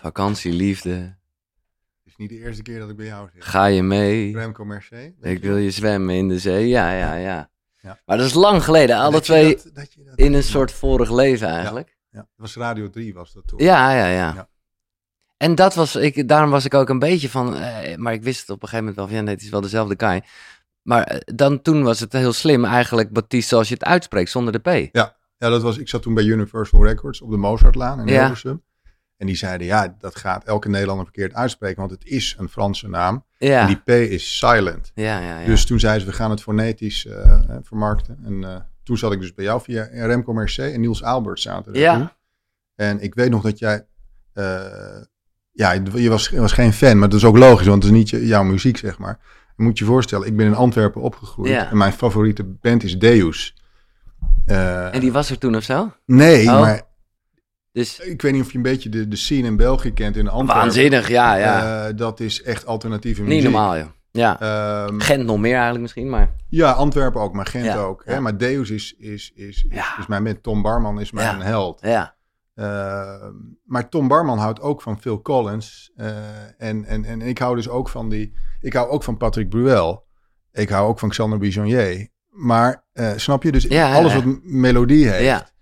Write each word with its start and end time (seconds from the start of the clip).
Vakantie, 0.00 0.52
liefde. 0.52 0.90
Het 0.90 2.04
is 2.04 2.16
niet 2.16 2.28
de 2.28 2.38
eerste 2.38 2.62
keer 2.62 2.78
dat 2.78 2.90
ik 2.90 2.96
bij 2.96 3.06
jou 3.06 3.28
zit. 3.34 3.44
Ga 3.44 3.64
je 3.66 3.82
mee? 3.82 4.32
Remco 4.36 4.64
Mercé. 4.64 5.14
Ik 5.20 5.42
wil 5.42 5.56
je 5.56 5.70
zwemmen 5.70 6.14
in 6.14 6.28
de 6.28 6.38
zee. 6.38 6.68
Ja, 6.68 6.92
ja, 6.92 7.14
ja. 7.14 7.50
Ja. 7.82 7.98
Maar 8.06 8.16
dat 8.16 8.26
is 8.26 8.34
lang 8.34 8.64
geleden. 8.64 8.96
Alle 8.96 9.12
Dat 9.12 9.22
twee 9.24 9.54
dat- 9.56 9.70
dat 9.74 9.88
in 10.14 10.32
een 10.32 10.42
soort 10.42 10.72
vorig 10.72 11.10
leven 11.12 11.48
eigenlijk. 11.48 11.96
Ja, 12.10 12.28
was 12.36 12.56
Radio 12.56 12.90
3 12.90 13.14
was 13.14 13.32
dat 13.32 13.46
toen. 13.46 13.58
Ja, 13.62 13.92
ja, 13.92 14.06
ja. 14.06 14.34
Ja. 14.34 14.48
En 15.36 15.54
dat 15.54 15.74
was, 15.74 15.96
ik, 15.96 16.28
daarom 16.28 16.50
was 16.50 16.64
ik 16.64 16.74
ook 16.74 16.88
een 16.88 16.98
beetje 16.98 17.28
van, 17.30 17.56
eh, 17.56 17.96
maar 17.96 18.12
ik 18.12 18.22
wist 18.22 18.40
het 18.40 18.50
op 18.50 18.62
een 18.62 18.68
gegeven 18.68 18.78
moment 18.78 18.96
wel 18.96 19.06
van, 19.06 19.16
ja, 19.16 19.22
nee, 19.22 19.34
het 19.34 19.42
is 19.42 19.50
wel 19.50 19.60
dezelfde 19.60 19.96
Kai. 19.96 20.20
Maar 20.82 21.02
eh, 21.04 21.20
dan, 21.34 21.62
toen 21.62 21.82
was 21.82 22.00
het 22.00 22.12
heel 22.12 22.32
slim 22.32 22.64
eigenlijk, 22.64 23.12
Baptiste, 23.12 23.48
zoals 23.48 23.68
je 23.68 23.74
het 23.74 23.84
uitspreekt, 23.84 24.30
zonder 24.30 24.52
de 24.62 24.88
P. 24.88 24.94
Ja, 24.94 25.16
dat 25.38 25.62
was, 25.62 25.78
ik 25.78 25.88
zat 25.88 26.02
toen 26.02 26.14
bij 26.14 26.24
Universal 26.24 26.84
Records 26.84 27.20
op 27.20 27.30
de 27.30 27.36
Mozartlaan 27.36 28.00
in 28.00 28.06
Ja. 28.06 28.18
Hilversum. 28.20 28.62
En 29.20 29.26
die 29.26 29.36
zeiden, 29.36 29.66
ja, 29.66 29.94
dat 29.98 30.16
gaat 30.16 30.44
elke 30.44 30.68
Nederlander 30.68 31.04
verkeerd 31.04 31.34
uitspreken, 31.34 31.78
want 31.78 31.90
het 31.90 32.04
is 32.04 32.34
een 32.38 32.48
Franse 32.48 32.88
naam. 32.88 33.24
Ja, 33.38 33.60
En 33.60 33.66
die 33.66 33.76
P 33.76 33.88
is 33.88 34.38
silent. 34.38 34.92
ja, 34.94 35.18
ja. 35.20 35.40
ja. 35.40 35.46
Dus 35.46 35.64
toen 35.66 35.80
zeiden 35.80 36.02
ze, 36.02 36.06
we 36.08 36.12
gaan 36.16 36.30
het 36.30 36.42
fonetisch 36.42 37.06
eh, 37.06 37.30
eh, 37.32 37.56
vermarkten. 37.62 38.18
En 38.24 38.44
eh, 38.44 38.56
toen 38.82 38.98
zat 38.98 39.12
ik 39.12 39.20
dus 39.20 39.34
bij 39.34 39.44
jou 39.44 39.60
via 39.62 39.88
Remco 39.92 40.32
Mercé 40.32 40.62
en 40.68 40.80
Niels 40.80 41.02
Albert 41.02 41.40
zaten 41.40 41.72
er 41.74 41.80
Ja. 41.80 42.16
En 42.74 43.00
ik 43.00 43.14
weet 43.14 43.30
nog 43.30 43.42
dat 43.42 43.58
jij... 43.58 43.86
ja, 45.52 45.72
je 45.72 46.08
was, 46.08 46.28
je 46.28 46.40
was 46.40 46.52
geen 46.52 46.72
fan, 46.72 46.98
maar 46.98 47.08
dat 47.08 47.18
is 47.18 47.24
ook 47.24 47.36
logisch, 47.38 47.66
want 47.66 47.82
het 47.82 47.92
is 47.92 47.98
niet 47.98 48.10
je- 48.10 48.26
jouw 48.26 48.42
muziek, 48.44 48.76
zeg 48.76 48.98
maar. 48.98 49.18
Je 49.56 49.62
moet 49.62 49.78
je 49.78 49.84
voorstellen, 49.84 50.26
ik 50.26 50.36
ben 50.36 50.46
in 50.46 50.54
Antwerpen 50.54 51.00
opgegroeid 51.02 51.50
en 51.70 51.76
mijn 51.76 51.92
favoriete 51.92 52.44
band 52.44 52.82
is 52.84 52.98
Deus. 52.98 53.54
En 54.46 55.00
die 55.00 55.12
was 55.12 55.30
er 55.30 55.38
toen 55.38 55.56
of 55.56 55.62
zo? 55.62 55.92
Nee, 56.06 56.46
Oh. 56.48 56.60
maar 56.60 56.82
Dus 57.72 57.98
ik 57.98 58.22
weet 58.22 58.32
niet 58.32 58.42
of 58.42 58.50
je 58.50 58.56
een 58.56 58.62
beetje 58.62 58.88
de, 58.88 59.08
de 59.08 59.16
scene 59.16 59.46
in 59.46 59.56
België 59.56 59.92
kent 59.92 60.16
in 60.16 60.28
Antwerpen. 60.28 60.62
waanzinnig, 60.64 61.08
ja, 61.08 61.34
ja. 61.34 61.86
Eh, 61.88 61.96
dat 61.96 62.20
is 62.20 62.42
echt 62.42 62.66
alternatieve 62.66 63.22
muziek. 63.22 63.34
Niet 63.42 63.52
normaal, 63.52 63.76
joh. 63.76 63.86
Ja. 64.12 64.40
Ehm, 64.40 64.98
Gent 65.00 65.24
nog 65.24 65.38
meer 65.38 65.52
eigenlijk 65.52 65.80
misschien, 65.82 66.08
maar... 66.10 66.34
ja, 66.48 66.70
Antwerpen 66.70 67.20
ook, 67.20 67.32
maar 67.34 67.46
Gent 67.46 67.64
Ja, 67.64 67.76
ook. 67.76 68.02
Hè? 68.04 68.12
ja. 68.14 68.20
Maar 68.20 68.36
Deus 68.36 68.70
is, 68.70 68.94
is, 68.98 69.32
is, 69.34 69.64
is, 69.64 69.64
Ja. 69.68 69.98
is 69.98 70.06
mijn 70.06 70.24
band. 70.24 70.42
Tom 70.42 70.62
Barman 70.62 71.00
is 71.00 71.10
mijn 71.12 71.38
Ja. 71.38 71.44
held. 71.44 71.80
Ja, 71.80 72.18
Ehm, 72.54 73.32
maar 73.64 73.88
Tom 73.88 74.08
Barman 74.08 74.38
houdt 74.38 74.60
ook 74.60 74.82
van 74.82 75.00
Phil 75.00 75.22
Collins. 75.22 75.90
eh, 75.96 76.08
en, 76.58 76.84
en, 76.84 77.04
en 77.04 77.20
ik 77.22 77.38
hou 77.38 77.56
dus 77.56 77.68
ook 77.68 77.88
van 77.88 78.08
die... 78.08 78.32
Ik 78.60 78.72
hou 78.72 78.88
ook 78.88 79.02
van 79.02 79.16
Patrick 79.16 79.48
Bruel. 79.48 80.06
Ik 80.52 80.68
hou 80.68 80.88
ook 80.88 80.98
van 80.98 81.08
Xander 81.08 81.38
Bisonnier. 81.38 82.08
Maar 82.30 82.84
eh, 82.92 83.10
snap 83.16 83.42
je? 83.42 83.52
Dus 83.52 83.62
Ja, 83.62 83.88
ja, 83.88 83.94
alles 83.94 84.12
ja. 84.12 84.22
wat 84.24 84.38
melodie 84.42 85.08
heeft. 85.08 85.52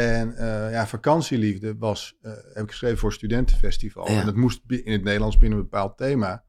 Ja, 0.00 0.06
En 0.06 0.36
eh, 0.36 0.72
ja, 0.72 0.86
vakantieliefde 0.86 1.76
was, 1.78 2.16
eh, 2.22 2.32
heb 2.52 2.62
ik 2.62 2.70
geschreven 2.70 2.98
voor 2.98 3.12
studentenfestival. 3.12 4.10
Ja. 4.10 4.20
En 4.20 4.26
dat 4.26 4.34
moest 4.34 4.60
in 4.66 4.92
het 4.92 5.02
Nederlands 5.04 5.38
binnen 5.38 5.58
een 5.58 5.64
bepaald 5.64 5.96
thema. 5.96 6.44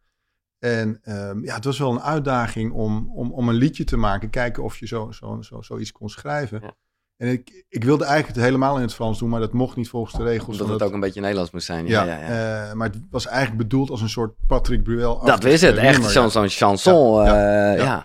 En 0.59 1.00
ehm, 1.02 1.44
ja, 1.44 1.56
het 1.56 1.64
was 1.66 1.80
wel 1.80 1.92
een 1.92 2.02
uitdaging 2.02 2.72
om, 2.72 3.12
om, 3.16 3.31
om 3.31 3.50
een 3.50 3.56
liedje 3.56 3.84
te 3.84 3.98
maken. 3.98 4.30
Kijken 4.30 4.64
of 4.64 4.78
je 4.78 4.88
zo, 4.88 5.12
zo, 5.12 5.42
zo, 5.42 5.62
zoiets 5.62 5.92
kon 5.92 6.09
schrijven. 6.09 6.59
Ja. 6.64 6.73
En 7.17 7.28
ik, 7.28 7.66
ik 7.70 7.84
wilde 7.84 8.04
eigenlijk 8.06 8.36
het 8.36 8.45
helemaal 8.45 8.76
in 8.76 8.81
het 8.81 8.94
Frans 8.94 9.20
doen, 9.20 9.30
maar 9.30 9.39
dat 9.39 9.54
mocht 9.54 9.76
niet 9.76 9.89
volgens 9.89 10.14
de 10.16 10.23
regels. 10.23 10.45
omdat 10.48 10.59
van 10.59 10.70
het 10.70 10.80
dat- 10.80 10.88
ook 10.88 10.94
een 10.94 11.00
beetje 11.00 11.22
Nederlands 11.22 11.52
moest 11.52 11.66
zijn. 11.66 11.88
Ja, 11.88 12.04
ja, 12.04 12.20
ja, 12.20 12.28
ja. 12.28 12.67
eh, 12.70 12.73
maar 12.73 12.88
het 12.89 13.00
was 13.09 13.26
eigenlijk 13.28 13.58
bedoeld 13.58 13.89
als 13.89 14.02
een 14.02 14.09
soort 14.09 14.34
Patrick 14.48 14.84
Bruel. 14.84 15.26
Dat 15.26 15.44
is 15.44 15.61
het, 15.61 15.76
echt 15.78 16.04
zo'n 16.04 16.23
ja. 16.23 16.30
zo'n 16.30 16.50
chanson. 16.50 17.23
Ja, 17.23 17.26
Ja, 17.36 17.36
ja, 17.36 17.72
ja. 17.72 17.72
ja. 17.76 17.84
ja. 17.84 17.98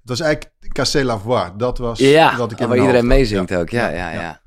Het 0.00 0.08
was 0.08 0.20
eigenlijk 0.20 0.54
Cassé 0.72 1.04
la 1.04 1.18
Voix. 1.18 1.50
Dat 1.56 1.78
was 1.78 1.98
ja. 1.98 2.36
wat 2.36 2.52
ik 2.52 2.58
in 2.60 2.68
waar 2.68 2.78
iedereen 2.78 3.06
meezingt 3.06 3.50
Ja. 3.50 3.58
ook. 3.58 3.68
Ja, 3.68 3.88
ja, 3.88 4.40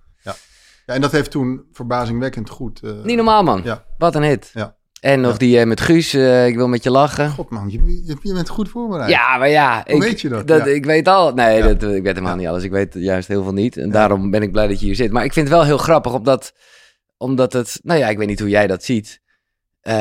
ja. 0.85 0.93
en 0.93 1.01
dat 1.01 1.11
heeft 1.11 1.31
toen 1.31 1.65
verbazingwekkend 1.71 2.49
goed. 2.49 2.81
eh, 2.83 2.91
Niet 3.03 3.15
normaal, 3.15 3.43
man. 3.43 3.61
Ja. 3.63 3.85
Wat 3.97 4.15
een 4.15 4.23
hit. 4.23 4.49
Ja. 4.53 4.75
En 5.01 5.21
nog 5.21 5.31
Ja. 5.31 5.37
die 5.37 5.59
eh, 5.59 5.65
met 5.65 5.81
Guus, 5.81 6.13
eh, 6.13 6.47
ik 6.47 6.55
wil 6.55 6.67
met 6.67 6.83
je 6.83 6.91
lachen. 6.91 7.29
God 7.29 7.49
man, 7.49 7.69
je, 7.69 8.01
je, 8.05 8.17
je 8.21 8.33
bent 8.33 8.49
goed 8.49 8.69
voorbereid. 8.69 9.09
Ja, 9.09 9.37
maar 9.37 9.49
ja. 9.49 9.83
Hoe 9.85 9.95
ik, 9.95 10.01
weet 10.01 10.21
je 10.21 10.29
dat? 10.29 10.47
Ja. 10.49 10.65
Ik 10.65 10.85
weet 10.85 11.07
al. 11.07 11.33
Nee, 11.33 11.57
Ja. 11.57 11.67
dat, 11.73 11.83
ik 11.83 12.03
weet 12.03 12.15
helemaal 12.15 12.35
niet 12.35 12.47
alles. 12.47 12.63
Ik 12.63 12.71
weet 12.71 12.93
juist 12.93 13.27
heel 13.27 13.43
veel 13.43 13.53
niet. 13.53 13.77
En 13.77 13.91
daarom 13.91 14.31
ben 14.31 14.41
ik 14.41 14.51
blij 14.51 14.67
dat 14.67 14.79
je 14.79 14.85
hier 14.85 14.95
zit. 14.95 15.11
Maar 15.11 15.23
ik 15.23 15.33
vind 15.33 15.47
het 15.47 15.55
wel 15.57 15.65
heel 15.65 15.77
grappig, 15.77 16.13
omdat, 16.13 16.53
omdat 17.17 17.53
het... 17.53 17.79
Nou 17.83 17.99
ja, 17.99 18.09
ik 18.09 18.17
weet 18.17 18.27
niet 18.27 18.39
hoe 18.39 18.49
jij 18.49 18.67
dat 18.67 18.83
ziet. 18.83 19.21
Eh, 19.81 19.93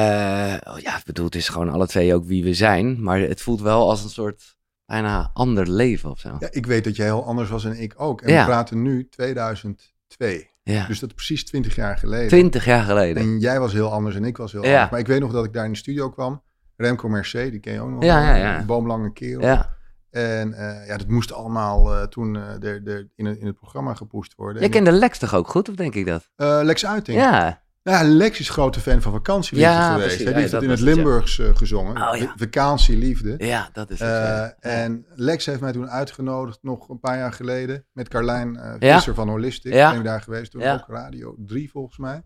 oh 0.65 0.79
ja, 0.79 0.97
ik 0.97 1.03
bedoel, 1.05 1.25
het 1.25 1.35
is 1.35 1.49
gewoon 1.49 1.69
alle 1.69 1.87
twee 1.87 2.15
ook 2.15 2.25
wie 2.25 2.45
we 2.45 2.55
zijn. 2.55 3.03
Maar 3.03 3.21
het 3.21 3.41
voelt 3.41 3.61
wel 3.61 3.89
als 3.91 4.05
een 4.05 4.11
soort 4.11 4.57
bijna 4.87 5.31
ander 5.35 5.71
leven 5.71 6.11
of 6.11 6.19
zo. 6.19 6.37
Ja, 6.39 6.49
ik 6.51 6.67
weet 6.67 6.85
dat 6.85 6.97
jij 6.97 7.07
heel 7.07 7.25
anders 7.25 7.51
was 7.51 7.65
en 7.65 7.81
ik 7.81 7.95
ook. 7.97 8.21
En 8.21 8.39
we 8.39 8.45
praten 8.45 8.83
nu 8.83 9.09
2002. 9.11 10.51
Ja. 10.63 10.87
Dus 10.87 10.99
dat 10.99 11.09
is 11.09 11.15
precies 11.15 11.45
20 11.45 11.75
jaar 11.75 11.97
geleden. 11.99 12.29
Twintig 12.29 12.65
jaar 12.65 12.83
geleden. 12.85 13.23
En 13.23 13.39
jij 13.39 13.61
was 13.61 13.73
heel 13.73 13.93
anders 13.93 14.17
en 14.17 14.25
ik 14.25 14.37
was 14.37 14.53
heel 14.53 14.65
Ja. 14.65 14.73
anders. 14.73 14.91
Maar 14.91 15.01
ik 15.01 15.07
weet 15.07 15.21
nog 15.21 15.33
dat 15.33 15.45
ik 15.45 15.53
daar 15.53 15.65
in 15.65 15.73
de 15.73 15.79
studio 15.79 16.11
kwam. 16.11 16.43
Remco 16.77 17.09
Mercé, 17.09 17.51
die 17.51 17.61
ken 17.61 17.73
je 17.73 17.81
ook 17.81 17.91
nog. 17.91 18.05
Ja, 18.05 18.21
ja, 18.21 18.35
ja. 18.35 18.59
Een 18.59 18.67
boomlange 18.67 19.13
kerel. 19.13 19.41
Ja. 19.41 19.77
En 20.11 20.53
eh, 20.53 20.87
ja, 20.87 20.97
dat 20.97 21.09
moest 21.09 21.33
allemaal 21.33 21.95
eh, 21.95 22.03
toen 22.03 22.37
eh, 22.37 22.43
de, 22.59 22.81
de, 22.83 23.09
in, 23.17 23.27
het, 23.27 23.39
in 23.39 23.47
het 23.47 23.57
programma 23.57 23.95
gepoest 23.95 24.35
worden. 24.35 24.57
Jij 24.57 24.65
En 24.65 24.71
kende 24.71 24.93
Lex 24.99 25.19
toch 25.19 25.35
ook 25.35 25.49
goed, 25.49 25.69
of 25.69 25.75
denk 25.75 25.95
ik 25.95 26.07
dat? 26.07 26.31
Lex 26.65 26.87
Uiting. 26.87 27.19
Ja. 27.19 27.63
Ja, 27.85 28.03
Lex 28.05 28.41
is 28.41 28.49
grote 28.51 28.81
fan 28.81 29.03
van 29.03 29.13
vakantieliefde 29.13 29.73
Ja, 29.73 29.93
geweest. 29.93 30.07
precies. 30.07 30.25
Hij 30.25 30.33
Ja, 30.33 30.39
heeft 30.39 30.51
dat 30.53 30.61
het 30.61 30.71
in 30.71 30.77
het 30.77 30.81
was 30.85 30.89
het, 30.89 30.99
ja. 30.99 31.03
Limburgs 31.05 31.39
eh, 31.39 31.57
gezongen. 31.57 32.09
Oh, 32.11 32.17
ja. 32.17 32.33
Vakantieliefde. 32.37 33.35
Ja, 33.39 33.69
dat 33.73 33.91
is 33.91 33.99
het. 34.01 34.09
Eh, 34.09 34.83
en 34.83 35.07
Lex 35.15 35.47
heeft 35.47 35.61
mij 35.61 35.73
toen 35.73 35.91
uitgenodigd, 35.91 36.59
nog 36.63 36.89
een 36.89 37.01
paar 37.01 37.17
jaar 37.19 37.33
geleden, 37.33 37.87
met 37.93 38.09
Carlijn 38.09 38.57
eh. 38.57 38.95
Visser 38.95 39.15
van 39.15 39.29
Holistic. 39.29 39.73
Ja. 39.73 39.91
Ben 39.91 39.99
ik 39.99 40.05
daar 40.05 40.21
geweest, 40.23 40.51
toen 40.51 40.63
ook 40.63 40.85
Radio 40.89 41.35
3 41.39 41.71
volgens 41.71 41.99
mij. 41.99 42.23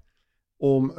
Om, 0.56 0.94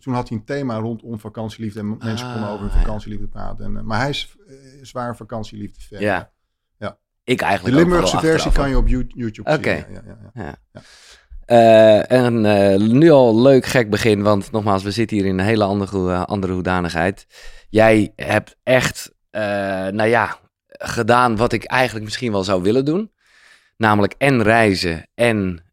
toen 0.00 0.14
had 0.14 0.28
hij 0.28 0.38
een 0.38 0.44
thema 0.44 0.76
rondom 0.76 1.20
vakantieliefde 1.20 1.80
en 1.80 1.88
mensen 1.98 2.26
Ah, 2.26 2.32
konden 2.32 2.50
over 2.50 2.70
hun 2.70 2.78
vakantieliefde 2.80 3.28
praten. 3.28 3.76
En, 3.76 3.86
maar 3.86 4.00
hij 4.00 4.10
is 4.10 4.36
zwaar 4.82 5.16
vakantieliefde 5.16 5.80
fan. 5.80 6.00
Ja. 6.00 6.32
Ja. 6.78 6.98
Ik 7.24 7.38
De 7.38 7.44
eigenlijk 7.44 7.76
ook 7.76 7.82
Limburgse 7.82 8.18
versie 8.18 8.32
achteraf, 8.32 8.54
kan 8.54 8.68
je 8.68 8.76
op 8.76 8.88
You- 8.88 9.04
YouTube 9.08 9.50
Oké. 9.52 9.84
zien. 9.88 9.94
Ja, 9.94 10.30
ja, 10.34 10.82
Eh, 11.52 12.10
en 12.10 12.46
eh, 12.46 12.78
nu 12.78 13.10
al 13.10 13.42
leuk 13.42 13.66
gek 13.66 13.90
begin, 13.90 14.22
want 14.22 14.50
nogmaals, 14.50 14.82
we 14.82 14.90
zitten 14.90 15.16
hier 15.16 15.26
in 15.26 15.38
een 15.38 15.44
hele 15.44 15.64
andere, 15.64 16.12
eh, 16.12 16.22
andere 16.22 16.52
hoedanigheid. 16.52 17.26
Jij 17.68 18.12
hebt 18.16 18.56
echt, 18.62 19.12
nou 19.90 20.04
ja, 20.04 20.38
gedaan 20.68 21.36
wat 21.36 21.52
ik 21.52 21.64
eigenlijk 21.64 22.04
misschien 22.04 22.32
wel 22.32 22.44
zou 22.44 22.62
willen 22.62 22.84
doen. 22.84 23.12
Namelijk 23.76 24.14
en 24.18 24.42
reizen 24.42 25.06
en, 25.14 25.64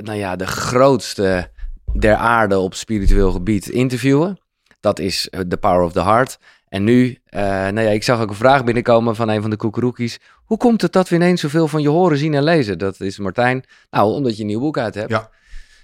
nou 0.00 0.14
ja, 0.14 0.36
de 0.36 0.46
grootste 0.46 1.50
der 1.92 2.14
aarde 2.14 2.58
op 2.58 2.74
spiritueel 2.74 3.32
gebied 3.32 3.68
interviewen. 3.68 4.38
Dat 4.80 4.98
is 4.98 5.28
The 5.48 5.56
Power 5.56 5.82
of 5.82 5.92
the 5.92 6.02
Heart. 6.02 6.38
En 6.70 6.84
nu, 6.84 7.18
eh, 7.24 7.40
nou 7.42 7.80
ja, 7.80 7.88
ik 7.90 8.02
zag 8.02 8.20
ook 8.20 8.28
een 8.28 8.34
vraag 8.34 8.64
binnenkomen 8.64 9.16
van 9.16 9.28
een 9.28 9.40
van 9.40 9.50
de 9.50 9.56
koekeroekies. 9.56 10.18
Hoe 10.44 10.56
komt 10.58 10.82
het 10.82 10.92
dat 10.92 11.08
we 11.08 11.14
ineens 11.14 11.40
zoveel 11.40 11.68
van 11.68 11.82
je 11.82 11.88
horen, 11.88 12.18
zien 12.18 12.34
en 12.34 12.42
lezen? 12.42 12.78
Dat 12.78 13.00
is 13.00 13.18
Martijn. 13.18 13.64
Nou, 13.90 14.12
omdat 14.12 14.34
je 14.36 14.40
een 14.40 14.46
nieuw 14.48 14.60
boek 14.60 14.78
uit 14.78 14.94
hebt. 14.94 15.10
Ja. 15.10 15.30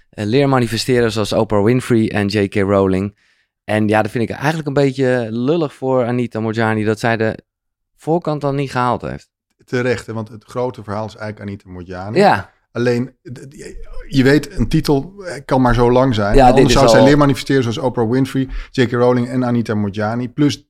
Eh, 0.09 0.25
leer 0.25 0.49
manifesteren 0.49 1.11
zoals 1.11 1.33
Oprah 1.33 1.63
Winfrey 1.63 2.11
en 2.11 2.27
J.K. 2.27 2.55
Rowling. 2.55 3.17
En 3.63 3.87
ja, 3.87 4.01
dat 4.01 4.11
vind 4.11 4.29
ik 4.29 4.35
eigenlijk 4.35 4.67
een 4.67 4.73
beetje 4.73 5.27
lullig 5.29 5.73
voor 5.73 6.05
Anita 6.05 6.39
Morjani 6.39 6.83
dat 6.83 6.99
zij 6.99 7.17
de 7.17 7.37
voorkant 7.95 8.41
dan 8.41 8.55
niet 8.55 8.71
gehaald 8.71 9.01
heeft. 9.01 9.29
Terecht, 9.65 10.05
hè, 10.07 10.13
want 10.13 10.29
het 10.29 10.43
grote 10.43 10.83
verhaal 10.83 11.05
is 11.05 11.15
eigenlijk 11.15 11.49
Anita 11.49 11.69
Morjani. 11.69 12.17
Ja, 12.17 12.55
Alleen, 12.71 13.15
je 14.07 14.23
weet, 14.23 14.57
een 14.57 14.67
titel 14.67 15.13
eh, 15.25 15.41
kan 15.45 15.61
maar 15.61 15.73
zo 15.73 15.91
lang 15.91 16.15
zijn. 16.15 16.35
Ja, 16.35 16.49
Anders 16.49 16.73
zou 16.73 16.87
zij 16.87 16.99
al- 16.99 17.05
leer 17.05 17.17
manifesteren 17.17 17.61
zoals 17.63 17.77
Oprah 17.77 18.09
Winfrey, 18.09 18.47
J.K. 18.71 18.91
Rowling 18.91 19.27
en 19.29 19.45
Anita 19.45 19.75
Morjani. 19.75 20.29
Plus 20.29 20.66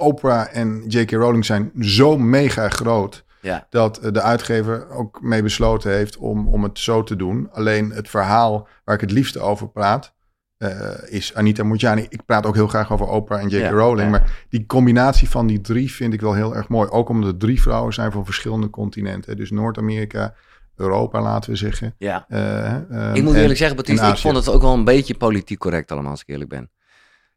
Oprah 0.00 0.46
en 0.56 0.84
J.K. 0.88 1.10
Rowling 1.10 1.44
zijn 1.44 1.70
zo 1.80 2.18
mega 2.18 2.68
groot... 2.68 3.24
ja, 3.40 3.66
dat 3.70 3.98
eh, 3.98 4.12
de 4.12 4.20
uitgever 4.20 4.90
ook 4.90 5.22
mee 5.22 5.42
besloten 5.42 5.90
heeft 5.92 6.16
om, 6.16 6.48
om 6.48 6.62
het 6.62 6.78
zo 6.78 7.02
te 7.02 7.16
doen. 7.16 7.48
Alleen 7.52 7.90
het 7.90 8.08
verhaal 8.08 8.68
waar 8.84 8.94
ik 8.94 9.00
het 9.00 9.10
liefste 9.10 9.40
over 9.40 9.68
praat... 9.68 10.14
eh, 10.56 10.78
is 11.08 11.34
Anita 11.34 11.62
Morjani. 11.64 12.06
Ik 12.08 12.24
praat 12.26 12.46
ook 12.46 12.54
heel 12.54 12.66
graag 12.68 12.92
over 12.92 13.06
Oprah 13.06 13.40
en 13.40 13.48
J.K. 13.48 13.60
Ja, 13.60 13.70
Rowling. 13.70 14.00
ja. 14.04 14.08
Maar 14.10 14.44
die 14.48 14.66
combinatie 14.66 15.28
van 15.28 15.46
die 15.46 15.60
drie 15.60 15.92
vind 15.92 16.12
ik 16.12 16.20
wel 16.20 16.34
heel 16.34 16.56
erg 16.56 16.68
mooi. 16.68 16.88
Ook 16.88 17.08
omdat 17.08 17.30
het 17.30 17.40
drie 17.40 17.62
vrouwen 17.62 17.92
zijn 17.94 18.12
van 18.12 18.24
verschillende 18.24 18.70
continenten. 18.70 19.36
Dus 19.36 19.50
Noord-Amerika, 19.50 20.34
Europa 20.76 21.22
laten 21.22 21.50
we 21.50 21.56
zeggen. 21.56 21.94
ja. 21.98 22.24
Eh, 22.28 22.66
eh, 22.74 23.14
Ik 23.14 23.22
moet 23.22 23.34
en- 23.34 23.40
eerlijk 23.40 23.58
zeggen, 23.58 23.76
Baptiste, 23.76 24.04
en 24.04 24.12
ik 24.12 24.18
vond 24.18 24.36
het 24.36 24.48
ook 24.48 24.62
wel 24.62 24.74
een 24.74 24.84
beetje 24.84 25.14
politiek 25.16 25.58
correct 25.58 25.92
allemaal, 25.92 26.10
als 26.10 26.20
ik 26.20 26.28
eerlijk 26.28 26.50
ben. 26.50 26.70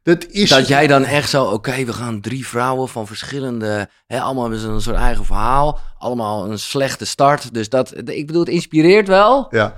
Dat 0.04 0.26
is... 0.26 0.48
Dat 0.50 0.68
jij 0.68 0.86
dan 0.86 1.04
echt 1.04 1.30
zo, 1.30 1.44
oké, 1.44 1.84
we 1.84 1.92
gaan 1.92 2.20
drie 2.20 2.46
vrouwen 2.46 2.88
van 2.88 3.06
verschillende, 3.06 3.88
hè, 4.06 4.20
allemaal 4.20 4.42
hebben 4.42 4.60
ze 4.60 4.68
een 4.68 4.80
soort 4.80 4.96
eigen 4.96 5.24
verhaal, 5.24 5.78
allemaal 5.98 6.50
een 6.50 6.58
slechte 6.58 7.04
start. 7.04 7.54
Dus 7.54 7.68
dat, 7.68 7.92
ik 8.04 8.26
bedoel, 8.26 8.42
het 8.42 8.50
inspireert 8.50 9.08
wel. 9.08 9.46
Ja, 9.50 9.74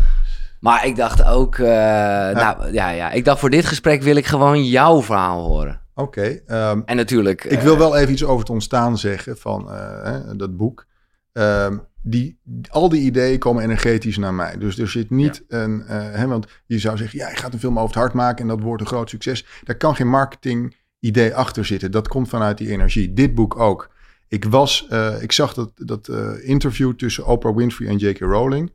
Maar 0.60 0.86
ik 0.86 0.96
dacht 0.96 1.24
ook, 1.24 1.58
eh, 1.58 1.66
nou 1.66 2.72
ja, 2.72 2.88
ja, 2.90 3.10
ik 3.10 3.24
dacht 3.24 3.40
voor 3.40 3.50
dit 3.50 3.66
gesprek 3.66 4.02
wil 4.02 4.16
ik 4.16 4.26
gewoon 4.26 4.64
jouw 4.64 5.02
verhaal 5.02 5.46
horen. 5.46 5.80
oké. 5.94 6.40
ehm, 6.46 6.80
En 6.84 6.96
natuurlijk, 6.96 7.44
ik 7.44 7.58
eh, 7.58 7.64
wil 7.64 7.78
wel 7.78 7.96
even 7.96 8.12
iets 8.12 8.24
over 8.24 8.38
het 8.38 8.50
ontstaan 8.50 8.98
zeggen 8.98 9.36
van 9.38 9.70
eh, 9.72 10.14
dat 10.36 10.56
boek. 10.56 10.86
Ehm, 11.36 11.78
die, 12.02 12.38
al 12.70 12.88
die 12.88 13.00
ideeën 13.00 13.38
komen 13.38 13.62
energetisch 13.62 14.16
naar 14.16 14.34
mij. 14.34 14.58
Dus 14.58 14.78
er 14.78 14.88
zit 14.88 15.10
niet 15.10 15.44
een... 15.48 15.82
eh, 15.82 16.12
hè, 16.12 16.26
want 16.26 16.46
je 16.66 16.78
zou 16.78 16.96
zeggen, 16.96 17.18
ja, 17.18 17.28
je 17.28 17.36
gaat 17.36 17.52
een 17.52 17.58
film 17.58 17.78
over 17.78 17.88
het 17.88 17.98
hart 17.98 18.12
maken... 18.12 18.42
en 18.42 18.48
dat 18.48 18.60
wordt 18.60 18.82
een 18.82 18.88
groot 18.88 19.08
succes. 19.10 19.46
Daar 19.64 19.76
kan 19.76 19.96
geen 19.96 20.08
marketing 20.08 20.76
idee 21.00 21.34
achter 21.34 21.64
zitten. 21.64 21.90
Dat 21.90 22.08
komt 22.08 22.28
vanuit 22.28 22.58
die 22.58 22.70
energie. 22.70 23.12
Dit 23.12 23.34
boek 23.34 23.58
ook. 23.58 23.90
Ik 24.28 24.44
was, 24.44 24.86
eh, 24.88 25.22
ik 25.22 25.32
zag 25.32 25.54
dat, 25.54 25.70
dat 25.74 26.08
eh, 26.08 26.48
interview 26.48 26.92
tussen 26.92 27.26
Oprah 27.26 27.56
Winfrey 27.56 27.88
en 27.88 27.96
J.K. 27.96 28.18
Rowling. 28.18 28.72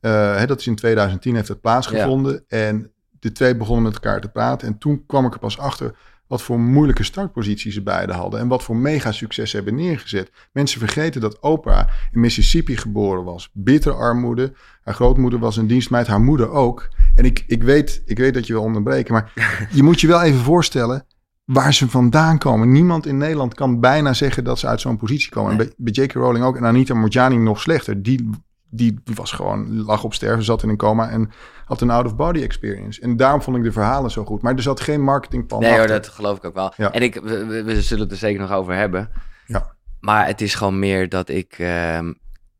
Hè, 0.00 0.46
dat 0.46 0.60
is 0.60 0.66
in 0.66 0.74
2010 0.74 1.34
heeft 1.34 1.48
het 1.48 1.60
plaatsgevonden. 1.60 2.44
En 2.48 2.90
de 3.20 3.32
twee 3.32 3.56
begonnen 3.56 3.84
met 3.84 3.94
elkaar 3.94 4.20
te 4.20 4.28
praten. 4.28 4.68
En 4.68 4.78
toen 4.78 5.06
kwam 5.06 5.26
ik 5.26 5.32
er 5.32 5.38
pas 5.38 5.58
achter 5.58 5.94
wat 6.26 6.42
voor 6.42 6.60
moeilijke 6.60 7.02
startpositie 7.02 7.72
ze 7.72 7.82
beiden 7.82 8.14
hadden. 8.14 8.40
En 8.40 8.48
wat 8.48 8.62
voor 8.62 8.76
mega 8.76 9.12
succes 9.12 9.50
ze 9.50 9.56
hebben 9.56 9.74
neergezet. 9.74 10.30
Mensen 10.52 10.78
vergeten 10.78 11.20
dat 11.20 11.40
Oprah 11.40 11.88
in 12.12 12.20
Mississippi 12.20 12.76
geboren 12.76 13.24
was. 13.24 13.50
Bitter 13.52 13.92
armoede. 13.92 14.52
Haar 14.82 14.94
grootmoeder 14.94 15.38
was 15.38 15.56
een 15.56 15.66
dienstmeid, 15.66 16.06
haar 16.06 16.20
moeder 16.20 16.50
ook. 16.50 16.88
En 17.14 17.24
ik, 17.24 17.44
ik, 17.46 17.62
weet, 17.62 18.02
ik 18.04 18.18
weet 18.18 18.34
dat 18.34 18.46
je 18.46 18.52
wil 18.52 18.62
onderbreken, 18.62 19.12
maar 19.12 19.32
je 19.72 19.82
moet 19.82 20.00
je 20.00 20.06
wel 20.06 20.22
even 20.22 20.40
voorstellen 20.40 21.06
waar 21.44 21.74
ze 21.74 21.88
vandaan 21.88 22.38
komen. 22.38 22.72
Niemand 22.72 23.06
in 23.06 23.16
Nederland 23.16 23.54
kan 23.54 23.80
bijna 23.80 24.12
zeggen 24.12 24.44
dat 24.44 24.58
ze 24.58 24.66
uit 24.66 24.80
zo'n 24.80 24.96
positie 24.96 25.30
komen. 25.30 25.50
En 25.50 25.56
bij, 25.56 25.72
bij 25.76 25.92
J.K. 25.92 26.12
Rowling 26.12 26.44
ook. 26.44 26.56
En 26.56 26.64
Anita 26.64 26.94
Morjani 26.94 27.36
nog 27.36 27.60
slechter. 27.60 28.02
Die, 28.02 28.30
die 28.74 29.00
was 29.14 29.32
gewoon, 29.32 29.82
lag 29.84 30.04
op 30.04 30.14
sterven, 30.14 30.44
zat 30.44 30.62
in 30.62 30.68
een 30.68 30.76
coma 30.76 31.08
en 31.10 31.30
had 31.64 31.80
een 31.80 31.90
out-of-body 31.90 32.42
experience. 32.42 33.00
En 33.00 33.16
daarom 33.16 33.42
vond 33.42 33.56
ik 33.56 33.62
de 33.62 33.72
verhalen 33.72 34.10
zo 34.10 34.24
goed. 34.24 34.42
Maar 34.42 34.54
er 34.54 34.62
zat 34.62 34.80
geen 34.80 35.02
marketingplan 35.02 35.60
Nee 35.60 35.78
hoor, 35.78 35.86
dat 35.86 36.08
geloof 36.08 36.36
ik 36.36 36.44
ook 36.44 36.54
wel. 36.54 36.72
Ja. 36.76 36.92
En 36.92 37.02
ik, 37.02 37.14
we, 37.14 37.82
zullen 37.82 38.02
het 38.02 38.12
er 38.12 38.18
zeker 38.18 38.40
nog 38.40 38.52
over 38.52 38.74
hebben. 38.74 39.10
Ja. 39.46 39.74
Maar 40.00 40.26
het 40.26 40.40
is 40.40 40.54
gewoon 40.54 40.78
meer 40.78 41.08
dat 41.08 41.28
ik... 41.28 41.54
ehm, 41.58 42.12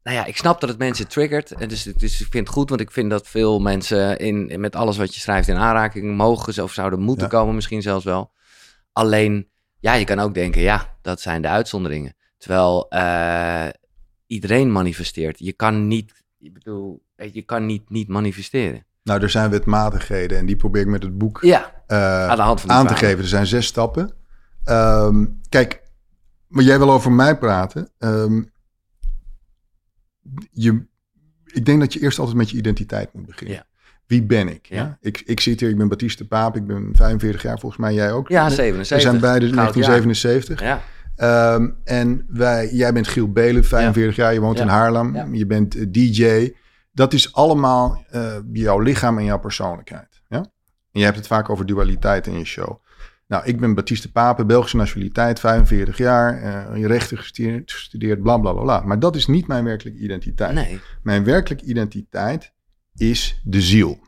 nou 0.02 0.16
ja, 0.16 0.24
ik 0.24 0.36
snap 0.36 0.60
dat 0.60 0.68
het 0.68 0.78
mensen 0.78 1.08
triggert. 1.08 1.52
En 1.52 1.68
dus, 1.68 1.82
dus 1.82 2.20
ik 2.20 2.26
vind 2.30 2.46
het 2.46 2.56
goed, 2.56 2.68
want 2.68 2.80
ik 2.80 2.90
vind 2.90 3.10
dat 3.10 3.28
veel 3.28 3.60
mensen 3.60 4.18
in, 4.18 4.48
in- 4.48 4.60
met 4.60 4.76
alles 4.76 4.96
wat 4.96 5.14
je 5.14 5.20
schrijft 5.20 5.48
in 5.48 5.56
aanraking 5.56 6.16
mogen 6.16 6.62
of 6.62 6.72
zouden 6.72 7.00
moeten 7.00 7.24
Ja. 7.24 7.30
komen, 7.30 7.54
misschien 7.54 7.82
zelfs 7.82 8.04
wel. 8.04 8.32
Alleen, 8.92 9.48
ja, 9.80 9.92
je 9.94 10.04
kan 10.04 10.18
ook 10.18 10.34
denken, 10.34 10.60
ja, 10.60 10.96
dat 11.02 11.20
zijn 11.20 11.42
de 11.42 11.48
uitzonderingen. 11.48 12.16
Terwijl 12.38 12.86
eh, 12.88 13.66
iedereen 14.34 14.72
manifesteert. 14.72 15.38
Je 15.38 15.52
kan 15.52 15.88
niet, 15.88 16.12
ik 16.38 16.52
bedoel, 16.52 17.02
je 17.32 17.42
kan 17.42 17.66
niet 17.66 17.90
niet 17.90 18.08
manifesteren. 18.08 18.86
Nou, 19.02 19.22
er 19.22 19.30
zijn 19.30 19.50
wetmatigheden 19.50 20.38
en 20.38 20.46
die 20.46 20.56
probeer 20.56 20.82
ik 20.82 20.88
met 20.88 21.02
het 21.02 21.18
boek 21.18 21.38
Ja, 21.42 21.82
eh, 21.86 22.28
aan 22.28 22.36
de 22.36 22.42
hand 22.42 22.60
van 22.60 22.70
aan 22.70 22.86
te 22.86 22.94
geven. 22.94 23.18
Er 23.18 23.28
zijn 23.28 23.46
zes 23.46 23.66
stappen. 23.66 24.12
Ehm, 24.64 25.26
kijk, 25.48 25.82
maar 26.48 26.64
jij 26.64 26.78
wil 26.78 26.92
over 26.92 27.12
mij 27.12 27.38
praten. 27.38 27.88
Ehm, 27.98 28.42
je, 30.50 30.86
ik 31.44 31.66
denk 31.66 31.80
dat 31.80 31.92
je 31.92 32.00
eerst 32.00 32.18
altijd 32.18 32.36
met 32.36 32.50
je 32.50 32.56
identiteit 32.56 33.12
moet 33.12 33.26
beginnen. 33.26 33.56
Ja. 33.56 33.66
Wie 34.06 34.22
ben 34.22 34.48
ik? 34.48 34.66
Ja. 34.66 34.76
Ja. 34.76 34.98
Ik, 35.00 35.22
ik 35.24 35.40
zit 35.40 35.60
hier, 35.60 35.68
ik 35.68 35.76
ben 35.76 35.88
Baptiste 35.88 36.26
Paap, 36.26 36.56
ik 36.56 36.66
ben 36.66 36.90
45 36.92 37.42
jaar, 37.42 37.58
volgens 37.58 37.80
mij 37.80 37.94
jij 37.94 38.12
ook. 38.12 38.28
Ja, 38.28 38.44
We 38.48 38.54
77. 38.54 39.00
zijn 39.00 39.20
beide 39.20 39.46
in 39.46 39.52
Goud 39.52 39.74
jaar. 39.74 39.84
1977. 39.84 40.60
Ja, 40.60 40.82
Ehm, 41.16 41.70
en 41.84 42.24
wij, 42.28 42.68
jij 42.72 42.92
bent 42.92 43.08
Giel 43.08 43.32
Belen, 43.32 43.64
45 43.64 44.16
jaar, 44.16 44.32
je 44.32 44.40
woont 44.40 44.56
Ja. 44.56 44.62
in 44.62 44.68
Haarlem, 44.68 45.14
Ja. 45.14 45.28
je 45.32 45.46
bent 45.46 45.74
eh, 45.74 45.84
DJ. 45.90 46.50
Dat 46.92 47.12
is 47.12 47.34
allemaal 47.34 48.04
eh, 48.10 48.36
jouw 48.52 48.78
lichaam 48.80 49.18
en 49.18 49.24
jouw 49.24 49.38
persoonlijkheid. 49.38 50.22
Ja? 50.28 50.36
En 50.38 51.00
je 51.00 51.04
hebt 51.04 51.16
het 51.16 51.26
vaak 51.26 51.50
over 51.50 51.66
dualiteit 51.66 52.26
in 52.26 52.38
je 52.38 52.44
show. 52.44 52.82
Nou, 53.26 53.44
ik 53.46 53.60
ben 53.60 53.74
Baptiste 53.74 54.12
Papen, 54.12 54.46
Belgische 54.46 54.76
nationaliteit, 54.76 55.40
45 55.40 55.96
jaar, 55.98 56.42
eh 56.42 56.86
rechten 56.86 57.18
gestudeerd, 57.18 57.72
gestudeerd, 57.72 58.22
bla 58.22 58.38
bla 58.38 58.52
bla 58.52 58.62
bla. 58.62 58.80
Maar 58.80 58.98
dat 58.98 59.16
is 59.16 59.26
niet 59.26 59.46
mijn 59.46 59.64
werkelijke 59.64 59.98
identiteit. 60.00 60.52
nee. 60.54 60.80
Mijn 61.02 61.24
werkelijke 61.24 61.64
identiteit 61.64 62.52
is 62.96 63.40
de 63.44 63.60
ziel. 63.60 63.98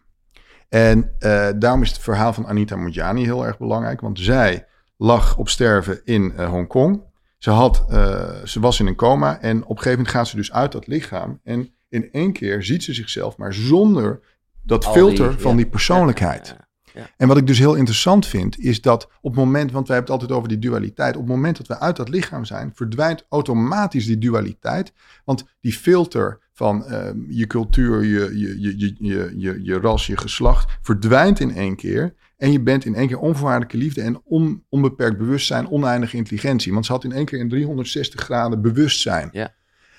En 0.69 1.11
daarom 1.59 1.83
is 1.83 1.89
het 1.89 1.99
verhaal 1.99 2.33
van 2.33 2.47
Anita 2.47 2.77
Mojani 2.77 3.25
heel 3.25 3.47
erg 3.47 3.59
belangrijk. 3.59 4.01
Want 4.01 4.19
zij 4.19 4.67
lag 4.97 5.37
op 5.37 5.49
sterven 5.49 6.01
in 6.05 6.33
eh, 6.37 6.49
Hongkong. 6.49 7.03
Ze, 7.39 7.51
had, 7.51 7.85
eh, 7.89 8.45
ze 8.45 8.61
was 8.61 8.81
in 8.81 8.87
een 8.87 8.95
coma 8.95 9.41
en 9.41 9.57
op 9.57 9.71
een 9.71 9.77
gegeven 9.77 9.91
moment 9.99 10.09
gaat 10.09 10.29
ze 10.29 10.37
dus 10.37 10.53
uit 10.53 10.73
dat 10.73 10.87
lichaam. 10.87 11.41
En 11.45 11.71
in 11.89 12.09
één 12.13 12.33
keer 12.33 12.63
ziet 12.63 12.85
ze 12.85 12.95
zichzelf, 12.95 13.37
maar 13.37 13.55
zonder 13.55 14.21
dat 14.63 14.85
Al 14.87 14.93
filter 14.93 15.29
die- 15.31 15.39
van 15.39 15.51
ja. 15.51 15.57
die 15.57 15.67
persoonlijkheid. 15.67 16.47
Ja, 16.47 16.65
ja, 16.95 17.11
En 17.17 17.29
wat 17.29 17.37
ik 17.37 17.47
dus 17.47 17.59
heel 17.59 17.75
interessant 17.75 18.27
vind, 18.27 18.59
is 18.59 18.81
dat 18.81 19.05
op 19.21 19.31
het 19.31 19.45
moment, 19.45 19.73
want 19.73 19.87
wij 19.87 19.97
hebben 19.97 20.15
het 20.15 20.23
altijd 20.23 20.39
over 20.39 20.49
die 20.61 20.71
dualiteit, 20.71 21.15
op 21.17 21.21
het 21.23 21.31
moment 21.31 21.57
dat 21.57 21.67
we 21.67 21.79
uit 21.79 21.97
dat 21.97 22.09
lichaam 22.09 22.45
zijn, 22.45 22.73
verdwijnt 22.75 23.27
automatisch 23.29 24.07
die 24.07 24.19
dualiteit. 24.19 24.93
Want 25.25 25.45
die 25.61 25.73
filter 25.73 26.39
van 26.53 26.85
ehm, 26.85 27.19
je 27.29 27.47
cultuur, 27.47 28.05
je, 28.05 28.39
je, 28.39 28.61
je, 28.61 28.95
je, 28.99 29.33
je, 29.37 29.61
je 29.63 29.79
ras, 29.81 30.07
je 30.07 30.17
geslacht, 30.17 30.79
verdwijnt 30.83 31.41
in 31.41 31.55
één 31.55 31.77
keer. 31.77 32.15
En 32.37 32.53
je 32.53 32.61
bent 32.61 32.85
in 32.85 32.95
één 32.95 33.07
keer 33.07 33.19
onvoorwaardelijke 33.19 33.77
liefde 33.77 34.03
en 34.03 34.21
on, 34.25 34.65
onbeperkt 34.69 35.19
bewustzijn, 35.19 35.71
oneindige 35.71 36.17
intelligentie. 36.17 36.73
Want 36.73 36.87
ze 36.87 36.93
had 36.93 37.05
in 37.05 37.13
één 37.13 37.25
keer 37.25 37.39
in 37.39 37.49
360 37.49 38.21
graden 38.21 38.63
bewustzijn. 38.63 39.29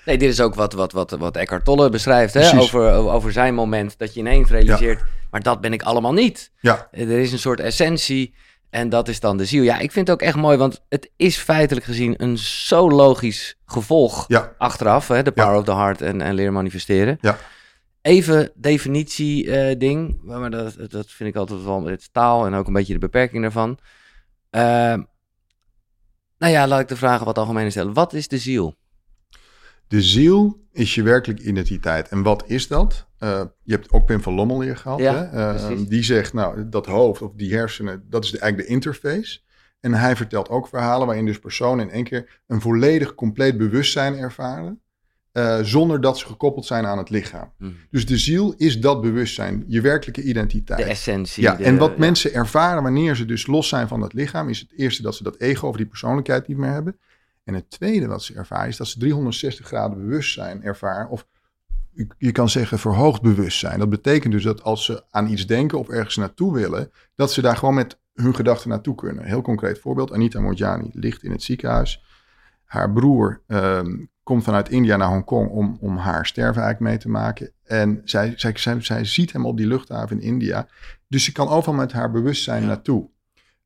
Nee, 0.04 0.18
dit 0.18 0.30
is 0.30 0.40
ook 0.40 0.54
wat, 0.54 0.72
wat, 0.72 0.92
wat, 0.92 1.10
wat 1.10 1.36
Eckhart 1.36 1.64
Tolle 1.64 1.90
beschrijft 1.90 2.34
hè? 2.34 2.58
Over, 2.58 2.90
over 2.92 3.32
zijn 3.32 3.54
moment. 3.54 3.98
Dat 3.98 4.14
je 4.14 4.20
ineens 4.20 4.50
realiseert, 4.50 5.02
maar 5.30 5.42
dat 5.42 5.60
ben 5.60 5.72
ik 5.72 5.82
allemaal 5.82 6.12
niet. 6.12 6.50
Ja, 6.60 6.88
Er 6.90 7.10
is 7.10 7.32
een 7.32 7.38
soort 7.38 7.60
essentie 7.60 8.34
en 8.70 8.88
dat 8.88 9.08
is 9.08 9.20
dan 9.20 9.36
de 9.36 9.44
ziel. 9.44 9.62
Ja, 9.62 9.78
ik 9.78 9.92
vind 9.92 10.08
het 10.08 10.16
ook 10.16 10.22
echt 10.26 10.36
mooi, 10.36 10.56
want 10.56 10.80
het 10.88 11.10
is 11.16 11.36
feitelijk 11.36 11.86
gezien 11.86 12.14
een 12.16 12.38
zo 12.38 12.90
logisch 12.90 13.56
gevolg 13.66 14.24
ja, 14.28 14.52
achteraf. 14.58 15.08
Hè? 15.08 15.22
De 15.22 15.32
Ja. 15.34 15.42
power 15.44 15.58
of 15.58 15.64
the 15.64 15.74
heart 15.74 16.02
en, 16.02 16.20
en 16.22 16.34
leren 16.34 16.52
manifesteren. 16.52 17.18
Ja. 17.20 17.36
Even 18.08 18.50
definitie 18.54 19.50
eh, 19.50 19.78
ding, 19.78 20.20
maar 20.22 20.50
dat, 20.50 20.76
dat 20.90 21.10
vind 21.10 21.28
ik 21.28 21.36
altijd 21.36 21.64
wel 21.64 21.80
met 21.80 22.12
taal 22.12 22.46
en 22.46 22.54
ook 22.54 22.66
een 22.66 22.72
beetje 22.72 22.92
de 22.92 22.98
beperking 22.98 23.42
daarvan. 23.42 23.78
Ehm, 24.50 25.02
nou 26.38 26.52
ja, 26.52 26.66
laat 26.66 26.80
ik 26.80 26.88
de 26.88 26.96
vragen 26.96 27.26
wat 27.26 27.38
algemeen 27.38 27.70
stellen. 27.70 27.92
Wat 27.92 28.12
is 28.12 28.28
de 28.28 28.38
ziel? 28.38 28.74
De 29.88 30.02
ziel 30.02 30.66
is 30.72 30.94
je 30.94 31.02
werkelijke 31.02 31.42
identiteit. 31.42 32.08
En 32.08 32.22
wat 32.22 32.44
is 32.46 32.68
dat? 32.68 33.06
Eh, 33.18 33.42
je 33.62 33.72
hebt 33.72 33.90
ook 33.90 34.06
Pim 34.06 34.22
van 34.22 34.34
Lommel 34.34 34.60
hier 34.60 34.76
gehad. 34.76 34.98
Ja, 34.98 35.14
hè? 35.14 35.24
Eh, 35.24 35.66
precies. 35.66 35.88
die 35.88 36.02
zegt, 36.02 36.32
nou, 36.32 36.68
dat 36.68 36.86
hoofd 36.86 37.22
of 37.22 37.32
die 37.34 37.54
hersenen, 37.54 38.04
dat 38.08 38.24
is 38.24 38.30
de, 38.30 38.38
eigenlijk 38.38 38.68
de 38.68 38.74
interface. 38.74 39.40
En 39.80 39.94
hij 39.94 40.16
vertelt 40.16 40.48
ook 40.48 40.68
verhalen 40.68 41.06
waarin 41.06 41.26
dus 41.26 41.38
personen 41.38 41.88
in 41.88 41.92
één 41.94 42.04
keer 42.04 42.40
een 42.46 42.60
volledig 42.60 43.14
compleet 43.14 43.58
bewustzijn 43.58 44.14
ervaren. 44.14 44.80
Eh, 45.38 45.58
zonder 45.64 46.00
dat 46.00 46.18
ze 46.18 46.26
gekoppeld 46.26 46.66
zijn 46.66 46.86
aan 46.86 46.98
het 46.98 47.10
lichaam. 47.10 47.52
Mhm. 47.58 47.70
Dus 47.90 48.06
de 48.06 48.18
ziel 48.18 48.54
is 48.56 48.80
dat 48.80 49.00
bewustzijn, 49.00 49.64
je 49.66 49.80
werkelijke 49.80 50.22
identiteit. 50.22 50.78
De 50.78 50.84
essentie. 50.84 51.42
Ja, 51.42 51.54
de- 51.54 51.64
en 51.64 51.76
wat 51.76 51.90
ja. 51.90 51.98
mensen 51.98 52.32
ervaren 52.34 52.82
wanneer 52.82 53.16
ze 53.16 53.24
dus 53.24 53.46
los 53.46 53.68
zijn 53.68 53.88
van 53.88 54.00
het 54.00 54.12
lichaam, 54.12 54.48
is 54.48 54.60
het 54.60 54.72
eerste 54.76 55.02
dat 55.02 55.14
ze 55.14 55.22
dat 55.22 55.36
ego 55.40 55.66
of 55.68 55.76
die 55.76 55.86
persoonlijkheid 55.86 56.48
niet 56.48 56.56
meer 56.56 56.70
hebben. 56.72 56.98
En 57.44 57.54
het 57.54 57.70
tweede 57.70 58.06
wat 58.06 58.22
ze 58.22 58.34
ervaren 58.34 58.68
is 58.68 58.76
dat 58.76 58.86
ze 58.88 58.98
360 58.98 59.66
graden 59.66 59.98
bewustzijn 59.98 60.62
ervaren. 60.62 61.08
Of 61.08 61.26
je- 61.92 62.06
je 62.18 62.32
kan 62.32 62.48
zeggen 62.48 62.78
verhoogd 62.78 63.22
bewustzijn. 63.22 63.78
Dat 63.78 63.90
betekent 63.90 64.32
dus 64.32 64.42
dat 64.42 64.62
als 64.62 64.84
ze 64.84 65.02
aan 65.10 65.28
iets 65.30 65.46
denken 65.46 65.78
of 65.78 65.88
ergens 65.88 66.16
naartoe 66.16 66.52
willen, 66.54 66.90
dat 67.14 67.32
ze 67.32 67.40
daar 67.42 67.56
gewoon 67.56 67.74
met 67.74 67.98
hun 68.14 68.34
gedachten 68.34 68.68
naartoe 68.68 68.94
kunnen. 68.94 69.24
Heel 69.24 69.42
concreet 69.42 69.78
voorbeeld, 69.78 70.12
Anita 70.12 70.40
Morjani 70.40 70.90
ligt 70.92 71.22
in 71.22 71.30
het 71.30 71.42
ziekenhuis. 71.42 72.02
Haar 72.68 72.92
broer 72.92 73.42
ehm, 73.46 74.04
komt 74.22 74.44
vanuit 74.44 74.68
India 74.68 74.96
naar 74.96 75.08
Hongkong 75.08 75.50
om, 75.50 75.76
om 75.80 75.96
haar 75.96 76.26
sterven 76.26 76.62
eigenlijk 76.62 76.90
mee 76.92 76.98
te 77.00 77.08
maken. 77.08 77.52
En 77.64 78.00
zij, 78.04 78.32
zij, 78.36 78.52
zij, 78.56 78.80
zij 78.80 79.04
ziet 79.04 79.32
hem 79.32 79.46
op 79.46 79.56
die 79.56 79.66
luchthaven 79.66 80.20
in 80.20 80.26
India. 80.26 80.68
Dus 81.08 81.24
ze 81.24 81.32
kan 81.32 81.48
overal 81.48 81.74
met 81.78 81.92
haar 81.92 82.10
bewustzijn 82.10 82.60
Ja. 82.62 82.66
naartoe. 82.68 83.10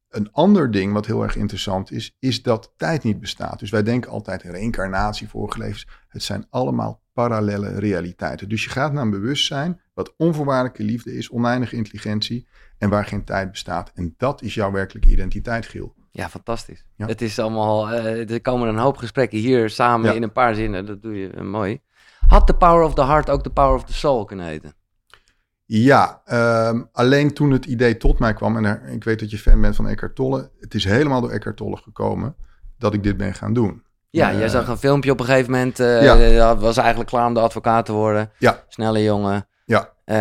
Een 0.09 0.32
ander 0.32 0.71
ding 0.71 0.92
wat 0.92 1.06
heel 1.06 1.23
erg 1.23 1.37
interessant 1.37 1.90
is, 1.90 2.16
is 2.18 2.42
dat 2.42 2.73
tijd 2.76 3.02
niet 3.02 3.21
bestaat. 3.21 3.59
Dus 3.59 3.71
wij 3.71 3.82
denken 3.82 4.11
altijd 4.11 4.42
reïncarnatie, 4.42 5.28
vorige 5.28 5.59
levens. 5.59 5.88
Het 6.09 6.23
zijn 6.23 6.47
allemaal 6.50 7.02
parallele 7.12 7.68
realiteiten. 7.68 8.49
Dus 8.49 8.64
je 8.64 8.71
gaat 8.71 8.92
naar 8.92 9.02
een 9.02 9.11
bewustzijn 9.11 9.80
wat 9.94 10.14
onvoorwaardelijke 10.16 10.82
liefde 10.82 11.16
is, 11.16 11.30
oneindige 11.30 11.76
intelligentie 11.76 12.47
en 12.78 12.88
waar 12.88 13.04
geen 13.04 13.25
tijd 13.25 13.50
bestaat. 13.50 13.90
En 13.94 14.14
dat 14.16 14.42
is 14.42 14.54
jouw 14.54 14.71
werkelijke 14.71 15.09
identiteit, 15.11 15.66
Giel. 15.66 15.94
Ja, 16.14 16.28
fantastisch. 16.28 16.85
Ja. 16.97 17.07
Het 17.07 17.23
is 17.23 17.38
allemaal, 17.38 17.90
eh, 17.90 18.31
er 18.31 18.40
komen 18.40 18.69
een 18.69 18.78
hoop 18.78 18.97
gesprekken 18.97 19.38
hier 19.38 19.71
samen 19.71 20.09
Ja. 20.11 20.14
in 20.16 20.23
een 20.23 20.33
paar 20.33 20.54
zinnen. 20.54 20.87
Dat 20.87 21.02
doe 21.02 21.19
je 21.19 21.28
eh, 21.31 21.42
mooi. 21.42 21.81
Had 22.26 22.47
de 22.47 22.54
power 22.54 22.85
of 22.85 22.95
the 22.95 23.04
heart 23.04 23.31
ook 23.31 23.45
de 23.45 23.50
power 23.50 23.75
of 23.75 23.85
the 23.85 23.92
soul 23.92 24.25
kunnen 24.25 24.47
heten? 24.47 24.73
Ja, 25.64 26.23
ehm, 26.25 26.83
alleen 26.92 27.35
toen 27.35 27.50
het 27.50 27.64
idee 27.66 27.97
tot 27.97 28.19
mij 28.19 28.35
kwam, 28.35 28.57
en 28.57 28.64
er- 28.64 28.88
ik 28.88 29.04
weet 29.04 29.21
dat 29.21 29.31
je 29.31 29.38
fan 29.38 29.61
bent 29.61 29.76
van 29.76 29.88
Eckhart 29.88 30.14
Tolle, 30.14 30.50
het 30.61 30.75
is 30.75 30.85
helemaal 30.85 31.21
door 31.21 31.31
Eckhart 31.31 31.57
Tolle 31.57 31.76
gekomen 31.76 32.35
dat 32.78 32.95
ik 32.95 33.02
dit 33.02 33.16
ben 33.16 33.35
gaan 33.35 33.52
doen. 33.52 33.83
Ja, 34.11 34.31
Eh, 34.31 34.38
jij 34.38 34.49
zag 34.49 34.69
een 34.69 34.76
filmpje 34.76 35.11
op 35.11 35.21
een 35.21 35.26
gegeven 35.26 35.50
moment. 35.50 35.81
eh 35.81 36.02
Ja. 36.33 36.57
was 36.57 36.76
eigenlijk 36.76 37.09
klaar 37.11 37.26
om 37.26 37.35
de 37.35 37.40
advocaat 37.40 37.87
te 37.87 37.92
worden. 37.92 38.31
Ja. 38.38 38.64
Snelle 38.69 39.02
jongen. 39.02 39.47
Ja. 39.64 39.90
Eh, 40.04 40.16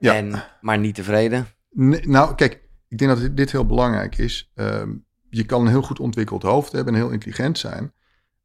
Ja. 0.00 0.14
En, 0.14 0.42
maar 0.60 0.78
niet 0.78 0.94
tevreden. 0.94 1.46
Nee, 1.70 2.08
nou, 2.08 2.34
kijk, 2.34 2.62
ik 2.88 2.98
denk 2.98 3.10
dat 3.10 3.20
dit- 3.20 3.36
dit 3.36 3.52
heel 3.52 3.66
belangrijk 3.66 4.18
is. 4.18 4.50
Ehm, 4.54 4.90
je 5.36 5.44
kan 5.44 5.60
een 5.60 5.68
heel 5.68 5.82
goed 5.82 6.00
ontwikkeld 6.00 6.42
hoofd 6.42 6.72
hebben 6.72 6.94
en 6.94 7.00
heel 7.00 7.10
intelligent 7.10 7.58
zijn. 7.58 7.92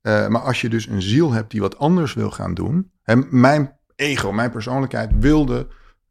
Eh, 0.01 0.27
maar 0.27 0.41
als 0.41 0.62
je 0.62 0.69
dus 0.69 0.88
een 0.88 1.01
ziel 1.01 1.31
hebt 1.31 1.51
die 1.51 1.62
wat 1.62 1.77
anders 1.77 2.13
wil 2.13 2.31
gaan 2.31 2.53
doen. 2.53 2.91
Mijn 3.29 3.77
ego, 3.96 4.31
mijn 4.31 4.51
persoonlijkheid 4.51 5.12
wilde 5.19 5.67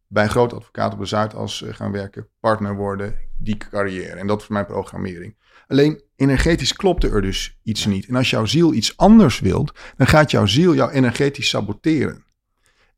bij 0.07 0.25
een 0.25 0.31
groot 0.31 0.53
advocaat 0.53 0.93
op 0.93 0.99
de 0.99 1.05
Zuidas 1.05 1.63
uh, 1.63 1.75
gaan 1.75 1.93
werken, 1.93 2.29
partner 2.41 2.77
worden, 2.77 3.15
die 3.39 3.57
carrière. 3.57 4.17
En 4.17 4.27
dat 4.27 4.39
was 4.39 4.49
mijn 4.49 4.67
programmering. 4.67 5.37
Alleen 5.67 6.03
energetisch 6.17 6.73
klopte 6.73 7.09
er 7.09 7.23
dus 7.23 7.59
iets 7.63 7.87
niet. 7.87 8.07
En 8.07 8.17
als 8.17 8.31
jouw 8.31 8.45
ziel 8.45 8.73
iets 8.75 8.97
anders 8.97 9.41
wilt, 9.41 9.79
dan 9.97 10.07
gaat 10.07 10.31
jouw 10.31 10.47
ziel 10.47 10.75
jou 10.75 10.91
energetisch 10.91 11.49
saboteren. 11.49 12.25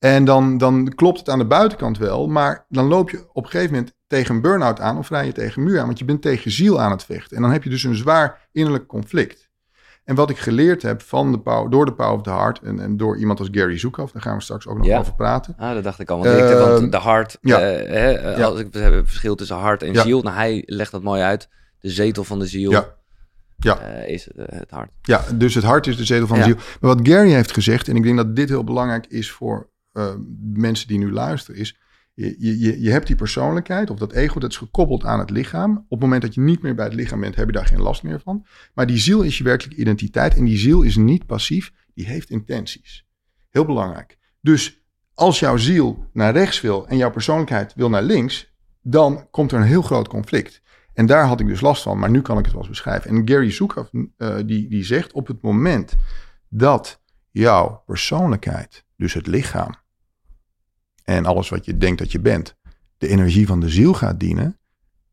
En 0.01 0.25
dan, 0.25 0.59
dan 0.59 0.93
klopt 0.95 1.19
het 1.19 1.29
aan 1.29 1.39
de 1.39 1.47
buitenkant 1.47 1.99
wel, 1.99 2.29
maar 2.29 2.65
dan 2.69 2.87
loop 2.87 3.11
je 3.11 3.27
op 3.33 3.45
een 3.45 3.51
gegeven 3.51 3.75
moment 3.75 3.95
tegen 4.07 4.35
een 4.35 4.41
burn-out 4.41 4.81
aan 4.81 4.99
of 4.99 5.09
rij 5.11 5.27
je 5.27 5.33
tegen 5.33 5.59
een 5.63 5.69
muur 5.69 5.79
aan, 5.81 5.87
want 5.87 5.99
je 5.99 6.05
bent 6.05 6.23
tegen 6.23 6.51
ziel 6.51 6.81
aan 6.81 6.91
het 6.91 7.05
vechten. 7.05 7.37
En 7.37 7.43
dan 7.43 7.53
heb 7.53 7.63
je 7.65 7.71
dus 7.71 7.83
een 7.83 7.95
zwaar 7.95 8.49
innerlijk 8.53 8.87
conflict. 8.87 9.49
En 10.05 10.15
wat 10.15 10.31
ik 10.31 10.39
geleerd 10.39 10.83
heb 10.83 11.03
van 11.03 11.33
de 11.33 11.39
power, 11.41 11.71
door 11.71 11.85
de 11.85 11.93
Power 11.93 12.13
of 12.15 12.23
the 12.23 12.31
Heart 12.31 12.61
en, 12.61 12.81
en 12.81 12.97
door 12.97 13.17
iemand 13.17 13.39
als 13.39 13.49
Gary 13.53 13.79
Zoekhoff, 13.79 14.13
daar 14.13 14.23
gaan 14.23 14.37
we 14.37 14.43
straks 14.43 14.67
ook 14.67 14.77
nog 14.77 14.87
Ja. 14.87 14.99
over 14.99 15.15
praten. 15.15 15.55
Ah, 15.59 15.75
dat 15.75 15.85
dacht 15.85 16.01
ik 16.01 16.11
al. 16.11 16.19
Want, 16.19 16.39
ik, 16.39 16.59
want 16.59 16.81
Ehm, 16.81 16.91
de 16.91 16.97
hart, 16.97 17.39
ja. 17.41 17.59
eh, 17.61 17.89
hè, 17.93 18.13
eh, 18.13 18.39
Ja. 18.39 18.45
als 18.45 18.59
ik, 18.61 18.73
we 18.73 18.79
hebben 18.79 19.01
een 19.01 19.07
verschil 19.07 19.35
tussen 19.35 19.57
hart 19.57 19.83
en 19.83 19.95
ziel. 19.95 20.23
Nou, 20.23 20.37
hij 20.37 20.63
legt 20.67 20.91
dat 20.93 21.03
mooi 21.03 21.23
uit. 21.23 21.49
De 21.81 21.91
zetel 21.91 22.25
van 22.25 22.39
de 22.39 22.47
ziel 22.47 22.71
Ja. 22.71 22.95
Ja. 23.57 23.79
eh, 23.79 24.09
is 24.13 24.29
het 24.37 24.71
hart. 24.71 24.91
Ja, 25.03 25.25
dus 25.35 25.55
het 25.55 25.65
hart 25.65 25.87
is 25.87 25.97
de 25.97 26.05
zetel 26.05 26.27
van 26.27 26.39
de 26.39 26.45
ziel. 26.45 26.57
Maar 26.81 26.95
wat 26.97 27.09
Gary 27.09 27.31
heeft 27.31 27.53
gezegd, 27.53 27.89
en 27.89 27.97
ik 27.97 28.03
denk 28.03 28.17
dat 28.17 28.37
dit 28.37 28.49
heel 28.49 28.65
belangrijk 28.65 29.07
is 29.07 29.31
voor 29.31 29.70
eh, 29.93 30.15
mensen 30.55 30.89
die 30.89 30.99
nu 30.99 31.13
luisteren, 31.13 31.61
is 31.61 31.79
je, 32.15 32.59
je, 32.59 32.81
je 32.81 32.91
hebt 32.91 33.07
die 33.07 33.17
persoonlijkheid 33.17 33.91
of 33.91 33.99
dat 33.99 34.13
ego, 34.13 34.41
dat 34.41 34.51
is 34.51 34.57
gekoppeld 34.57 35.05
aan 35.05 35.19
het 35.19 35.31
lichaam. 35.31 35.77
Op 35.77 35.91
het 35.91 36.01
moment 36.01 36.23
dat 36.23 36.35
je 36.35 36.41
niet 36.41 36.63
meer 36.63 36.75
bij 36.75 36.85
het 36.85 36.95
lichaam 36.95 37.21
bent, 37.21 37.35
heb 37.37 37.47
je 37.47 37.53
daar 37.53 37.67
geen 37.67 37.81
last 37.81 38.03
meer 38.03 38.21
van. 38.21 38.47
Maar 38.75 38.87
die 38.87 38.99
ziel 38.99 39.23
is 39.23 39.39
je 39.39 39.45
werkelijke 39.45 39.81
identiteit 39.81 40.35
en 40.35 40.45
die 40.45 40.59
ziel 40.59 40.83
is 40.83 40.97
niet 40.97 41.27
passief, 41.27 41.73
die 41.95 42.07
heeft 42.07 42.31
intenties. 42.31 43.07
Heel 43.51 43.65
belangrijk. 43.65 44.19
Dus 44.41 44.85
als 45.15 45.39
jouw 45.39 45.57
ziel 45.57 46.09
naar 46.13 46.33
rechts 46.33 46.61
wil 46.61 46.89
en 46.89 46.97
jouw 46.97 47.11
persoonlijkheid 47.11 47.75
wil 47.75 47.89
naar 47.89 48.03
links, 48.03 48.55
dan 48.83 49.27
komt 49.31 49.53
er 49.53 49.59
een 49.59 49.67
heel 49.67 49.83
groot 49.83 50.09
conflict. 50.09 50.63
En 50.95 51.07
daar 51.07 51.27
had 51.27 51.41
ik 51.41 51.47
dus 51.47 51.61
last 51.61 51.83
van, 51.83 51.99
maar 51.99 52.11
nu 52.11 52.23
kan 52.23 52.39
ik 52.39 52.45
het 52.45 52.53
wel 52.53 52.63
eens 52.63 52.71
beschrijven. 52.71 53.11
En 53.11 53.29
Gary 53.29 53.51
Zoekhoff, 53.51 53.91
eh, 54.17 54.37
die, 54.47 54.69
die 54.69 54.85
zegt 54.85 55.13
op 55.13 55.27
het 55.27 55.43
moment 55.43 55.97
dat 56.49 57.03
jouw 57.31 57.83
persoonlijkheid, 57.87 58.85
dus 59.01 59.15
het 59.15 59.27
lichaam 59.27 59.75
en 61.05 61.27
alles 61.27 61.49
wat 61.49 61.65
je 61.65 61.77
denkt 61.77 61.99
dat 61.99 62.13
je 62.13 62.21
bent, 62.21 62.57
de 62.99 63.09
energie 63.09 63.47
van 63.47 63.61
de 63.61 63.69
ziel 63.69 63.95
gaat 63.95 64.21
dienen, 64.21 64.59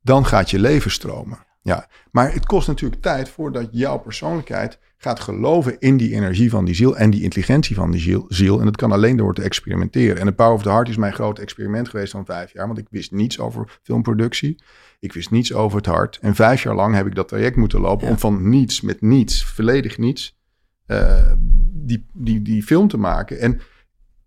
dan 0.01 0.25
gaat 0.25 0.50
je 0.50 0.60
leven 0.60 0.91
stromen. 0.91 1.38
Ja, 1.62 1.88
maar 2.12 2.34
het 2.34 2.46
kost 2.46 2.67
natuurlijk 2.67 3.01
tijd 3.01 3.29
voordat 3.29 3.67
jouw 3.72 3.98
persoonlijkheid 3.98 4.79
gaat 4.98 5.20
geloven 5.20 5.79
in 5.79 5.98
die 5.98 6.13
energie 6.13 6.50
van 6.50 6.65
die 6.65 6.75
ziel 6.75 6.98
en 6.98 7.10
die 7.10 7.22
intelligentie 7.22 7.75
van 7.75 7.91
die 7.91 8.01
ziel. 8.01 8.25
ziel. 8.27 8.60
En 8.60 8.65
dat 8.65 8.75
kan 8.75 8.91
alleen 8.91 9.17
door 9.17 9.34
te 9.34 9.41
experimenteren. 9.41 10.17
En 10.17 10.25
de 10.25 10.34
Power 10.34 10.53
of 10.53 10.63
the 10.63 10.70
Heart 10.70 10.89
is 10.89 10.98
mijn 10.98 11.13
groot 11.13 11.39
experiment 11.39 11.89
geweest 11.89 12.12
van 12.12 12.25
vijf 12.25 12.53
jaar, 12.53 12.67
want 12.67 12.79
ik 12.79 12.88
wist 12.89 13.12
niets 13.12 13.39
over 13.39 13.79
filmproductie. 13.84 14.63
Ik 15.00 15.13
wist 15.13 15.32
niets 15.32 15.53
over 15.53 15.77
het 15.77 15.86
hart. 15.86 16.20
En 16.22 16.36
vijf 16.36 16.63
jaar 16.63 16.75
lang 16.75 16.96
heb 16.96 17.08
ik 17.08 17.15
dat 17.15 17.27
traject 17.27 17.56
moeten 17.56 17.79
lopen 17.79 18.06
Ja. 18.06 18.12
om 18.12 18.20
van 18.20 18.50
niets, 18.50 18.82
met 18.82 19.01
niets, 19.01 19.46
volledig 19.46 19.98
niets, 19.98 20.38
eh, 20.86 21.32
die, 21.74 22.06
die, 22.13 22.41
die 22.41 22.63
film 22.63 22.88
te 22.88 22.98
maken. 22.98 23.39
En 23.39 23.60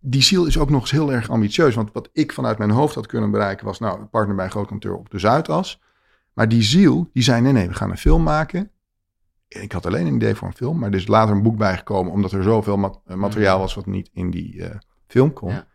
die 0.01 0.23
ziel 0.23 0.47
is 0.47 0.59
ook 0.59 0.71
nog 0.71 0.81
eens 0.81 0.91
heel 0.91 1.13
erg 1.13 1.31
ambitieus. 1.31 1.75
Want 1.75 1.93
wat 1.93 2.09
ik 2.13 2.33
vanuit 2.33 2.59
mijn 2.59 2.71
hoofd 2.71 2.95
had 2.95 3.07
kunnen 3.07 3.31
bereiken 3.31 3.67
was, 3.67 3.79
nou, 3.79 4.05
partner 4.05 4.37
bij 4.37 4.45
een 4.45 4.51
groot 4.51 4.67
kantoor 4.67 4.99
op 4.99 5.11
de 5.11 5.19
Zuidas. 5.19 5.81
Maar 6.33 6.49
die 6.49 6.63
ziel, 6.63 7.11
die 7.13 7.23
zei, 7.23 7.41
nee, 7.41 7.53
nee, 7.53 7.69
we 7.69 7.75
gaan 7.75 7.91
een 7.91 7.99
film 7.99 8.23
maken. 8.23 8.71
En 9.49 9.63
ik 9.63 9.73
had 9.73 9.87
alleen 9.87 10.07
een 10.07 10.15
idee 10.15 10.35
voor 10.35 10.49
een 10.49 10.55
film, 10.55 10.79
maar 10.79 10.89
er 10.91 10.97
is 10.97 11.07
later 11.07 11.35
een 11.35 11.43
boek 11.43 11.57
bijgekomen, 11.57 12.13
omdat 12.13 12.33
er 12.33 12.43
zoveel 12.43 12.77
mat- 12.77 13.01
eh, 13.07 13.17
materiaal 13.17 13.59
was 13.59 13.75
wat 13.75 13.87
niet 13.87 14.11
in 14.13 14.31
die 14.31 14.65
eh, 14.65 14.77
film 15.07 15.33
kon. 15.33 15.51
Ja. 15.51 15.67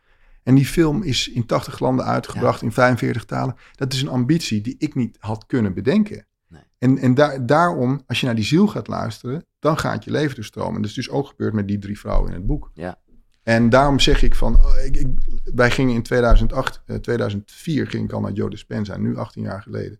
En 0.43 0.55
die 0.55 0.65
film 0.65 1.03
is 1.03 1.27
in 1.29 1.45
80 1.45 1.79
landen 1.79 2.05
uitgebracht, 2.05 2.61
in 2.61 2.71
45 2.71 3.25
talen. 3.25 3.55
Dat 3.75 3.93
is 3.93 4.01
een 4.01 4.07
ambitie 4.09 4.61
die 4.61 4.75
ik 4.77 4.95
niet 4.95 5.17
had 5.19 5.45
kunnen 5.45 5.73
bedenken. 5.73 6.25
Nee. 6.47 6.61
En, 6.77 6.97
en 6.97 7.13
daar, 7.13 7.45
daarom, 7.45 8.01
als 8.07 8.19
je 8.19 8.25
naar 8.25 8.35
die 8.35 8.43
ziel 8.43 8.67
gaat 8.67 8.87
luisteren, 8.87 9.45
dan 9.59 9.77
gaat 9.77 10.03
je 10.03 10.11
leven 10.11 10.35
doorstromen. 10.35 10.75
En 10.75 10.81
dat 10.81 10.89
is 10.89 10.95
dus 10.95 11.09
ook 11.09 11.27
gebeurd 11.27 11.53
met 11.53 11.67
die 11.67 11.77
drie 11.77 11.99
vrouwen 11.99 12.29
in 12.29 12.35
het 12.35 12.45
boek. 12.45 12.71
Ja. 12.73 12.97
En 13.45 13.69
daarom 13.69 13.99
zeg 13.99 14.21
ik 14.21 14.35
van, 14.35 14.55
oh, 14.55 14.85
ik, 14.85 14.97
ik, 14.97 15.07
wij 15.55 15.71
gingen 15.71 15.95
in 15.95 16.03
2008, 16.03 16.81
eh, 16.85 16.95
2004 16.95 17.87
ging 17.87 18.03
ik 18.03 18.11
al 18.11 18.21
naar 18.21 18.31
Joe 18.31 18.49
Dispenza, 18.49 18.97
nu 18.97 19.17
18 19.17 19.43
jaar 19.43 19.61
geleden. 19.61 19.99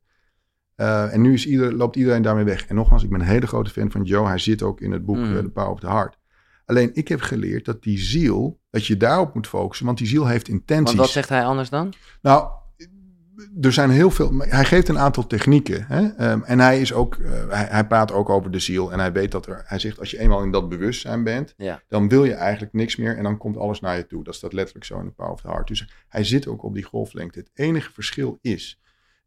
Eh, 0.76 1.14
en 1.14 1.22
nu 1.22 1.34
is 1.34 1.46
ieder, 1.46 1.74
loopt 1.74 1.96
iedereen 1.96 2.22
daarmee 2.22 2.44
weg. 2.44 2.66
En 2.66 2.76
nogmaals, 2.76 3.04
ik 3.04 3.10
ben 3.10 3.20
een 3.20 3.26
hele 3.26 3.48
grote 3.48 3.70
fan 3.70 3.92
van 3.92 4.04
Joe. 4.04 4.28
Hij 4.28 4.38
zit 4.38 4.62
ook 4.62 4.82
in 4.82 4.92
het 4.92 5.06
boek 5.06 5.16
Mm. 5.18 5.36
eh, 5.38 5.44
The 5.44 5.50
Power 5.50 5.72
of 5.72 5.80
the 5.80 5.88
Heart. 5.88 6.18
Alleen 6.66 6.92
ik 6.94 7.08
heb 7.08 7.22
geleerd 7.22 7.66
dat 7.66 7.84
die 7.84 7.98
ziel, 7.98 8.60
dat 8.70 8.86
je 8.86 8.98
daarop 8.98 9.34
moet 9.34 9.48
focussen, 9.48 9.86
want 9.86 9.98
die 9.98 10.08
ziel 10.08 10.28
heeft 10.28 10.48
intenties. 10.48 10.86
Want 10.86 10.98
wat 10.98 11.10
zegt 11.10 11.30
hij 11.30 11.46
anders 11.46 11.70
dan? 11.70 11.94
Nou, 12.22 12.50
er 13.62 13.74
zijn 13.74 13.90
heel 13.90 14.12
veel. 14.12 14.34
Hij 14.38 14.66
geeft 14.66 14.88
een 14.90 15.00
aantal 15.00 15.28
technieken. 15.28 15.86
Hè? 15.88 16.08
Ehm, 16.08 16.42
en 16.42 16.60
hij 16.60 16.82
is 16.82 16.94
ook. 16.94 17.16
eh, 17.16 17.32
hij, 17.50 17.66
hij 17.70 17.88
praat 17.88 18.12
ook 18.12 18.30
over 18.30 18.52
de 18.52 18.60
ziel. 18.60 18.92
En 18.92 19.00
hij 19.00 19.12
weet 19.12 19.32
dat 19.32 19.46
er. 19.46 19.64
Hij 19.66 19.80
zegt: 19.80 20.00
als 20.00 20.12
je 20.12 20.20
eenmaal 20.20 20.44
in 20.44 20.52
dat 20.52 20.70
bewustzijn 20.70 21.24
bent. 21.24 21.54
Ja. 21.58 21.82
dan 21.88 22.10
wil 22.10 22.26
je 22.26 22.34
eigenlijk 22.34 22.74
niks 22.74 22.96
meer. 22.96 23.18
En 23.18 23.24
dan 23.24 23.38
komt 23.38 23.58
alles 23.58 23.80
naar 23.80 23.98
je 23.98 24.08
toe. 24.08 24.24
Dat 24.24 24.36
staat 24.36 24.54
letterlijk 24.54 24.86
zo 24.86 25.00
in 25.00 25.06
de 25.06 25.12
Power 25.12 25.32
of 25.34 25.42
the 25.42 25.48
Heart. 25.48 25.68
Dus 25.68 25.90
hij 26.08 26.24
zit 26.24 26.48
ook 26.48 26.64
op 26.64 26.74
die 26.74 26.84
golflengte. 26.84 27.40
Het 27.40 27.50
enige 27.54 27.92
verschil 27.92 28.38
is. 28.42 28.80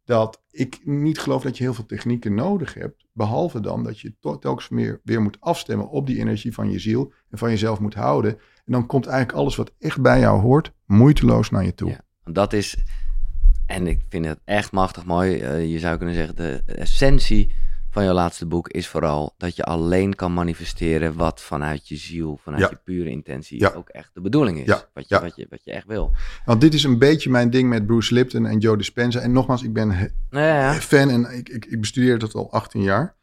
dat 0.05 0.41
ik 0.51 0.79
niet 0.83 1.19
geloof 1.19 1.41
dat 1.43 1.57
je 1.57 1.63
heel 1.63 1.73
veel 1.73 1.85
technieken 1.85 2.33
nodig 2.33 2.73
hebt. 2.73 3.05
Behalve 3.13 3.59
dan 3.59 3.83
dat 3.83 3.99
je 3.99 4.13
telkens 4.19 4.69
meer 4.69 4.99
weer 5.03 5.21
moet 5.21 5.37
afstemmen 5.39 5.89
op 5.89 6.07
die 6.07 6.19
energie 6.19 6.53
van 6.53 6.71
je 6.71 6.79
ziel. 6.79 7.13
en 7.29 7.37
van 7.37 7.49
jezelf 7.49 7.79
moet 7.79 7.93
houden. 7.93 8.31
En 8.65 8.71
dan 8.75 8.85
komt 8.85 9.05
eigenlijk 9.05 9.37
alles 9.37 9.55
wat 9.55 9.71
echt 9.79 10.01
bij 10.01 10.19
jou 10.19 10.41
hoort. 10.41 10.71
moeiteloos 10.85 11.49
naar 11.49 11.65
je 11.65 11.73
toe. 11.73 11.89
Ja. 11.89 12.01
Dat 12.31 12.53
is, 12.53 12.77
en 13.69 13.87
ik 13.87 13.99
vind 14.09 14.25
het 14.25 14.39
echt 14.45 14.71
machtig 14.71 15.05
mooi. 15.05 15.39
eh, 15.39 15.71
je 15.71 15.79
zou 15.79 15.97
kunnen 15.97 16.15
zeggen, 16.15 16.35
de 16.35 16.61
essentie 16.65 17.53
van 17.91 18.03
jouw 18.03 18.13
laatste 18.13 18.45
boek 18.45 18.67
is 18.69 18.87
vooral 18.87 19.33
dat 19.37 19.55
je 19.55 19.63
alleen 19.63 20.15
kan 20.15 20.33
manifesteren 20.33 21.15
wat 21.15 21.41
vanuit 21.41 21.87
je 21.87 21.95
ziel, 21.95 22.39
vanuit 22.43 22.61
Ja. 22.63 22.69
je 22.69 22.79
pure 22.83 23.09
intentie 23.09 23.59
Ja. 23.59 23.71
ook 23.75 23.89
echt 23.89 24.09
de 24.13 24.21
bedoeling 24.21 24.59
is. 24.59 24.65
Ja. 24.65 24.83
Wat, 24.93 25.09
je, 25.09 25.19
wat, 25.19 25.35
je, 25.35 25.47
wat 25.49 25.63
je 25.63 25.71
echt 25.71 25.87
wil. 25.87 26.13
Want 26.45 26.61
dit 26.61 26.73
is 26.73 26.83
een 26.83 26.97
beetje 26.97 27.29
mijn 27.29 27.49
ding 27.49 27.69
met 27.69 27.85
Bruce 27.85 28.13
Lipton 28.13 28.45
en 28.45 28.57
Joe 28.59 28.77
Dispenza. 28.77 29.19
En 29.19 29.31
nogmaals, 29.31 29.63
ik 29.63 29.73
ben 29.73 29.91
fan 30.79 31.09
en 31.09 31.37
ik, 31.37 31.49
ik, 31.49 31.65
ik 31.65 31.79
bestudeer 31.79 32.19
dat 32.19 32.33
al 32.33 32.51
18 32.51 32.81
jaar. 32.81 33.15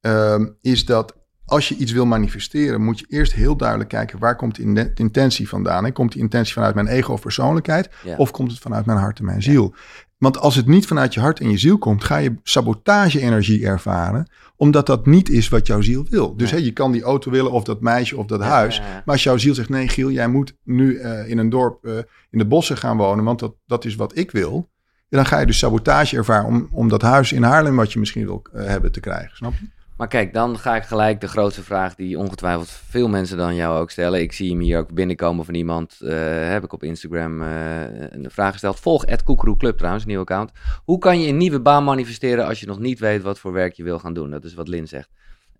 Ehm, 0.00 0.46
is 0.60 0.84
dat 0.84 1.16
als 1.46 1.68
je 1.68 1.76
iets 1.76 1.92
wil 1.92 2.06
manifesteren, 2.06 2.82
moet 2.82 2.98
je 2.98 3.06
eerst 3.08 3.32
heel 3.32 3.56
duidelijk 3.56 3.88
kijken 3.88 4.18
waar 4.18 4.36
komt 4.36 4.54
die 4.54 4.66
in- 4.66 4.90
intentie 4.94 5.48
vandaan. 5.48 5.84
Hè? 5.84 5.92
Komt 5.92 6.12
die 6.12 6.20
intentie 6.22 6.52
vanuit 6.52 6.74
mijn 6.74 6.86
ego 6.86 7.12
of 7.12 7.20
persoonlijkheid? 7.20 7.90
Ja. 8.04 8.16
Of 8.16 8.30
komt 8.30 8.50
het 8.50 8.60
vanuit 8.60 8.86
mijn 8.86 8.98
hart 8.98 9.18
en 9.18 9.24
mijn 9.24 9.42
ziel? 9.42 9.74
Want 10.18 10.38
als 10.38 10.54
het 10.54 10.66
niet 10.66 10.86
vanuit 10.86 11.14
je 11.14 11.20
hart 11.20 11.40
en 11.40 11.50
je 11.50 11.58
ziel 11.58 11.78
komt, 11.78 12.04
ga 12.04 12.16
je 12.16 12.34
sabotage-energie 12.42 13.66
ervaren, 13.66 14.30
omdat 14.56 14.86
dat 14.86 15.06
niet 15.06 15.28
is 15.30 15.48
wat 15.48 15.66
jouw 15.66 15.80
ziel 15.80 16.06
wil. 16.10 16.36
Dus 16.36 16.50
hè, 16.50 16.56
je 16.56 16.72
kan 16.72 16.92
die 16.92 17.02
auto 17.02 17.30
willen, 17.30 17.52
of 17.52 17.64
dat 17.64 17.80
meisje, 17.80 18.16
of 18.16 18.26
dat 18.26 18.40
huis. 18.40 18.80
Maar 18.80 19.02
als 19.14 19.22
jouw 19.22 19.36
ziel 19.36 19.54
zegt, 19.54 19.68
nee 19.68 19.88
Giel, 19.88 20.10
jij 20.10 20.28
moet 20.28 20.56
nu 20.64 20.98
eh, 20.98 21.28
in 21.28 21.38
een 21.38 21.48
dorp 21.48 21.84
eh, 21.84 21.92
in 22.30 22.38
de 22.38 22.46
bossen 22.46 22.76
gaan 22.76 22.96
wonen, 22.96 23.24
want 23.24 23.38
dat, 23.38 23.54
dat 23.66 23.84
is 23.84 23.94
wat 23.94 24.16
ik 24.16 24.30
wil. 24.30 24.70
Ja, 25.08 25.16
dan 25.16 25.26
ga 25.26 25.38
je 25.40 25.46
dus 25.46 25.58
sabotage 25.58 26.16
ervaren 26.16 26.46
om, 26.46 26.68
om 26.70 26.88
dat 26.88 27.02
huis 27.02 27.32
in 27.32 27.42
Haarlem 27.42 27.76
wat 27.76 27.92
je 27.92 27.98
misschien 27.98 28.24
wil 28.26 28.42
eh, 28.52 28.66
hebben 28.66 28.92
te 28.92 29.00
krijgen, 29.00 29.36
snap 29.36 29.52
je? 29.60 29.66
Maar 29.96 30.08
kijk, 30.08 30.32
dan 30.32 30.58
ga 30.58 30.76
ik 30.76 30.82
gelijk 30.82 31.20
de 31.20 31.28
grootste 31.28 31.62
vraag 31.62 31.94
die 31.94 32.18
ongetwijfeld 32.18 32.68
veel 32.68 33.08
mensen 33.08 33.36
dan 33.36 33.54
jou 33.54 33.80
ook 33.80 33.90
stellen. 33.90 34.20
Ik 34.20 34.32
zie 34.32 34.50
hem 34.50 34.60
hier 34.60 34.78
ook 34.78 34.94
binnenkomen 34.94 35.44
van 35.44 35.54
iemand, 35.54 36.00
eh, 36.00 36.48
heb 36.48 36.64
ik 36.64 36.72
op 36.72 36.82
Instagram 36.82 37.42
eh, 37.42 38.10
een 38.10 38.30
vraag 38.30 38.52
gesteld. 38.52 38.80
Volg 38.80 39.04
Koekeroe 39.24 39.56
Club 39.56 39.76
trouwens, 39.76 40.04
een 40.04 40.10
nieuw 40.10 40.20
account. 40.20 40.50
Hoe 40.84 40.98
kan 40.98 41.20
je 41.20 41.28
een 41.28 41.36
nieuwe 41.36 41.60
baan 41.60 41.84
manifesteren 41.84 42.46
als 42.46 42.60
je 42.60 42.66
nog 42.66 42.78
niet 42.78 42.98
weet 42.98 43.22
wat 43.22 43.38
voor 43.38 43.52
werk 43.52 43.72
je 43.72 43.82
wil 43.82 43.98
gaan 43.98 44.14
doen? 44.14 44.30
Dat 44.30 44.44
is 44.44 44.54
wat 44.54 44.68
Lin 44.68 44.88
zegt. 44.88 45.08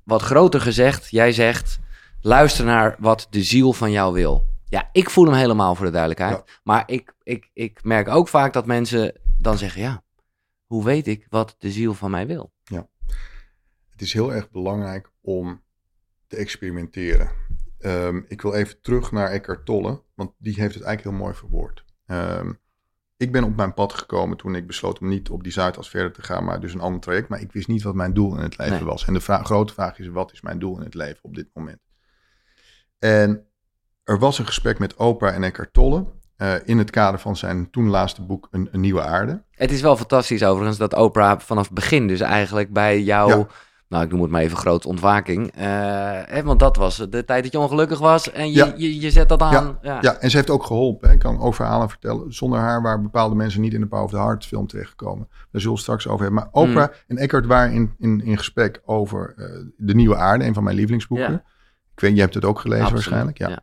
Wat 0.02 0.22
groter 0.22 0.60
gezegd, 0.60 1.10
jij 1.10 1.32
zegt, 1.32 1.78
luister 2.20 2.64
naar 2.64 2.96
wat 2.98 3.26
de 3.30 3.42
ziel 3.42 3.72
van 3.72 3.90
jou 3.90 4.12
wil. 4.14 4.44
Ja, 4.68 4.88
ik 4.92 5.10
voel 5.10 5.24
hem 5.24 5.34
helemaal 5.34 5.74
voor 5.74 5.86
de 5.86 5.92
duidelijkheid. 5.92 6.60
Maar 6.62 6.82
ik, 6.86 7.14
ik, 7.22 7.50
ik 7.52 7.84
merk 7.84 8.08
ook 8.08 8.28
vaak 8.28 8.52
dat 8.52 8.66
mensen 8.66 9.12
dan 9.38 9.58
zeggen, 9.58 9.80
ja, 9.82 10.02
hoe 10.66 10.84
weet 10.84 11.06
ik 11.06 11.26
wat 11.30 11.54
de 11.58 11.70
ziel 11.70 11.94
van 11.94 12.10
mij 12.10 12.26
wil? 12.26 12.54
Het 13.96 14.04
is 14.04 14.12
heel 14.12 14.32
erg 14.34 14.50
belangrijk 14.50 15.10
om 15.20 15.62
te 16.26 16.36
experimenteren. 16.36 17.30
Ehm, 17.78 18.20
ik 18.28 18.42
wil 18.42 18.54
even 18.54 18.80
terug 18.80 19.12
naar 19.12 19.30
Eckhart 19.30 19.64
Tolle, 19.66 20.02
want 20.14 20.32
die 20.38 20.54
heeft 20.54 20.74
het 20.74 20.84
eigenlijk 20.84 21.16
heel 21.16 21.24
mooi 21.26 21.38
verwoord. 21.38 21.84
Ehm, 22.06 22.52
ik 23.16 23.32
ben 23.32 23.44
op 23.44 23.56
mijn 23.56 23.74
pad 23.74 23.92
gekomen 23.92 24.36
toen 24.36 24.54
ik 24.54 24.66
besloot 24.66 24.98
om 24.98 25.08
niet 25.08 25.30
op 25.30 25.42
die 25.42 25.52
Zuidas 25.52 25.90
verder 25.90 26.12
te 26.12 26.22
gaan, 26.22 26.44
maar 26.44 26.60
dus 26.60 26.74
een 26.74 26.80
ander 26.80 27.00
traject. 27.00 27.28
Maar 27.28 27.40
ik 27.40 27.52
wist 27.52 27.68
niet 27.68 27.82
wat 27.82 27.94
mijn 27.94 28.12
doel 28.14 28.36
in 28.36 28.42
het 28.42 28.58
leven 28.58 28.74
Nee. 28.74 28.84
was. 28.84 29.04
En 29.06 29.12
de 29.12 29.20
vra- 29.20 29.42
grote 29.42 29.72
vraag 29.72 29.98
is, 29.98 30.08
wat 30.08 30.32
is 30.32 30.40
mijn 30.40 30.58
doel 30.58 30.76
in 30.78 30.84
het 30.84 30.94
leven 30.94 31.18
op 31.24 31.34
dit 31.34 31.48
moment? 31.52 31.78
En 32.98 33.46
er 34.04 34.18
was 34.18 34.38
een 34.38 34.46
gesprek 34.46 34.78
met 34.78 34.94
Oprah 34.94 35.34
en 35.34 35.42
Eckhart 35.44 35.72
Tolle 35.72 36.06
eh, 36.36 36.54
in 36.64 36.78
het 36.78 36.90
kader 36.90 37.20
van 37.20 37.36
zijn 37.36 37.70
toen 37.70 37.88
laatste 37.88 38.22
boek 38.22 38.48
Een, 38.50 38.68
een 38.72 38.80
Nieuwe 38.80 39.02
Aarde. 39.02 39.42
Het 39.50 39.70
is 39.70 39.80
wel 39.80 39.96
fantastisch 39.96 40.44
overigens 40.44 40.78
dat 40.78 40.94
Oprah 40.94 41.40
vanaf 41.40 41.64
het 41.64 41.74
begin 41.74 42.06
dus 42.06 42.20
eigenlijk 42.20 42.72
bij 42.72 43.02
jou 43.02 43.30
Ja. 43.38 43.46
Nou, 43.88 44.04
ik 44.04 44.10
noem 44.10 44.22
het 44.22 44.30
maar 44.30 44.40
even 44.40 44.56
groot 44.56 44.86
ontwaking. 44.86 45.50
Eh, 45.52 45.64
hè, 46.24 46.42
want 46.42 46.60
dat 46.60 46.76
was 46.76 46.96
de 46.96 47.24
tijd 47.24 47.42
dat 47.42 47.52
je 47.52 47.58
ongelukkig 47.58 47.98
was 47.98 48.30
en 48.32 48.48
je, 48.48 48.54
Ja. 48.54 48.72
je, 48.76 49.00
je 49.00 49.10
zet 49.10 49.28
dat 49.28 49.40
aan. 49.42 49.78
Ja. 49.82 49.98
Ja, 50.00 50.14
en 50.16 50.30
ze 50.30 50.36
heeft 50.36 50.50
ook 50.50 50.64
geholpen. 50.64 51.08
hè. 51.08 51.14
Ik 51.14 51.20
kan 51.20 51.38
ook 51.40 51.54
verhalen 51.54 51.88
vertellen. 51.88 52.32
Zonder 52.34 52.58
haar 52.58 52.82
waren 52.82 53.02
bepaalde 53.02 53.34
mensen 53.34 53.60
niet 53.60 53.74
in 53.74 53.80
de 53.80 53.86
Power 53.86 54.04
of 54.04 54.10
the 54.10 54.16
Heart 54.16 54.46
film 54.46 54.66
terechtgekomen. 54.66 55.28
Daar 55.50 55.60
zullen 55.60 55.76
we 55.76 55.82
straks 55.82 56.06
over 56.08 56.24
hebben. 56.24 56.42
Maar 56.42 56.62
Oprah 56.62 56.88
en 57.06 57.16
Eckhart 57.16 57.46
waren 57.46 57.72
in, 57.72 57.94
in, 57.98 58.20
in 58.24 58.36
gesprek 58.38 58.82
over 58.84 59.34
eh, 59.36 59.44
De 59.76 59.94
Nieuwe 59.94 60.16
Aarde, 60.16 60.44
een 60.44 60.54
van 60.54 60.64
mijn 60.64 60.76
lievelingsboeken. 60.76 61.30
Ja. 61.32 61.42
Ik 61.94 62.00
weet, 62.00 62.14
je 62.14 62.20
hebt 62.20 62.34
het 62.34 62.44
ook 62.44 62.58
gelezen 62.60 62.84
Absoluut, 62.84 63.04
waarschijnlijk. 63.04 63.38
Ja. 63.38 63.48
ja. 63.48 63.58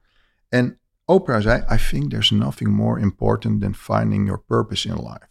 En 0.50 0.78
Oprah 1.06 1.42
zei, 1.42 1.64
I 1.72 1.78
think 1.90 2.10
there's 2.10 2.30
nothing 2.32 2.70
more 2.70 3.00
important 3.00 3.62
than 3.62 3.76
finding 3.76 4.26
your 4.26 4.42
purpose 4.48 4.88
in 4.88 4.96
life. 4.96 5.28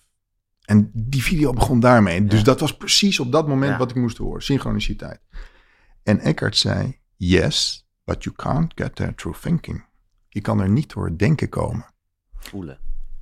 En 0.63 0.91
die 0.95 1.23
video 1.23 1.53
begon 1.53 1.81
daarmee. 1.81 2.25
Dus 2.25 2.45
dat 2.45 2.61
was 2.61 2.77
precies 2.77 3.21
op 3.21 3.33
dat 3.33 3.49
moment 3.49 3.79
wat 3.79 3.91
ik 3.91 3.97
moest 3.97 4.17
horen. 4.19 4.43
Synchroniciteit. 4.43 5.21
En 6.03 6.19
Eckhart 6.19 6.57
zei, 6.57 6.99
yes, 7.17 7.87
but 8.05 8.25
you 8.25 8.37
can't 8.37 8.73
get 8.75 8.95
there 8.95 9.15
through 9.15 9.41
thinking. 9.41 9.85
Je 10.29 10.41
kan 10.41 10.61
er 10.61 10.69
niet 10.69 10.93
door 10.95 11.05
het 11.05 11.19
denken 11.19 11.49
komen. 11.49 11.87
Voelen. 12.35 12.79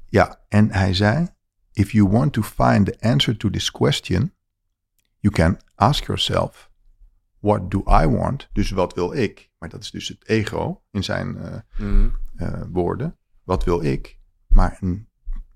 Ja, 0.09 0.40
en 0.49 0.73
hij 0.73 0.94
zei: 0.94 1.28
If 1.73 1.90
you 1.92 2.09
want 2.09 2.32
to 2.32 2.42
find 2.42 2.87
the 2.87 2.97
answer 3.00 3.37
to 3.37 3.50
this 3.50 3.70
question, 3.70 4.32
you 5.18 5.35
can 5.35 5.59
ask 5.75 6.04
yourself: 6.04 6.70
What 7.38 7.70
do 7.70 7.78
I 8.02 8.06
want? 8.06 8.49
Dus 8.52 8.70
wat 8.70 8.94
wil 8.94 9.12
ik? 9.12 9.50
Maar 9.59 9.68
dat 9.68 9.82
is 9.82 9.90
dus 9.90 10.09
het 10.09 10.28
ego 10.28 10.82
in 10.90 11.04
zijn 11.04 11.37
eh, 11.37 11.56
Mhm. 11.78 12.09
eh, 12.37 12.62
woorden. 12.70 13.16
Wat 13.44 13.64
wil 13.64 13.82
ik? 13.82 14.18
Maar 14.49 14.76
een 14.80 15.09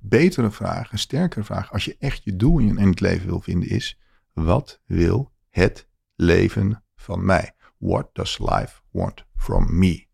betere 0.09 0.51
vraag, 0.51 0.93
een 0.93 0.99
sterkere 0.99 1.45
vraag, 1.45 1.73
als 1.73 1.85
je 1.85 1.97
echt 1.99 2.25
je 2.25 2.37
doel 2.37 2.59
in 2.59 2.79
het 2.79 3.01
leven 3.01 3.27
wil 3.27 3.41
vinden, 3.41 3.69
is: 3.69 3.99
Wat 4.33 4.81
wil 4.87 5.33
het 5.51 5.89
leven 6.15 6.83
van 6.97 7.25
mij? 7.25 7.55
What 7.79 8.09
does 8.13 8.39
life 8.39 8.81
want 8.91 9.25
from 9.37 9.79
me? 9.79 10.07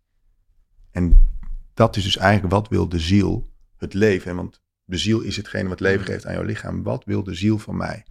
En 0.90 1.28
dat 1.74 1.96
is 1.96 2.04
dus 2.04 2.16
eigenlijk 2.16 2.54
wat 2.54 2.68
wil 2.68 2.88
de 2.88 2.98
ziel 2.98 3.52
het 3.76 3.94
leven. 3.94 4.36
Want 4.36 4.62
de 4.84 4.98
ziel 4.98 5.20
is 5.20 5.36
hetgene 5.36 5.68
wat 5.68 5.80
leven 5.80 6.06
geeft 6.06 6.26
aan 6.26 6.32
jouw 6.32 6.42
lichaam. 6.42 6.82
Wat 6.82 7.04
wil 7.04 7.22
de 7.22 7.34
ziel 7.34 7.58
van 7.58 7.76
mij? 7.76 8.04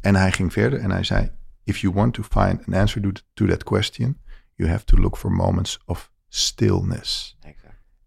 En 0.00 0.14
hij 0.14 0.32
ging 0.32 0.52
verder 0.52 0.78
en 0.78 0.90
hij 0.90 1.04
zei: 1.04 1.30
If 1.64 1.78
you 1.78 1.94
want 1.94 2.14
to 2.14 2.22
find 2.22 2.66
an 2.66 2.74
answer 2.74 3.02
to, 3.02 3.10
to 3.34 3.46
that 3.46 3.64
question, 3.64 4.18
you 4.54 4.70
have 4.70 4.84
to 4.84 4.96
look 4.96 5.16
for 5.16 5.32
moments 5.32 5.78
of 5.84 6.10
stillness. 6.28 7.36
Exact. 7.40 7.59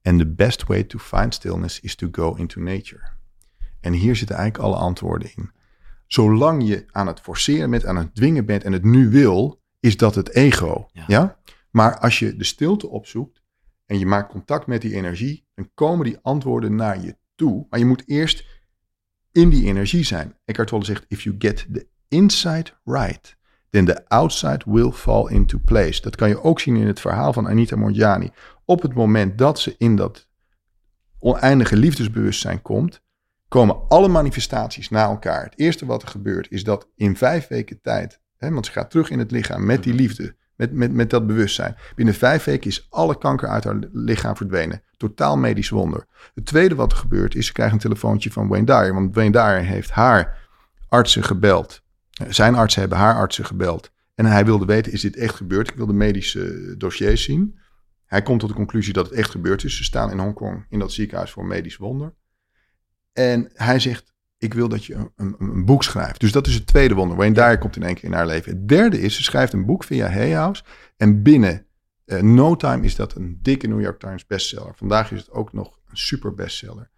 And 0.03 0.19
the 0.19 0.27
best 0.27 0.65
way 0.65 0.83
to 0.83 0.99
find 0.99 1.33
stillness 1.33 1.79
is 1.79 1.95
to 1.95 2.07
go 2.11 2.35
into 2.35 2.61
nature. 2.61 3.11
En 3.79 3.93
hier 3.93 4.15
zitten 4.15 4.35
eigenlijk 4.35 4.65
alle 4.65 4.81
antwoorden 4.83 5.31
in. 5.35 5.51
Zolang 6.07 6.67
je 6.67 6.85
aan 6.91 7.07
het 7.07 7.19
forceren 7.19 7.69
bent, 7.69 7.85
aan 7.85 7.95
het 7.95 8.15
dwingen 8.15 8.45
bent 8.45 8.63
en 8.63 8.71
het 8.71 8.83
nu 8.83 9.09
wil, 9.09 9.61
is 9.79 9.97
dat 9.97 10.15
het 10.15 10.29
ego. 10.29 10.89
Ja. 10.91 11.03
Ja. 11.07 11.37
Maar 11.71 11.99
als 11.99 12.19
je 12.19 12.35
de 12.35 12.43
stilte 12.43 12.87
opzoekt 12.89 13.41
en 13.85 13.99
je 13.99 14.05
maakt 14.05 14.31
contact 14.31 14.67
met 14.67 14.81
die 14.81 14.93
energie, 14.93 15.45
dan 15.55 15.69
komen 15.73 16.05
die 16.05 16.17
antwoorden 16.21 16.75
naar 16.75 17.01
je 17.01 17.17
toe. 17.35 17.65
Maar 17.69 17.79
je 17.79 17.85
moet 17.85 18.03
eerst 18.05 18.45
in 19.31 19.49
die 19.49 19.65
energie 19.65 20.03
zijn. 20.03 20.37
Eckhart 20.45 20.69
Tolle 20.69 20.85
zegt: 20.85 21.05
If 21.07 21.21
you 21.21 21.35
get 21.39 21.67
the 21.73 21.87
inside 22.07 22.71
right, 22.83 23.37
then 23.69 23.85
the 23.85 24.07
outside 24.07 24.63
will 24.65 24.91
fall 24.91 25.29
into 25.29 25.57
place. 25.65 26.01
Dat 26.01 26.15
kan 26.15 26.29
je 26.29 26.43
ook 26.43 26.59
zien 26.59 26.75
in 26.75 26.87
het 26.87 26.99
verhaal 26.99 27.33
van 27.33 27.47
Anita 27.47 27.75
Morjani. 27.75 28.31
Op 28.65 28.81
het 28.81 28.93
moment 28.93 29.37
dat 29.37 29.59
ze 29.59 29.75
in 29.77 29.95
dat 29.95 30.27
oneindige 31.19 31.75
liefdesbewustzijn 31.75 32.61
komt, 32.61 33.01
komen 33.47 33.87
alle 33.87 34.07
manifestaties 34.07 34.89
na 34.89 35.03
elkaar. 35.03 35.43
Het 35.43 35.59
eerste 35.59 35.85
wat 35.85 36.01
er 36.01 36.07
gebeurt 36.07 36.51
is 36.51 36.63
dat 36.63 36.87
in 36.95 37.17
vijf 37.17 37.47
weken 37.47 37.81
tijd, 37.81 38.19
hè, 38.37 38.51
want 38.51 38.65
ze 38.65 38.71
gaat 38.71 38.89
terug 38.89 39.09
in 39.09 39.19
het 39.19 39.31
lichaam 39.31 39.65
met 39.65 39.83
die 39.83 39.93
liefde, 39.93 40.35
met, 40.55 40.73
met, 40.73 40.93
met 40.93 41.09
dat 41.09 41.27
bewustzijn. 41.27 41.75
Binnen 41.95 42.13
vijf 42.13 42.43
weken 42.43 42.69
is 42.69 42.87
alle 42.89 43.17
kanker 43.17 43.49
uit 43.49 43.63
haar 43.63 43.79
lichaam 43.91 44.35
verdwenen. 44.35 44.83
Totaal 44.97 45.37
medisch 45.37 45.69
wonder. 45.69 46.05
Het 46.33 46.45
tweede 46.45 46.75
wat 46.75 46.91
er 46.91 46.97
gebeurt 46.97 47.35
is, 47.35 47.45
ze 47.45 47.53
krijgt 47.53 47.73
een 47.73 47.79
telefoontje 47.79 48.31
van 48.31 48.47
Wayne 48.47 48.65
Dyer. 48.65 48.93
Want 48.93 49.15
Wayne 49.15 49.31
Dyer 49.31 49.63
heeft 49.63 49.91
haar 49.91 50.37
artsen 50.89 51.23
gebeld. 51.23 51.81
Eh, 52.13 52.27
Zijn 52.29 52.55
artsen 52.55 52.81
hebben 52.81 52.97
haar 52.99 53.15
artsen 53.15 53.45
gebeld. 53.45 53.91
En 54.15 54.25
hij 54.25 54.45
wilde 54.45 54.65
weten, 54.65 54.91
is 54.91 55.01
dit 55.01 55.15
echt 55.15 55.35
gebeurd? 55.35 55.69
Ik 55.69 55.75
wil 55.75 55.85
de 55.85 55.93
medische 55.93 56.75
dossiers 56.77 57.23
zien. 57.23 57.59
Hij 58.13 58.21
komt 58.21 58.39
tot 58.39 58.49
de 58.49 58.55
conclusie 58.55 58.93
dat 58.93 59.05
het 59.05 59.15
echt 59.17 59.29
gebeurd 59.31 59.63
is. 59.63 59.77
Ze 59.77 59.83
staan 59.83 60.11
in 60.11 60.19
Hongkong 60.19 60.65
in 60.69 60.79
dat 60.79 60.91
ziekenhuis 60.91 61.31
voor 61.31 61.43
een 61.43 61.49
medisch 61.49 61.77
wonder. 61.77 62.13
En 63.13 63.49
hij 63.53 63.79
zegt, 63.79 64.13
ik 64.37 64.53
wil 64.53 64.67
dat 64.67 64.85
je 64.85 64.93
een, 64.95 65.11
een, 65.15 65.35
een 65.39 65.65
boek 65.65 65.83
schrijft. 65.83 66.19
Dus 66.19 66.31
dat 66.31 66.47
is 66.47 66.53
het 66.53 66.67
tweede 66.67 66.93
wonder. 66.93 67.17
Wayne 67.17 67.33
Dyer 67.33 67.57
komt 67.57 67.75
in 67.75 67.83
één 67.83 67.95
keer 67.95 68.03
in 68.03 68.13
haar 68.13 68.25
leven. 68.25 68.51
Het 68.51 68.67
derde 68.67 69.01
is, 69.01 69.15
ze 69.15 69.23
schrijft 69.23 69.53
een 69.53 69.65
boek 69.65 69.83
via 69.83 70.07
Hay 70.09 70.31
House. 70.31 70.63
En 70.97 71.23
binnen 71.23 71.65
eh, 72.05 72.21
no 72.21 72.55
time 72.55 72.83
is 72.85 72.95
dat 72.95 73.15
een 73.15 73.39
dikke 73.41 73.67
New 73.67 73.81
York 73.81 73.99
Times 73.99 74.25
bestseller. 74.25 74.75
Vandaag 74.75 75.11
is 75.11 75.19
het 75.19 75.31
ook 75.31 75.53
nog 75.53 75.79
een 75.89 75.97
super 75.97 76.33
bestseller. 76.33 76.89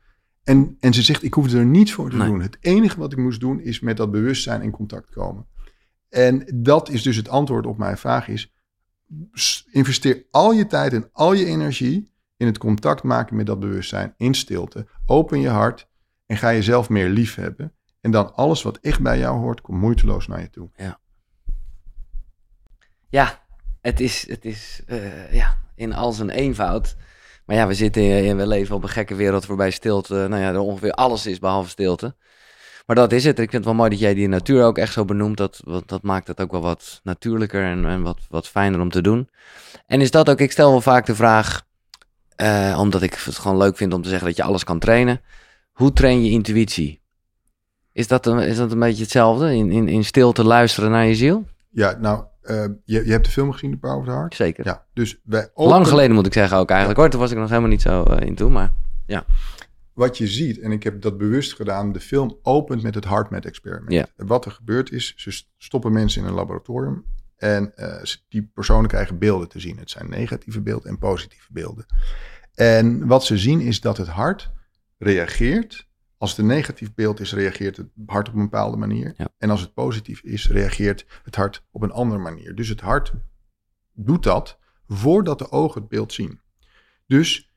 En, 0.44 0.78
en 0.80 0.94
ze 0.94 1.02
zegt, 1.02 1.24
ik 1.24 1.34
hoefde 1.34 1.58
er 1.58 1.66
niets 1.66 1.94
voor 1.94 2.10
te 2.10 2.16
Nee. 2.18 2.28
doen. 2.28 2.42
Het 2.42 2.58
enige 2.60 3.00
wat 3.00 3.12
ik 3.12 3.18
moest 3.18 3.40
doen 3.40 3.60
is 3.60 3.80
met 3.80 3.98
dat 3.98 4.12
bewustzijn 4.12 4.62
in 4.62 4.72
contact 4.72 5.10
komen. 5.10 5.48
En 6.10 6.52
dat 6.56 6.90
is 6.90 7.04
dus 7.04 7.16
het 7.16 7.30
antwoord 7.30 7.66
op 7.66 7.78
mijn 7.78 7.98
vraag 7.98 8.28
is, 8.28 8.55
investeer 9.72 10.26
al 10.32 10.52
je 10.52 10.68
tijd 10.68 10.94
en 10.94 11.10
al 11.12 11.34
je 11.34 11.46
energie 11.46 12.14
in 12.38 12.46
het 12.46 12.58
contact 12.58 13.04
maken 13.04 13.36
met 13.36 13.46
dat 13.46 13.60
bewustzijn 13.60 14.14
in 14.18 14.34
stilte. 14.34 14.88
Open 15.06 15.40
je 15.40 15.50
hart 15.50 15.88
en 16.26 16.38
ga 16.38 16.54
jezelf 16.54 16.90
meer 16.90 17.10
lief 17.10 17.36
hebben. 17.36 17.74
En 18.02 18.12
dan 18.12 18.36
alles 18.36 18.62
wat 18.62 18.78
echt 18.78 19.02
bij 19.02 19.20
jou 19.20 19.40
hoort, 19.40 19.62
komt 19.62 19.80
moeiteloos 19.80 20.28
naar 20.28 20.42
je 20.42 20.50
toe. 20.50 20.70
Ja, 23.10 23.46
het 23.82 24.00
is, 24.00 24.28
het 24.28 24.46
is 24.46 24.82
eh, 24.86 25.34
ja, 25.34 25.58
in 25.76 25.94
al 25.94 26.12
zijn 26.12 26.30
eenvoud. 26.30 26.96
Maar 27.46 27.56
ja, 27.56 27.68
we 27.68 27.74
zitten 27.74 28.24
in, 28.24 28.38
we 28.38 28.48
leven 28.48 28.76
op 28.76 28.84
een 28.84 28.90
gekke 28.90 29.16
wereld 29.16 29.46
waarbij 29.46 29.72
stilte, 29.72 30.14
nou 30.14 30.42
ja, 30.42 30.50
er 30.50 30.60
ongeveer 30.60 30.92
alles 30.92 31.26
is 31.26 31.40
behalve 31.40 31.70
stilte. 31.70 32.16
Maar 32.86 32.96
dat 32.96 33.12
is 33.12 33.24
het. 33.24 33.40
Ik 33.40 33.50
vind 33.50 33.52
het 33.52 33.66
wel 33.66 33.74
mooi 33.74 33.90
dat 33.90 34.00
jij 34.00 34.14
die 34.14 34.28
natuur 34.28 34.64
ook 34.64 34.78
echt 34.78 34.94
zo 34.94 35.06
benoemt. 35.06 35.38
Dat, 35.38 35.62
dat 35.86 36.02
maakt 36.02 36.28
het 36.28 36.42
ook 36.42 36.52
wel 36.52 36.62
wat 36.62 37.00
natuurlijker 37.04 37.64
en, 37.64 37.86
en 37.86 38.02
wat, 38.02 38.18
wat 38.30 38.48
fijner 38.48 38.80
om 38.80 38.90
te 38.90 39.02
doen. 39.02 39.30
En 39.88 40.02
is 40.02 40.12
dat 40.12 40.30
ook, 40.30 40.40
ik 40.40 40.52
stel 40.52 40.72
wel 40.72 40.82
vaak 40.82 41.06
de 41.06 41.16
vraag, 41.16 41.66
eh, 42.36 42.78
omdat 42.80 43.02
ik 43.02 43.14
het 43.14 43.38
gewoon 43.38 43.58
leuk 43.58 43.78
vind 43.78 43.94
om 43.94 44.02
te 44.02 44.10
zeggen 44.10 44.28
dat 44.28 44.38
je 44.38 44.44
alles 44.44 44.64
kan 44.64 44.80
trainen. 44.80 45.22
Hoe 45.72 45.94
train 45.94 46.24
je 46.24 46.32
intuïtie? 46.32 47.02
Is 47.92 48.08
dat 48.08 48.26
een, 48.26 48.40
is 48.40 48.58
dat 48.58 48.72
een 48.72 48.80
beetje 48.80 49.04
hetzelfde? 49.04 49.56
In, 49.56 49.72
in, 49.72 49.88
in 49.88 50.04
stilte 50.04 50.44
luisteren 50.44 50.92
naar 50.92 51.06
je 51.06 51.16
ziel? 51.16 51.46
Ja, 51.70 51.98
nou, 52.00 52.24
eh, 52.42 52.66
je, 52.84 53.06
je 53.06 53.12
hebt 53.12 53.26
de 53.26 53.32
film 53.32 53.52
gezien, 53.52 53.72
The 53.72 53.78
Power 53.78 53.98
of 53.98 54.06
the 54.06 54.12
Heart? 54.12 54.36
Zeker. 54.36 54.66
Ja, 54.66 54.86
dus 54.94 55.20
wij 55.24 55.50
Lang 55.56 55.88
geleden 55.88 56.16
moet 56.16 56.26
ik 56.26 56.34
zeggen 56.34 56.58
ook 56.58 56.70
eigenlijk 56.70 57.00
hoor. 57.00 57.10
Toen 57.10 57.20
was 57.20 57.32
ik 57.32 57.38
nog 57.38 57.50
helemaal 57.50 57.70
niet 57.70 57.82
zo 57.82 58.04
eh, 58.04 58.28
in 58.28 58.36
toe, 58.36 58.50
maar 58.50 58.72
wat 59.96 60.18
je 60.18 60.28
ziet, 60.28 60.60
en 60.60 60.72
ik 60.72 60.84
heb 60.84 61.02
dat 61.02 61.18
bewust 61.18 61.54
gedaan, 61.54 61.92
de 61.92 62.00
film 62.00 62.40
opent 62.42 62.82
met 62.82 62.96
het 62.96 63.06
HeartMath 63.06 63.46
experiment. 63.46 63.92
Ja. 63.92 64.08
En 64.16 64.28
Wat 64.28 64.46
er 64.46 64.52
gebeurt 64.52 64.92
is, 64.92 65.14
ze 65.16 65.32
st- 65.32 65.50
stoppen 65.58 65.92
mensen 65.92 66.22
in 66.22 66.28
een 66.28 66.34
laboratorium 66.34 67.06
en 67.36 67.76
eh, 67.76 68.04
die 68.30 68.52
personen 68.54 68.90
krijgen 68.90 69.18
beelden 69.18 69.50
te 69.50 69.60
zien. 69.60 69.78
Het 69.78 69.90
zijn 69.90 70.10
negatieve 70.10 70.62
beelden 70.62 70.90
en 70.90 70.98
positieve 70.98 71.48
beelden. 71.52 71.86
En 72.54 73.08
wat 73.08 73.24
ze 73.26 73.38
zien 73.38 73.62
is 73.62 73.82
dat 73.82 73.98
het 73.98 74.08
hart 74.08 74.52
reageert. 74.98 75.88
Als 76.18 76.30
het 76.30 76.40
een 76.40 76.46
negatief 76.46 76.94
beeld 76.94 77.20
is, 77.20 77.34
reageert 77.34 77.78
het 77.78 77.88
hart 78.06 78.28
op 78.28 78.34
een 78.34 78.42
bepaalde 78.42 78.78
manier. 78.78 79.14
Ja. 79.18 79.28
En 79.38 79.50
als 79.50 79.62
het 79.62 79.74
positief 79.74 80.22
is, 80.22 80.50
reageert 80.50 81.06
het 81.24 81.36
hart 81.36 81.64
op 81.72 81.82
een 81.82 81.92
andere 81.92 82.22
manier. 82.22 82.56
Dus 82.56 82.70
het 82.70 82.82
hart 82.82 83.14
doet 83.94 84.24
dat 84.24 84.60
voordat 84.88 85.40
de 85.40 85.52
ogen 85.52 85.82
het 85.82 85.90
beeld 85.90 86.14
zien. 86.14 86.40
Dus 87.08 87.55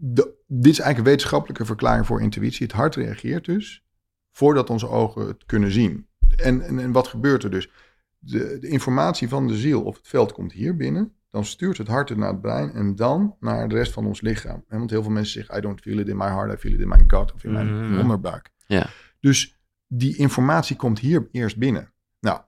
de, 0.00 0.34
dit 0.46 0.72
is 0.72 0.78
eigenlijk 0.78 0.98
een 0.98 1.04
wetenschappelijke 1.04 1.64
verklaring 1.64 2.06
voor 2.06 2.22
intuïtie. 2.22 2.66
Het 2.66 2.74
hart 2.76 2.94
reageert 2.94 3.44
dus 3.44 3.84
voordat 4.32 4.70
onze 4.70 4.88
ogen 4.88 5.26
het 5.26 5.44
kunnen 5.46 5.70
zien. 5.72 6.06
En, 6.36 6.60
en, 6.62 6.78
en 6.78 6.92
wat 6.92 7.08
gebeurt 7.08 7.44
er 7.44 7.50
dus? 7.50 7.70
De, 8.18 8.56
de 8.60 8.68
informatie 8.68 9.28
van 9.28 9.46
de 9.46 9.56
ziel 9.56 9.82
of 9.82 9.96
het 9.96 10.08
veld 10.08 10.32
komt 10.32 10.52
hier 10.52 10.76
binnen. 10.76 11.12
Dan 11.30 11.44
stuurt 11.44 11.78
het 11.78 11.88
hart 11.88 12.08
het 12.08 12.18
naar 12.18 12.28
het 12.28 12.40
brein 12.40 12.72
en 12.72 12.96
dan 12.96 13.36
naar 13.40 13.68
de 13.68 13.74
rest 13.74 13.92
van 13.92 14.06
ons 14.06 14.20
lichaam. 14.20 14.64
Want 14.68 14.90
heel 14.90 15.02
veel 15.02 15.12
mensen 15.12 15.32
zeggen, 15.32 15.56
I 15.58 15.60
don't 15.60 15.80
feel 15.80 15.98
it 15.98 16.08
in 16.08 16.16
my 16.16 16.26
heart, 16.26 16.52
I 16.52 16.56
feel 16.56 16.72
it 16.72 16.80
in 16.80 16.88
my 16.88 17.04
gut 17.06 17.32
of 17.32 17.44
in 17.44 17.52
mijn 17.52 17.88
Mhm. 17.90 18.00
onderbuik. 18.00 18.50
Ja. 18.66 18.90
Dus 19.20 19.58
die 19.86 20.16
informatie 20.16 20.76
komt 20.76 20.98
hier 20.98 21.28
eerst 21.32 21.56
binnen. 21.58 21.92
Nou, 22.20 22.40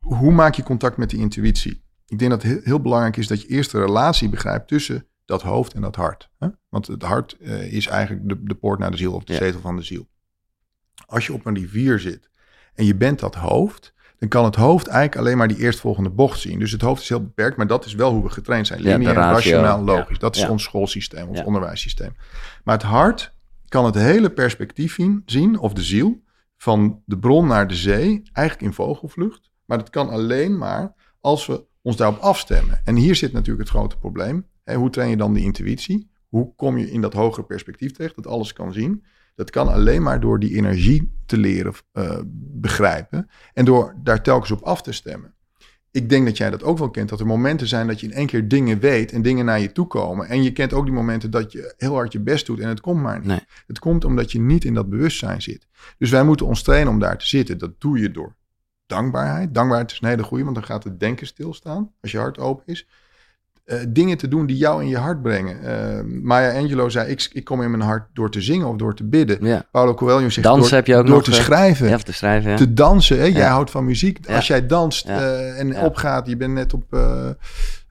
hoe 0.00 0.32
maak 0.32 0.54
je 0.54 0.62
contact 0.62 0.96
met 0.96 1.10
die 1.10 1.18
intuïtie? 1.20 1.82
Ik 2.06 2.18
denk 2.18 2.30
dat 2.30 2.42
het 2.42 2.52
heel, 2.52 2.60
heel 2.62 2.80
belangrijk 2.80 3.16
is 3.16 3.26
dat 3.26 3.42
je 3.42 3.48
eerst 3.48 3.70
de 3.70 3.78
relatie 3.78 4.28
begrijpt 4.28 4.68
tussen 4.68 5.06
dat 5.28 5.42
hoofd 5.42 5.74
en 5.74 5.80
dat 5.80 5.96
hart. 5.96 6.30
Hè? 6.38 6.48
Want 6.68 6.86
het 6.86 7.02
hart 7.02 7.36
eh, 7.40 7.72
is 7.72 7.86
eigenlijk 7.86 8.28
de, 8.28 8.42
de 8.42 8.54
poort 8.54 8.78
naar 8.78 8.90
de 8.90 8.96
ziel 8.96 9.12
of 9.12 9.24
de 9.24 9.32
Ja. 9.32 9.38
zetel 9.38 9.60
van 9.60 9.76
de 9.76 9.82
ziel. 9.82 10.08
Als 11.06 11.26
je 11.26 11.32
op 11.32 11.46
een 11.46 11.54
rivier 11.54 11.98
zit 11.98 12.30
en 12.74 12.84
je 12.84 12.94
bent 12.94 13.18
dat 13.18 13.34
hoofd, 13.34 13.94
dan 14.18 14.28
kan 14.28 14.44
het 14.44 14.54
hoofd 14.54 14.86
eigenlijk 14.86 15.16
alleen 15.16 15.36
maar 15.38 15.48
die 15.48 15.56
eerstvolgende 15.58 16.10
bocht 16.10 16.40
zien. 16.40 16.58
Dus 16.58 16.72
het 16.72 16.80
hoofd 16.80 17.02
is 17.02 17.08
heel 17.08 17.22
beperkt, 17.22 17.56
maar 17.56 17.66
dat 17.66 17.84
is 17.84 17.94
wel 17.94 18.12
hoe 18.12 18.22
we 18.22 18.28
getraind 18.30 18.66
zijn. 18.66 18.82
Ja, 18.82 18.96
Lineair, 18.96 19.14
ratio. 19.16 19.34
rationaal, 19.34 19.84
logisch. 19.84 20.18
Dat 20.18 20.36
is 20.36 20.42
Ja. 20.42 20.50
ons 20.50 20.62
schoolsysteem, 20.62 21.28
ons 21.28 21.38
Ja. 21.38 21.44
onderwijssysteem. 21.44 22.16
Maar 22.64 22.74
het 22.74 22.86
hart 22.86 23.34
kan 23.68 23.84
het 23.84 23.94
hele 23.94 24.30
perspectief 24.30 24.98
zien, 25.26 25.58
of 25.58 25.72
de 25.72 25.82
ziel, 25.82 26.22
van 26.56 27.02
de 27.06 27.18
bron 27.18 27.46
naar 27.46 27.68
de 27.68 27.74
zee, 27.74 28.22
eigenlijk 28.32 28.66
in 28.68 28.72
vogelvlucht. 28.74 29.50
Maar 29.64 29.78
dat 29.78 29.90
kan 29.90 30.08
alleen 30.08 30.58
maar 30.58 30.94
als 31.20 31.46
we 31.46 31.64
ons 31.82 31.96
daarop 31.96 32.18
afstemmen. 32.18 32.80
En 32.84 32.96
hier 32.96 33.14
zit 33.14 33.32
natuurlijk 33.32 33.68
het 33.68 33.76
grote 33.76 33.96
probleem. 33.96 34.46
Hè, 34.68 34.74
hoe 34.74 34.90
train 34.90 35.10
je 35.10 35.16
dan 35.16 35.32
die 35.32 35.44
intuïtie? 35.44 36.10
Hoe 36.28 36.54
kom 36.54 36.78
je 36.78 36.90
in 36.90 37.00
dat 37.00 37.12
hogere 37.12 37.46
perspectief 37.46 37.92
terecht, 37.92 38.14
dat 38.14 38.26
alles 38.26 38.52
kan 38.52 38.72
zien? 38.72 39.04
Dat 39.34 39.50
kan 39.50 39.68
alleen 39.68 40.02
maar 40.02 40.20
door 40.20 40.38
die 40.38 40.56
energie 40.56 41.12
te 41.26 41.36
leren 41.36 41.72
uh, 41.92 42.18
begrijpen 42.60 43.28
en 43.52 43.64
door 43.64 43.94
daar 44.02 44.22
telkens 44.22 44.50
op 44.50 44.62
af 44.62 44.82
te 44.82 44.92
stemmen. 44.92 45.34
Ik 45.90 46.08
denk 46.08 46.26
dat 46.26 46.36
jij 46.36 46.50
dat 46.50 46.62
ook 46.62 46.78
wel 46.78 46.90
kent, 46.90 47.08
dat 47.08 47.20
er 47.20 47.26
momenten 47.26 47.66
zijn 47.66 47.86
dat 47.86 48.00
je 48.00 48.06
in 48.06 48.12
één 48.12 48.26
keer 48.26 48.48
dingen 48.48 48.78
weet 48.78 49.12
en 49.12 49.22
dingen 49.22 49.44
naar 49.44 49.60
je 49.60 49.72
toe 49.72 49.86
komen. 49.86 50.28
En 50.28 50.42
je 50.42 50.52
kent 50.52 50.72
ook 50.72 50.84
die 50.84 50.94
momenten 50.94 51.30
dat 51.30 51.52
je 51.52 51.74
heel 51.76 51.94
hard 51.94 52.12
je 52.12 52.20
best 52.20 52.46
doet 52.46 52.60
en 52.60 52.68
het 52.68 52.80
komt 52.80 53.02
maar 53.02 53.18
niet. 53.18 53.26
Nee. 53.26 53.40
Het 53.66 53.78
komt 53.78 54.04
omdat 54.04 54.32
je 54.32 54.40
niet 54.40 54.64
in 54.64 54.74
dat 54.74 54.88
bewustzijn 54.88 55.42
zit. 55.42 55.66
Dus 55.98 56.10
wij 56.10 56.24
moeten 56.24 56.46
ons 56.46 56.62
trainen 56.62 56.92
om 56.92 56.98
daar 56.98 57.18
te 57.18 57.26
zitten. 57.26 57.58
Dat 57.58 57.80
doe 57.80 57.98
je 57.98 58.10
door 58.10 58.36
dankbaarheid. 58.86 59.54
Dankbaarheid 59.54 59.90
is 59.90 60.00
een 60.00 60.08
hele 60.08 60.22
goede, 60.22 60.44
want 60.44 60.56
dan 60.56 60.64
gaat 60.64 60.84
het 60.84 61.00
denken 61.00 61.26
stilstaan 61.26 61.92
als 62.00 62.10
je 62.10 62.18
hart 62.18 62.38
open 62.38 62.66
is. 62.66 62.88
Uh, 63.72 63.78
dingen 63.88 64.16
te 64.16 64.28
doen 64.28 64.46
die 64.46 64.56
jou 64.56 64.82
in 64.82 64.88
je 64.88 64.96
hart 64.96 65.22
brengen. 65.22 65.56
Uh, 65.64 66.20
Maya 66.22 66.58
Angelou 66.60 66.90
zei, 66.90 67.10
ik, 67.10 67.28
ik 67.32 67.44
kom 67.44 67.62
in 67.62 67.70
mijn 67.70 67.82
hart 67.82 68.08
door 68.12 68.30
te 68.30 68.40
zingen 68.40 68.66
of 68.66 68.76
door 68.76 68.94
te 68.94 69.04
bidden. 69.04 69.38
Ja. 69.40 69.64
Paulo 69.70 69.94
Coelho 69.94 70.28
zegt, 70.28 70.42
Dansen 70.42 70.62
door, 70.68 70.72
heb 70.78 70.86
je 70.86 70.96
ook 70.96 71.06
door 71.06 71.14
nog, 71.14 71.24
te 71.24 71.30
eh, 71.30 71.36
schrijven. 71.36 71.88
Ja, 71.88 71.96
te 71.96 72.12
schrijven, 72.12 72.50
ja. 72.50 72.56
Te 72.56 72.72
dansen. 72.72 73.18
Hè? 73.18 73.24
Jij 73.24 73.46
houdt 73.48 73.70
van 73.70 73.84
muziek. 73.84 74.18
Als 74.28 74.46
jij 74.46 74.66
danst 74.66 75.06
eh, 75.08 75.58
en 75.58 75.80
opgaat, 75.80 76.26
je 76.28 76.36
bent 76.36 76.52
net 76.54 76.74
op... 76.74 76.82
eh, 76.90 77.28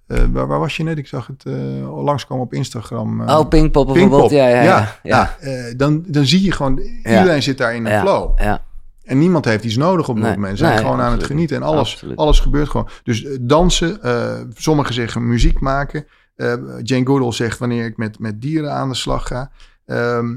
eh, 0.08 0.18
waar, 0.32 0.48
waar 0.48 0.60
was 0.60 0.78
je 0.78 0.84
net? 0.84 0.98
Ik 0.98 1.08
zag 1.08 1.28
het 1.28 1.44
eh 1.46 2.04
langskomen 2.04 2.44
op 2.46 2.54
Instagram. 2.54 3.22
eh, 3.22 3.40
Oh, 3.40 3.48
Pinkpop 3.48 3.86
bijvoorbeeld. 3.88 4.20
Pinkpop. 4.30 4.40
Ja, 4.40 4.48
ja, 4.64 4.96
ja. 5.04 5.36
eh, 5.40 5.52
dan, 5.78 6.04
dan 6.08 6.26
zie 6.26 6.44
je 6.44 6.52
gewoon, 6.52 6.80
iedereen 7.04 7.44
zit 7.44 7.58
daar 7.58 7.76
in 7.76 7.86
een 7.86 7.92
Ja. 7.92 8.02
flow. 8.02 8.40
ja. 8.40 8.62
En 9.08 9.18
niemand 9.18 9.46
heeft 9.46 9.64
iets 9.64 9.76
nodig 9.78 10.10
op 10.10 10.18
Nee, 10.18 10.32
moment. 10.32 10.58
Ze 10.58 10.64
zijn 10.64 10.76
nee, 10.76 10.84
gewoon 10.86 11.02
aan 11.02 11.12
het 11.12 11.24
genieten 11.24 11.56
en 11.58 11.64
alles, 11.64 11.92
Absoluut. 11.92 12.18
alles 12.18 12.40
gebeurt 12.40 12.70
gewoon. 12.70 12.90
Dus 13.04 13.24
eh, 13.24 13.38
dansen, 13.42 14.02
eh, 14.04 14.40
sommigen 14.54 14.94
zeggen 14.94 15.28
muziek 15.28 15.60
maken. 15.60 16.06
Eh, 16.36 16.54
Jane 16.84 17.06
Goodall 17.06 17.32
zegt 17.32 17.58
wanneer 17.60 17.86
ik 17.86 17.98
met, 17.98 18.20
met 18.20 18.42
dieren 18.42 18.74
aan 18.74 18.90
de 18.90 18.96
slag 18.96 19.28
ga. 19.28 19.52
Ehm, 19.86 20.36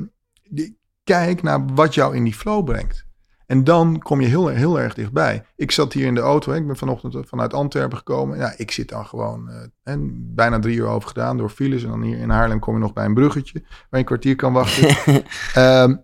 die- 0.48 0.78
kijk 1.04 1.42
naar 1.42 1.66
wat 1.74 1.94
jou 1.94 2.16
in 2.16 2.24
die 2.24 2.34
flow 2.34 2.64
brengt. 2.64 3.04
En 3.46 3.64
dan 3.64 3.98
kom 3.98 4.20
je 4.20 4.26
heel, 4.26 4.46
heel 4.48 4.80
erg 4.80 4.94
dichtbij. 4.94 5.44
Ik 5.56 5.70
zat 5.70 5.92
hier 5.92 6.06
in 6.06 6.14
de 6.14 6.20
auto. 6.20 6.52
Hè. 6.52 6.58
Ik 6.58 6.66
ben 6.66 6.76
vanochtend 6.76 7.16
vanuit 7.28 7.54
Antwerpen 7.54 7.96
gekomen. 7.98 8.38
Ja, 8.38 8.54
ik 8.56 8.70
zit 8.70 8.88
dan 8.88 9.06
gewoon 9.06 9.50
en 9.82 10.30
bijna 10.34 10.58
drie 10.58 10.76
uur 10.76 10.86
over 10.86 11.08
gedaan 11.08 11.36
door 11.36 11.50
files. 11.50 11.82
En 11.82 11.88
dan 11.88 12.02
hier 12.02 12.18
in 12.18 12.30
Haarlem 12.30 12.58
kom 12.58 12.74
je 12.74 12.80
nog 12.80 12.92
bij 12.92 13.04
een 13.04 13.14
bruggetje 13.14 13.60
waar 13.62 13.70
je 13.90 13.96
een 13.98 14.04
kwartier 14.04 14.36
kan 14.36 14.52
wachten. 14.52 14.88
Ehm, 15.54 15.94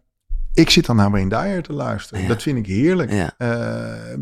ik 0.56 0.70
zit 0.70 0.86
dan 0.86 0.96
naar 0.96 1.10
Wayne 1.10 1.28
Dyer 1.28 1.62
te 1.62 1.72
luisteren. 1.72 2.22
Ja. 2.22 2.28
Dat 2.28 2.42
vind 2.42 2.58
ik 2.58 2.66
heerlijk. 2.66 3.12
Ja. 3.12 3.34
Eh, 3.38 4.14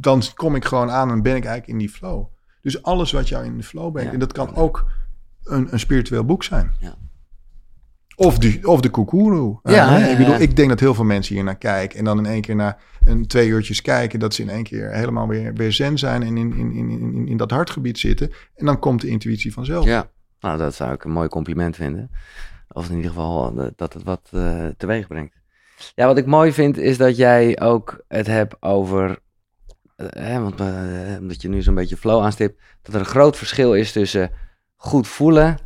dan 0.00 0.22
kom 0.34 0.54
ik 0.54 0.64
gewoon 0.64 0.90
aan 0.90 1.10
en 1.10 1.22
ben 1.22 1.36
ik 1.36 1.44
eigenlijk 1.44 1.72
in 1.72 1.78
die 1.78 1.88
flow. 1.88 2.24
Dus 2.62 2.82
alles 2.82 3.12
wat 3.12 3.28
jou 3.28 3.44
in 3.44 3.56
de 3.56 3.62
flow 3.62 3.92
brengt. 3.92 4.08
Ja. 4.08 4.14
En 4.14 4.20
dat 4.20 4.32
kan 4.32 4.54
ook 4.54 4.90
een, 5.44 5.72
een 5.72 5.78
spiritueel 5.78 6.24
boek 6.24 6.44
zijn. 6.44 6.74
Ja. 6.80 6.94
Of 8.16 8.38
de, 8.38 8.60
of 8.62 8.80
de 8.80 8.90
ja, 9.62 9.96
ik, 9.96 10.16
bedoel, 10.18 10.40
ik 10.40 10.56
denk 10.56 10.68
dat 10.68 10.80
heel 10.80 10.94
veel 10.94 11.04
mensen 11.04 11.34
hier 11.34 11.44
naar 11.44 11.56
kijken. 11.56 11.98
En 11.98 12.04
dan 12.04 12.18
in 12.18 12.26
één 12.26 12.40
keer 12.40 12.56
na 12.56 12.76
een 13.04 13.26
twee 13.26 13.48
uurtjes 13.48 13.82
kijken... 13.82 14.18
dat 14.18 14.34
ze 14.34 14.42
in 14.42 14.48
één 14.48 14.62
keer 14.62 14.92
helemaal 14.92 15.28
weer, 15.28 15.54
weer 15.54 15.72
zen 15.72 15.98
zijn... 15.98 16.22
en 16.22 16.36
in, 16.36 16.56
in, 16.56 16.72
in, 16.72 16.90
in, 16.90 17.28
in 17.28 17.36
dat 17.36 17.50
hartgebied 17.50 17.98
zitten. 17.98 18.32
En 18.54 18.66
dan 18.66 18.78
komt 18.78 19.00
de 19.00 19.08
intuïtie 19.08 19.52
vanzelf. 19.52 19.84
Ja, 19.84 20.10
nou 20.40 20.58
dat 20.58 20.74
zou 20.74 20.92
ik 20.92 21.04
een 21.04 21.10
mooi 21.10 21.28
compliment 21.28 21.76
vinden. 21.76 22.10
Of 22.68 22.88
in 22.88 22.96
ieder 22.96 23.10
geval 23.10 23.60
eh, 23.60 23.66
dat 23.76 23.92
het 23.92 24.02
wat 24.02 24.28
eh, 24.30 24.66
teweeg 24.76 25.06
brengt. 25.06 25.39
Ja, 25.94 26.06
wat 26.06 26.18
ik 26.18 26.26
mooi 26.26 26.52
vind 26.52 26.76
is 26.76 26.96
dat 26.96 27.16
jij 27.16 27.60
ook 27.60 28.04
het 28.08 28.26
hebt 28.26 28.62
over, 28.62 29.18
eh, 29.96 30.06
hè, 30.10 30.40
want, 30.40 30.60
eh, 30.60 30.66
omdat 31.18 31.42
je 31.42 31.48
nu 31.48 31.62
zo'n 31.62 31.74
beetje 31.74 31.96
flow 31.96 32.22
aanstipt, 32.22 32.60
dat 32.82 32.94
er 32.94 33.00
een 33.00 33.06
groot 33.06 33.36
verschil 33.36 33.74
is 33.74 33.92
tussen 33.92 34.30
goed 34.76 35.08
voelen 35.08 35.58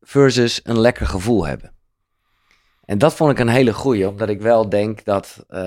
versus 0.00 0.60
een 0.62 0.80
lekker 0.80 1.06
gevoel 1.06 1.46
hebben. 1.46 1.72
En 2.84 2.98
dat 2.98 3.14
vond 3.14 3.30
ik 3.30 3.38
een 3.38 3.48
hele 3.48 3.72
goeie, 3.72 4.08
omdat 4.08 4.28
ik 4.28 4.40
wel 4.40 4.68
denk 4.68 5.04
dat, 5.04 5.44
eh, 5.48 5.60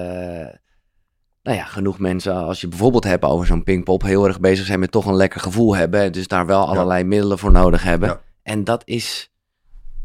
nou 1.43 1.57
ja, 1.57 1.63
genoeg 1.65 1.99
mensen, 1.99 2.35
als 2.35 2.61
je 2.61 2.67
bijvoorbeeld 2.67 3.03
hebt 3.03 3.23
over 3.23 3.45
zo'n 3.45 3.63
pingpop, 3.63 4.01
heel 4.01 4.27
erg 4.27 4.39
bezig 4.39 4.65
zijn 4.65 4.79
met 4.79 4.91
toch 4.91 5.05
een 5.05 5.15
lekker 5.15 5.39
gevoel 5.39 5.75
hebben. 5.75 6.11
Dus 6.11 6.27
daar 6.27 6.45
wel 6.45 6.67
allerlei 6.67 7.03
middelen 7.03 7.39
voor 7.39 7.51
nodig 7.51 7.83
hebben. 7.83 8.09
Ja. 8.09 8.21
En 8.43 8.63
dat 8.63 8.81
is, 8.85 9.31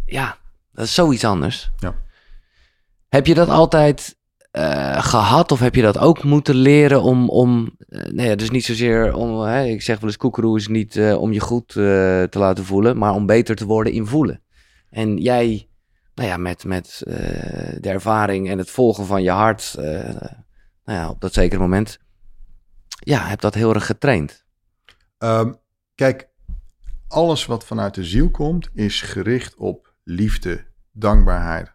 ja, 0.04 0.36
dat 0.72 0.84
is 0.84 0.94
zoiets 0.94 1.24
anders. 1.24 1.70
Ja. 1.76 1.94
Heb 3.08 3.26
je 3.26 3.34
dat 3.34 3.48
altijd 3.48 4.18
eh, 4.50 5.02
gehad 5.02 5.52
of 5.52 5.60
heb 5.60 5.74
je 5.74 5.82
dat 5.82 5.98
ook 5.98 6.22
moeten 6.22 6.54
leren 6.54 7.02
om, 7.02 7.28
om 7.28 7.76
eh, 7.88 8.12
nee, 8.12 8.36
dus 8.36 8.50
niet 8.50 8.64
zozeer 8.64 9.14
om, 9.14 9.46
ik 9.46 9.82
zeg 9.82 10.00
wel 10.00 10.08
eens 10.08 10.18
koekeroe 10.18 10.56
is 10.56 10.68
niet 10.68 10.96
eh, 10.96 11.20
om 11.20 11.32
je 11.32 11.40
goed 11.40 11.68
te 11.68 12.28
laten 12.30 12.64
voelen, 12.64 12.98
maar 12.98 13.14
om 13.14 13.26
beter 13.26 13.56
te 13.56 13.66
worden 13.66 13.92
in 13.92 14.06
voelen. 14.06 14.42
En 14.90 15.16
jij, 15.16 15.68
nou 16.14 16.28
ja, 16.28 16.36
met, 16.36 16.64
met 16.64 17.00
de 17.80 17.88
ervaring 17.88 18.48
en 18.48 18.58
het 18.58 18.70
volgen 18.70 19.06
van 19.06 19.22
je 19.22 19.30
hart, 19.30 19.72
nou 19.76 20.98
ja, 20.98 21.10
op 21.10 21.20
dat 21.20 21.32
zekere 21.32 21.60
moment, 21.60 21.98
ja, 22.88 23.26
heb 23.26 23.40
dat 23.40 23.54
heel 23.54 23.74
erg 23.74 23.86
getraind. 23.86 24.44
Ehm, 25.18 25.52
kijk, 25.94 26.28
alles 27.08 27.46
wat 27.46 27.64
vanuit 27.64 27.94
de 27.94 28.04
ziel 28.04 28.30
komt, 28.30 28.70
is 28.74 29.02
gericht 29.02 29.56
op 29.56 29.92
liefde, 30.04 30.66
dankbaarheid, 30.92 31.72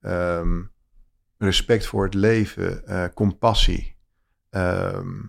ehm, 0.00 0.60
respect 1.42 1.86
voor 1.86 2.04
het 2.04 2.14
leven, 2.14 2.86
eh, 2.86 3.04
compassie. 3.14 3.96
Ehm, 4.50 5.20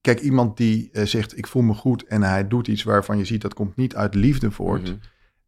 kijk, 0.00 0.20
iemand 0.20 0.56
die 0.56 0.90
eh, 0.92 1.04
zegt: 1.04 1.38
Ik 1.38 1.46
voel 1.46 1.62
me 1.62 1.74
goed 1.74 2.04
en 2.04 2.22
hij 2.22 2.48
doet 2.48 2.68
iets 2.68 2.82
waarvan 2.82 3.18
je 3.18 3.24
ziet 3.24 3.42
dat 3.42 3.54
komt 3.54 3.76
niet 3.76 3.94
uit 3.94 4.14
liefde 4.14 4.50
voort. 4.50 4.82
Mhm. 4.82 4.94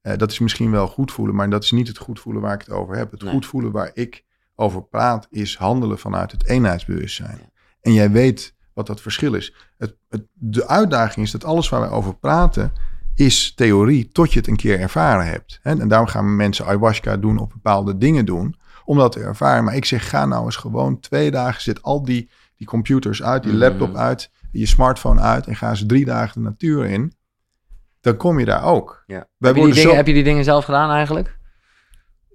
Eh, 0.00 0.16
dat 0.16 0.30
is 0.30 0.38
misschien 0.38 0.70
wel 0.70 0.88
goed 0.88 1.12
voelen, 1.12 1.34
maar 1.34 1.50
dat 1.50 1.62
is 1.62 1.70
niet 1.70 1.88
het 1.88 1.98
goed 1.98 2.20
voelen 2.20 2.42
waar 2.42 2.54
ik 2.54 2.60
het 2.60 2.70
over 2.70 2.96
heb. 2.96 3.10
Het 3.10 3.22
Nee. 3.22 3.32
goed 3.32 3.46
voelen 3.46 3.72
waar 3.72 3.90
ik 3.94 4.24
over 4.54 4.82
praat, 4.82 5.26
is 5.30 5.56
handelen 5.56 5.98
vanuit 5.98 6.32
het 6.32 6.46
eenheidsbewustzijn. 6.46 7.38
En 7.80 7.92
jij 7.92 8.10
weet 8.10 8.54
wat 8.72 8.86
dat 8.86 9.00
verschil 9.00 9.34
is. 9.34 9.54
Het, 9.78 9.96
het, 10.08 10.26
de 10.32 10.68
uitdaging 10.68 11.26
is 11.26 11.32
dat 11.32 11.44
alles 11.44 11.68
waar 11.68 11.80
wij 11.80 11.90
over 11.90 12.16
praten, 12.16 12.72
is 13.14 13.54
theorie 13.54 14.08
tot 14.08 14.32
je 14.32 14.38
het 14.38 14.48
een 14.48 14.56
keer 14.56 14.80
ervaren 14.80 15.26
hebt. 15.26 15.58
Hè? 15.62 15.80
En 15.80 15.88
daarom 15.88 16.08
gaan 16.08 16.36
mensen 16.36 16.66
ayahuasca 16.66 17.16
doen 17.16 17.38
of 17.38 17.48
bepaalde 17.48 17.98
dingen 17.98 18.26
doen, 18.26 18.56
om 18.84 18.96
dat 18.98 19.12
te 19.12 19.20
ervaren. 19.20 19.64
Maar 19.64 19.74
ik 19.76 19.84
zeg, 19.84 20.08
ga 20.08 20.26
nou 20.26 20.44
eens 20.44 20.56
gewoon 20.56 21.00
twee 21.00 21.30
dagen, 21.30 21.62
zet 21.62 21.82
al 21.82 22.04
die, 22.04 22.30
die 22.56 22.66
computers 22.66 23.22
uit, 23.22 23.42
die 23.42 23.52
Mhm. 23.52 23.60
laptop 23.60 23.96
uit, 23.96 24.30
je 24.50 24.66
smartphone 24.66 25.20
uit 25.20 25.46
en 25.46 25.56
ga 25.56 25.68
eens 25.70 25.84
drie 25.86 26.04
dagen 26.04 26.42
de 26.42 26.48
natuur 26.48 26.84
in. 26.86 27.12
Dan 28.00 28.16
kom 28.16 28.38
je 28.38 28.44
daar 28.44 28.64
ook. 28.64 29.02
Ja. 29.06 29.26
Wij 29.38 29.50
Heb, 29.50 29.56
je 29.56 29.64
die 29.64 29.74
dingen, 29.74 29.90
zo- 29.90 29.96
heb 29.96 30.06
je 30.06 30.12
die 30.12 30.24
dingen 30.24 30.44
zelf 30.44 30.64
gedaan 30.64 30.90
eigenlijk? 30.90 31.38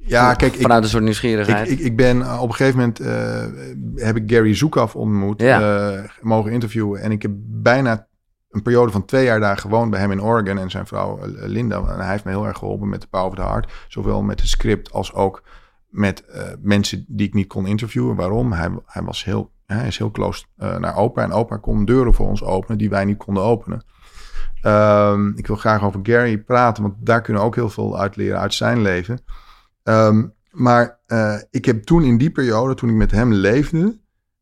Ja, 0.06 0.34
kijk, 0.34 0.54
ik, 0.54 0.62
Vanuit 0.62 0.84
een 0.84 0.90
soort 0.90 1.04
nieuwsgierigheid. 1.04 1.70
ik, 1.70 1.80
ik 1.80 1.96
ben 1.96 2.18
uh, 2.18 2.42
op 2.42 2.50
een 2.50 2.56
gegeven 2.56 2.80
moment 2.80 3.02
uh, 3.02 4.04
heb 4.06 4.16
ik 4.16 4.32
Gary 4.32 4.56
Zoekaf 4.56 4.96
ontmoet, 4.96 5.42
Ja. 5.42 5.92
uh, 5.94 6.04
mogen 6.22 6.52
interviewen. 6.52 7.02
En 7.02 7.12
ik 7.12 7.22
heb 7.22 7.32
bijna 7.46 8.08
een 8.50 8.62
periode 8.62 8.92
van 8.92 9.06
twee 9.06 9.24
jaar 9.26 9.40
daar 9.40 9.58
gewoond 9.58 9.92
bij 9.92 10.00
hem 10.00 10.12
in 10.12 10.22
Oregon 10.22 10.58
en 10.58 10.70
zijn 10.70 10.88
vrouw 10.88 11.20
Linda. 11.26 11.78
En 11.88 12.00
hij 12.00 12.12
heeft 12.12 12.24
me 12.24 12.32
heel 12.32 12.46
erg 12.48 12.58
geholpen 12.58 12.90
met 12.90 13.02
de 13.02 13.08
Power 13.08 13.28
of 13.30 13.36
the 13.36 13.42
Heart. 13.42 13.72
Zowel 13.88 14.22
met 14.22 14.40
het 14.40 14.50
script 14.50 14.92
als 14.92 15.14
ook 15.14 15.44
met 15.90 16.24
uh, 16.30 16.42
mensen 16.62 17.06
die 17.08 17.28
ik 17.28 17.34
niet 17.34 17.48
kon 17.48 17.68
interviewen. 17.68 18.16
Waarom? 18.16 18.52
Hij, 18.52 18.70
hij 18.86 19.04
was 19.04 19.24
heel, 19.24 19.52
hij 19.66 19.88
is 19.88 19.98
heel 19.98 20.12
close 20.12 20.46
uh, 20.58 20.78
naar 20.78 20.96
opa. 20.96 21.24
En 21.24 21.32
opa 21.32 21.58
kon 21.58 21.86
deuren 21.86 22.14
voor 22.14 22.28
ons 22.28 22.44
openen 22.44 22.78
die 22.78 22.90
wij 22.90 23.06
niet 23.06 23.18
konden 23.18 23.44
openen. 23.44 23.84
Um, 24.64 25.38
ik 25.38 25.48
wil 25.48 25.56
graag 25.56 25.84
over 25.84 26.00
Gary 26.04 26.38
praten, 26.38 26.84
want 26.84 26.96
daar 27.00 27.22
kunnen 27.22 27.42
we 27.42 27.48
ook 27.48 27.56
heel 27.56 27.70
veel 27.70 28.00
uit 28.00 28.16
leren 28.16 28.40
uit 28.40 28.54
zijn 28.54 28.82
leven. 28.82 29.22
Um, 29.84 30.34
maar 30.52 31.00
uh, 31.08 31.36
ik 31.50 31.66
heb 31.66 31.84
toen 31.84 32.04
in 32.04 32.18
die 32.18 32.32
periode, 32.32 32.74
toen 32.74 32.90
ik 32.90 32.96
met 32.96 33.12
hem 33.12 33.34
leefde, 33.34 34.00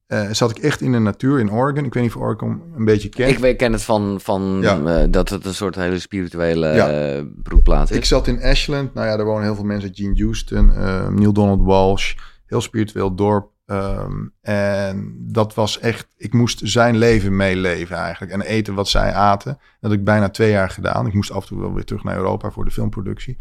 uh, 0.07 0.31
zat 0.31 0.49
ik 0.49 0.57
echt 0.57 0.81
in 0.81 0.91
de 0.91 0.99
natuur 0.99 1.39
in 1.39 1.51
Oregon. 1.51 1.85
Ik 1.85 1.93
weet 1.93 2.03
niet 2.03 2.15
of 2.15 2.21
Oregon 2.21 2.61
een 2.75 2.85
beetje 2.85 3.09
kent. 3.09 3.31
Ik 3.31 3.39
weet, 3.39 3.57
ken 3.57 3.71
het 3.71 3.83
van, 3.83 4.19
van 4.21 4.57
Ja. 4.61 4.77
uh, 4.79 5.05
dat 5.09 5.29
het 5.29 5.45
een 5.45 5.53
soort 5.53 5.75
hele 5.75 5.99
spirituele 5.99 6.67
Ja. 6.67 6.89
ja. 6.89 7.23
broedplaats 7.43 7.91
is. 7.91 7.97
Ik 7.97 8.05
zat 8.05 8.27
in 8.27 8.43
Ashland. 8.43 8.93
Nou 8.93 9.07
ja, 9.07 9.15
daar 9.17 9.25
wonen 9.25 9.43
heel 9.43 9.55
veel 9.55 9.63
mensen. 9.63 9.89
Gene 9.93 10.21
Houston, 10.23 10.69
uh, 10.69 11.07
Neil 11.07 11.33
Donald 11.33 11.61
Walsh. 11.61 12.13
Heel 12.45 12.61
spiritueel 12.61 13.15
dorp. 13.15 13.55
Um, 13.65 14.33
en 14.41 15.15
dat 15.19 15.53
was 15.53 15.79
echt... 15.79 16.07
Ik 16.17 16.33
moest 16.33 16.61
zijn 16.63 16.97
leven 16.97 17.35
meeleven 17.35 17.95
eigenlijk. 17.95 18.31
En 18.33 18.41
eten 18.41 18.73
wat 18.73 18.87
zij 18.87 19.13
aten. 19.13 19.51
Dat 19.79 19.91
heb 19.91 19.99
ik 19.99 20.05
bijna 20.05 20.29
twee 20.29 20.49
jaar 20.51 20.69
gedaan. 20.69 21.07
Ik 21.07 21.13
moest 21.13 21.31
af 21.31 21.41
en 21.41 21.47
toe 21.47 21.59
wel 21.59 21.73
weer 21.73 21.83
terug 21.83 22.03
naar 22.03 22.15
Europa 22.15 22.51
voor 22.51 22.65
de 22.65 22.71
filmproductie. 22.71 23.37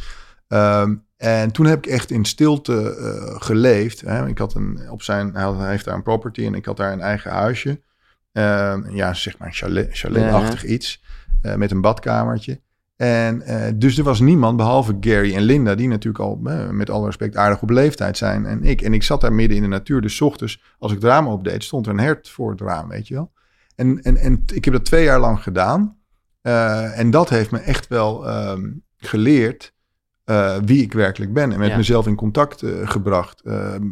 Um, 0.49 1.06
en 1.17 1.51
toen 1.51 1.67
heb 1.67 1.87
ik 1.87 1.93
echt 1.93 2.11
in 2.11 2.25
stilte 2.25 2.97
uh, 2.99 3.41
geleefd. 3.41 4.01
Hè. 4.01 4.27
Ik 4.27 4.39
had 4.39 4.55
een, 4.55 4.91
op 4.91 5.03
zijn, 5.03 5.35
hij 5.35 5.71
heeft 5.71 5.85
daar 5.85 5.95
een 5.95 6.03
property 6.03 6.45
en 6.45 6.55
ik 6.55 6.65
had 6.65 6.77
daar 6.77 6.93
een 6.93 7.01
eigen 7.01 7.31
huisje. 7.31 7.81
Uh, 8.33 8.77
ja, 8.89 9.15
zeg 9.15 9.39
maar 9.39 9.49
een 9.49 9.55
chalet, 9.55 9.89
chaletachtig 9.91 10.63
ja. 10.63 10.69
iets. 10.69 11.05
Uh, 11.43 11.55
met 11.55 11.71
een 11.71 11.81
badkamertje. 11.81 12.61
En 12.97 13.43
uh, 13.47 13.65
dus 13.75 13.99
er 13.99 14.05
was 14.05 14.21
niemand 14.21 14.57
behalve 14.57 14.97
Gary 15.01 15.35
en 15.35 15.43
Linda, 15.43 15.75
die 15.75 15.89
natuurlijk 15.89 16.25
al 16.25 16.37
met 16.71 16.91
alle 16.91 17.07
respect 17.07 17.37
aardig 17.37 17.63
op 17.63 17.71
leeftijd 17.71 18.17
zijn. 18.17 18.47
En 18.47 18.63
ik. 18.63 18.83
En 18.83 18.95
ik 18.95 19.03
zat 19.03 19.21
daar 19.21 19.33
midden 19.33 19.57
in 19.57 19.63
de 19.63 19.69
natuur. 19.69 20.01
Dus 20.01 20.21
ochtends, 20.21 20.63
als 20.79 20.93
ik 20.93 20.99
het 20.99 21.07
raam 21.07 21.27
opdeed, 21.27 21.65
stond 21.65 21.87
er 21.87 21.93
een 21.93 21.99
hert 21.99 22.29
voor 22.29 22.51
het 22.51 22.61
raam, 22.61 22.89
weet 22.89 23.09
je 23.09 23.15
wel. 23.15 23.33
En, 23.75 24.03
en, 24.03 24.17
en 24.17 24.43
ik 24.55 24.65
heb 24.65 24.75
dat 24.75 24.85
twee 24.85 25.05
jaar 25.05 25.21
lang 25.21 25.43
gedaan. 25.43 25.97
En 26.43 27.11
dat 27.11 27.29
heeft 27.29 27.51
me 27.51 27.59
echt 27.59 27.87
wel 27.87 28.29
um, 28.51 28.83
geleerd 28.97 29.75
uh, 30.27 30.57
wie 30.65 30.83
ik 30.83 30.93
werkelijk 30.93 31.33
ben. 31.33 31.53
En 31.53 31.59
met 31.59 31.69
Ja. 31.69 31.77
mezelf 31.77 32.07
in 32.07 32.15
contact 32.15 32.63
uh, 32.63 32.89
gebracht. 32.89 33.41
Ehm, 33.45 33.83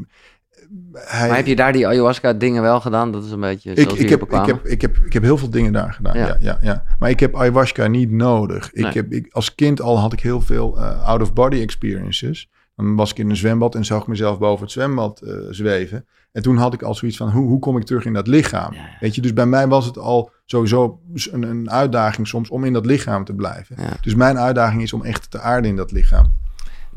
hij, 0.93 1.29
Maar 1.29 1.37
heb 1.37 1.47
je 1.47 1.57
daar 1.57 1.73
die 1.73 1.87
ayahuasca 1.87 2.33
dingen 2.33 2.63
wel 2.63 2.81
gedaan? 2.81 3.13
Dat 3.13 3.25
is 3.25 3.31
een 3.31 3.41
beetje 3.41 3.71
ik, 3.71 3.79
zoals 3.79 3.99
ik, 3.99 4.09
heb, 4.09 4.23
ik, 4.23 4.47
heb, 4.47 4.67
ik, 4.67 4.81
heb, 4.81 4.97
ik 4.97 5.13
heb 5.13 5.23
heel 5.23 5.39
veel 5.39 5.51
dingen 5.51 5.73
daar 5.73 5.93
gedaan. 5.93 6.17
Ja. 6.19 6.27
Ja. 6.27 6.37
Ja, 6.41 6.59
ja, 6.63 6.85
Maar 6.99 7.11
ik 7.11 7.21
heb 7.21 7.37
ayahuasca 7.37 7.87
niet 7.87 8.11
nodig. 8.11 8.73
Ik 8.73 8.83
Nee. 8.83 8.93
heb, 8.93 9.13
ik, 9.13 9.29
als 9.33 9.55
kind 9.55 9.81
al 9.81 9.99
had 9.99 10.13
ik 10.13 10.21
heel 10.21 10.41
veel 10.41 10.79
uh, 10.79 11.03
out-of-body 11.09 11.61
experiences. 11.61 12.49
Dan 12.77 12.97
was 12.97 13.11
ik 13.11 13.19
in 13.19 13.31
een 13.31 13.37
zwembad 13.37 13.75
en 13.75 13.85
zag 13.85 14.01
ik 14.01 14.07
mezelf 14.07 14.39
boven 14.39 14.63
het 14.63 14.73
zwembad 14.73 15.21
uh, 15.25 15.35
zweven. 15.51 16.07
En 16.33 16.43
toen 16.43 16.57
had 16.57 16.75
ik 16.75 16.83
al 16.83 16.95
zoiets 16.95 17.17
van, 17.17 17.31
hoe, 17.31 17.47
hoe 17.47 17.59
kom 17.59 17.77
ik 17.77 17.85
terug 17.85 18.05
in 18.05 18.13
dat 18.13 18.27
lichaam? 18.27 18.73
Ja. 18.73 18.89
Weet 19.01 19.15
je, 19.15 19.21
dus 19.21 19.33
bij 19.33 19.47
mij 19.47 19.69
was 19.69 19.87
het 19.87 19.99
al 19.99 20.31
sowieso 20.45 21.01
een, 21.31 21.43
een 21.43 21.71
uitdaging 21.71 22.29
soms 22.29 22.51
om 22.51 22.65
in 22.65 22.73
dat 22.73 22.87
lichaam 22.87 23.25
te 23.25 23.35
blijven. 23.35 23.77
Ja. 23.79 23.97
Dus 24.01 24.15
mijn 24.15 24.39
uitdaging 24.39 24.83
is 24.83 24.93
om 24.93 25.03
echt 25.03 25.31
te 25.31 25.41
aarden 25.41 25.71
in 25.71 25.77
dat 25.77 25.93
lichaam. 25.93 26.33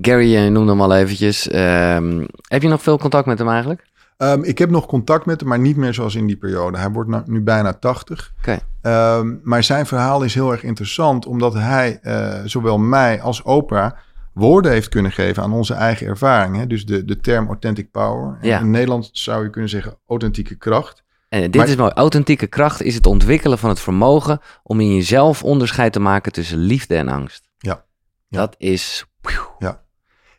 Gary, 0.01 0.25
je 0.25 0.49
noemde 0.49 0.71
hem 0.71 0.81
al 0.81 0.95
eventjes. 0.95 1.47
Ehm, 1.47 2.25
heb 2.47 2.61
je 2.61 2.67
nog 2.67 2.81
veel 2.81 2.97
contact 2.97 3.25
met 3.25 3.39
hem 3.39 3.49
eigenlijk? 3.49 3.85
Um, 4.17 4.43
ik 4.43 4.57
heb 4.57 4.69
nog 4.69 4.85
contact 4.85 5.25
met 5.25 5.39
hem, 5.39 5.49
maar 5.49 5.59
niet 5.59 5.77
meer 5.77 5.93
zoals 5.93 6.15
in 6.15 6.27
die 6.27 6.37
periode. 6.37 6.77
Hij 6.77 6.91
wordt 6.91 7.27
nu 7.27 7.41
bijna 7.41 7.73
80. 7.73 8.33
Oké. 8.37 8.59
Um, 8.81 9.39
maar 9.43 9.63
zijn 9.63 9.85
verhaal 9.85 10.23
is 10.23 10.33
heel 10.33 10.51
erg 10.51 10.63
interessant, 10.63 11.25
omdat 11.25 11.53
hij 11.53 11.99
uh, 12.01 12.33
zowel 12.45 12.77
mij 12.77 13.21
als 13.21 13.41
Oprah 13.41 13.91
woorden 14.37 14.71
heeft 14.71 14.89
kunnen 14.89 15.11
geven 15.11 15.43
aan 15.43 15.53
onze 15.53 15.73
eigen 15.73 16.07
ervaring. 16.07 16.55
Hè? 16.55 16.67
Dus 16.67 16.85
de, 16.85 17.05
de 17.05 17.19
term 17.19 17.47
authentic 17.47 17.91
power. 17.91 18.37
Ja. 18.41 18.59
In 18.59 18.71
Nederland 18.71 19.09
zou 19.11 19.43
je 19.43 19.49
kunnen 19.49 19.69
zeggen 19.69 19.97
authentieke 20.07 20.55
kracht. 20.55 21.03
En 21.29 21.41
dit 21.41 21.55
Maar- 21.55 21.67
is 21.67 21.75
mooi. 21.75 21.91
Authentieke 21.91 22.47
kracht 22.47 22.81
is 22.81 22.95
het 22.95 23.05
ontwikkelen 23.05 23.57
van 23.57 23.69
het 23.69 23.79
vermogen 23.79 24.39
om 24.63 24.79
in 24.79 24.95
jezelf 24.95 25.43
onderscheid 25.43 25.93
te 25.93 25.99
maken 25.99 26.31
tussen 26.31 26.57
liefde 26.57 26.95
en 26.95 27.07
angst. 27.07 27.49
Ja. 27.57 27.85
Ja. 28.27 28.37
Dat 28.39 28.55
is. 28.57 29.05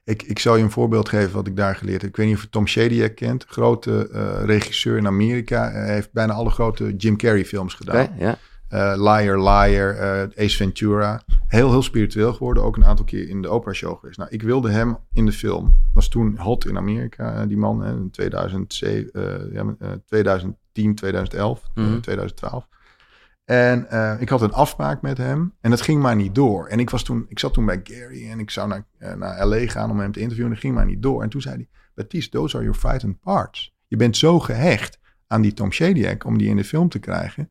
Ik, 0.04 0.22
ik 0.22 0.38
zal 0.38 0.56
je 0.56 0.62
een 0.62 0.70
voorbeeld 0.70 1.08
geven 1.08 1.32
wat 1.32 1.46
ik 1.46 1.56
daar 1.56 1.76
geleerd 1.76 2.00
heb. 2.00 2.11
Ik 2.11 2.16
weet 2.16 2.26
niet 2.26 2.37
of 2.37 2.42
je 2.42 2.48
Tom 2.48 2.66
Shadyac 2.66 3.14
kent. 3.14 3.44
Grote 3.48 4.08
uh, 4.12 4.44
regisseur 4.44 4.96
in 4.96 5.06
Amerika. 5.06 5.70
Hij 5.70 5.92
heeft 5.92 6.12
bijna 6.12 6.32
alle 6.32 6.50
grote 6.50 6.96
Jim 6.96 7.16
Carrey 7.16 7.44
films 7.44 7.74
gedaan. 7.74 8.08
Ja. 8.18 8.37
Uh, 8.74 8.92
Liar, 8.96 9.42
Liar, 9.42 9.94
uh, 9.94 10.44
Ace 10.44 10.57
Ventura. 10.57 11.22
Heel, 11.46 11.70
heel 11.70 11.83
spiritueel 11.83 12.33
geworden. 12.33 12.62
Ook 12.62 12.76
een 12.76 12.85
aantal 12.85 13.04
keer 13.04 13.28
in 13.28 13.42
de 13.42 13.48
opera 13.48 13.72
show 13.72 13.98
geweest. 13.98 14.18
Nou, 14.18 14.31
ik 14.31 14.42
wilde 14.42 14.70
hem 14.70 14.96
in 15.12 15.26
de 15.26 15.33
film. 15.33 15.72
Was 15.92 16.09
toen 16.09 16.38
hot 16.38 16.66
in 16.66 16.76
Amerika, 16.76 17.46
die 17.46 17.57
man. 17.57 17.83
Hè, 17.83 17.92
in 17.92 18.11
2007, 18.11 19.11
uh, 19.12 19.52
ja, 19.54 19.74
2010, 20.07 20.94
2011, 20.94 21.62
Mhm. 21.74 22.00
2012. 22.00 22.68
En 23.44 23.87
ik 24.20 24.28
had 24.28 24.42
een 24.42 24.52
afspraak 24.52 25.02
met 25.02 25.18
hem 25.18 25.54
en 25.61 25.70
dat 25.70 25.81
ging 25.81 26.02
maar 26.02 26.16
niet 26.16 26.35
door. 26.35 26.66
En 26.66 26.78
ik, 26.81 26.90
was 26.90 27.02
toen, 27.02 27.26
ik 27.28 27.38
zat 27.38 27.52
toen 27.52 27.66
bij 27.66 27.81
Gary 27.85 28.31
en 28.31 28.38
ik 28.38 28.50
zou 28.50 28.68
naar, 28.68 28.85
naar 29.16 29.46
LA 29.46 29.66
gaan 29.66 29.90
om 29.90 29.98
hem 30.00 30.12
te 30.12 30.20
interviewen 30.20 30.44
en 30.50 30.54
dat 30.54 30.64
ging 30.64 30.74
maar 30.74 30.87
niet 30.87 31.02
door. 31.02 31.22
En 31.22 31.28
toen 31.28 31.40
zei 31.40 31.54
hij, 31.54 31.68
Baptiste, 31.94 32.37
those 32.37 32.54
are 32.57 32.64
your 32.64 32.78
frightened 32.81 33.20
parts. 33.20 33.74
Je 33.87 33.96
bent 33.96 34.16
zo 34.16 34.38
gehecht 34.38 34.98
aan 35.26 35.42
die 35.42 35.52
Tom 35.52 35.72
Shadyac 35.72 36.24
om 36.24 36.38
die 36.38 36.48
in 36.48 36.57
de 36.57 36.64
film 36.64 36.88
te 36.88 36.98
krijgen. 36.98 37.50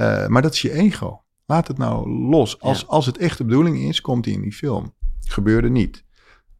Uh, 0.00 0.26
maar 0.26 0.42
dat 0.42 0.52
is 0.52 0.62
je 0.62 0.72
ego. 0.72 1.22
Laat 1.46 1.68
het 1.68 1.78
nou 1.78 2.10
los. 2.10 2.60
Als, 2.60 2.80
Ja. 2.80 2.86
als 2.86 3.06
het 3.06 3.18
echt 3.18 3.38
de 3.38 3.44
bedoeling 3.44 3.78
is, 3.78 4.00
komt 4.00 4.24
hij 4.24 4.34
in 4.34 4.40
die 4.42 4.52
film. 4.52 4.94
Gebeurde 5.20 5.68
niet. 5.68 6.04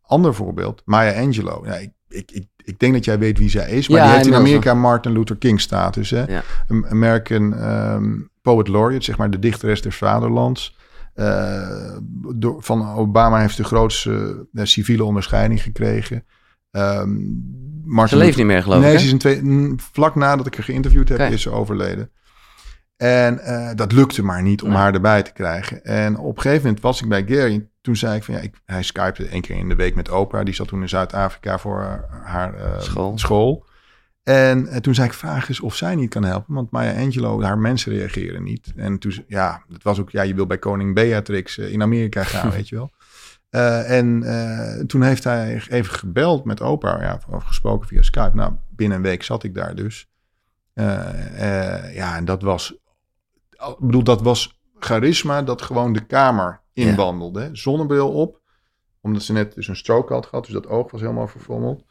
Ander 0.02 0.34
voorbeeld, 0.34 0.82
Maya 0.84 1.22
Angelou. 1.22 1.66
Ja, 1.66 1.74
ik, 1.74 1.90
ik, 2.08 2.30
ik, 2.30 2.46
ik 2.56 2.78
denk 2.78 2.92
dat 2.92 3.04
jij 3.04 3.18
weet 3.18 3.38
wie 3.38 3.50
zij 3.50 3.70
is, 3.70 3.88
maar 3.88 3.98
Ja, 3.98 4.04
die 4.04 4.14
heeft 4.14 4.26
in 4.26 4.34
Amerika 4.34 4.74
Martin 4.74 5.12
Luther 5.12 5.36
King 5.36 5.60
status. 5.60 6.10
Hè? 6.10 6.24
Ja. 6.24 6.42
Een 6.68 6.86
American 6.86 7.70
um, 7.70 8.30
Poet 8.42 8.68
Laureate, 8.68 9.04
zeg 9.04 9.18
maar 9.18 9.30
de 9.30 9.38
dichteres 9.38 9.82
des 9.82 9.96
vaderlands. 9.96 10.76
Uh, 11.14 11.96
door, 12.34 12.62
van 12.62 12.88
Obama 12.94 13.40
heeft 13.40 13.56
de 13.56 13.64
grootste 13.64 14.46
uh, 14.52 14.64
civiele 14.64 15.04
onderscheiding 15.04 15.62
gekregen. 15.62 16.24
Um, 16.70 18.06
Ze 18.06 18.16
leeft 18.16 18.36
niet 18.36 18.46
meer, 18.46 18.62
geloof 18.62 18.80
nee, 18.80 18.92
ik. 18.92 18.94
Nee, 18.94 18.98
ze 18.98 19.06
is 19.06 19.12
in 19.12 19.18
twee, 19.18 19.42
mm, 19.42 19.80
vlak 19.92 20.14
nadat 20.14 20.46
ik 20.46 20.54
haar 20.54 20.64
geïnterviewd 20.64 21.08
heb, 21.08 21.20
is 21.20 21.42
ze 21.42 21.50
overleden. 21.50 22.10
En 22.98 23.40
uh, 23.44 23.70
dat 23.74 23.92
lukte 23.92 24.22
maar 24.22 24.42
niet 24.42 24.62
om 24.62 24.68
Nee. 24.68 24.78
haar 24.78 24.94
erbij 24.94 25.22
te 25.22 25.32
krijgen. 25.32 25.84
En 25.84 26.16
op 26.18 26.36
een 26.36 26.42
gegeven 26.42 26.64
moment 26.64 26.82
was 26.82 27.02
ik 27.02 27.08
bij 27.08 27.24
Gary. 27.26 27.66
Toen 27.80 27.96
zei 27.96 28.16
ik 28.16 28.24
van 28.24 28.34
ja, 28.34 28.40
ik, 28.40 28.54
hij 28.64 28.82
skypte 28.82 29.26
één 29.28 29.40
keer 29.40 29.56
in 29.56 29.68
de 29.68 29.74
week 29.74 29.94
met 29.94 30.10
Oprah. 30.10 30.44
Die 30.44 30.54
zat 30.54 30.68
toen 30.68 30.80
in 30.80 30.88
Zuid-Afrika 30.88 31.58
voor 31.58 31.80
haar, 31.80 32.08
haar 32.24 32.54
uh, 32.54 32.80
School. 32.80 33.18
school. 33.18 33.66
En 34.22 34.82
toen 34.82 34.94
zei 34.94 35.06
ik, 35.06 35.14
vraag 35.14 35.48
eens 35.48 35.60
of 35.60 35.74
zij 35.76 35.94
niet 35.94 36.10
kan 36.10 36.24
helpen. 36.24 36.54
Want 36.54 36.70
Maya 36.70 37.00
Angelou, 37.00 37.44
haar 37.44 37.58
mensen 37.58 37.92
reageren 37.92 38.42
niet. 38.42 38.72
En 38.76 38.98
toen, 38.98 39.24
ja, 39.26 39.62
het 39.72 39.82
was 39.82 40.00
ook, 40.00 40.10
ja, 40.10 40.22
je 40.22 40.34
wil 40.34 40.46
bij 40.46 40.58
koning 40.58 40.94
Beatrix 40.94 41.58
uh, 41.58 41.72
in 41.72 41.82
Amerika 41.82 42.24
gaan, 42.24 42.50
weet 42.58 42.68
je 42.68 42.76
wel. 42.76 42.90
En 43.84 44.24
toen 44.86 45.02
heeft 45.02 45.24
hij 45.24 45.62
even 45.68 45.94
gebeld 45.94 46.44
met 46.44 46.60
Oprah, 46.60 47.00
ja, 47.00 47.20
of 47.28 47.44
gesproken 47.44 47.88
via 47.88 48.02
Skype. 48.02 48.36
Nou, 48.36 48.52
binnen 48.68 48.96
een 48.96 49.02
week 49.02 49.22
zat 49.22 49.44
ik 49.44 49.54
daar 49.54 49.74
dus. 49.74 50.08
Uh, 50.74 51.94
ja, 51.94 52.16
en 52.16 52.24
dat 52.24 52.42
was, 52.42 52.74
ik 53.66 53.76
bedoel, 53.78 54.02
dat 54.04 54.22
was 54.22 54.60
charisma 54.78 55.42
dat 55.42 55.62
gewoon 55.62 55.92
de 55.92 56.06
kamer 56.06 56.60
inwandelde. 56.72 57.40
Ja. 57.40 57.48
Zonnebril 57.52 58.12
op, 58.12 58.40
omdat 59.00 59.22
ze 59.22 59.32
net 59.32 59.54
dus 59.54 59.68
een 59.68 59.76
stroke 59.76 60.12
had 60.12 60.26
gehad, 60.26 60.44
dus 60.44 60.54
dat 60.54 60.66
oog 60.66 60.90
was 60.90 61.00
helemaal 61.00 61.28
verfrommeld. 61.28 61.84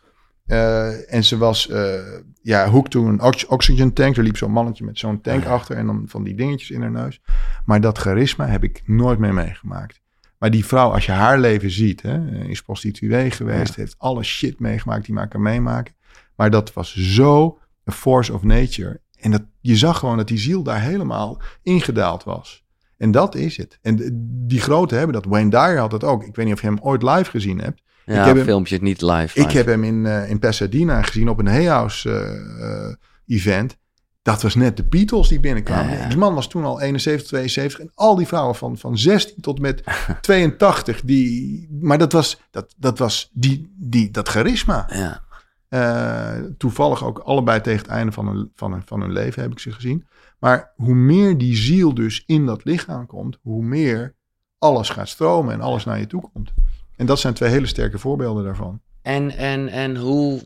Uh, 0.47 1.13
en 1.13 1.23
ze 1.23 1.37
was, 1.37 1.69
uh, 1.69 1.93
ja, 2.41 2.69
hoek 2.69 2.87
to 2.89 3.05
een 3.07 3.21
ox 3.21 3.45
oxygen 3.45 3.93
tank. 3.93 4.17
Er 4.17 4.23
liep 4.23 4.37
zo'n 4.37 4.51
mannetje 4.51 4.85
met 4.85 4.99
zo'n 4.99 5.21
tank 5.21 5.43
Ja. 5.43 5.49
achter 5.49 5.77
en 5.77 5.85
dan 5.85 6.03
van 6.07 6.23
die 6.23 6.35
dingetjes 6.35 6.69
in 6.69 6.81
haar 6.81 6.91
neus. 6.91 7.21
Maar 7.65 7.81
dat 7.81 7.97
charisma 7.97 8.45
heb 8.45 8.63
ik 8.63 8.81
nooit 8.85 9.19
meer 9.19 9.33
meegemaakt. 9.33 10.01
Maar 10.37 10.51
die 10.51 10.65
vrouw, 10.65 10.91
als 10.91 11.05
je 11.05 11.11
haar 11.11 11.39
leven 11.39 11.71
ziet, 11.71 12.01
hè, 12.01 12.43
is 12.45 12.61
prostituee 12.61 13.31
geweest, 13.31 13.75
Ja. 13.75 13.81
heeft 13.81 13.95
alle 13.97 14.23
shit 14.23 14.59
meegemaakt 14.59 15.05
die 15.05 15.13
maar 15.13 15.27
kan 15.27 15.41
meemaken. 15.41 15.93
Maar 16.35 16.49
dat 16.49 16.73
was 16.73 16.95
zo 16.95 17.59
een 17.83 17.93
force 17.93 18.33
of 18.33 18.43
nature. 18.43 19.01
En 19.19 19.31
dat, 19.31 19.43
je 19.61 19.75
zag 19.75 19.99
gewoon 19.99 20.17
dat 20.17 20.27
die 20.27 20.37
ziel 20.37 20.63
daar 20.63 20.81
helemaal 20.81 21.41
ingedaald 21.63 22.23
was. 22.23 22.65
En 22.97 23.11
dat 23.11 23.35
is 23.35 23.57
het. 23.57 23.79
En 23.81 23.99
die 24.47 24.61
grote 24.61 24.95
hebben 24.95 25.13
dat. 25.13 25.25
Wayne 25.25 25.49
Dyer 25.49 25.77
had 25.77 25.91
dat 25.91 26.03
ook. 26.03 26.23
Ik 26.23 26.35
weet 26.35 26.45
niet 26.45 26.53
of 26.53 26.61
je 26.61 26.67
hem 26.67 26.79
ooit 26.81 27.03
live 27.03 27.29
gezien 27.29 27.61
hebt. 27.61 27.81
Ja, 28.05 28.25
heb 28.25 28.35
hem- 28.35 28.45
filmpjes 28.45 28.79
niet 28.79 29.01
live. 29.01 29.39
Ik 29.39 29.51
heb 29.51 29.65
hem 29.65 29.83
in, 29.83 30.05
eh, 30.05 30.29
in 30.29 30.39
Pasadena 30.39 31.01
gezien 31.01 31.29
op 31.29 31.39
een 31.39 31.47
Hay 31.47 31.65
House 31.65 32.09
eh, 32.09 32.87
eh, 32.87 32.95
event. 33.27 33.77
Dat 34.21 34.41
was 34.41 34.55
net 34.55 34.77
de 34.77 34.83
Beatles 34.83 35.27
die 35.27 35.39
binnenkwamen. 35.39 35.93
Ja, 35.93 36.01
ja. 36.01 36.07
Die 36.07 36.17
man 36.17 36.33
was 36.33 36.47
toen 36.47 36.63
al 36.63 36.81
71, 36.81 37.27
72. 37.27 37.79
En 37.79 37.91
al 37.93 38.15
die 38.15 38.27
vrouwen 38.27 38.55
van, 38.55 38.77
van 38.77 38.97
16 38.97 39.41
tot 39.41 39.59
met 39.59 39.83
82. 40.21 41.01
Die, 41.01 41.67
maar 41.81 41.97
dat 41.97 42.11
was, 42.11 42.41
dat, 42.51 42.73
dat, 42.77 42.97
was 42.99 43.29
die, 43.33 43.75
die, 43.77 44.11
dat 44.11 44.27
charisma. 44.27 44.89
Ja. 44.93 45.23
Eh, 45.69 46.35
toevallig 46.57 47.03
ook 47.03 47.19
allebei 47.19 47.61
tegen 47.61 47.79
het 47.81 47.87
einde 47.87 48.11
van 48.11 48.27
hun, 48.27 48.51
van, 48.55 48.71
hun, 48.71 48.81
van 48.85 49.01
hun 49.01 49.11
leven 49.11 49.41
heb 49.41 49.51
ik 49.51 49.59
ze 49.59 49.71
gezien. 49.71 50.07
Maar 50.39 50.73
hoe 50.75 50.93
meer 50.95 51.37
die 51.37 51.55
ziel 51.55 51.93
dus 51.93 52.23
in 52.25 52.45
dat 52.45 52.63
lichaam 52.65 53.05
komt, 53.05 53.37
hoe 53.41 53.63
meer 53.63 54.15
alles 54.57 54.89
gaat 54.89 55.07
stromen 55.09 55.53
en 55.53 55.61
alles 55.61 55.85
naar 55.85 55.99
je 55.99 56.07
toe 56.07 56.29
komt. 56.33 56.53
En 56.95 57.05
dat 57.05 57.19
zijn 57.19 57.33
twee 57.33 57.49
hele 57.49 57.65
sterke 57.65 57.97
voorbeelden 57.99 58.43
daarvan. 58.43 58.81
En, 59.01 59.31
en, 59.31 59.67
en 59.67 59.95
hoe. 59.97 60.41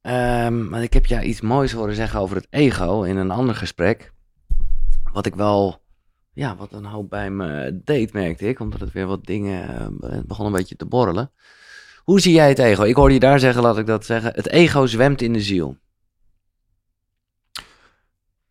ehm, 0.00 0.68
want 0.68 0.82
ik 0.82 0.92
heb 0.92 1.06
jou 1.06 1.22
iets 1.22 1.40
moois 1.40 1.72
horen 1.72 1.94
zeggen 1.94 2.20
over 2.20 2.36
het 2.36 2.46
ego 2.50 3.02
in 3.02 3.16
een 3.16 3.30
ander 3.30 3.54
gesprek. 3.54 4.12
Wat 5.12 5.26
ik 5.26 5.34
wel. 5.34 5.84
Ja, 6.32 6.56
wat 6.56 6.72
een 6.72 6.84
hoop 6.84 7.10
bij 7.10 7.30
me 7.30 7.80
deed, 7.84 8.12
merkte 8.12 8.48
ik. 8.48 8.60
Omdat 8.60 8.80
het 8.80 8.92
weer 8.92 9.06
wat 9.06 9.24
dingen. 9.24 9.68
eh, 10.00 10.10
Het 10.10 10.26
begon 10.26 10.46
een 10.46 10.52
beetje 10.52 10.76
te 10.76 10.86
borrelen. 10.86 11.32
Hoe 12.06 12.20
zie 12.20 12.32
jij 12.32 12.48
het 12.48 12.58
ego? 12.58 12.82
Ik 12.82 12.94
hoorde 12.94 13.14
je 13.14 13.20
daar 13.20 13.38
zeggen, 13.38 13.62
laat 13.62 13.78
ik 13.78 13.86
dat 13.86 14.04
zeggen. 14.04 14.32
Het 14.34 14.48
ego 14.48 14.86
zwemt 14.86 15.22
in 15.22 15.32
de 15.32 15.40
ziel. 15.40 15.76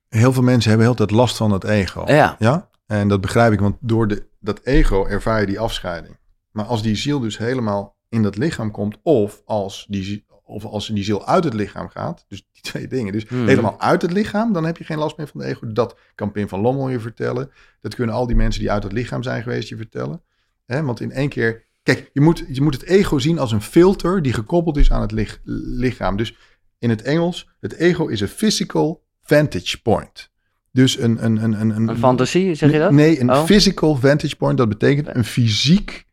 Heel 0.08 0.34
veel 0.34 0.44
mensen 0.44 0.70
hebben 0.70 0.88
heel 0.88 0.96
tijd 0.96 1.12
last 1.12 1.38
van 1.38 1.52
het 1.52 1.64
ego. 1.64 2.04
Ja, 2.08 2.36
Ja? 2.40 2.70
En 2.86 3.08
dat 3.08 3.22
begrijp 3.22 3.54
ik, 3.54 3.60
want 3.60 3.76
door 3.80 4.08
de, 4.08 4.28
dat 4.40 4.60
ego 4.64 5.06
ervaar 5.06 5.40
je 5.40 5.46
die 5.46 5.60
afscheiding. 5.60 6.18
Maar 6.52 6.66
als 6.66 6.82
die 6.82 6.96
ziel 6.96 7.20
dus 7.20 7.38
helemaal 7.38 7.96
in 8.10 8.24
dat 8.24 8.38
lichaam 8.38 8.72
komt, 8.72 8.98
of 9.04 9.42
als 9.46 9.86
die, 9.90 10.26
of 10.44 10.66
als 10.66 10.88
die 10.88 11.04
ziel 11.04 11.26
uit 11.28 11.44
het 11.44 11.54
lichaam 11.54 11.90
gaat, 11.90 12.26
dus 12.28 12.48
die 12.52 12.62
twee 12.72 12.88
dingen, 12.88 13.14
dus 13.14 13.28
Hmm. 13.28 13.48
helemaal 13.48 13.80
uit 13.80 14.02
het 14.02 14.12
lichaam, 14.12 14.54
dan 14.54 14.66
heb 14.66 14.78
je 14.78 14.84
geen 14.84 14.98
last 14.98 15.18
meer 15.18 15.28
van 15.28 15.40
het 15.42 15.50
ego. 15.50 15.72
Dat 15.72 15.98
kan 16.16 16.32
Pim 16.32 16.48
van 16.48 16.60
Lommel 16.60 16.90
je 16.90 17.00
vertellen. 17.00 17.52
Dat 17.82 17.96
kunnen 17.96 18.16
al 18.16 18.28
die 18.28 18.36
mensen 18.36 18.62
die 18.62 18.72
uit 18.72 18.84
het 18.84 18.92
lichaam 18.92 19.24
zijn 19.24 19.44
geweest 19.44 19.70
je 19.70 19.78
vertellen. 19.78 20.22
Want 20.66 21.00
in 21.00 21.12
één 21.12 21.30
keer, 21.30 21.65
kijk, 21.86 22.10
je 22.14 22.22
moet, 22.22 22.44
je 22.48 22.62
moet 22.62 22.74
het 22.74 22.84
ego 22.84 23.20
zien 23.20 23.40
als 23.40 23.52
een 23.52 23.62
filter 23.62 24.22
die 24.22 24.34
gekoppeld 24.34 24.78
is 24.78 24.92
aan 24.92 25.02
het 25.02 25.12
lich- 25.12 25.40
lichaam. 25.78 26.18
Dus 26.18 26.38
in 26.80 26.90
het 26.90 27.02
Engels, 27.02 27.50
het 27.60 27.74
ego 27.74 28.08
is 28.08 28.22
een 28.22 28.28
physical 28.28 29.04
vantage 29.22 29.82
point. 29.82 30.30
Dus 30.72 31.00
een, 31.00 31.26
een, 31.26 31.44
een, 31.44 31.60
een, 31.62 31.88
een 31.88 31.98
fantasie, 31.98 32.56
zeg 32.56 32.72
je 32.72 32.80
dat? 32.80 32.92
Nee, 32.92 33.20
een 33.20 33.32
Oh. 33.32 33.44
physical 33.44 33.96
vantage 33.96 34.36
point, 34.36 34.58
dat 34.58 34.70
betekent 34.70 35.16
een 35.16 35.24
fysiek 35.26 36.06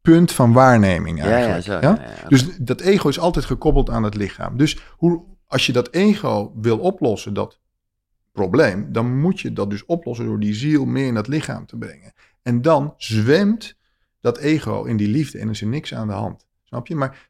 punt 0.00 0.32
van 0.32 0.52
waarneming 0.52 1.22
eigenlijk. 1.22 1.64
ja, 1.66 1.72
zo. 1.72 1.72
ja? 1.72 1.80
ja, 1.80 2.02
ja, 2.02 2.14
ja. 2.22 2.28
Dus 2.28 2.56
dat 2.56 2.80
ego 2.80 3.08
is 3.08 3.18
altijd 3.18 3.44
gekoppeld 3.44 3.90
aan 3.90 4.02
het 4.02 4.14
lichaam. 4.14 4.56
Dus 4.56 4.76
hoe, 4.96 5.22
als 5.46 5.66
je 5.66 5.72
dat 5.72 5.92
ego 5.92 6.52
wil 6.60 6.78
oplossen, 6.78 7.34
dat 7.34 7.60
probleem, 8.32 8.92
dan 8.92 9.18
moet 9.20 9.40
je 9.40 9.52
dat 9.52 9.70
dus 9.70 9.84
oplossen 9.84 10.26
door 10.26 10.40
die 10.40 10.54
ziel 10.54 10.84
meer 10.84 11.06
in 11.06 11.14
dat 11.14 11.28
lichaam 11.28 11.66
te 11.66 11.76
brengen. 11.76 12.12
En 12.42 12.62
dan 12.62 12.94
zwemt 12.96 13.76
dat 14.20 14.38
ego 14.38 14.84
in 14.84 14.96
die 14.96 15.08
liefde 15.08 15.38
en 15.38 15.44
er 15.44 15.52
is 15.52 15.60
er 15.60 15.66
niks 15.66 15.94
aan 15.94 16.06
de 16.06 16.12
hand. 16.12 16.46
Snap 16.64 16.86
je? 16.86 16.94
Maar 16.94 17.28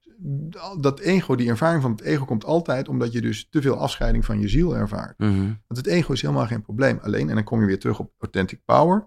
dat 0.80 1.00
ego, 1.00 1.34
die 1.34 1.48
ervaring 1.48 1.82
van 1.82 1.90
het 1.90 2.00
ego 2.00 2.24
komt 2.24 2.44
altijd 2.44 2.88
omdat 2.88 3.12
je 3.12 3.20
dus 3.20 3.48
te 3.50 3.62
veel 3.62 3.76
afscheiding 3.76 4.24
van 4.24 4.40
je 4.40 4.48
ziel 4.48 4.76
ervaart. 4.76 5.18
Mhm. 5.18 5.36
Want 5.36 5.56
het 5.68 5.86
ego 5.86 6.12
is 6.12 6.22
helemaal 6.22 6.46
geen 6.46 6.62
probleem. 6.62 6.98
Alleen, 7.02 7.28
en 7.28 7.34
dan 7.34 7.44
kom 7.44 7.60
je 7.60 7.66
weer 7.66 7.78
terug 7.78 7.98
op 7.98 8.12
authentic 8.18 8.60
power. 8.64 9.04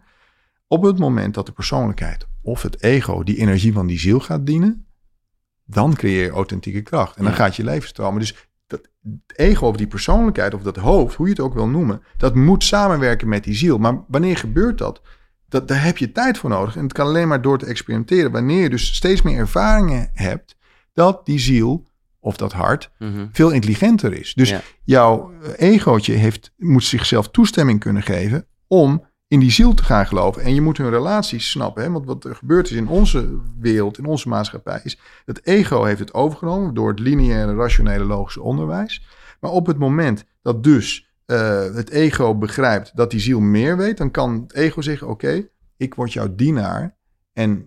Op 0.68 0.84
het 0.84 1.00
moment 1.00 1.34
dat 1.34 1.46
de 1.46 1.52
persoonlijkheid 1.52 2.28
of 2.42 2.62
het 2.62 2.82
ego 2.84 3.24
die 3.24 3.38
energie 3.38 3.74
van 3.74 3.88
die 3.88 4.00
ziel 4.00 4.20
gaat 4.20 4.46
dienen, 4.46 4.86
dan 5.66 5.94
creëer 5.96 6.24
je 6.24 6.30
authentieke 6.30 6.82
kracht. 6.82 7.16
En 7.18 7.24
dan 7.24 7.32
Ja. 7.32 7.38
gaat 7.38 7.56
je 7.56 7.64
leven 7.64 7.88
stromen. 7.88 8.20
Dus 8.20 8.48
dat 8.68 8.90
het 9.04 9.38
ego 9.38 9.68
of 9.68 9.76
die 9.78 9.88
persoonlijkheid 9.88 10.54
of 10.54 10.62
dat 10.62 10.76
hoofd, 10.76 11.16
hoe 11.16 11.26
je 11.26 11.32
het 11.32 11.42
ook 11.42 11.54
wil 11.54 11.68
noemen, 11.68 12.02
dat 12.18 12.36
moet 12.36 12.64
samenwerken 12.64 13.28
met 13.30 13.44
die 13.44 13.56
ziel. 13.56 13.78
Maar 13.78 14.04
wanneer 14.08 14.38
gebeurt 14.38 14.78
dat? 14.78 15.02
Dat 15.52 15.68
daar 15.68 15.84
heb 15.84 15.98
je 15.98 16.12
tijd 16.12 16.38
voor 16.38 16.50
nodig. 16.50 16.76
En 16.76 16.84
het 16.84 16.94
kan 16.94 17.06
alleen 17.08 17.28
maar 17.28 17.42
door 17.42 17.58
te 17.58 17.66
experimenteren. 17.66 18.32
Wanneer 18.32 18.62
je 18.62 18.70
dus 18.70 18.96
steeds 18.96 19.22
meer 19.22 19.38
ervaringen 19.38 20.10
hebt, 20.14 20.56
dat 20.94 21.26
die 21.26 21.40
ziel 21.40 21.88
of 22.20 22.38
dat 22.38 22.52
hart 22.52 22.92
Mhm. 23.00 23.26
veel 23.32 23.50
intelligenter 23.52 24.14
is. 24.14 24.34
Dus 24.34 24.50
Ja. 24.50 24.62
jouw 24.84 25.32
eh, 25.42 25.70
egootje 25.74 26.14
heeft, 26.14 26.52
moet 26.58 26.84
zichzelf 26.84 27.30
toestemming 27.30 27.80
kunnen 27.80 28.02
geven 28.04 28.46
om 28.68 29.06
in 29.28 29.40
die 29.40 29.52
ziel 29.52 29.74
te 29.74 29.84
gaan 29.84 30.06
geloven. 30.08 30.42
En 30.42 30.54
je 30.54 30.62
moet 30.62 30.78
hun 30.78 30.90
relaties 30.90 31.50
snappen. 31.50 31.84
Hè? 31.84 31.92
Want 31.92 32.06
wat 32.06 32.26
er 32.26 32.36
gebeurd 32.36 32.70
is 32.70 32.76
in 32.78 32.88
onze 32.88 33.40
wereld, 33.60 33.98
in 33.98 34.06
onze 34.06 34.28
maatschappij, 34.30 34.80
is 34.84 35.00
dat 35.26 35.40
ego 35.44 35.84
heeft 35.84 36.00
het 36.00 36.14
overgenomen 36.14 36.74
door 36.74 36.90
het 36.90 37.00
lineaire, 37.00 37.56
rationele, 37.56 38.04
logische 38.04 38.42
onderwijs. 38.42 39.06
Maar 39.40 39.52
op 39.52 39.66
het 39.68 39.78
moment 39.78 40.26
dat 40.42 40.64
dus 40.64 41.11
eh, 41.26 41.74
het 41.74 41.90
ego 41.90 42.36
begrijpt 42.36 42.92
dat 42.96 43.12
die 43.12 43.20
ziel 43.20 43.40
meer 43.40 43.78
weet, 43.78 43.98
dan 43.98 44.12
kan 44.12 44.42
het 44.42 44.54
ego 44.54 44.82
zeggen: 44.82 45.08
Oké, 45.08 45.48
ik 45.78 45.94
word 45.96 46.14
jouw 46.14 46.36
dienaar 46.36 46.96
en 47.34 47.66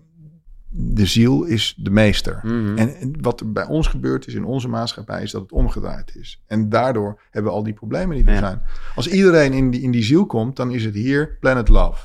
de 0.77 1.07
ziel 1.07 1.45
is 1.45 1.75
de 1.79 1.91
meester. 1.91 2.41
Mhm. 2.43 2.79
En 2.79 2.97
en 2.97 3.15
wat 3.21 3.41
er 3.41 3.53
bij 3.53 3.67
ons 3.67 3.87
gebeurd 3.87 4.27
is 4.27 4.35
in 4.35 4.45
onze 4.45 4.69
maatschappij, 4.69 5.23
is 5.23 5.31
dat 5.31 5.43
het 5.43 5.53
omgedraaid 5.53 6.17
is. 6.17 6.43
En 6.47 6.69
daardoor 6.69 7.21
hebben 7.31 7.51
we 7.53 7.57
al 7.59 7.65
die 7.65 7.73
problemen 7.73 8.17
die 8.17 8.27
er 8.27 8.33
Ja. 8.33 8.39
zijn. 8.39 8.63
Als 8.95 9.09
iedereen 9.09 9.53
in 9.53 9.71
die, 9.71 9.81
in 9.83 9.91
die 9.91 10.03
ziel 10.03 10.27
komt, 10.27 10.57
dan 10.57 10.71
is 10.71 10.85
het 10.85 10.95
hier 10.95 11.37
Planet 11.41 11.69
Love. 11.69 12.05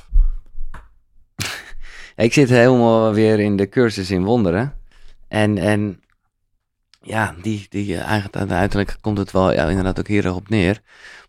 Ik 2.16 2.32
zit 2.32 2.48
helemaal 2.48 3.12
weer 3.12 3.40
in 3.40 3.56
de 3.56 3.68
cursus 3.68 4.10
in 4.10 4.24
wonderen. 4.24 4.72
En, 5.28 5.58
en 5.58 6.00
ja, 7.10 7.34
die, 7.42 7.66
die 7.68 7.94
eh, 7.94 8.02
eigenlijk 8.02 8.36
uiteindelijk 8.36 8.96
komt 9.00 9.18
het 9.18 9.30
wel 9.30 9.52
ja, 9.52 9.68
inderdaad 9.68 9.98
ook 9.98 10.08
hier 10.08 10.34
op 10.34 10.48
neer. 10.48 10.80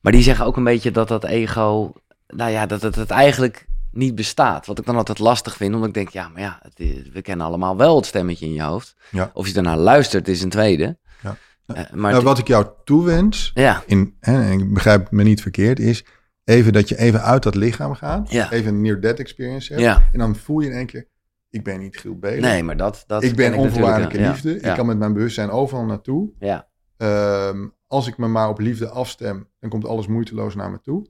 Maar 0.02 0.12
die 0.12 0.22
zeggen 0.22 0.46
ook 0.46 0.58
een 0.58 0.64
beetje 0.64 0.92
dat 0.92 1.08
dat 1.08 1.24
ego, 1.24 1.94
nou 2.28 2.52
ja, 2.52 2.66
dat 2.66 2.82
het, 2.82 2.96
het 2.96 3.10
eigenlijk 3.10 3.68
niet 3.92 4.16
bestaat. 4.16 4.66
Wat 4.66 4.80
ik 4.80 4.86
dan 4.86 4.96
altijd 4.96 5.20
lastig 5.20 5.56
vind, 5.56 5.74
omdat 5.74 5.88
ik 5.88 5.94
denk, 5.94 6.10
ja, 6.10 6.28
maar 6.28 6.42
ja, 6.42 6.60
het 6.62 6.78
we 7.14 7.22
kennen 7.22 7.46
allemaal 7.46 7.78
wel 7.78 7.96
het 7.96 8.06
stemmetje 8.06 8.46
in 8.46 8.54
je 8.54 8.64
hoofd. 8.64 8.96
Ja. 9.10 9.32
Of 9.34 9.48
je 9.48 9.54
ernaar 9.54 9.78
luistert, 9.78 10.28
is 10.28 10.42
een 10.42 10.50
tweede. 10.50 10.98
Ja. 11.22 11.38
Eh, 11.66 11.84
maar 11.94 12.12
Nou, 12.12 12.24
wat 12.24 12.38
ik 12.38 12.48
jou 12.48 12.68
toewens, 12.84 13.52
ja, 13.54 13.84
in, 13.86 14.16
hè, 14.20 14.44
en 14.44 14.60
ik 14.60 14.74
begrijp 14.74 15.12
me 15.12 15.24
niet 15.24 15.42
verkeerd, 15.42 15.80
is 15.80 16.04
even 16.44 16.74
dat 16.74 16.90
je 16.90 16.98
even 16.98 17.24
uit 17.24 17.44
dat 17.44 17.56
lichaam 17.56 17.94
gaat. 17.94 18.32
Ja. 18.32 18.52
Even 18.52 18.74
een 18.74 18.82
near-death 18.82 19.20
experience 19.20 19.74
hebt. 19.74 19.86
ja, 19.86 20.10
En 20.12 20.20
dan 20.20 20.36
voel 20.36 20.60
je 20.60 20.70
in 20.70 20.76
één 20.76 20.86
keer, 20.86 21.08
ik 21.52 21.64
ben 21.64 21.80
niet 21.80 21.98
Giel 21.98 22.16
Belen. 22.20 22.42
nee, 22.42 22.64
maar 22.64 22.78
dat, 22.78 23.04
dat 23.08 23.24
ik 23.24 23.36
ben 23.36 23.54
onvoorwaardelijke 23.54 24.20
liefde. 24.28 24.60
Ja, 24.62 24.70
Ik 24.70 24.76
kan 24.76 24.86
met 24.86 24.98
mijn 24.98 25.14
bewustzijn 25.14 25.50
overal 25.50 25.86
naartoe. 25.86 26.30
ja, 26.40 26.68
Ehm, 26.98 27.68
als 27.88 28.08
ik 28.08 28.18
me 28.18 28.28
maar 28.28 28.50
op 28.50 28.60
liefde 28.60 28.90
afstem, 28.90 29.48
dan 29.60 29.70
komt 29.70 29.86
alles 29.88 30.08
moeiteloos 30.08 30.56
naar 30.56 30.72
me 30.72 30.80
toe. 30.82 31.06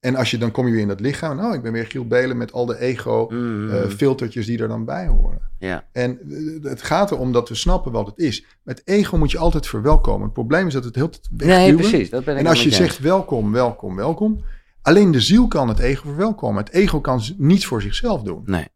En 0.00 0.14
als 0.16 0.30
je, 0.30 0.38
dan 0.38 0.50
kom 0.50 0.66
je 0.66 0.72
weer 0.72 0.80
in 0.80 0.88
dat 0.88 1.00
lichaam. 1.00 1.40
Oh, 1.40 1.54
ik 1.54 1.62
ben 1.62 1.72
weer 1.72 1.86
Giel 1.86 2.06
Belen 2.06 2.36
met 2.36 2.52
al 2.52 2.66
de 2.66 2.78
ego 2.78 3.26
Mhm. 3.30 3.70
eh, 3.70 3.88
filtertjes 3.88 4.46
die 4.46 4.58
er 4.58 4.68
dan 4.68 4.84
bij 4.84 5.06
horen. 5.06 5.40
ja, 5.58 5.84
En 5.92 6.18
eh, 6.30 6.70
het 6.70 6.82
gaat 6.82 7.10
erom 7.10 7.32
dat 7.32 7.48
we 7.48 7.54
snappen 7.54 7.92
wat 7.92 8.06
het 8.06 8.18
is. 8.18 8.44
Met 8.62 8.82
ego 8.84 9.16
moet 9.18 9.30
je 9.30 9.38
altijd 9.38 9.66
verwelkomen. 9.66 10.22
Het 10.24 10.32
probleem 10.32 10.66
is 10.66 10.72
dat 10.72 10.84
het 10.84 10.94
heel 10.94 11.10
nee, 11.36 11.74
precies. 11.74 12.10
Dat 12.10 12.24
ben 12.24 12.34
ik 12.34 12.40
En 12.40 12.46
als 12.46 12.58
je 12.62 12.66
eens. 12.66 12.76
zegt 12.76 12.98
welkom, 12.98 13.52
welkom, 13.52 13.96
welkom. 13.96 14.42
Alleen 14.82 15.10
de 15.10 15.20
ziel 15.20 15.48
kan 15.48 15.68
het 15.68 15.78
ego 15.78 16.02
verwelkomen. 16.08 16.64
Het 16.64 16.72
ego 16.72 17.00
kan 17.00 17.20
niets 17.36 17.66
voor 17.66 17.82
zichzelf 17.82 18.22
doen. 18.22 18.42
Nee, 18.44 18.66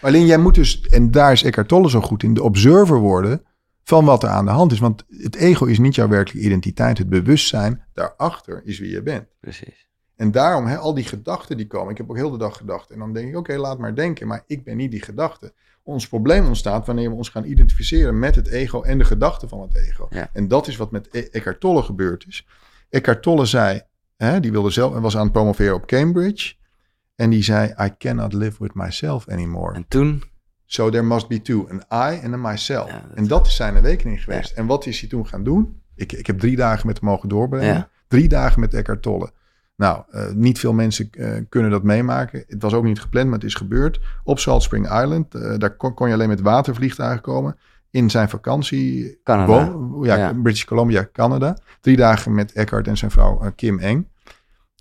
Alleen 0.00 0.26
jij 0.26 0.38
moet 0.38 0.54
dus, 0.54 0.80
en 0.80 1.10
daar 1.10 1.32
is 1.32 1.42
Eckhart 1.42 1.68
Tolle 1.68 1.90
zo 1.90 2.00
goed 2.00 2.22
in, 2.22 2.34
de 2.34 2.42
observer 2.42 2.98
worden 2.98 3.44
van 3.84 4.04
wat 4.04 4.22
er 4.22 4.28
aan 4.28 4.44
de 4.44 4.50
hand 4.50 4.72
is. 4.72 4.78
Want 4.78 5.04
het 5.08 5.34
ego 5.36 5.64
is 5.64 5.78
niet 5.78 5.94
jouw 5.94 6.08
werkelijke 6.08 6.46
identiteit. 6.46 6.98
Het 6.98 7.08
bewustzijn 7.08 7.82
daarachter 7.92 8.62
is 8.64 8.78
wie 8.78 8.90
je 8.90 9.02
bent. 9.02 9.26
precies. 9.40 9.84
En 10.16 10.30
daarom, 10.30 10.66
hè, 10.66 10.76
al 10.76 10.94
die 10.94 11.04
gedachten 11.04 11.56
die 11.56 11.66
komen. 11.66 11.90
Ik 11.90 11.96
heb 11.96 12.10
ook 12.10 12.16
heel 12.16 12.30
de 12.30 12.38
dag 12.38 12.56
gedacht. 12.56 12.90
En 12.90 12.98
dan 12.98 13.12
denk 13.12 13.28
ik, 13.28 13.36
oké, 13.36 13.56
laat 13.56 13.78
maar 13.78 13.94
denken. 13.94 14.26
Maar 14.26 14.42
ik 14.46 14.64
ben 14.64 14.76
niet 14.76 14.90
die 14.90 15.02
gedachte. 15.02 15.52
Ons 15.82 16.08
probleem 16.08 16.46
ontstaat 16.46 16.86
wanneer 16.86 17.10
we 17.10 17.16
ons 17.16 17.28
gaan 17.28 17.44
identificeren 17.44 18.18
met 18.18 18.34
het 18.34 18.46
ego 18.46 18.82
en 18.82 18.98
de 18.98 19.04
gedachten 19.04 19.48
van 19.48 19.60
het 19.60 19.74
ego. 19.76 20.06
Ja. 20.10 20.30
En 20.32 20.48
dat 20.48 20.66
is 20.66 20.76
wat 20.76 20.90
met 20.90 21.08
E- 21.10 21.28
Eckhart 21.30 21.60
Tolle 21.60 21.82
gebeurd 21.82 22.24
is. 22.28 22.46
Eckhart 22.88 23.22
Tolle 23.22 23.44
zei, 23.44 23.82
hè, 24.16 24.40
die 24.40 24.52
wilde 24.52 24.70
zelf, 24.70 24.94
was 24.98 25.16
aan 25.16 25.22
het 25.22 25.32
promoveren 25.32 25.74
op 25.74 25.86
Cambridge. 25.86 26.54
En 27.16 27.30
die 27.30 27.42
zei, 27.42 27.74
I 27.82 27.90
cannot 27.98 28.32
live 28.32 28.62
with 28.62 28.74
myself 28.74 29.28
anymore. 29.28 29.74
En 29.74 29.84
toen, 29.88 30.22
So 30.68 30.90
there 30.90 31.02
must 31.02 31.28
be 31.28 31.42
two, 31.42 31.68
an 31.70 31.76
I 32.12 32.20
and 32.24 32.34
a 32.34 32.36
myself. 32.36 32.90
Ja, 32.90 33.00
dat- 33.08 33.16
en 33.16 33.26
dat 33.26 33.46
is 33.46 33.56
zijn 33.56 33.76
awakening 33.76 34.22
geweest. 34.22 34.52
En 34.52 34.66
wat 34.66 34.86
is 34.86 35.00
hij 35.00 35.08
toen 35.08 35.26
gaan 35.26 35.44
doen? 35.44 35.80
Ik, 35.94 36.12
ik 36.12 36.26
heb 36.26 36.38
drie 36.38 36.56
dagen 36.56 36.86
met 36.86 37.00
hem 37.00 37.08
mogen 37.08 37.28
doorbrengen. 37.28 37.74
Ja. 37.74 37.88
Drie 38.08 38.28
dagen 38.28 38.60
met 38.60 38.74
Eckhart 38.74 39.02
Tolle. 39.02 39.30
Nou, 39.76 40.02
eh, 40.10 40.30
niet 40.32 40.58
veel 40.58 40.72
mensen 40.72 41.10
eh, 41.10 41.30
kunnen 41.48 41.70
dat 41.70 41.82
meemaken. 41.82 42.44
Het 42.48 42.62
was 42.62 42.72
ook 42.74 42.84
niet 42.84 43.00
gepland, 43.00 43.26
maar 43.26 43.38
het 43.38 43.44
is 43.48 43.54
gebeurd. 43.54 44.00
Op 44.24 44.38
Salt 44.38 44.62
Spring 44.62 44.84
Island. 45.02 45.34
eh, 45.34 45.58
daar 45.58 45.76
kon, 45.76 45.94
kon 45.94 46.08
je 46.08 46.14
alleen 46.14 46.28
met 46.28 46.40
watervliegtuigen 46.40 47.20
komen. 47.22 47.56
In 47.90 48.10
zijn 48.10 48.28
vakantie. 48.28 49.20
Canada. 49.24 49.70
woon- 49.70 50.04
ja. 50.04 50.32
British 50.42 50.64
Columbia, 50.64 51.08
Canada. 51.12 51.56
Drie 51.80 51.96
dagen 51.96 52.34
met 52.34 52.52
Eckhart 52.52 52.88
en 52.88 52.96
zijn 52.96 53.10
vrouw 53.10 53.52
Kim 53.56 53.78
Eng. 53.78 54.08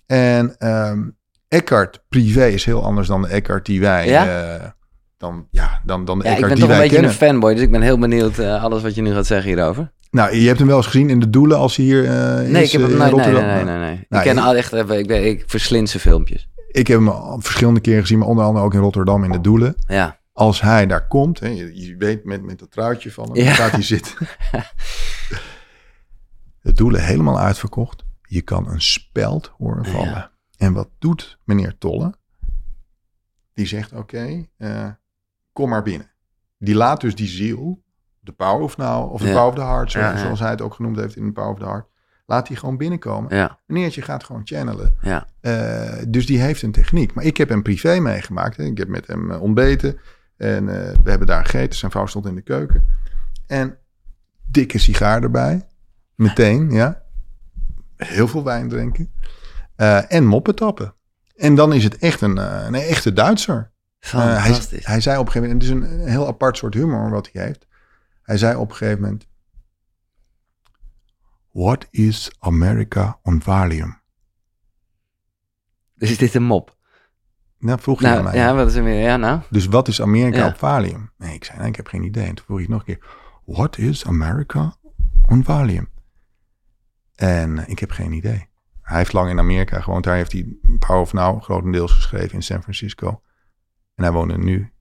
En 0.06 0.58
ehm 0.58 1.10
Eckhart 1.48 2.04
privé 2.10 2.46
is 2.46 2.66
heel 2.66 2.84
anders 2.84 3.08
dan 3.08 3.22
de 3.22 3.28
Eckhart 3.28 3.66
die 3.66 3.80
wij... 3.80 4.08
Ja? 4.08 4.54
eh, 4.56 4.70
dan, 5.18 5.48
ja, 5.52 5.82
dan, 5.86 6.06
dan 6.06 6.20
de 6.20 6.24
ja, 6.24 6.30
ik 6.30 6.36
Eckhart 6.36 6.40
ben 6.40 6.50
die 6.50 6.60
toch 6.60 6.64
een 6.64 6.68
wij 6.68 6.78
beetje 6.78 6.94
kennen. 6.96 7.12
een 7.12 7.18
fanboy, 7.18 7.54
dus 7.54 7.62
ik 7.64 7.72
ben 7.72 7.82
heel 7.82 8.00
benieuwd 8.00 8.38
eh, 8.40 8.64
alles 8.64 8.82
wat 8.82 8.96
je 8.96 9.02
nu 9.02 9.14
gaat 9.14 9.26
zeggen 9.26 9.48
hierover. 9.50 9.92
Nou, 10.12 10.36
je 10.36 10.48
hebt 10.48 10.60
hem 10.60 10.68
wel 10.68 10.78
eens 10.78 10.86
gezien 10.86 11.10
in 11.10 11.20
de 11.20 11.30
doelen 11.30 11.58
als 11.58 11.76
hij 11.76 11.86
hier 11.86 12.06
eh 12.06 12.50
Nee, 12.50 12.64
ik 12.64 12.72
heb 12.72 12.82
hem, 12.82 12.92
in 12.92 12.98
nee, 12.98 12.98
nee, 12.98 12.98
nee, 12.98 13.10
Rotterdam. 13.10 13.44
nee, 13.46 13.64
nee, 13.64 13.78
nee. 13.78 14.06
Nou, 14.10 14.24
ik 14.24 14.30
ken 14.30 14.38
ik- 14.38 14.44
al 14.44 14.56
echt, 14.56 14.74
ik, 14.74 15.08
ben, 15.08 15.26
ik 15.26 15.44
verslind 15.48 15.90
zijn 15.90 16.02
filmpjes. 16.04 16.50
Ik 16.68 16.88
heb 16.88 16.98
hem 16.98 17.08
al 17.10 17.40
verschillende 17.42 17.80
keren 17.80 18.02
gezien, 18.02 18.20
maar 18.20 18.28
onder 18.28 18.46
andere 18.46 18.66
ook 18.66 18.74
in 18.74 18.80
Rotterdam 18.80 19.24
in 19.24 19.32
de 19.32 19.42
doelen. 19.42 19.76
Ja, 19.88 20.20
Als 20.34 20.62
hij 20.62 20.86
daar 20.86 21.08
komt, 21.08 21.40
hè, 21.40 21.48
je, 21.48 21.72
je 21.86 21.96
weet 21.98 22.24
met, 22.26 22.44
met 22.44 22.60
dat 22.60 22.72
truitje 22.72 23.12
van 23.12 23.26
hem, 23.26 23.36
Ja. 23.36 23.44
daar 23.44 23.54
gaat 23.56 23.72
hij 23.72 23.82
zitten. 23.82 24.14
de 26.62 26.74
doelen 26.74 27.04
helemaal 27.06 27.40
uitverkocht. 27.40 28.04
Je 28.22 28.42
kan 28.42 28.70
een 28.70 28.82
speld 28.82 29.52
horen 29.58 29.86
vallen. 29.86 30.08
Ja. 30.10 30.32
En 30.66 30.74
wat 30.74 30.90
doet 31.00 31.38
meneer 31.44 31.78
Tolle? 31.78 32.14
Die 33.54 33.66
zegt, 33.66 33.94
oké, 33.94 34.46
eh, 34.58 34.88
kom 35.54 35.70
maar 35.70 35.84
binnen. 35.84 36.10
Die 36.58 36.76
laat 36.76 37.02
dus 37.02 37.16
die 37.16 37.28
ziel, 37.28 37.84
de 38.20 38.32
power 38.32 38.62
of 38.64 38.78
now, 38.78 39.12
of 39.12 39.22
de 39.22 39.28
Ja. 39.28 39.34
power 39.34 39.48
of 39.50 39.56
the 39.56 39.62
heart, 39.62 39.92
zo- 39.92 40.00
Ja, 40.00 40.12
ja. 40.12 40.18
zoals 40.18 40.40
hij 40.40 40.50
het 40.50 40.62
ook 40.62 40.74
genoemd 40.74 40.96
heeft 40.98 41.16
in 41.16 41.26
de 41.26 41.32
power 41.32 41.52
of 41.52 41.60
the 41.60 41.66
heart. 41.66 41.86
Laat 42.26 42.48
die 42.48 42.58
gewoon 42.58 42.78
binnenkomen. 42.78 43.58
Meneertje 43.66 44.02
gaat 44.02 44.24
gewoon 44.24 44.42
channelen. 44.46 44.96
Eh, 45.42 46.04
dus 46.08 46.26
die 46.26 46.40
heeft 46.42 46.62
een 46.62 46.72
techniek. 46.72 47.14
Maar 47.14 47.24
ik 47.24 47.38
heb 47.38 47.50
hem 47.50 47.62
privé 47.62 48.00
meegemaakt. 48.00 48.58
Hè. 48.58 48.64
Ik 48.64 48.78
heb 48.78 48.88
met 48.88 49.08
hem 49.08 49.32
eh, 49.32 49.42
ontbeten. 49.42 50.00
En 50.38 50.66
we 50.66 51.10
hebben 51.10 51.28
daar 51.28 51.46
gegeten. 51.46 51.78
Zijn 51.80 51.92
vrouw 51.92 52.06
stond 52.06 52.26
in 52.26 52.36
de 52.36 52.42
keuken. 52.42 52.84
En 53.48 53.78
dikke 54.46 54.78
sigaar 54.78 55.24
erbij. 55.24 55.68
Meteen, 56.16 56.72
ja. 56.72 57.02
Heel 57.96 58.28
veel 58.28 58.44
wijn 58.44 58.70
drinken. 58.70 59.12
Eh, 59.76 60.12
en 60.14 60.26
moppen 60.26 60.56
tappen. 60.56 60.94
En 61.36 61.56
dan 61.56 61.74
is 61.74 61.84
het 61.84 61.98
echt 61.98 62.22
een, 62.22 62.38
eh, 62.38 62.66
een 62.66 62.74
echte 62.76 63.14
Duitser. 63.14 63.72
Eh, 64.00 64.44
hij, 64.44 64.60
hij 64.70 65.02
zei 65.02 65.18
op 65.18 65.26
een 65.26 65.32
gegeven 65.32 65.42
moment... 65.42 65.52
Het 65.52 65.64
is 65.64 65.70
een, 65.70 66.00
een 66.02 66.08
heel 66.10 66.28
apart 66.28 66.58
soort 66.58 66.74
humor 66.74 67.10
wat 67.10 67.30
hij 67.32 67.44
heeft. 67.46 67.68
Hij 68.22 68.38
zei 68.38 68.56
op 68.56 68.70
een 68.70 68.76
gegeven 68.76 69.02
moment... 69.02 69.28
What 71.52 71.88
is 71.90 72.32
America 72.40 73.20
on 73.24 73.42
Valium? 73.42 74.02
Dus 75.96 76.12
is 76.12 76.18
dit 76.18 76.34
een 76.34 76.44
mop? 76.44 76.78
Nou, 77.60 77.80
vroeg 77.80 78.00
je 78.02 78.08
aan 78.08 78.12
Nou, 78.14 78.24
mij. 78.24 78.36
ja, 78.36 78.56
wat 78.56 78.68
is 78.68 78.76
er 78.76 78.84
weer? 78.84 79.00
Ja, 79.02 79.18
nou. 79.18 79.42
Dus 79.50 79.66
wat 79.66 79.88
is 79.88 80.02
Amerika 80.02 80.38
Ja. 80.38 80.48
op 80.48 80.58
Valium? 80.58 81.12
Nee, 81.18 81.34
ik 81.34 81.44
zei, 81.44 81.58
nee, 81.60 81.68
ik 81.68 81.76
heb 81.76 81.88
geen 81.88 82.04
idee. 82.04 82.28
En 82.28 82.36
toen 82.36 82.46
vroeg 82.46 82.60
ik 82.60 82.68
nog 82.68 82.80
een 82.80 82.86
keer, 82.86 83.06
what 83.46 83.78
is 83.78 84.06
America 84.06 84.76
on 85.30 85.44
Valium? 85.44 85.90
En 87.16 87.68
ik 87.68 87.80
heb 87.80 87.92
geen 87.92 88.12
idee. 88.12 88.48
Hij 88.86 88.98
heeft 88.98 89.14
lang 89.14 89.30
in 89.30 89.40
Amerika 89.40 89.80
gewoond. 89.80 90.04
Daar 90.04 90.16
heeft 90.16 90.32
hij 90.32 90.46
Power 90.80 91.02
of 91.02 91.14
Now 91.14 91.42
grotendeels 91.42 91.92
geschreven 91.92 92.34
in 92.34 92.44
San 92.44 92.62
Francisco. 92.62 93.22
En 93.96 94.04
hij 94.04 94.12
woonde 94.12 94.38
nu 94.38 94.72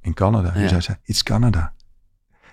in 0.00 0.14
Canada. 0.14 0.52
Ja. 0.54 0.60
Dus 0.60 0.70
hij 0.70 0.80
zei, 0.80 0.96
it's 1.04 1.22
Canada. 1.22 1.72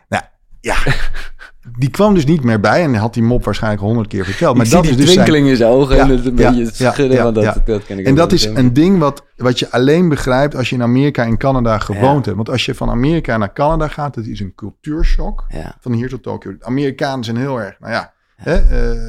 Nou, 0.07 0.23
ja. 0.59 0.75
die 1.79 1.89
kwam 1.89 2.13
dus 2.13 2.25
niet 2.25 2.43
meer 2.43 2.59
bij 2.59 2.83
en 2.83 2.95
had 2.95 3.13
die 3.13 3.23
mop 3.23 3.43
waarschijnlijk 3.43 3.81
honderd 3.81 4.07
keer 4.07 4.25
verteld. 4.25 4.55
Maar 4.55 4.65
ik 4.65 4.71
dat 4.71 4.85
is 4.85 4.97
dus 4.97 5.11
twinkeling 5.11 5.47
in 5.47 5.55
zijn 5.55 5.71
ogen 5.71 5.95
ja, 5.95 6.03
en 6.03 6.09
het 6.09 6.25
een 6.25 6.37
ja, 6.37 6.49
beetje 6.49 6.73
schudden. 6.73 7.33
dat, 7.33 7.65
dat 7.65 7.85
ken 7.85 7.99
ik 7.99 8.05
En 8.05 8.15
dat 8.15 8.31
is 8.31 8.45
een 8.45 8.73
ding 8.73 8.99
wat, 8.99 9.25
wat 9.35 9.59
je 9.59 9.71
alleen 9.71 10.09
begrijpt 10.09 10.55
als 10.55 10.69
je 10.69 10.75
in 10.75 10.81
Amerika 10.81 11.23
en 11.25 11.37
Canada 11.37 11.79
gewoond 11.79 12.25
hebt. 12.25 12.37
Want 12.37 12.49
als 12.49 12.65
je 12.65 12.75
van 12.75 12.89
Amerika 12.89 13.37
naar 13.37 13.53
Canada 13.53 13.87
gaat, 13.87 14.13
dat 14.13 14.25
is 14.25 14.39
een 14.39 14.55
cultuurshock. 14.55 15.45
Van 15.79 15.91
hier 15.91 16.09
tot 16.09 16.23
Tokio. 16.23 16.55
Amerikanen 16.59 17.23
zijn 17.23 17.37
heel 17.37 17.61
erg, 17.61 17.79
nou 17.79 17.93
ja, 17.93 18.13
Hè, 18.43 18.55
eh, 18.55 18.99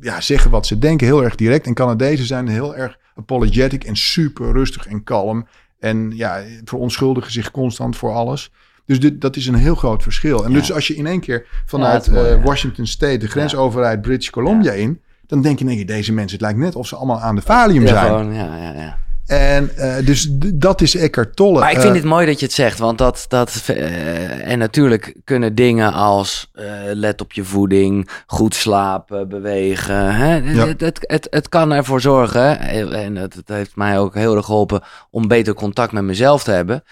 ja, 0.00 0.20
zeggen 0.20 0.50
wat 0.50 0.66
ze 0.66 0.78
denken, 0.78 1.06
heel 1.06 1.24
erg 1.24 1.34
direct. 1.34 1.66
En 1.66 1.74
Canadezen 1.74 2.26
zijn 2.26 2.48
heel 2.48 2.76
erg 2.76 2.98
apologetic 3.14 3.84
en 3.84 3.96
super 3.96 4.52
rustig 4.52 4.86
en 4.86 5.02
kalm. 5.04 5.46
En 5.78 6.12
ja, 6.14 6.42
verontschuldigen 6.64 7.32
zich 7.32 7.50
constant 7.50 7.96
voor 7.96 8.12
alles. 8.12 8.52
Dus 8.84 9.00
dit, 9.00 9.20
dat 9.20 9.36
is 9.36 9.46
een 9.46 9.54
heel 9.54 9.74
groot 9.74 10.02
verschil. 10.02 10.44
En 10.44 10.50
Ja. 10.50 10.58
dus 10.58 10.72
als 10.72 10.86
je 10.86 10.94
in 10.94 11.06
één 11.06 11.20
keer 11.20 11.46
vanuit 11.66 12.10
mooi, 12.10 12.30
eh. 12.30 12.44
Washington 12.44 12.86
State 12.86 13.16
de 13.16 13.28
grens 13.28 13.56
overrijdt 13.56 14.02
British 14.02 14.30
Columbia 14.30 14.72
in, 14.72 15.00
dan 15.26 15.42
denk 15.42 15.58
je, 15.58 15.64
nee, 15.64 15.84
deze 15.84 16.12
mensen, 16.12 16.32
het 16.32 16.40
lijkt 16.40 16.58
net 16.58 16.76
of 16.76 16.86
ze 16.86 16.96
allemaal 16.96 17.20
aan 17.20 17.34
de 17.34 17.42
valium 17.42 17.86
zijn. 17.86 18.06
gewoon, 18.06 18.34
ja, 18.34 18.56
ja, 18.56 18.72
ja. 18.72 18.98
En 19.28 19.76
eh, 19.76 20.06
dus 20.06 20.28
dat 20.54 20.80
is 20.80 20.94
Eckhart 20.94 21.36
Tolle. 21.36 21.60
Maar 21.60 21.70
ik 21.70 21.80
vind 21.80 21.94
Eh, 21.94 22.00
het 22.00 22.04
mooi 22.08 22.26
dat 22.26 22.40
je 22.40 22.46
het 22.46 22.54
zegt, 22.54 22.78
want 22.78 22.98
dat, 22.98 23.24
dat 23.28 23.62
eh, 23.66 24.50
en 24.50 24.58
natuurlijk 24.58 25.14
kunnen 25.24 25.54
dingen 25.54 25.92
als 25.92 26.50
let 26.92 27.20
op 27.20 27.32
je 27.32 27.44
voeding, 27.44 28.08
goed 28.26 28.54
slapen, 28.54 29.28
bewegen, 29.28 30.14
hè? 30.14 30.36
Ja. 30.36 30.66
Het, 30.66 30.80
het, 30.80 30.98
het, 31.00 31.26
het 31.30 31.48
kan 31.48 31.72
ervoor 31.72 32.00
zorgen, 32.00 32.60
en 32.92 33.16
het, 33.16 33.34
het 33.34 33.48
heeft 33.48 33.76
mij 33.76 33.98
ook 33.98 34.14
heel 34.14 34.36
erg 34.36 34.44
geholpen 34.44 34.82
om 35.10 35.28
beter 35.28 35.54
contact 35.54 35.92
met 35.92 36.04
mezelf 36.04 36.44
te 36.44 36.50
hebben. 36.50 36.84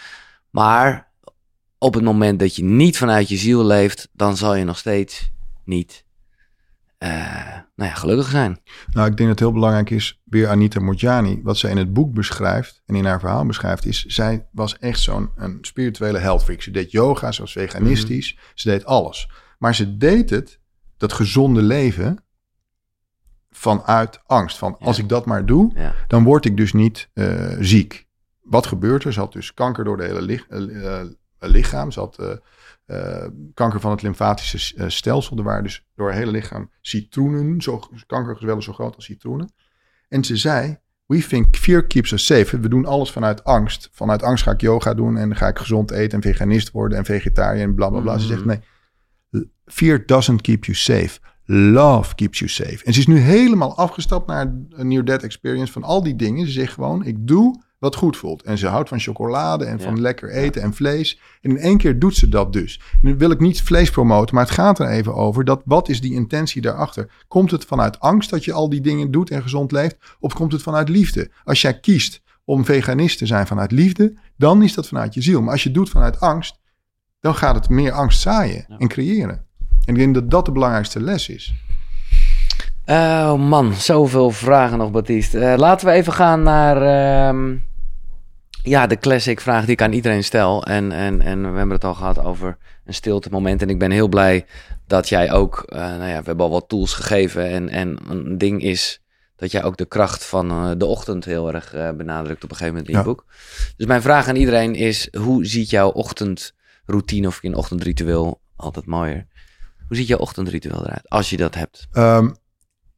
Maar 0.51 1.09
op 1.79 1.95
het 1.95 2.05
moment 2.05 2.39
dat 2.39 2.57
je 2.57 2.65
niet 2.65 2.99
vanuit 2.99 3.29
je 3.29 3.37
ziel 3.37 3.65
leeft, 3.65 4.09
dan 4.13 4.37
zal 4.37 4.55
je 4.55 4.65
nog 4.65 4.79
steeds 4.79 5.31
niet 5.65 6.05
eh, 6.99 7.09
nou 7.77 7.91
ja, 7.91 7.95
gelukkig 7.95 8.29
zijn. 8.29 8.61
Nou, 8.93 9.11
ik 9.11 9.17
denk 9.17 9.19
dat 9.19 9.29
het 9.29 9.39
heel 9.39 9.53
belangrijk 9.53 9.91
is, 9.91 10.21
weer 10.25 10.49
Anita 10.49 10.81
Morjani, 10.81 11.41
wat 11.43 11.57
zij 11.57 11.71
in 11.71 11.77
het 11.77 11.93
boek 11.93 12.15
beschrijft 12.15 12.83
en 12.87 12.95
in 12.95 13.05
haar 13.05 13.21
verhaal 13.21 13.47
beschrijft, 13.47 13.85
is 13.87 14.05
zij 14.05 14.47
was 14.53 14.79
echt 14.79 15.01
zo'n 15.01 15.31
een 15.37 15.59
spirituele 15.61 16.19
heldfreak. 16.19 16.63
Ze 16.63 16.71
deed 16.71 16.91
yoga, 16.91 17.33
ze 17.33 17.41
was 17.41 17.53
veganistisch, 17.53 18.39
ze 18.55 18.69
deed 18.69 18.85
alles. 18.85 19.31
Maar 19.59 19.75
ze 19.75 19.97
deed 19.97 20.31
het, 20.31 20.61
dat 20.97 21.13
gezonde 21.13 21.63
leven, 21.63 22.25
vanuit 23.51 24.21
angst. 24.27 24.59
Van 24.59 24.77
als 24.79 24.99
ik 24.99 25.09
dat 25.09 25.27
maar 25.27 25.47
doe, 25.47 25.73
Ja. 25.75 25.95
dan 26.07 26.25
word 26.25 26.45
ik 26.45 26.57
dus 26.57 26.73
niet 26.73 27.09
eh, 27.13 27.57
ziek. 27.61 28.07
Wat 28.41 28.67
gebeurt 28.67 29.05
er? 29.05 29.13
Ze 29.13 29.21
had 29.21 29.33
dus 29.33 29.55
kanker 29.55 29.85
door 29.85 29.97
de 29.97 30.05
hele 30.05 30.23
lich- 30.23 30.47
eh, 30.49 31.03
lichaam. 31.39 31.91
Ze 31.91 32.01
had 32.01 32.19
eh, 32.87 33.27
kanker 33.55 33.81
van 33.81 33.91
het 33.91 34.03
lymfatische 34.03 34.77
eh, 34.77 34.89
stelsel. 34.89 35.37
Er 35.37 35.43
waren 35.43 35.63
dus 35.63 35.87
door 35.95 36.09
haar 36.09 36.19
hele 36.19 36.31
lichaam 36.31 36.71
citroenen, 36.81 37.61
zo, 37.61 37.81
kankergezwellen 38.07 38.63
zo 38.63 38.73
groot 38.73 38.95
als 38.95 39.05
citroenen. 39.05 39.53
En 40.09 40.25
ze 40.25 40.37
zei, 40.37 40.79
we 41.07 41.27
think 41.27 41.57
fear 41.57 41.87
keeps 41.87 42.13
us 42.13 42.27
safe. 42.27 42.61
We 42.61 42.69
doen 42.69 42.87
alles 42.87 43.11
vanuit 43.13 43.45
angst. 43.45 43.89
Vanuit 43.93 44.23
angst 44.23 44.45
ga 44.45 44.51
ik 44.51 44.61
yoga 44.61 44.95
doen 44.95 45.17
en 45.17 45.37
ga 45.37 45.49
ik 45.49 45.59
gezond 45.59 45.91
eten 45.91 46.23
en 46.23 46.31
veganist 46.31 46.71
worden 46.71 46.99
en 46.99 47.05
vegetariër 47.05 47.63
en 47.63 47.75
bla 47.75 47.89
bla 47.89 48.01
bla. 48.01 48.19
Ze 48.19 48.27
zegt, 48.27 48.45
Mhm. 48.45 48.49
nee, 49.31 49.51
fear 49.65 50.07
doesn't 50.07 50.41
keep 50.41 50.65
you 50.65 50.77
safe. 50.77 51.19
Love 51.45 52.15
keeps 52.15 52.39
you 52.39 52.51
safe. 52.51 52.85
En 52.85 52.93
ze 52.93 52.99
is 53.01 53.07
nu 53.07 53.19
helemaal 53.19 53.77
afgestapt 53.77 54.27
naar 54.27 54.55
een 54.71 54.89
near-death 54.89 55.23
experience 55.23 55.73
van 55.73 55.83
al 55.83 56.03
die 56.03 56.17
dingen. 56.17 56.47
Ze 56.47 56.53
zegt 56.53 56.73
gewoon, 56.73 57.05
ik 57.05 57.27
doe 57.27 57.63
wat 57.87 57.97
goed 57.97 58.17
voelt. 58.17 58.43
En 58.43 58.59
ze 58.59 58.67
houdt 58.67 58.89
van 58.89 59.01
chocolade 59.01 59.65
en 59.65 59.81
van 59.81 60.01
lekker 60.01 60.31
eten 60.31 60.63
en 60.63 60.75
vlees. 60.75 61.21
En 61.43 61.51
in 61.51 61.59
één 61.59 61.79
keer 61.79 61.99
doet 61.99 62.17
ze 62.17 62.29
dat 62.29 62.53
dus. 62.53 62.81
Nu 63.01 63.17
wil 63.17 63.31
ik 63.31 63.41
niet 63.41 63.63
vlees 63.63 63.91
promoten, 63.91 64.35
maar 64.35 64.45
het 64.45 64.53
gaat 64.55 64.79
er 64.79 64.89
even 64.89 65.15
over. 65.15 65.45
Dat, 65.45 65.63
wat 65.65 65.89
is 65.89 66.01
die 66.01 66.13
intentie 66.13 66.63
daarachter? 66.63 67.11
Komt 67.29 67.51
het 67.51 67.65
vanuit 67.65 68.01
angst 68.01 68.31
dat 68.31 68.45
je 68.45 68.53
al 68.53 68.69
die 68.69 68.81
dingen 68.81 69.11
doet 69.11 69.31
en 69.31 69.43
gezond 69.43 69.73
leeft? 69.73 69.97
Of 70.21 70.33
komt 70.35 70.53
het 70.53 70.63
vanuit 70.63 70.89
liefde? 70.89 71.31
Als 71.45 71.61
jij 71.61 71.81
kiest 71.81 72.23
om 72.45 72.65
veganist 72.65 73.19
te 73.19 73.27
zijn 73.27 73.47
vanuit 73.47 73.71
liefde, 73.73 74.15
dan 74.37 74.63
is 74.63 74.75
dat 74.75 74.89
vanuit 74.89 75.15
je 75.15 75.23
ziel. 75.23 75.43
Maar 75.43 75.53
als 75.53 75.63
je 75.63 75.69
het 75.69 75.79
doet 75.79 75.91
vanuit 75.91 76.21
angst, 76.21 76.61
dan 77.21 77.35
gaat 77.35 77.55
het 77.55 77.69
meer 77.69 77.93
angst 77.93 78.21
zaaien 78.21 78.65
Ja. 78.69 78.77
en 78.79 78.89
creëren. 78.89 79.45
En 79.85 79.95
ik 79.95 79.97
denk 79.97 80.15
dat 80.15 80.31
dat 80.31 80.45
de 80.45 80.53
belangrijkste 80.53 81.01
les 81.01 81.29
is. 81.29 81.55
Oh 82.87 83.35
man, 83.35 83.73
zoveel 83.75 84.31
vragen 84.31 84.79
nog, 84.79 84.91
Baptiste. 84.91 85.39
Eh, 85.39 85.59
laten 85.59 85.87
we 85.87 85.93
even 85.93 86.13
gaan 86.13 86.43
naar 86.43 86.83
ehm, 86.83 87.55
ja, 88.67 88.87
de 88.87 88.99
classic 88.99 89.41
vraag 89.41 89.63
die 89.65 89.73
ik 89.73 89.83
aan 89.83 89.93
iedereen 89.93 90.25
stel. 90.25 90.65
En, 90.65 90.93
en, 90.93 91.21
en 91.21 91.41
we 91.41 91.57
hebben 91.59 91.75
het 91.77 91.85
al 91.85 91.95
gehad 91.95 92.19
over 92.19 92.57
een 92.85 92.95
stilte 92.95 93.29
moment. 93.31 93.63
En 93.63 93.71
ik 93.71 93.79
ben 93.79 93.91
heel 93.91 94.09
blij 94.09 94.47
dat 94.87 95.09
jij 95.09 95.33
ook, 95.33 95.63
eh, 95.69 95.79
nou 95.79 96.05
ja, 96.11 96.19
we 96.19 96.27
hebben 96.27 96.45
al 96.45 96.51
wat 96.51 96.69
tools 96.69 96.93
gegeven. 96.95 97.49
En, 97.51 97.69
en 97.69 97.99
een 98.09 98.39
ding 98.39 98.63
is 98.63 99.01
dat 99.37 99.51
jij 99.51 99.65
ook 99.65 99.77
de 99.77 99.87
kracht 99.87 100.25
van 100.25 100.51
eh, 100.51 100.71
de 100.77 100.87
ochtend 100.87 101.25
heel 101.25 101.53
erg 101.53 101.75
eh, 101.75 101.91
benadrukt 101.91 102.45
op 102.45 102.51
een 102.51 102.57
gegeven 102.57 102.75
moment 102.75 102.87
in 102.87 102.93
je 102.93 102.99
Ja. 102.99 103.07
boek. 103.07 103.25
Dus 103.77 103.87
mijn 103.87 104.03
vraag 104.03 104.29
aan 104.29 104.37
iedereen 104.37 104.75
is, 104.75 105.09
hoe 105.19 105.47
ziet 105.47 105.71
jouw 105.71 105.89
ochtendroutine 105.91 107.27
of 107.27 107.43
je 107.43 107.57
ochtendritueel, 107.57 108.41
altijd 108.57 108.87
mooier. 108.87 109.27
Hoe 109.89 109.97
ziet 109.97 110.07
jouw 110.07 110.19
ochtendritueel 110.19 110.85
eruit, 110.85 111.09
als 111.09 111.31
je 111.31 111.37
dat 111.37 111.55
hebt? 111.55 111.87
Ehm, 111.93 112.29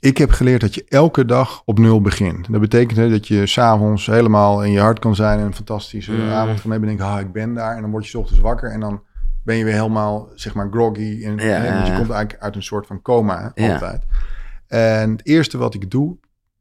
ik 0.01 0.18
heb 0.18 0.30
geleerd 0.30 0.61
dat 0.61 0.74
je 0.74 0.84
elke 0.88 1.24
dag 1.24 1.62
op 1.64 1.78
nul 1.78 2.01
begint. 2.01 2.53
Dat 2.53 2.61
betekent 2.61 2.99
hè, 2.99 3.11
dat 3.11 3.28
je 3.28 3.46
s'avonds 3.46 4.07
helemaal 4.07 4.64
in 4.64 4.70
je 4.72 4.80
hart 4.80 4.99
kan 4.99 5.14
zijn 5.14 5.38
en 5.38 5.44
een 5.46 5.55
fantastische 5.55 6.12
Mm. 6.12 6.30
avond 6.30 6.61
van 6.61 6.70
hebben. 6.70 6.88
En 6.88 6.96
denk, 6.96 7.11
ah, 7.11 7.20
ik 7.20 7.32
ben 7.32 7.55
daar. 7.55 7.74
En 7.76 7.82
dan 7.82 7.90
word 7.90 8.05
je 8.05 8.11
's 8.11 8.14
ochtends 8.14 8.40
wakker 8.40 8.70
en 8.70 8.80
dan 8.80 9.03
ben 9.44 9.57
je 9.57 9.64
weer 9.64 9.72
helemaal, 9.74 10.28
zeg 10.34 10.55
maar, 10.55 10.68
groggy. 10.70 11.24
En, 11.24 11.36
Ja, 11.36 11.42
hè, 11.44 11.66
ja, 11.66 11.84
je 11.84 11.96
komt 11.96 12.11
eigenlijk 12.11 12.42
uit 12.42 12.57
een 12.57 12.62
soort 12.62 12.86
van 12.86 13.03
coma, 13.03 13.53
hè, 13.55 13.72
altijd. 13.72 14.03
En 14.66 15.11
het 15.11 15.26
eerste 15.26 15.59
wat 15.59 15.74
ik 15.74 15.90
doe 15.90 16.16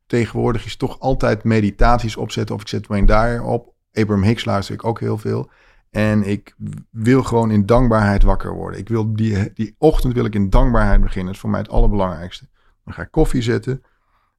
tegenwoordig 0.05 0.65
is 0.65 0.75
toch 0.75 0.99
altijd 0.99 1.43
meditaties 1.43 2.15
opzetten. 2.17 2.55
Of 2.55 2.61
ik 2.61 2.67
zet 2.67 2.88
Wayne 2.88 3.05
Dyer 3.05 3.43
op. 3.43 3.73
Abraham 3.93 4.23
Hicks 4.23 4.45
luister 4.45 4.73
ik 4.73 4.85
ook 4.85 4.99
heel 4.99 5.17
veel. 5.17 5.49
En 5.89 6.23
ik 6.23 6.55
wil 6.91 7.23
gewoon 7.23 7.51
in 7.51 7.65
dankbaarheid 7.65 8.23
wakker 8.23 8.53
worden. 8.53 8.79
Ik 8.79 8.89
wil 8.89 9.13
die, 9.15 9.53
die 9.53 9.75
ochtend 9.77 10.13
wil 10.13 10.25
ik 10.25 10.35
in 10.35 10.49
dankbaarheid 10.49 11.01
beginnen. 11.01 11.25
Dat 11.25 11.33
is 11.35 11.39
voor 11.41 11.49
mij 11.49 11.59
het 11.59 11.69
allerbelangrijkste. 11.69 12.47
Dan 12.88 12.95
ga 12.95 13.01
ik 13.01 13.11
koffie 13.11 13.41
zetten. 13.41 13.81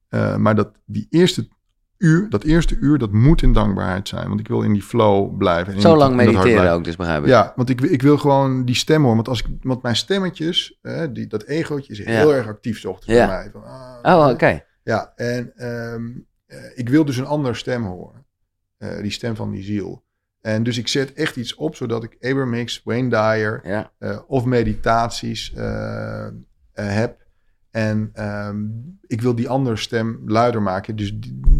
Eh, 0.07 0.35
maar 0.35 0.55
dat, 0.55 0.71
die 0.85 1.07
eerste 1.09 1.47
uur, 1.97 2.29
dat 2.29 2.43
eerste 2.43 2.77
uur, 2.79 2.97
dat 2.97 3.11
moet 3.11 3.41
in 3.41 3.53
dankbaarheid 3.53 4.07
zijn. 4.07 4.27
Want 4.27 4.39
ik 4.39 4.47
wil 4.47 4.61
in 4.61 4.73
die 4.73 4.81
flow 4.81 5.37
blijven. 5.37 5.81
Zo 5.81 5.95
lang 5.97 6.15
mediteren 6.15 6.71
ook, 6.71 6.83
dus 6.83 6.95
begrijp 6.95 7.21
ik. 7.23 7.27
Ja, 7.29 7.53
want 7.55 7.69
ik, 7.69 7.81
ik 7.81 8.01
wil 8.01 8.17
gewoon 8.17 8.65
die 8.65 8.75
stem 8.75 8.99
horen. 9.01 9.15
Want, 9.15 9.27
als 9.27 9.41
ik, 9.41 9.47
want 9.61 9.81
mijn 9.81 9.95
stemmetjes, 9.95 10.77
eh, 10.81 11.03
die, 11.13 11.27
dat 11.27 11.43
egootje 11.43 11.91
is 11.93 11.97
Ja. 11.97 12.05
heel 12.05 12.33
erg 12.33 12.47
actief 12.47 12.79
's 12.79 12.85
ochtends 12.85 13.13
Ja. 13.19 13.25
bij 13.27 13.35
mij. 13.35 13.49
Van, 13.51 13.63
ah, 13.63 14.17
Oh, 14.19 14.25
eh, 14.27 14.33
oké. 14.33 14.63
ja, 14.83 15.13
en 15.15 15.51
ehm, 15.55 16.07
eh, 16.45 16.57
ik 16.77 16.89
wil 16.89 17.05
dus 17.05 17.17
een 17.17 17.25
andere 17.25 17.53
stem 17.53 17.83
horen. 17.83 18.25
Die 19.01 19.11
stem 19.11 19.35
van 19.35 19.51
die 19.51 19.63
ziel. 19.63 20.03
En 20.41 20.63
dus 20.63 20.77
ik 20.77 20.87
zet 20.87 21.13
echt 21.13 21.35
iets 21.35 21.55
op, 21.55 21.75
zodat 21.75 22.03
ik 22.03 22.15
Abraham 22.19 22.53
Hicks, 22.53 22.81
Wayne 22.83 23.09
Dyer 23.09 23.61
Ja. 23.63 23.91
of 24.27 24.45
meditaties 24.45 25.53
heb. 26.73 27.27
En 27.71 28.09
ehm, 28.13 28.57
ik 29.07 29.21
wil 29.21 29.35
die 29.35 29.49
andere 29.49 29.75
stem 29.75 30.21
luider 30.25 30.61
maken. 30.61 30.95
Dus 30.95 31.13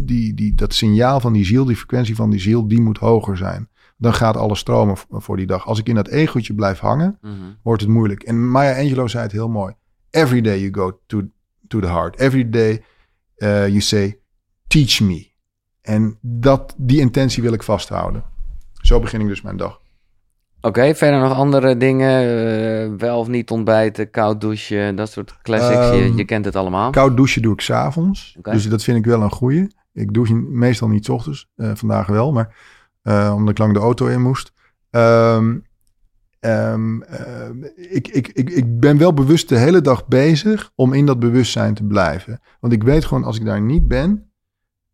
die, 0.04 0.34
die, 0.34 0.54
dat 0.54 0.74
signaal 0.74 1.20
van 1.20 1.32
die 1.32 1.44
ziel, 1.44 1.64
die 1.64 1.76
frequentie 1.76 2.14
van 2.14 2.30
die 2.30 2.40
ziel, 2.40 2.68
die 2.68 2.80
moet 2.80 2.98
hoger 2.98 3.36
zijn. 3.36 3.68
Dan 3.96 4.14
gaat 4.14 4.36
alles 4.36 4.58
stromen 4.58 4.96
voor 5.08 5.36
die 5.36 5.46
dag. 5.46 5.66
Als 5.66 5.78
ik 5.78 5.88
in 5.88 5.94
dat 5.94 6.08
egootje 6.08 6.54
blijf 6.54 6.78
hangen, 6.78 7.18
Mhm. 7.22 7.32
wordt 7.62 7.82
het 7.82 7.90
moeilijk. 7.90 8.22
En 8.22 8.50
Maya 8.50 8.78
Angelou 8.82 9.08
zei 9.08 9.22
het 9.22 9.32
heel 9.32 9.48
mooi. 9.48 9.74
Every 10.10 10.40
day 10.40 10.58
you 10.60 10.74
go 10.74 11.00
to, 11.06 11.22
to 11.68 11.80
the 11.80 11.86
heart. 11.86 12.18
Every 12.18 12.50
day 12.50 12.82
uh, 13.36 13.66
you 13.68 13.80
say, 13.80 14.18
teach 14.66 15.00
me. 15.00 15.28
En 15.80 16.18
dat, 16.20 16.74
die 16.76 17.00
intentie 17.00 17.42
wil 17.42 17.52
ik 17.52 17.62
vasthouden. 17.62 18.22
Zo 18.72 19.00
begin 19.00 19.20
ik 19.20 19.26
dus 19.26 19.42
mijn 19.42 19.56
dag. 19.56 19.80
Oké, 20.60 20.94
verder 20.94 21.20
nog 21.20 21.32
andere 21.34 21.76
dingen? 21.76 22.20
eh, 22.20 22.90
wel 22.98 23.18
of 23.18 23.28
niet 23.28 23.50
ontbijten, 23.50 24.10
koud 24.10 24.40
douchen, 24.40 24.96
dat 24.96 25.10
soort 25.10 25.38
classics. 25.42 25.86
je, 25.96 26.02
Ehm, 26.04 26.16
je 26.16 26.24
kent 26.24 26.44
het 26.44 26.56
allemaal. 26.56 26.90
Koud 26.90 27.16
douchen 27.16 27.42
doe 27.42 27.52
ik 27.52 27.60
s'avonds. 27.60 28.34
Oké. 28.38 28.50
Dus 28.50 28.68
dat 28.68 28.82
vind 28.82 28.98
ik 28.98 29.04
wel 29.04 29.22
een 29.22 29.30
goeie. 29.30 29.66
Ik 29.92 30.12
douche 30.14 30.34
meestal 30.34 30.88
niet 30.88 31.04
's 31.04 31.08
ochtends. 31.08 31.48
eh, 31.56 31.70
vandaag 31.74 32.06
wel, 32.06 32.32
maar 32.32 32.56
eh, 33.02 33.32
omdat 33.34 33.50
ik 33.50 33.58
lang 33.58 33.72
de 33.74 33.78
auto 33.80 34.06
in 34.06 34.22
moest. 34.22 34.52
Ehm, 34.90 35.58
ehm, 36.40 36.96
ik, 37.74 38.08
ik, 38.08 38.28
ik, 38.28 38.50
ik 38.50 38.80
ben 38.80 38.98
wel 38.98 39.14
bewust 39.14 39.48
de 39.48 39.56
hele 39.58 39.80
dag 39.80 40.06
bezig 40.06 40.70
om 40.74 40.92
in 40.92 41.06
dat 41.06 41.18
bewustzijn 41.18 41.74
te 41.74 41.84
blijven. 41.84 42.40
Want 42.60 42.72
ik 42.72 42.82
weet 42.82 43.04
gewoon, 43.04 43.24
als 43.24 43.36
ik 43.38 43.44
daar 43.44 43.60
niet 43.60 43.88
ben, 43.88 44.32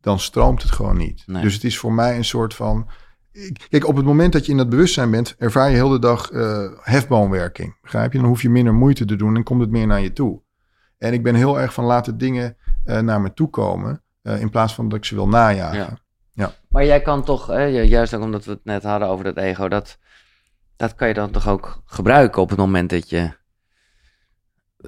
dan 0.01 0.19
stroomt 0.19 0.63
het 0.63 0.71
gewoon 0.73 0.97
niet. 0.97 1.23
Nee. 1.27 1.43
Dus 1.43 1.55
het 1.55 1.65
is 1.65 1.79
voor 1.79 1.93
mij 1.93 2.17
een 2.17 2.25
soort 2.25 2.55
van... 2.55 2.89
Kijk, 3.69 3.87
op 3.87 3.97
het 3.97 4.05
moment 4.05 4.33
dat 4.33 4.45
je 4.47 4.51
in 4.53 4.59
dat 4.59 4.69
bewustzijn 4.69 5.11
bent, 5.11 5.35
ervaar 5.39 5.69
je 5.69 5.75
heel 5.75 5.89
de 5.89 5.99
dag 5.99 6.31
eh, 6.31 6.69
hefboomwerking. 6.81 7.77
Begrijp 7.83 8.13
je? 8.13 8.19
Dan 8.19 8.29
hoef 8.29 8.43
je 8.43 8.51
minder 8.51 8.75
moeite 8.75 9.05
te 9.05 9.17
doen 9.17 9.37
en 9.37 9.43
komt 9.43 9.61
het 9.61 9.71
meer 9.71 9.87
naar 9.87 10.01
je 10.01 10.13
toe. 10.13 10.41
En 10.99 11.13
ik 11.13 11.23
ben 11.23 11.35
heel 11.35 11.61
erg 11.61 11.73
van 11.73 11.85
laten 11.85 12.19
dingen 12.19 12.57
eh, 12.85 12.99
naar 13.01 13.21
me 13.21 13.35
toe 13.35 13.51
komen, 13.51 14.03
eh, 14.23 14.41
in 14.41 14.51
plaats 14.51 14.75
van 14.75 14.89
dat 14.89 14.99
ik 14.99 15.05
ze 15.05 15.15
wil 15.15 15.29
najagen. 15.29 15.99
Ja. 16.33 16.55
Maar 16.69 16.85
jij 16.85 17.01
kan 17.01 17.25
toch, 17.25 17.47
hè, 17.47 17.63
ju- 17.65 17.83
juist 17.83 18.15
ook 18.15 18.23
omdat 18.23 18.45
we 18.45 18.51
het 18.51 18.65
net 18.65 18.83
hadden 18.83 19.09
over 19.09 19.25
dat 19.25 19.37
ego, 19.37 19.69
dat, 19.69 19.99
dat 20.77 20.95
kan 20.95 21.09
je 21.09 21.15
dan 21.15 21.31
toch 21.31 21.49
ook 21.49 21.83
gebruiken 21.85 22.43
op 22.43 22.49
het 22.49 22.59
moment 22.59 22.91
dat 22.91 23.11
je 23.11 23.31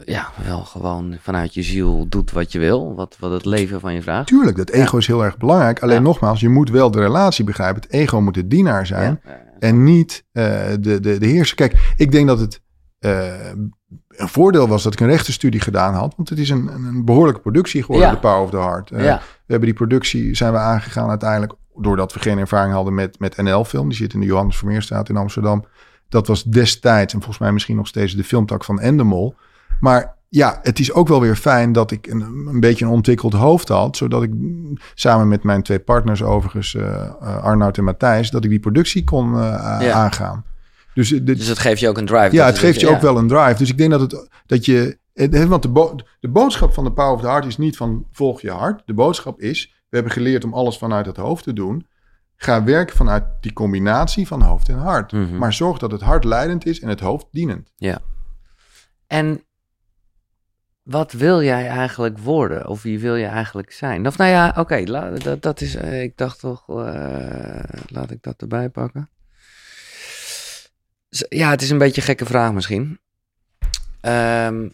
ja, 0.05 0.29
wel 0.47 0.61
gewoon 0.61 1.17
vanuit 1.21 1.55
je 1.55 1.63
ziel 1.63 2.07
doet 2.09 2.31
wat 2.33 2.53
je 2.53 2.59
wil, 2.59 2.95
wat, 2.95 3.17
wat 3.21 3.31
het 3.31 3.45
leven 3.45 3.81
van 3.81 3.95
je 3.95 4.03
vraagt. 4.03 4.27
Tuurlijk, 4.27 4.57
dat 4.57 4.71
ego 4.71 4.97
is 4.97 5.07
heel 5.07 5.25
erg 5.25 5.37
belangrijk. 5.37 5.81
Alleen 5.83 5.95
Ja. 5.97 6.01
nogmaals, 6.03 6.41
je 6.41 6.49
moet 6.49 6.71
wel 6.71 6.91
de 6.91 7.01
relatie 7.01 7.45
begrijpen. 7.45 7.83
Het 7.83 7.91
ego 7.93 8.21
moet 8.21 8.35
de 8.35 8.47
dienaar 8.47 8.87
zijn. 8.87 9.21
Ja. 9.25 9.47
En 9.59 9.85
niet 9.85 10.25
eh, 10.33 10.45
de, 10.81 11.01
de, 11.01 11.19
de 11.19 11.27
heerser. 11.27 11.57
Kijk, 11.57 11.93
ik 11.97 12.13
denk 12.13 12.27
dat 12.27 12.39
het 12.41 12.61
eh, 12.99 13.49
een 14.09 14.29
voordeel 14.29 14.69
was 14.69 14.83
dat 14.83 14.93
ik 14.93 15.01
een 15.01 15.07
rechtenstudie 15.09 15.61
gedaan 15.61 15.95
had. 15.95 16.15
Want 16.17 16.29
het 16.29 16.39
is 16.39 16.51
een, 16.51 16.67
een- 16.69 17.05
behoorlijke 17.05 17.41
productie 17.41 17.83
geworden, 17.83 18.11
de 18.11 18.19
Power 18.19 18.41
of 18.43 18.51
the 18.51 18.57
Heart. 18.57 18.91
Eh. 18.91 18.99
We 18.99 19.21
hebben 19.47 19.69
die 19.69 19.77
productie, 19.79 20.35
zijn 20.37 20.53
we 20.53 20.59
aangegaan 20.59 21.09
uiteindelijk... 21.09 21.53
doordat 21.77 22.13
we 22.13 22.21
geen 22.21 22.39
ervaring 22.39 22.75
hadden 22.75 22.95
met, 22.95 23.19
met 23.19 23.37
NL-film. 23.37 23.89
Die 23.89 23.97
zit 23.99 24.13
in 24.15 24.21
de 24.21 24.27
Johannes 24.27 24.57
Vermeerstraat 24.57 25.09
in 25.09 25.17
Amsterdam. 25.17 25.65
Dat 26.09 26.27
was 26.27 26.43
destijds, 26.45 27.13
en 27.15 27.19
volgens 27.19 27.39
mij 27.39 27.53
misschien 27.53 27.77
nog 27.77 27.87
steeds... 27.87 28.15
de 28.17 28.25
filmtak 28.25 28.65
van 28.65 28.81
Endemol. 28.81 29.35
Maar 29.81 30.17
ja, 30.29 30.59
het 30.63 30.79
is 30.79 30.93
ook 30.93 31.09
wel 31.09 31.21
weer 31.21 31.37
fijn 31.37 31.73
dat 31.73 31.91
ik 31.91 32.07
een, 32.07 32.21
een 32.21 32.61
beetje 32.61 32.85
een 32.85 32.91
ontwikkeld 32.91 33.33
hoofd 33.33 33.69
had. 33.69 33.97
Zodat 33.97 34.23
ik 34.23 34.33
samen 34.95 35.29
met 35.29 35.43
mijn 35.43 35.63
twee 35.63 35.79
partners 35.79 36.23
overigens, 36.23 36.75
eh, 36.75 37.15
Arnoud 37.43 37.79
en 37.79 37.85
Matthijs... 37.85 38.31
dat 38.31 38.45
ik 38.45 38.51
die 38.51 38.61
productie 38.61 39.05
kon 39.05 39.35
eh, 39.35 39.77
Ja. 39.81 39.93
aangaan. 39.93 40.45
Dus, 40.95 41.09
de, 41.09 41.23
Dus 41.23 41.47
het 41.47 41.59
geeft 41.59 41.81
je 41.81 41.89
ook 41.89 41.99
een 41.99 42.07
drive. 42.07 42.35
ja, 42.35 42.47
het 42.47 42.59
geeft 42.59 42.81
je 42.81 42.87
ja. 42.87 42.93
ook 42.95 43.01
wel 43.01 43.17
een 43.19 43.29
drive. 43.29 43.55
Dus 43.59 43.69
ik 43.71 43.79
denk 43.79 43.91
dat, 43.91 44.01
het, 44.01 44.29
dat 44.47 44.65
je... 44.65 44.99
Want 45.49 45.63
de, 45.63 45.69
bo- 45.69 45.95
de 46.21 46.29
boodschap 46.29 46.75
van 46.75 46.85
de 46.85 46.93
Power 46.93 47.13
of 47.15 47.21
the 47.21 47.27
Heart 47.27 47.45
is 47.45 47.57
niet 47.59 47.77
van 47.77 48.07
volg 48.13 48.41
je 48.41 48.51
hart. 48.51 48.83
De 48.87 48.95
boodschap 48.95 49.41
is, 49.41 49.75
we 49.89 49.97
hebben 49.97 50.13
geleerd 50.13 50.45
om 50.45 50.55
alles 50.55 50.79
vanuit 50.79 51.07
het 51.07 51.17
hoofd 51.17 51.45
te 51.45 51.53
doen. 51.53 51.87
Ga 52.37 52.65
werken 52.65 52.97
vanuit 52.97 53.25
die 53.41 53.53
combinatie 53.53 54.27
van 54.27 54.43
hoofd 54.43 54.69
en 54.69 54.79
hart. 54.79 55.13
Mhm. 55.13 55.37
Maar 55.39 55.53
zorg 55.53 55.79
dat 55.79 55.91
het 55.91 56.01
hart 56.01 56.25
leidend 56.25 56.67
is 56.67 56.81
en 56.81 56.89
het 56.89 57.01
hoofd 57.01 57.27
dienend. 57.33 57.73
En 59.07 59.43
wat 60.89 61.13
wil 61.13 61.43
jij 61.43 61.67
eigenlijk 61.67 62.19
worden? 62.19 62.69
Of 62.69 62.83
wie 62.83 62.99
wil 62.99 63.15
je 63.15 63.27
eigenlijk 63.27 63.73
zijn? 63.73 64.07
Of 64.07 64.19
nou 64.19 64.31
ja, 64.31 64.55
oké, 64.57 64.85
dat, 65.41 65.61
is. 65.61 65.75
eh, 65.75 66.03
ik 66.03 66.17
dacht 66.17 66.41
toch, 66.41 66.69
eh, 66.69 67.63
laat 67.87 68.11
ik 68.11 68.23
dat 68.23 68.35
erbij 68.41 68.69
pakken. 68.69 69.09
Ja, 71.29 71.51
het 71.51 71.63
is 71.63 71.71
een 71.71 71.79
beetje 71.79 72.01
een 72.01 72.07
gekke 72.07 72.25
vraag 72.25 72.53
misschien. 72.53 72.99
Ehm, 74.01 74.69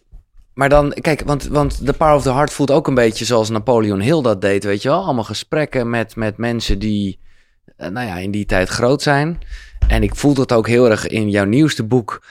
maar 0.54 0.68
dan, 0.68 0.92
kijk, 1.00 1.20
want, 1.20 1.44
want 1.44 1.86
The 1.86 1.92
Power 1.92 2.14
of 2.14 2.22
the 2.22 2.32
Heart 2.32 2.52
voelt 2.52 2.70
ook 2.70 2.86
een 2.86 2.94
beetje 2.94 3.24
zoals 3.24 3.50
Napoleon 3.50 4.00
Hill 4.00 4.22
dat 4.22 4.40
deed, 4.40 4.64
weet 4.64 4.82
je 4.82 4.88
wel? 4.88 5.04
Allemaal 5.04 5.24
gesprekken 5.24 5.90
met, 5.90 6.16
met 6.16 6.36
mensen 6.36 6.78
die, 6.78 7.18
eh, 7.76 7.88
nou 7.88 8.06
ja, 8.06 8.16
in 8.16 8.30
die 8.30 8.46
tijd 8.46 8.68
groot 8.68 9.02
zijn. 9.02 9.38
En 9.88 10.02
ik 10.02 10.14
voel 10.14 10.34
dat 10.34 10.52
ook 10.52 10.66
heel 10.66 10.90
erg 10.90 11.06
in 11.06 11.30
jouw 11.30 11.44
nieuwste 11.44 11.84
boek. 11.84 12.22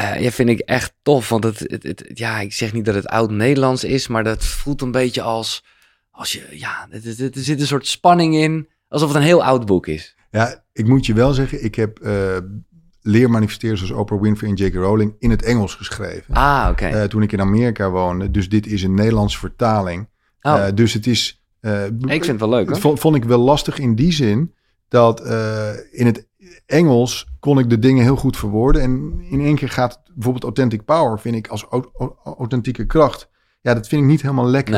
Eh 0.00 0.20
ja, 0.20 0.30
vind 0.30 0.48
ik 0.48 0.58
echt 0.58 0.92
tof, 1.02 1.28
want 1.28 1.44
het, 1.44 1.58
het, 1.58 1.82
het- 1.82 2.10
ja, 2.14 2.40
ik 2.40 2.52
zeg 2.52 2.72
niet 2.72 2.84
dat 2.84 2.94
het 2.94 3.06
oud-Nederlands 3.06 3.84
is, 3.84 4.08
maar 4.08 4.24
dat 4.24 4.44
voelt 4.44 4.82
een 4.82 4.90
beetje 4.90 5.22
als, 5.22 5.64
als 6.10 6.32
je, 6.32 6.46
ja, 6.50 6.86
het- 6.90 7.04
het- 7.04 7.18
het- 7.18 7.34
er 7.36 7.42
zit 7.42 7.60
een 7.60 7.66
soort 7.66 7.86
spanning 7.86 8.34
in, 8.34 8.68
alsof 8.88 9.08
het 9.08 9.16
een 9.16 9.22
heel 9.22 9.44
oud 9.44 9.66
boek 9.66 9.86
is. 9.86 10.14
Ja, 10.30 10.64
ik 10.72 10.86
moet 10.86 11.06
je 11.06 11.14
wel 11.14 11.32
zeggen, 11.32 11.64
ik 11.64 11.74
heb 11.74 11.98
eh 11.98 12.36
leermanifesteerders 13.02 13.80
zoals 13.86 14.00
Oprah 14.02 14.20
Winfrey 14.20 14.48
en 14.50 14.54
J.K. 14.56 14.74
Rowling 14.74 15.14
in 15.18 15.30
het 15.30 15.42
Engels 15.42 15.74
geschreven. 15.74 16.34
Ah, 16.34 16.68
oké. 16.70 16.86
Eh, 16.86 17.04
toen 17.04 17.22
ik 17.22 17.32
in 17.32 17.40
Amerika 17.40 17.90
woonde. 17.90 18.30
Dus 18.30 18.48
dit 18.48 18.66
is 18.66 18.82
een 18.82 18.94
Nederlandse 18.94 19.38
vertaling. 19.38 20.08
oh, 20.42 20.66
Eh, 20.66 20.74
dus 20.74 20.92
het 20.92 21.06
is... 21.06 21.42
eh, 21.60 21.84
ik 21.86 21.92
vind 22.08 22.26
het 22.26 22.40
wel 22.40 22.48
leuk, 22.48 22.68
Het 22.68 22.78
vond, 22.78 23.00
vond 23.00 23.16
ik 23.16 23.24
wel 23.24 23.38
lastig 23.38 23.78
in 23.78 23.94
die 23.94 24.12
zin 24.12 24.54
dat 24.88 25.20
eh, 25.20 25.68
in 25.90 26.06
het 26.06 26.26
Engels 26.70 27.26
kon 27.40 27.58
ik 27.58 27.70
de 27.70 27.78
dingen 27.78 28.02
heel 28.02 28.16
goed 28.16 28.36
verwoorden. 28.36 28.82
En 28.82 29.20
in 29.20 29.40
één 29.40 29.54
keer 29.56 29.68
gaat 29.68 30.00
bijvoorbeeld 30.14 30.44
authentic 30.44 30.84
power, 30.84 31.18
vind 31.20 31.34
ik 31.36 31.48
als 31.48 31.64
au- 31.70 31.90
au- 31.98 32.14
authentieke 32.24 32.86
kracht. 32.86 33.28
Ja, 33.60 33.74
dat 33.74 33.88
vind 33.88 34.02
ik 34.02 34.08
niet 34.08 34.22
helemaal 34.22 34.46
lekker. 34.48 34.74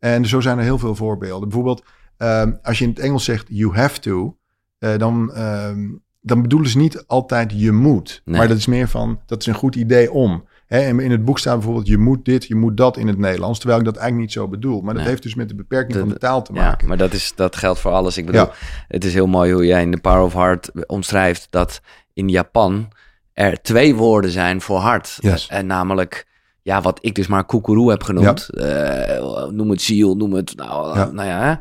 Nee. 0.00 0.12
En 0.12 0.26
zo 0.26 0.40
zijn 0.40 0.58
er 0.58 0.64
heel 0.64 0.78
veel 0.78 0.94
voorbeelden. 0.94 1.48
Bijvoorbeeld, 1.48 1.84
ehm, 2.16 2.52
als 2.62 2.78
je 2.78 2.84
in 2.84 2.90
het 2.90 2.98
Engels 2.98 3.24
zegt 3.24 3.46
you 3.48 3.74
have 3.74 4.00
to, 4.00 4.36
eh, 4.78 4.96
dan, 4.98 5.32
ehm, 5.32 5.88
dan 6.20 6.42
bedoelen 6.42 6.70
ze 6.70 6.78
niet 6.78 7.06
altijd 7.06 7.52
je 7.60 7.72
moet. 7.72 8.22
Nee. 8.24 8.38
Maar 8.38 8.48
dat 8.48 8.56
is 8.56 8.66
meer 8.66 8.88
van, 8.88 9.20
dat 9.26 9.40
is 9.40 9.46
een 9.46 9.54
goed 9.54 9.74
idee 9.76 10.12
om. 10.12 10.44
Hè, 10.68 10.80
en 10.80 11.00
in 11.00 11.10
het 11.10 11.24
boek 11.24 11.38
staat 11.38 11.54
bijvoorbeeld 11.54 11.86
je 11.86 11.98
moet 11.98 12.24
dit, 12.24 12.44
je 12.46 12.54
moet 12.54 12.76
dat 12.76 12.96
in 12.96 13.06
het 13.08 13.18
Nederlands. 13.18 13.58
Terwijl 13.58 13.80
ik 13.80 13.86
dat 13.86 13.96
eigenlijk 13.96 14.26
niet 14.26 14.36
zo 14.36 14.48
bedoel. 14.48 14.80
Maar 14.80 14.92
dat 14.94 15.02
Nee. 15.02 15.10
heeft 15.10 15.22
dus 15.22 15.34
met 15.34 15.48
de 15.48 15.54
beperking 15.54 15.92
De- 15.92 15.98
van 15.98 16.08
de 16.08 16.18
taal 16.18 16.42
te 16.42 16.52
Ja, 16.52 16.60
maken. 16.60 16.88
maar 16.88 16.96
dat, 16.96 17.12
is, 17.12 17.32
dat 17.36 17.56
geldt 17.56 17.80
voor 17.80 17.92
alles. 17.92 18.16
Ik 18.16 18.26
bedoel, 18.26 18.40
Ja. 18.40 18.52
het 18.88 19.04
is 19.04 19.14
heel 19.14 19.26
mooi 19.26 19.52
hoe 19.52 19.66
jij 19.66 19.82
in 19.82 19.90
The 19.90 20.00
Power 20.00 20.20
of 20.22 20.32
Heart 20.32 20.70
omschrijft 20.86 21.46
dat 21.50 21.80
in 22.12 22.28
Japan 22.28 22.88
er 23.32 23.62
twee 23.62 23.94
woorden 23.94 24.30
zijn 24.30 24.60
voor 24.60 24.78
hart. 24.78 25.16
Yes. 25.20 25.46
En 25.48 25.66
namelijk, 25.66 26.26
ja, 26.62 26.80
wat 26.80 26.98
ik 27.02 27.14
dus 27.14 27.26
maar 27.26 27.44
koekeroe 27.44 27.90
heb 27.90 28.02
genoemd. 28.02 28.48
Eh, 28.54 29.44
noem 29.50 29.70
het 29.70 29.82
ziel, 29.82 30.14
noem 30.16 30.32
het, 30.32 30.56
nou 30.56 30.98
Ja. 30.98 31.04
nou 31.12 31.28
ja. 31.28 31.40
hè. 31.42 31.54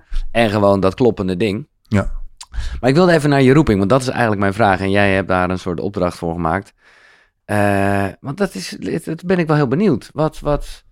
En 0.44 0.50
gewoon 0.50 0.80
dat 0.80 0.94
kloppende 0.94 1.38
ding. 1.38 1.68
Ja. 1.82 2.12
Maar 2.80 2.90
ik 2.90 2.96
wilde 2.96 3.12
even 3.14 3.30
naar 3.30 3.42
je 3.42 3.54
roeping, 3.54 3.78
want 3.78 3.90
dat 3.90 4.02
is 4.02 4.08
eigenlijk 4.08 4.40
mijn 4.40 4.54
vraag. 4.54 4.80
En 4.80 4.92
jij 4.92 5.14
hebt 5.14 5.28
daar 5.28 5.50
een 5.50 5.60
soort 5.60 5.80
opdracht 5.80 6.18
voor 6.18 6.34
gemaakt. 6.34 6.74
Eh, 7.48 8.08
want 8.20 8.38
dat 8.38 8.56
is, 8.56 8.78
dat 9.04 9.26
ben 9.26 9.40
ik 9.40 9.48
wel 9.48 9.56
heel 9.56 9.68
benieuwd. 9.68 10.10
Wat, 10.14 10.40
wat, 10.40 10.84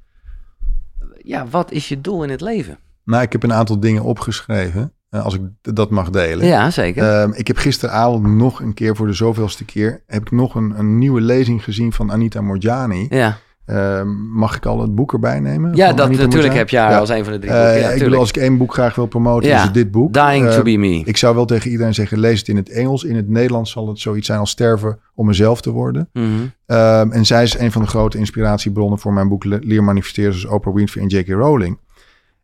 ja, 1.17 1.47
wat 1.47 1.71
is 1.71 1.87
je 1.87 2.01
doel 2.01 2.23
in 2.23 2.29
het 2.29 2.41
leven? 2.41 2.79
Nou, 3.03 3.23
ik 3.23 3.31
heb 3.31 3.43
een 3.43 3.53
aantal 3.53 3.79
dingen 3.79 4.03
opgeschreven, 4.03 4.93
eh, 5.09 5.23
als 5.23 5.33
ik 5.33 5.41
dat 5.61 5.89
mag 5.89 6.09
delen. 6.09 6.45
Ja, 6.45 6.71
zeker. 6.71 7.03
Ehm, 7.03 7.31
ik 7.31 7.47
heb 7.47 7.57
gisteravond 7.57 8.25
nog 8.25 8.59
een 8.59 8.73
keer, 8.73 8.95
voor 8.95 9.07
de 9.07 9.13
zoveelste 9.13 9.65
keer, 9.65 10.03
heb 10.07 10.21
ik 10.21 10.31
nog 10.31 10.55
een, 10.55 10.79
een 10.79 10.97
nieuwe 10.97 11.21
lezing 11.21 11.63
gezien 11.63 11.93
van 11.93 12.11
Anita 12.11 12.41
Morjani. 12.41 13.07
ja, 13.09 13.37
Ehm, 13.66 14.07
mag 14.34 14.55
ik 14.55 14.66
al 14.66 14.82
het 14.82 14.95
boek 14.95 15.13
erbij 15.13 15.39
nemen? 15.39 15.76
ja 15.76 15.93
dat, 15.93 16.11
natuurlijk 16.11 16.53
heb 16.53 16.70
Ja. 16.70 16.97
als 16.97 17.09
een 17.09 17.24
van 17.24 17.34
de 17.34 17.39
drie 17.39 17.51
Eh, 17.53 17.59
boeken. 17.63 17.80
Ja, 17.80 17.89
ik 17.89 17.99
bedoel, 18.03 18.20
als 18.20 18.30
ik 18.30 18.38
één 18.38 18.57
boek 18.57 18.74
graag 18.74 18.95
wil 18.95 19.05
promoten, 19.05 19.49
Ja, 19.49 19.57
is 19.57 19.63
het 19.63 19.74
dit 19.74 19.91
boek. 19.91 20.13
Dying 20.13 20.49
to 20.49 20.61
be 20.61 20.78
me. 20.78 21.01
Ik 21.05 21.18
zou 21.18 21.36
wel 21.36 21.45
tegen 21.45 21.72
iedereen 21.72 21.93
zeggen, 21.93 22.20
lees 22.20 22.39
het 22.39 22.47
in 22.47 22.55
het 22.55 22.70
Engels. 22.70 23.03
In 23.03 23.16
het 23.16 23.30
Nederlands 23.30 23.72
zal 23.72 23.88
het 23.88 23.99
zoiets 23.99 24.28
zijn 24.28 24.39
als 24.39 24.49
sterven 24.49 24.99
om 25.16 25.26
mezelf 25.26 25.61
te 25.61 25.72
worden. 25.72 26.09
Mhm. 26.13 26.26
Ehm, 26.66 27.11
en 27.11 27.26
zij 27.26 27.43
is 27.43 27.57
een 27.59 27.72
van 27.72 27.82
de 27.82 27.88
grote 27.88 28.18
inspiratiebronnen 28.18 28.99
voor 28.99 29.13
mijn 29.13 29.28
boek 29.28 29.43
Le- 29.43 29.59
Leer 29.61 29.84
Manifesteerders, 29.84 30.41
zoals 30.41 30.55
Oprah 30.55 30.74
Winfrey 30.76 31.03
en 31.03 31.09
J.K. 31.09 31.28
Rowling. 31.30 31.80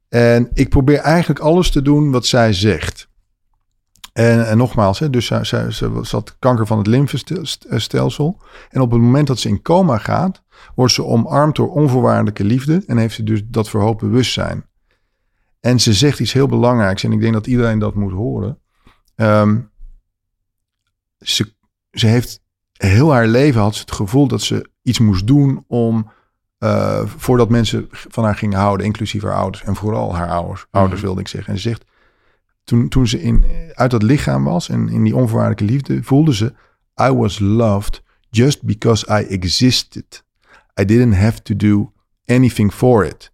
En 0.09 0.49
ik 0.53 0.69
probeer 0.69 0.97
eigenlijk 0.99 1.39
alles 1.39 1.71
te 1.71 1.81
doen 1.81 2.11
wat 2.11 2.25
zij 2.25 2.53
zegt. 2.53 3.09
En, 4.13 4.47
en 4.47 4.57
nogmaals, 4.57 4.99
hè, 4.99 5.09
dus 5.09 5.25
ze 5.25 5.97
had 6.09 6.35
kanker 6.39 6.67
van 6.67 6.77
het 6.77 6.87
lymfestelsel. 6.87 8.37
En 8.69 8.81
op 8.81 8.91
het 8.91 9.01
moment 9.01 9.27
dat 9.27 9.39
ze 9.39 9.47
in 9.47 9.61
coma 9.61 9.97
gaat, 9.97 10.41
wordt 10.75 10.93
ze 10.93 11.03
omarmd 11.03 11.55
door 11.55 11.69
onvoorwaardelijke 11.71 12.43
liefde. 12.43 12.83
En 12.87 12.97
heeft 12.97 13.15
ze 13.15 13.23
dus 13.23 13.41
dat 13.45 13.69
verhoogd 13.69 13.99
bewustzijn. 13.99 14.65
En 15.59 15.79
ze 15.79 15.93
zegt 15.93 16.19
iets 16.19 16.33
heel 16.33 16.47
belangrijks. 16.47 17.03
En 17.03 17.11
ik 17.11 17.19
denk 17.21 17.33
dat 17.33 17.47
iedereen 17.47 17.79
dat 17.79 17.95
moet 17.95 18.11
horen. 18.11 18.59
Ehm, 19.15 19.59
ze, 21.17 21.53
ze 21.91 22.07
heeft 22.07 22.41
heel 22.71 23.11
haar 23.11 23.27
leven 23.27 23.61
had 23.61 23.75
ze 23.75 23.81
het 23.81 23.91
gevoel 23.91 24.27
dat 24.27 24.41
ze 24.41 24.69
iets 24.81 24.99
moest 24.99 25.27
doen 25.27 25.63
om 25.67 26.11
eh, 26.57 27.01
voordat 27.05 27.49
mensen 27.49 27.87
van 27.89 28.23
haar 28.23 28.35
gingen 28.35 28.59
houden, 28.59 28.85
inclusief 28.85 29.23
haar 29.23 29.35
ouders 29.35 29.63
en 29.63 29.75
vooral 29.75 30.15
haar 30.15 30.29
ouders, 30.29 30.65
ouders 30.71 30.95
Mhm. 30.99 31.05
wilde 31.05 31.21
ik 31.21 31.27
zeggen. 31.27 31.53
En 31.53 31.59
ze 31.59 31.69
zegt, 31.69 31.83
toen, 32.63 32.89
toen 32.89 33.07
ze 33.07 33.21
in, 33.21 33.45
uit 33.73 33.91
dat 33.91 34.03
lichaam 34.03 34.43
was 34.43 34.69
en 34.69 34.89
in 34.89 35.03
die 35.03 35.15
onvoorwaardelijke 35.15 35.73
liefde, 35.73 36.03
voelde 36.03 36.35
ze, 36.35 36.53
I 37.01 37.11
was 37.11 37.39
loved 37.39 38.03
just 38.29 38.63
because 38.63 39.21
I 39.21 39.25
existed. 39.33 40.23
I 40.81 40.85
didn't 40.85 41.13
have 41.15 41.41
to 41.41 41.55
do 41.55 41.91
anything 42.25 42.73
for 42.73 43.05
it. 43.05 43.31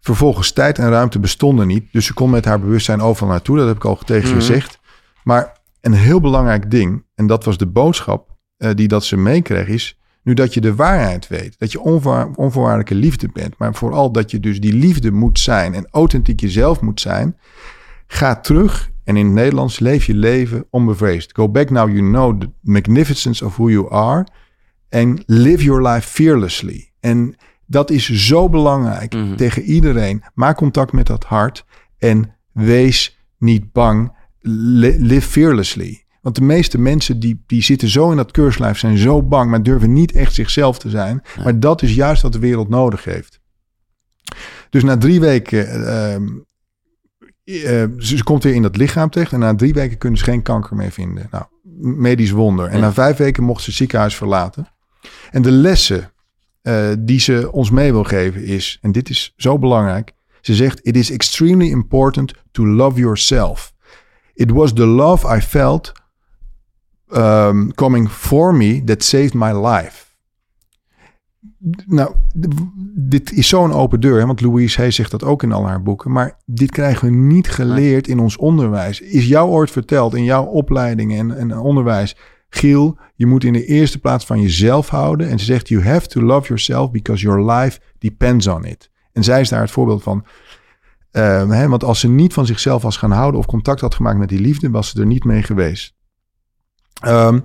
Vervolgens 0.00 0.52
tijd 0.52 0.78
en 0.78 0.90
ruimte 0.90 1.18
bestonden 1.18 1.66
niet, 1.66 1.92
dus 1.92 2.06
ze 2.06 2.14
kon 2.14 2.30
met 2.30 2.44
haar 2.44 2.60
bewustzijn 2.60 3.00
overal 3.00 3.28
naartoe. 3.30 3.56
Dat 3.56 3.66
heb 3.66 3.76
ik 3.76 3.84
al 3.84 3.96
tegen 3.96 4.28
Mhm. 4.28 4.38
gezegd. 4.38 4.78
Maar 5.24 5.60
een 5.80 5.92
heel 5.92 6.20
belangrijk 6.20 6.70
ding, 6.70 7.04
en 7.14 7.26
dat 7.26 7.44
was 7.44 7.58
de 7.58 7.66
boodschap 7.66 8.30
eh, 8.56 8.70
die 8.74 8.88
dat 8.88 9.04
ze 9.04 9.16
meekreeg, 9.16 9.66
is 9.68 9.98
nu 10.22 10.34
dat 10.34 10.54
je 10.54 10.60
de 10.60 10.74
waarheid 10.74 11.28
weet, 11.28 11.58
dat 11.58 11.72
je 11.72 11.80
onvoor, 11.80 12.30
onvoorwaardelijke 12.34 12.94
liefde 12.94 13.28
bent, 13.32 13.54
maar 13.58 13.74
vooral 13.74 14.12
dat 14.12 14.30
je 14.30 14.40
dus 14.40 14.60
die 14.60 14.72
liefde 14.72 15.10
moet 15.12 15.38
zijn 15.38 15.74
en 15.74 15.88
authentiek 15.90 16.40
jezelf 16.40 16.80
moet 16.80 17.00
zijn, 17.00 17.36
ga 18.06 18.36
terug 18.36 18.90
en 19.04 19.16
in 19.16 19.24
het 19.24 19.34
Nederlands 19.34 19.78
leef 19.78 20.04
je 20.04 20.14
leven 20.14 20.66
onbevreesd. 20.70 21.30
Go 21.34 21.48
back 21.48 21.70
now 21.70 21.88
you 21.88 22.00
know 22.00 22.40
the 22.40 22.50
magnificence 22.60 23.44
of 23.44 23.56
who 23.56 23.70
you 23.70 23.90
are 23.90 24.26
and 24.92 25.22
live 25.26 25.64
your 25.64 25.82
life 25.88 26.08
fearlessly. 26.08 26.92
En 27.00 27.34
dat 27.66 27.90
is 27.90 28.10
zo 28.10 28.48
belangrijk 28.48 29.14
Mhm. 29.14 29.36
tegen 29.36 29.62
iedereen. 29.62 30.22
Maak 30.34 30.56
contact 30.56 30.92
met 30.92 31.06
dat 31.06 31.24
hart 31.24 31.64
en 31.98 32.36
wees 32.52 33.18
niet 33.38 33.72
bang. 33.72 34.12
Li- 34.40 34.96
live 34.98 35.28
fearlessly. 35.28 36.04
Want 36.20 36.34
de 36.34 36.42
meeste 36.42 36.78
mensen 36.78 37.20
die, 37.20 37.42
die 37.46 37.62
zitten 37.62 37.88
zo 37.88 38.10
in 38.10 38.16
dat 38.16 38.30
keurslijf, 38.30 38.78
zijn 38.78 38.96
zo 38.98 39.22
bang, 39.22 39.50
maar 39.50 39.62
durven 39.62 39.92
niet 39.92 40.12
echt 40.12 40.34
zichzelf 40.34 40.78
te 40.78 40.90
zijn. 40.90 41.20
Ja. 41.36 41.42
Maar 41.42 41.60
dat 41.60 41.82
is 41.82 41.94
juist 41.94 42.22
wat 42.22 42.32
de 42.32 42.38
wereld 42.38 42.68
nodig 42.68 43.04
heeft. 43.04 43.40
Dus 44.70 44.82
na 44.82 44.96
drie 44.98 45.20
weken, 45.20 45.86
ehm, 45.86 46.26
eh, 47.44 47.84
ze, 47.98 48.16
ze 48.16 48.22
komt 48.24 48.42
weer 48.42 48.54
in 48.54 48.62
dat 48.62 48.76
lichaam 48.76 49.10
terecht 49.10 49.32
en 49.32 49.38
na 49.38 49.54
drie 49.54 49.72
weken 49.72 49.98
kunnen 49.98 50.18
ze 50.18 50.24
geen 50.24 50.42
kanker 50.42 50.76
meer 50.76 50.90
vinden. 50.90 51.28
Nou, 51.30 51.44
medisch 51.98 52.30
wonder. 52.30 52.66
En 52.66 52.74
Ja. 52.78 52.80
na 52.84 52.92
vijf 52.92 53.16
weken 53.16 53.42
mocht 53.42 53.60
ze 53.62 53.66
het 53.68 53.78
ziekenhuis 53.78 54.16
verlaten. 54.16 54.66
En 55.30 55.42
de 55.42 55.50
lessen 55.50 56.12
eh, 56.62 56.88
die 56.98 57.20
ze 57.20 57.52
ons 57.52 57.70
mee 57.70 57.92
wil 57.92 58.04
geven 58.04 58.44
is, 58.44 58.78
en 58.80 58.92
dit 58.92 59.10
is 59.10 59.34
zo 59.36 59.58
belangrijk. 59.58 60.12
Ze 60.40 60.54
zegt: 60.54 60.80
It 60.82 60.96
is 60.96 61.10
extremely 61.10 61.70
important 61.70 62.34
to 62.50 62.66
love 62.66 63.00
yourself. 63.00 63.72
It 64.34 64.50
was 64.50 64.72
the 64.72 64.86
love 64.86 65.36
I 65.36 65.40
felt 65.40 65.92
um, 67.08 67.74
coming 67.74 68.08
for 68.08 68.54
me 68.54 68.84
that 68.84 69.04
saved 69.04 69.34
my 69.34 69.66
life. 69.66 70.04
Nou, 71.86 72.14
dit 72.94 73.32
is 73.32 73.48
zo'n 73.48 73.72
open 73.72 74.00
deur, 74.00 74.18
hè? 74.18 74.26
want 74.26 74.40
Louise 74.40 74.80
Hay 74.80 74.90
zegt 74.90 75.10
dat 75.10 75.24
ook 75.24 75.42
in 75.42 75.52
al 75.52 75.66
haar 75.66 75.82
boeken. 75.82 76.12
Maar 76.12 76.38
dit 76.44 76.70
krijgen 76.70 77.08
we 77.08 77.14
niet 77.14 77.50
geleerd 77.50 78.08
in 78.08 78.18
ons 78.18 78.36
onderwijs. 78.36 79.00
Is 79.00 79.26
jou 79.26 79.50
ooit 79.50 79.70
verteld 79.70 80.14
in 80.14 80.24
jouw 80.24 80.44
opleiding 80.44 81.16
en, 81.16 81.36
en 81.36 81.58
onderwijs? 81.58 82.16
Giel, 82.54 82.98
je 83.14 83.26
moet 83.26 83.44
in 83.44 83.52
de 83.52 83.64
eerste 83.64 83.98
plaats 83.98 84.26
van 84.26 84.40
jezelf 84.40 84.88
houden. 84.88 85.28
En 85.28 85.38
ze 85.38 85.44
zegt, 85.44 85.68
you 85.68 85.84
have 85.84 86.06
to 86.06 86.20
love 86.20 86.46
yourself 86.46 86.90
because 86.90 87.22
your 87.22 87.50
life 87.52 87.80
depends 87.98 88.46
on 88.46 88.64
it. 88.64 88.90
En 89.12 89.24
zij 89.24 89.40
is 89.40 89.48
daar 89.48 89.60
het 89.60 89.70
voorbeeld 89.70 90.02
van. 90.02 90.24
Uh, 91.12 91.50
hè, 91.50 91.68
want 91.68 91.84
als 91.84 92.00
ze 92.00 92.08
niet 92.08 92.32
van 92.32 92.46
zichzelf 92.46 92.82
was 92.82 92.96
gaan 92.96 93.10
houden 93.10 93.40
of 93.40 93.46
contact 93.46 93.80
had 93.80 93.94
gemaakt 93.94 94.18
met 94.18 94.28
die 94.28 94.40
liefde, 94.40 94.70
was 94.70 94.88
ze 94.88 95.00
er 95.00 95.06
niet 95.06 95.24
mee 95.24 95.42
geweest. 95.42 95.94
Um, 97.06 97.44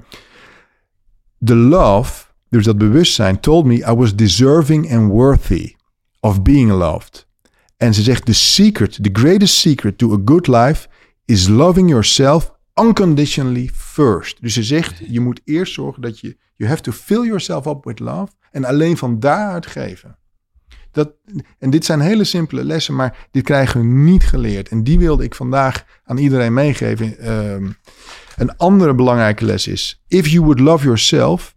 the 1.39 1.55
love 1.55 2.25
dus 2.49 2.65
dat 2.65 2.77
bewustzijn 2.77 3.39
told 3.39 3.65
me 3.65 3.75
I 3.75 3.93
was 3.93 4.15
deserving 4.15 4.93
and 4.93 5.11
worthy 5.11 5.75
of 6.19 6.41
being 6.41 6.71
loved. 6.71 7.27
En 7.77 7.93
ze 7.93 8.01
zegt, 8.01 8.25
the 8.25 8.33
secret, 8.33 9.03
the 9.03 9.09
greatest 9.13 9.55
secret 9.55 9.97
to 9.97 10.13
a 10.13 10.21
good 10.25 10.47
life 10.47 10.87
is 11.25 11.47
loving 11.47 11.89
yourself 11.89 12.56
unconditionally 12.79 13.69
first. 13.73 14.41
Dus 14.41 14.53
ze 14.53 14.63
zegt, 14.63 15.01
je 15.07 15.19
moet 15.19 15.41
eerst 15.43 15.73
zorgen 15.73 16.01
dat 16.01 16.19
je, 16.19 16.37
you 16.55 16.69
have 16.69 16.81
to 16.81 16.91
fill 16.91 17.25
yourself 17.25 17.65
up 17.65 17.83
with 17.83 17.99
love 17.99 18.31
en 18.51 18.65
alleen 18.65 18.97
van 18.97 19.19
daaruit 19.19 19.65
geven. 19.65 20.17
Dat, 20.91 21.13
en 21.59 21.69
dit 21.69 21.85
zijn 21.85 21.99
hele 21.99 22.23
simpele 22.23 22.63
lessen, 22.63 22.95
maar 22.95 23.27
dit 23.31 23.43
krijgen 23.43 23.79
we 23.79 23.85
niet 23.85 24.23
geleerd. 24.23 24.69
En 24.69 24.83
die 24.83 24.99
wilde 24.99 25.23
ik 25.23 25.35
vandaag 25.35 25.85
aan 26.03 26.17
iedereen 26.17 26.53
meegeven. 26.53 27.31
Um, 27.31 27.77
een 28.35 28.57
andere 28.57 28.95
belangrijke 28.95 29.45
les 29.45 29.67
is: 29.67 30.03
if 30.07 30.27
you 30.27 30.43
would 30.43 30.59
love 30.59 30.83
yourself, 30.83 31.55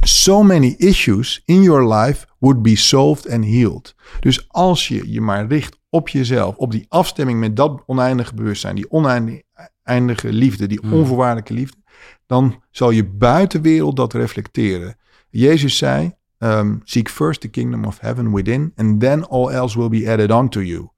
so 0.00 0.42
many 0.42 0.74
issues 0.78 1.42
in 1.44 1.62
your 1.62 1.94
life 1.94 2.26
would 2.38 2.62
be 2.62 2.76
solved 2.76 3.30
and 3.30 3.44
healed. 3.44 3.94
Dus 4.20 4.48
als 4.48 4.88
je 4.88 5.12
je 5.12 5.20
maar 5.20 5.46
richt 5.46 5.78
op 5.88 6.08
jezelf, 6.08 6.56
op 6.56 6.70
die 6.70 6.86
afstemming 6.88 7.40
met 7.40 7.56
dat 7.56 7.82
oneindige 7.86 8.34
bewustzijn, 8.34 8.76
die 8.76 8.90
oneindige 8.90 9.42
liefde, 10.22 10.66
die 10.66 10.78
hmm. 10.82 10.92
onvoorwaardelijke 10.92 11.52
liefde, 11.52 11.78
dan 12.26 12.62
zal 12.70 12.90
je 12.90 13.04
buitenwereld 13.04 13.96
dat 13.96 14.12
reflecteren. 14.12 14.96
Jezus 15.30 15.76
zei: 15.76 16.12
um, 16.38 16.80
Seek 16.84 17.08
first 17.08 17.40
the 17.40 17.48
kingdom 17.48 17.84
of 17.84 18.00
heaven 18.00 18.32
within, 18.32 18.72
and 18.76 19.00
then 19.00 19.28
all 19.28 19.50
else 19.50 19.78
will 19.78 19.88
be 19.88 20.10
added 20.10 20.30
on 20.30 20.48
to 20.48 20.60
you. 20.62 20.88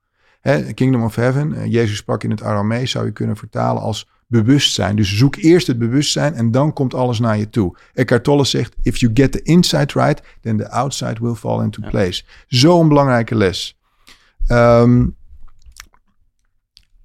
He, 0.41 0.73
kingdom 0.75 1.03
of 1.03 1.15
heaven, 1.15 1.53
uh, 1.53 1.67
Jezus 1.67 1.97
sprak 1.97 2.25
in 2.25 2.31
het 2.31 2.43
Aramees, 2.43 2.91
zou 2.91 3.05
je 3.05 3.13
kunnen 3.13 3.37
vertalen 3.37 3.83
als 3.83 4.09
bewustzijn. 4.33 4.97
Dus 4.97 5.17
zoek 5.17 5.37
eerst 5.37 5.67
het 5.67 5.79
bewustzijn 5.79 6.35
en 6.35 6.51
dan 6.51 6.73
komt 6.73 6.95
alles 6.95 7.19
naar 7.19 7.39
je 7.39 7.51
toe. 7.51 7.77
Eckhart 7.93 8.25
Tolle 8.25 8.45
zegt, 8.45 8.75
if 8.83 8.97
you 8.97 9.11
get 9.15 9.33
the 9.33 9.43
inside 9.43 9.93
right, 9.93 10.23
then 10.41 10.57
the 10.57 10.71
outside 10.71 11.21
will 11.21 11.35
fall 11.35 11.63
into 11.63 11.83
place. 11.91 12.23
Zo'n 12.47 12.89
belangrijke 12.89 13.35
les. 13.35 13.79
Ehm, 14.47 15.07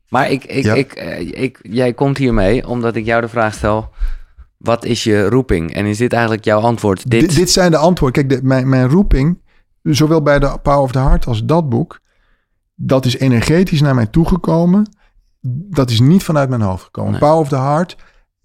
maar 0.10 0.32
ik, 0.32 0.46
ik, 0.46 0.66
ik, 0.66 0.92
eh, 0.92 1.44
ik, 1.44 1.60
jij 1.62 1.94
komt 1.94 2.18
hiermee 2.18 2.68
omdat 2.68 2.96
ik 2.96 3.06
jou 3.06 3.22
de 3.22 3.28
vraag 3.28 3.54
stel... 3.54 3.90
Wat 4.58 4.86
is 4.86 5.04
je 5.04 5.30
roeping? 5.30 5.74
En 5.74 5.86
is 5.86 5.98
dit 5.98 6.14
eigenlijk 6.14 6.46
jouw 6.46 6.60
antwoord? 6.60 7.10
Dit, 7.10 7.36
dit 7.36 7.50
zijn 7.50 7.72
de 7.72 7.78
antwoorden. 7.78 8.28
Kijk, 8.28 8.40
de, 8.42 8.48
mijn, 8.48 8.70
mijn 8.70 8.90
roeping, 8.90 9.42
zowel 9.84 10.22
bij 10.22 10.40
de 10.40 10.58
Power 10.62 10.82
of 10.82 10.92
the 10.92 11.00
Heart 11.00 11.26
als 11.26 11.46
dat 11.46 11.70
boek... 11.70 12.00
dat 12.76 13.06
is 13.06 13.18
energetisch 13.18 13.82
naar 13.82 13.96
mij 13.96 14.08
toegekomen 14.08 14.86
dat 15.50 15.90
is 15.90 16.00
niet 16.00 16.24
vanuit 16.24 16.50
mijn 16.50 16.62
hoofd 16.62 16.84
gekomen. 16.84 17.12
Nee. 17.12 17.20
Power 17.20 17.38
of 17.38 17.48
the 17.48 17.58
Heart. 17.58 17.96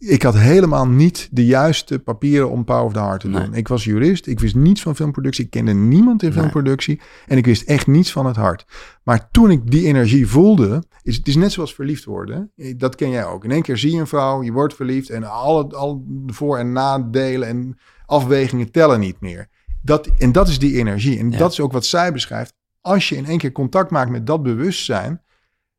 Ik 0.08 0.22
had 0.22 0.34
helemaal 0.34 0.88
niet 0.88 1.28
de 1.30 1.46
juiste 1.46 1.98
papieren 1.98 2.50
om 2.50 2.64
Power 2.64 2.84
of 2.84 2.92
the 2.92 2.98
Heart 2.98 3.20
te 3.20 3.30
doen. 3.30 3.54
Ik 3.54 3.68
was 3.68 3.84
jurist, 3.84 4.26
ik 4.26 4.40
wist 4.40 4.54
niets 4.54 4.82
van 4.82 4.96
filmproductie, 4.96 5.44
ik 5.44 5.50
kende 5.50 5.72
niemand 5.72 6.22
in 6.22 6.32
filmproductie 6.32 7.00
en 7.26 7.36
ik 7.36 7.44
wist 7.44 7.62
echt 7.62 7.86
niets 7.86 8.12
van 8.12 8.26
het 8.26 8.36
hart. 8.36 8.66
Maar 9.02 9.30
toen 9.30 9.50
ik 9.50 9.70
die 9.70 9.86
energie 9.86 10.26
voelde, 10.26 10.82
is 11.02 11.16
het 11.16 11.28
is 11.28 11.36
net 11.36 11.52
zoals 11.52 11.74
verliefd 11.74 12.04
worden. 12.04 12.52
Dat 12.76 12.94
ken 12.94 13.10
jij 13.10 13.24
ook. 13.24 13.44
In 13.44 13.50
één 13.50 13.62
keer 13.62 13.78
zie 13.78 13.92
je 13.92 14.00
een 14.00 14.06
vrouw, 14.06 14.42
je 14.42 14.52
wordt 14.52 14.74
verliefd 14.74 15.10
en 15.10 15.24
alle, 15.24 15.68
al 15.68 16.04
voor- 16.26 16.58
en 16.58 16.72
nadelen 16.72 17.48
en 17.48 17.78
afwegingen 18.06 18.70
tellen 18.70 19.00
niet 19.00 19.20
meer. 19.20 19.48
Dat, 19.82 20.06
en 20.18 20.32
dat 20.32 20.48
is 20.48 20.58
die 20.58 20.78
energie. 20.78 21.18
En 21.18 21.30
dat 21.30 21.52
is 21.52 21.60
ook 21.60 21.72
wat 21.72 21.84
zij 21.84 22.12
beschrijft. 22.12 22.54
Als 22.80 23.08
je 23.08 23.16
in 23.16 23.26
één 23.26 23.38
keer 23.38 23.52
contact 23.52 23.90
maakt 23.90 24.10
met 24.10 24.26
dat 24.26 24.42
bewustzijn, 24.42 25.22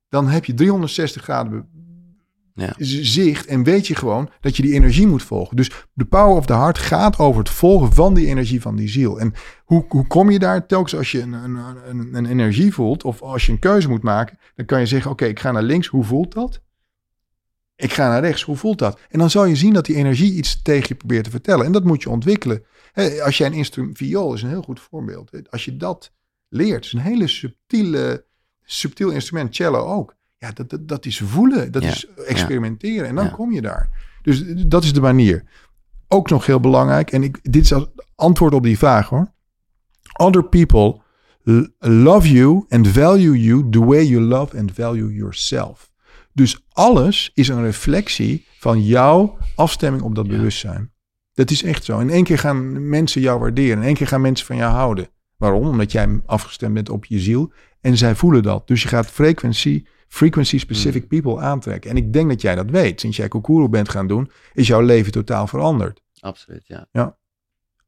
dan 0.10 0.28
heb 0.28 0.46
je 0.46 0.54
360 0.54 1.24
graden 1.24 1.68
ja. 2.56 2.74
zicht 2.78 3.46
en 3.46 3.64
weet 3.64 3.88
je 3.88 3.96
gewoon 3.96 4.30
dat 4.42 4.56
je 4.56 4.62
die 4.64 4.74
energie 4.74 5.08
moet 5.08 5.24
volgen. 5.24 5.56
Dus 5.56 5.72
de 5.94 6.06
power 6.06 6.36
of 6.36 6.46
the 6.46 6.54
heart 6.54 6.78
gaat 6.78 7.20
over 7.20 7.40
het 7.40 7.50
volgen 7.50 7.94
van 7.94 8.14
die 8.14 8.28
energie 8.28 8.62
van 8.62 8.76
die 8.76 8.90
ziel. 8.90 9.20
En 9.20 9.34
hoe, 9.66 9.86
hoe 9.88 10.08
kom 10.08 10.30
je 10.30 10.40
daar? 10.40 10.68
Telkens 10.68 10.96
als 10.96 11.12
je 11.12 11.22
een, 11.22 11.34
een, 11.34 11.56
een, 11.90 12.16
een 12.16 12.26
energie 12.26 12.74
voelt 12.74 13.04
of 13.04 13.22
als 13.22 13.46
je 13.46 13.52
een 13.52 13.60
keuze 13.60 13.90
moet 13.90 14.04
maken, 14.04 14.40
dan 14.56 14.66
kan 14.66 14.80
je 14.80 14.86
zeggen, 14.86 15.12
oké, 15.12 15.26
ik 15.26 15.40
ga 15.40 15.52
naar 15.52 15.64
links, 15.64 15.88
hoe 15.88 16.04
voelt 16.04 16.34
dat? 16.34 16.62
Ik 17.76 17.94
ga 17.94 18.08
naar 18.08 18.22
rechts, 18.22 18.44
hoe 18.44 18.56
voelt 18.56 18.80
dat? 18.80 19.00
En 19.10 19.20
dan 19.20 19.30
zal 19.30 19.46
je 19.46 19.56
zien 19.56 19.74
dat 19.74 19.86
die 19.86 19.96
energie 19.96 20.34
iets 20.34 20.62
tegen 20.62 20.86
je 20.88 20.96
probeert 20.96 21.24
te 21.24 21.30
vertellen. 21.30 21.66
En 21.66 21.72
dat 21.72 21.84
moet 21.84 22.04
je 22.04 22.10
ontwikkelen. 22.10 22.64
Als 23.24 23.38
jij 23.38 23.48
een 23.48 23.54
instrument, 23.54 23.98
viool 23.98 24.34
is 24.34 24.42
een 24.42 24.50
heel 24.50 24.62
goed 24.62 24.80
voorbeeld. 24.80 25.32
Als 25.50 25.66
je 25.66 25.78
dat 25.78 26.12
leert, 26.50 26.86
is 26.86 26.94
een 26.94 27.00
hele 27.00 27.28
subtiele 27.28 28.26
subtiel 28.64 29.10
instrument, 29.10 29.56
cello 29.56 29.86
ook. 29.86 30.16
Ja, 30.44 30.52
dat, 30.52 30.70
dat, 30.70 30.88
dat 30.88 31.06
is 31.06 31.20
voelen, 31.20 31.72
dat 31.72 31.84
is 31.84 32.08
experimenteren 32.26 33.08
en 33.08 33.16
dan 33.16 33.32
kom 33.32 33.52
je 33.52 33.62
daar. 33.62 33.90
Dus 34.22 34.44
dat 34.68 34.84
is 34.84 34.94
de 34.94 35.02
manier. 35.02 35.44
Ook 36.08 36.30
nog 36.30 36.46
heel 36.46 36.60
belangrijk, 36.60 37.12
en 37.12 37.24
ik, 37.24 37.40
dit 37.42 37.64
is 37.64 37.74
als 37.74 37.88
antwoord 38.16 38.54
op 38.54 38.64
die 38.64 38.78
vraag 38.78 39.10
hoor. 39.10 39.32
Other 40.18 40.44
people 40.44 41.02
love 41.80 42.32
you 42.32 42.66
and 42.70 42.88
value 42.88 43.42
you 43.42 43.70
the 43.70 43.86
way 43.86 44.06
you 44.06 44.22
love 44.22 44.58
and 44.58 44.72
value 44.74 45.14
yourself. 45.14 45.92
Dus 46.34 46.66
alles 46.70 47.32
is 47.34 47.48
een 47.48 47.64
reflectie 47.64 48.46
van 48.60 48.84
jouw 48.84 49.38
afstemming 49.56 50.04
op 50.04 50.16
dat 50.16 50.28
bewustzijn. 50.28 50.92
Dat 51.34 51.52
is 51.52 51.64
echt 51.64 51.84
zo. 51.84 52.00
In 52.00 52.10
één 52.10 52.24
keer 52.24 52.40
gaan 52.40 52.90
mensen 52.90 53.22
jou 53.22 53.40
waarderen. 53.40 53.78
In 53.78 53.84
één 53.84 53.96
keer 53.96 54.08
gaan 54.08 54.22
mensen 54.22 54.46
van 54.46 54.56
jou 54.56 54.74
houden. 54.74 55.08
Waarom? 55.38 55.68
Omdat 55.68 55.92
jij 55.92 56.22
afgestemd 56.26 56.74
bent 56.74 56.90
op 56.90 57.06
je 57.06 57.20
ziel. 57.20 57.54
En 57.82 57.98
zij 57.98 58.16
voelen 58.16 58.44
dat. 58.44 58.68
Dus 58.68 58.82
je 58.82 58.88
gaat 58.88 59.08
frequency, 59.08 59.84
frequency 60.14 60.58
specific 60.58 61.06
hmm. 61.10 61.22
people 61.22 61.42
aantrekken. 61.42 61.90
En 61.90 61.98
ik 61.98 62.14
denk 62.14 62.30
dat 62.30 62.42
jij 62.42 62.56
dat 62.56 62.70
weet. 62.70 63.00
Sinds 63.00 63.18
jij 63.18 63.28
Kokoro 63.28 63.70
bent 63.70 63.90
gaan 63.90 64.08
doen, 64.08 64.32
is 64.54 64.68
jouw 64.68 64.82
leven 64.82 65.12
totaal 65.12 65.48
veranderd. 65.48 66.02
Absoluut, 66.20 66.64
ja. 66.68 66.88
ja. 66.92 67.18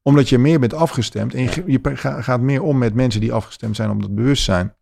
Omdat 0.02 0.30
je 0.30 0.38
meer 0.38 0.60
bent 0.60 0.74
afgestemd. 0.74 1.34
En 1.34 1.44
je, 1.44 1.64
je 1.66 1.80
gaat 1.98 2.42
meer 2.42 2.62
om 2.62 2.78
met 2.78 2.94
mensen 2.94 3.22
die 3.22 3.34
afgestemd 3.34 3.76
zijn 3.76 3.90
op 3.90 4.02
dat 4.02 4.16
bewustzijn. 4.16 4.76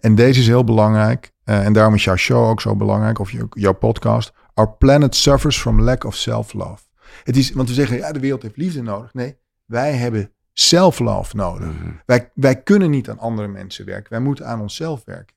En 0.00 0.14
deze 0.14 0.40
is 0.40 0.46
heel 0.46 0.64
belangrijk. 0.64 1.32
Uh, 1.44 1.64
en 1.64 1.72
daarom 1.72 1.94
is 1.94 2.04
jouw 2.04 2.16
show 2.16 2.48
ook 2.48 2.60
zo 2.60 2.76
belangrijk. 2.76 3.18
Of 3.18 3.30
je, 3.30 3.46
jouw 3.50 3.74
podcast. 3.74 4.32
Our 4.54 4.76
planet 4.78 5.16
suffers 5.16 5.60
from 5.60 5.80
lack 5.80 6.04
of 6.04 6.14
self-love. 6.14 6.82
Het 7.24 7.36
is, 7.36 7.52
want 7.52 7.68
we 7.68 7.74
zeggen, 7.74 7.96
ja, 7.96 8.12
de 8.12 8.20
wereld 8.20 8.42
heeft 8.42 8.56
liefde 8.56 8.82
nodig. 8.82 9.14
Nee, 9.14 9.36
wij 9.64 9.92
hebben 9.92 10.32
self-love 10.52 11.36
nodig. 11.36 11.68
Mhm. 11.68 11.90
wij, 12.06 12.30
wij 12.34 12.62
kunnen 12.62 12.90
niet 12.90 13.10
aan 13.10 13.18
andere 13.18 13.48
mensen 13.48 13.84
werken. 13.84 14.12
Wij 14.12 14.20
moeten 14.20 14.46
aan 14.46 14.60
onszelf 14.60 15.04
werken. 15.04 15.36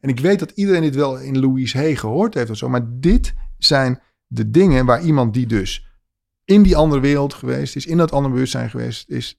En 0.00 0.08
ik 0.08 0.20
weet 0.20 0.38
dat 0.38 0.50
iedereen 0.50 0.82
dit 0.82 0.94
wel 0.94 1.20
in 1.20 1.38
Louise 1.38 1.78
Hay 1.78 1.96
gehoord 1.96 2.34
heeft 2.34 2.50
of 2.50 2.56
zo. 2.56 2.68
Maar 2.68 2.86
dit 2.88 3.34
zijn 3.58 4.00
de 4.26 4.50
dingen 4.50 4.86
waar 4.86 5.02
iemand 5.02 5.34
die 5.34 5.46
dus 5.46 5.88
in 6.44 6.62
die 6.62 6.76
andere 6.76 7.00
wereld 7.00 7.34
geweest 7.34 7.76
is, 7.76 7.86
in 7.86 7.96
dat 7.96 8.12
andere 8.12 8.34
bewustzijn 8.34 8.70
geweest 8.70 9.08
is. 9.08 9.36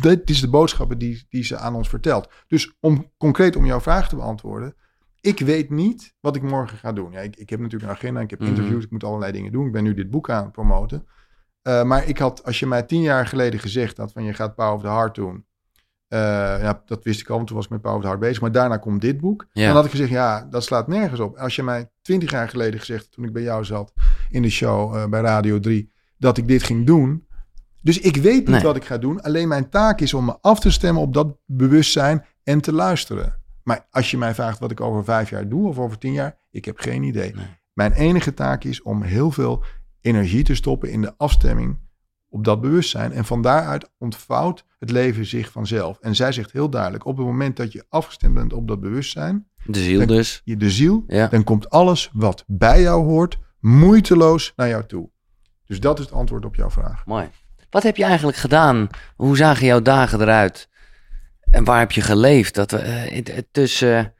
Dit 0.00 0.30
is 0.30 0.40
de 0.40 0.48
boodschappen 0.48 0.98
die, 0.98 1.26
die 1.28 1.44
ze 1.44 1.56
aan 1.56 1.74
ons 1.74 1.88
vertelt. 1.88 2.28
Dus 2.46 2.76
om 2.80 3.10
concreet 3.16 3.56
om 3.56 3.66
jouw 3.66 3.80
vraag 3.80 4.08
te 4.08 4.16
beantwoorden. 4.16 4.74
Ik 5.20 5.40
weet 5.40 5.70
niet 5.70 6.14
wat 6.20 6.36
ik 6.36 6.42
morgen 6.42 6.78
ga 6.78 6.92
doen. 6.92 7.12
Ja, 7.12 7.20
ik, 7.20 7.36
ik 7.36 7.50
heb 7.50 7.60
natuurlijk 7.60 7.90
een 7.90 7.96
agenda, 7.96 8.20
ik 8.20 8.30
heb 8.30 8.40
mhm. 8.40 8.48
interviews, 8.48 8.84
ik 8.84 8.90
moet 8.90 9.04
allerlei 9.04 9.32
dingen 9.32 9.52
doen. 9.52 9.66
Ik 9.66 9.72
ben 9.72 9.82
nu 9.82 9.94
dit 9.94 10.10
boek 10.10 10.30
aan 10.30 10.42
het 10.42 10.52
promoten. 10.52 11.06
Uh, 11.62 11.82
maar 11.82 12.08
ik 12.08 12.18
had, 12.18 12.44
als 12.44 12.58
je 12.58 12.66
mij 12.66 12.82
tien 12.82 13.02
jaar 13.02 13.26
geleden 13.26 13.60
gezegd 13.60 13.96
had 13.96 14.12
van 14.12 14.24
je 14.24 14.34
gaat 14.34 14.54
Power 14.54 14.74
of 14.74 14.80
the 14.80 14.88
Heart 14.88 15.14
doen. 15.14 15.46
Uh, 16.12 16.18
ja, 16.62 16.82
dat 16.86 17.04
wist 17.04 17.20
ik 17.20 17.28
al, 17.28 17.34
want 17.36 17.46
toen 17.46 17.56
was 17.56 17.64
ik 17.64 17.70
met 17.70 17.80
Power 17.80 18.02
Heart 18.02 18.20
bezig. 18.20 18.40
Maar 18.40 18.52
daarna 18.52 18.76
komt 18.76 19.00
dit 19.00 19.20
boek. 19.20 19.46
Ja. 19.52 19.66
Dan 19.66 19.74
had 19.74 19.84
ik 19.84 19.90
gezegd, 19.90 20.10
ja, 20.10 20.46
dat 20.50 20.64
slaat 20.64 20.88
nergens 20.88 21.20
op. 21.20 21.36
Als 21.36 21.56
je 21.56 21.62
mij 21.62 21.90
twintig 22.02 22.30
jaar 22.30 22.48
geleden 22.48 22.80
gezegd, 22.80 23.12
toen 23.12 23.24
ik 23.24 23.32
bij 23.32 23.42
jou 23.42 23.64
zat 23.64 23.92
in 24.30 24.42
de 24.42 24.50
show 24.50 24.94
uh, 24.94 25.06
bij 25.06 25.20
Radio 25.20 25.60
3, 25.60 25.92
dat 26.18 26.38
ik 26.38 26.48
dit 26.48 26.62
ging 26.62 26.86
doen. 26.86 27.26
Dus 27.82 28.00
ik 28.00 28.16
weet 28.16 28.34
niet 28.34 28.48
nee. 28.48 28.62
wat 28.62 28.76
ik 28.76 28.84
ga 28.84 28.98
doen. 28.98 29.20
Alleen 29.20 29.48
mijn 29.48 29.68
taak 29.68 30.00
is 30.00 30.14
om 30.14 30.24
me 30.24 30.36
af 30.40 30.60
te 30.60 30.70
stemmen 30.70 31.02
op 31.02 31.14
dat 31.14 31.36
bewustzijn 31.46 32.24
en 32.44 32.60
te 32.60 32.72
luisteren. 32.72 33.40
Maar 33.62 33.86
als 33.90 34.10
je 34.10 34.18
mij 34.18 34.34
vraagt 34.34 34.58
wat 34.58 34.70
ik 34.70 34.80
over 34.80 35.04
vijf 35.04 35.30
jaar 35.30 35.48
doe 35.48 35.68
of 35.68 35.78
over 35.78 35.98
tien 35.98 36.12
jaar, 36.12 36.36
ik 36.50 36.64
heb 36.64 36.78
geen 36.78 37.02
idee. 37.02 37.34
Nee. 37.34 37.46
Mijn 37.72 37.92
enige 37.92 38.34
taak 38.34 38.64
is 38.64 38.82
om 38.82 39.02
heel 39.02 39.30
veel 39.30 39.64
energie 40.00 40.44
te 40.44 40.54
stoppen 40.54 40.90
in 40.90 41.02
de 41.02 41.14
afstemming 41.16 41.78
op 42.32 42.44
dat 42.44 42.60
bewustzijn. 42.60 43.12
En 43.12 43.24
van 43.24 43.42
daaruit 43.42 43.90
ontvouwt 43.98 44.64
het 44.78 44.90
leven 44.90 45.26
zich 45.26 45.50
vanzelf. 45.50 45.98
En 46.00 46.14
zij 46.14 46.32
zegt 46.32 46.52
heel 46.52 46.68
duidelijk, 46.70 47.06
op 47.06 47.16
het 47.16 47.26
moment 47.26 47.56
dat 47.56 47.72
je 47.72 47.84
afgestemd 47.88 48.34
bent 48.34 48.52
op 48.52 48.68
dat 48.68 48.80
bewustzijn, 48.80 49.46
De 49.64 49.78
ziel 49.82 49.98
Dan- 49.98 50.06
dus. 50.06 50.40
je 50.44 50.56
de 50.56 50.70
ziel, 50.70 51.04
Ja. 51.06 51.26
dan 51.26 51.44
komt 51.44 51.70
alles 51.70 52.10
wat 52.12 52.44
bij 52.46 52.80
jou 52.82 53.04
hoort 53.04 53.38
moeiteloos 53.60 54.52
naar 54.56 54.68
jou 54.68 54.86
toe. 54.86 55.10
Dus 55.66 55.80
dat 55.80 55.98
is 55.98 56.04
het 56.04 56.14
antwoord 56.14 56.44
op 56.44 56.54
jouw 56.54 56.70
vraag. 56.70 57.06
Mooi. 57.06 57.28
Wat 57.70 57.82
heb 57.82 57.96
je 57.96 58.04
eigenlijk 58.04 58.36
gedaan? 58.38 58.86
Hoe 59.16 59.36
zagen 59.36 59.66
jouw 59.66 59.82
dagen 59.82 60.20
eruit? 60.20 60.68
En 61.50 61.64
waar 61.64 61.78
heb 61.78 61.92
je 61.92 62.00
geleefd? 62.00 62.54
Dat 62.54 62.70
we 62.70 62.78
eh, 62.78 63.38
tussen 63.50 64.14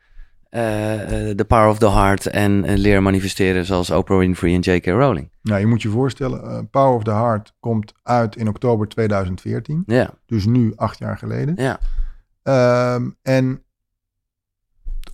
The 0.57 1.44
Power 1.48 1.68
of 1.68 1.78
the 1.78 1.90
Heart 1.90 2.26
en 2.26 2.64
eh, 2.64 2.76
leren 2.76 3.03
manifesteren 3.03 3.64
zoals 3.64 3.90
Oprah 3.90 4.18
Winfrey 4.18 4.55
en 4.55 4.61
J.K. 4.61 4.86
Rowling. 4.86 5.30
Nou, 5.42 5.61
je 5.61 5.66
moet 5.66 5.82
je 5.82 5.88
voorstellen, 5.88 6.42
eh, 6.42 6.59
Power 6.70 6.94
of 6.96 7.03
the 7.05 7.11
Heart 7.11 7.55
komt 7.61 7.92
uit 8.03 8.36
in 8.36 8.48
oktober 8.48 8.88
2014. 8.88 9.82
Ja, 9.86 10.11
Dus 10.26 10.44
nu 10.46 10.72
acht 10.76 10.98
jaar 10.98 11.18
geleden. 11.18 11.55
ja. 11.57 11.78
Ehm, 12.42 13.11
en 13.22 13.62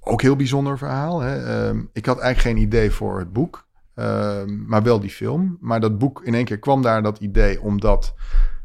ook 0.01 0.23
heel 0.23 0.37
bijzonder 0.37 0.79
verhaal. 0.79 1.21
Hè? 1.21 1.45
Ehm, 1.69 1.81
ik 1.93 2.07
had 2.07 2.19
eigenlijk 2.19 2.57
geen 2.57 2.67
idee 2.67 2.91
voor 2.91 3.19
het 3.19 3.33
boek, 3.33 3.67
ehm, 3.95 4.67
maar 4.67 4.83
wel 4.83 5.01
die 5.01 5.11
film. 5.11 5.57
Maar 5.61 5.81
dat 5.81 5.99
boek, 5.99 6.23
in 6.25 6.35
één 6.35 6.45
keer 6.45 6.59
kwam 6.59 6.83
daar 6.83 7.03
dat 7.03 7.19
idee 7.19 7.63
omdat 7.63 8.15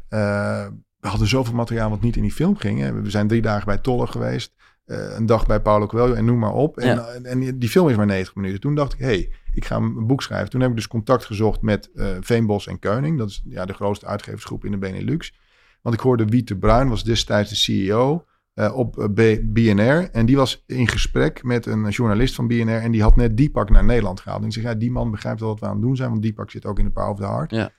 eh, 0.08 0.66
we 1.00 1.08
hadden 1.08 1.28
zoveel 1.28 1.54
materiaal 1.54 1.90
wat 1.90 2.00
niet 2.00 2.16
in 2.16 2.22
die 2.22 2.32
film 2.32 2.56
ging. 2.56 2.80
Hè? 2.80 2.92
We 3.02 3.10
zijn 3.10 3.28
drie 3.28 3.42
dagen 3.42 3.66
bij 3.66 3.78
Tolle 3.78 4.06
geweest, 4.06 4.54
eh, 4.84 5.14
een 5.16 5.26
dag 5.26 5.46
bij 5.46 5.60
Paulo 5.60 5.86
Coelho 5.86 6.12
en 6.14 6.24
noem 6.24 6.38
maar 6.38 6.52
op. 6.54 6.78
En, 6.78 6.86
Ja. 6.94 7.06
en, 7.06 7.58
die 7.58 7.68
film 7.68 7.88
is 7.88 7.96
maar 7.96 8.06
90 8.06 8.34
minuten. 8.34 8.60
Toen 8.60 8.74
dacht 8.74 8.92
ik, 8.92 8.98
hé, 8.98 9.04
hey, 9.06 9.30
ik 9.52 9.64
ga 9.64 9.76
een 9.76 10.06
boek 10.06 10.22
schrijven. 10.22 10.50
Toen 10.50 10.60
heb 10.60 10.70
ik 10.70 10.76
dus 10.76 10.88
contact 10.88 11.24
gezocht 11.24 11.62
met 11.62 11.90
eh, 11.94 12.06
Veenbos 12.20 12.66
en 12.66 12.78
Keuning. 12.78 13.18
Dat 13.18 13.28
is 13.28 13.42
ja, 13.44 13.64
de 13.64 13.72
grootste 13.72 14.06
uitgeversgroep 14.06 14.64
in 14.64 14.70
de 14.70 14.78
Benelux. 14.78 15.34
Want 15.82 15.94
ik 15.94 16.00
hoorde 16.00 16.24
Wiete 16.24 16.56
Bruin, 16.56 16.88
was 16.88 17.04
destijds 17.04 17.50
de 17.50 17.56
CEO 17.56 18.24
eh, 18.54 18.76
op 18.76 18.98
eh, 18.98 19.04
B- 19.04 19.40
BNR. 19.54 20.08
En 20.12 20.26
die 20.26 20.36
was 20.36 20.64
in 20.66 20.88
gesprek 20.88 21.42
met 21.42 21.66
een 21.66 21.88
journalist 21.88 22.34
van 22.34 22.46
BNR. 22.46 22.68
En 22.80 22.90
die 22.90 23.02
had 23.02 23.16
net 23.16 23.36
Deepak 23.36 23.70
naar 23.70 23.84
Nederland 23.84 24.20
gehaald. 24.20 24.40
En 24.40 24.46
ik 24.46 24.52
zeg, 24.52 24.62
ja, 24.62 24.74
die 24.74 24.90
man 24.90 25.10
begrijpt 25.10 25.40
wel 25.40 25.48
wat 25.48 25.60
we 25.60 25.66
aan 25.66 25.72
het 25.72 25.82
doen 25.82 25.96
zijn. 25.96 26.10
Want 26.10 26.22
Deepak 26.22 26.50
zit 26.50 26.66
ook 26.66 26.78
in 26.78 26.84
de 26.84 26.90
Power 26.90 27.10
of 27.10 27.18
the 27.18 27.26
Heart. 27.26 27.50
Ja. 27.50 27.70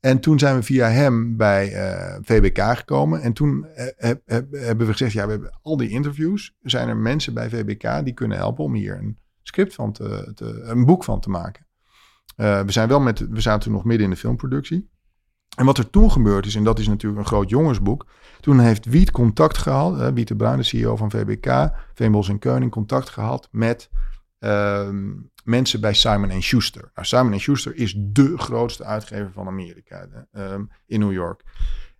En 0.00 0.20
toen 0.20 0.38
zijn 0.38 0.56
we 0.56 0.62
via 0.62 0.88
hem 0.88 1.36
bij 1.36 1.72
eh, 1.72 2.18
VBK 2.22 2.58
gekomen. 2.76 3.20
En 3.22 3.32
toen 3.32 3.64
eh, 3.66 3.86
heb- 3.96 4.22
heb- 4.24 4.52
hebben 4.52 4.86
we 4.86 4.92
gezegd, 4.92 5.12
ja, 5.12 5.24
we 5.24 5.30
hebben 5.30 5.58
al 5.62 5.76
die 5.76 5.88
interviews. 5.88 6.56
Er 6.62 6.70
zijn 6.70 6.88
er 6.88 6.96
mensen 6.96 7.34
bij 7.34 7.48
VBK 7.48 8.04
die 8.04 8.14
kunnen 8.14 8.36
helpen 8.38 8.64
om 8.64 8.74
hier 8.74 8.98
een 8.98 9.18
script 9.42 9.74
van 9.74 9.92
te, 9.92 10.32
te 10.34 10.60
een 10.62 10.84
boek 10.84 11.04
van 11.04 11.20
te 11.20 11.30
maken. 11.30 11.66
Eh, 12.36 12.60
we 12.60 12.72
zijn 12.72 12.88
wel 12.88 13.00
met, 13.00 13.28
we 13.30 13.40
zaten 13.40 13.60
toen 13.62 13.72
nog 13.72 13.84
midden 13.84 14.04
in 14.04 14.12
de 14.12 14.18
filmproductie. 14.18 14.90
En 15.56 15.64
wat 15.64 15.78
er 15.78 15.90
toen 15.90 16.10
gebeurd 16.10 16.46
is, 16.46 16.54
en 16.54 16.64
dat 16.64 16.78
is 16.78 16.88
natuurlijk 16.88 17.20
een 17.20 17.26
groot 17.26 17.48
jongensboek. 17.50 18.06
Toen 18.40 18.58
heeft 18.60 18.84
Wiet 18.84 19.10
contact 19.10 19.58
gehad, 19.58 20.00
eh, 20.00 20.08
Wiet 20.08 20.28
de 20.28 20.36
Bruin, 20.36 20.56
de 20.56 20.62
CEO 20.62 20.96
van 20.96 21.10
VBK, 21.10 21.70
Veenbos 21.94 22.28
en 22.28 22.38
Keuning, 22.38 22.70
contact 22.70 23.08
gehad 23.08 23.48
met 23.50 23.90
ehm, 24.38 25.12
mensen 25.48 25.80
bij 25.80 25.94
Simon 25.94 26.42
Schuster. 26.42 26.90
Nou, 26.94 27.06
Simon 27.06 27.40
Schuster 27.40 27.76
is 27.76 27.94
de 27.98 28.38
grootste 28.38 28.84
uitgever 28.84 29.30
van 29.32 29.46
Amerika 29.46 30.06
hè, 30.32 30.42
ehm, 30.44 30.62
in 30.86 31.00
New 31.00 31.12
York. 31.12 31.42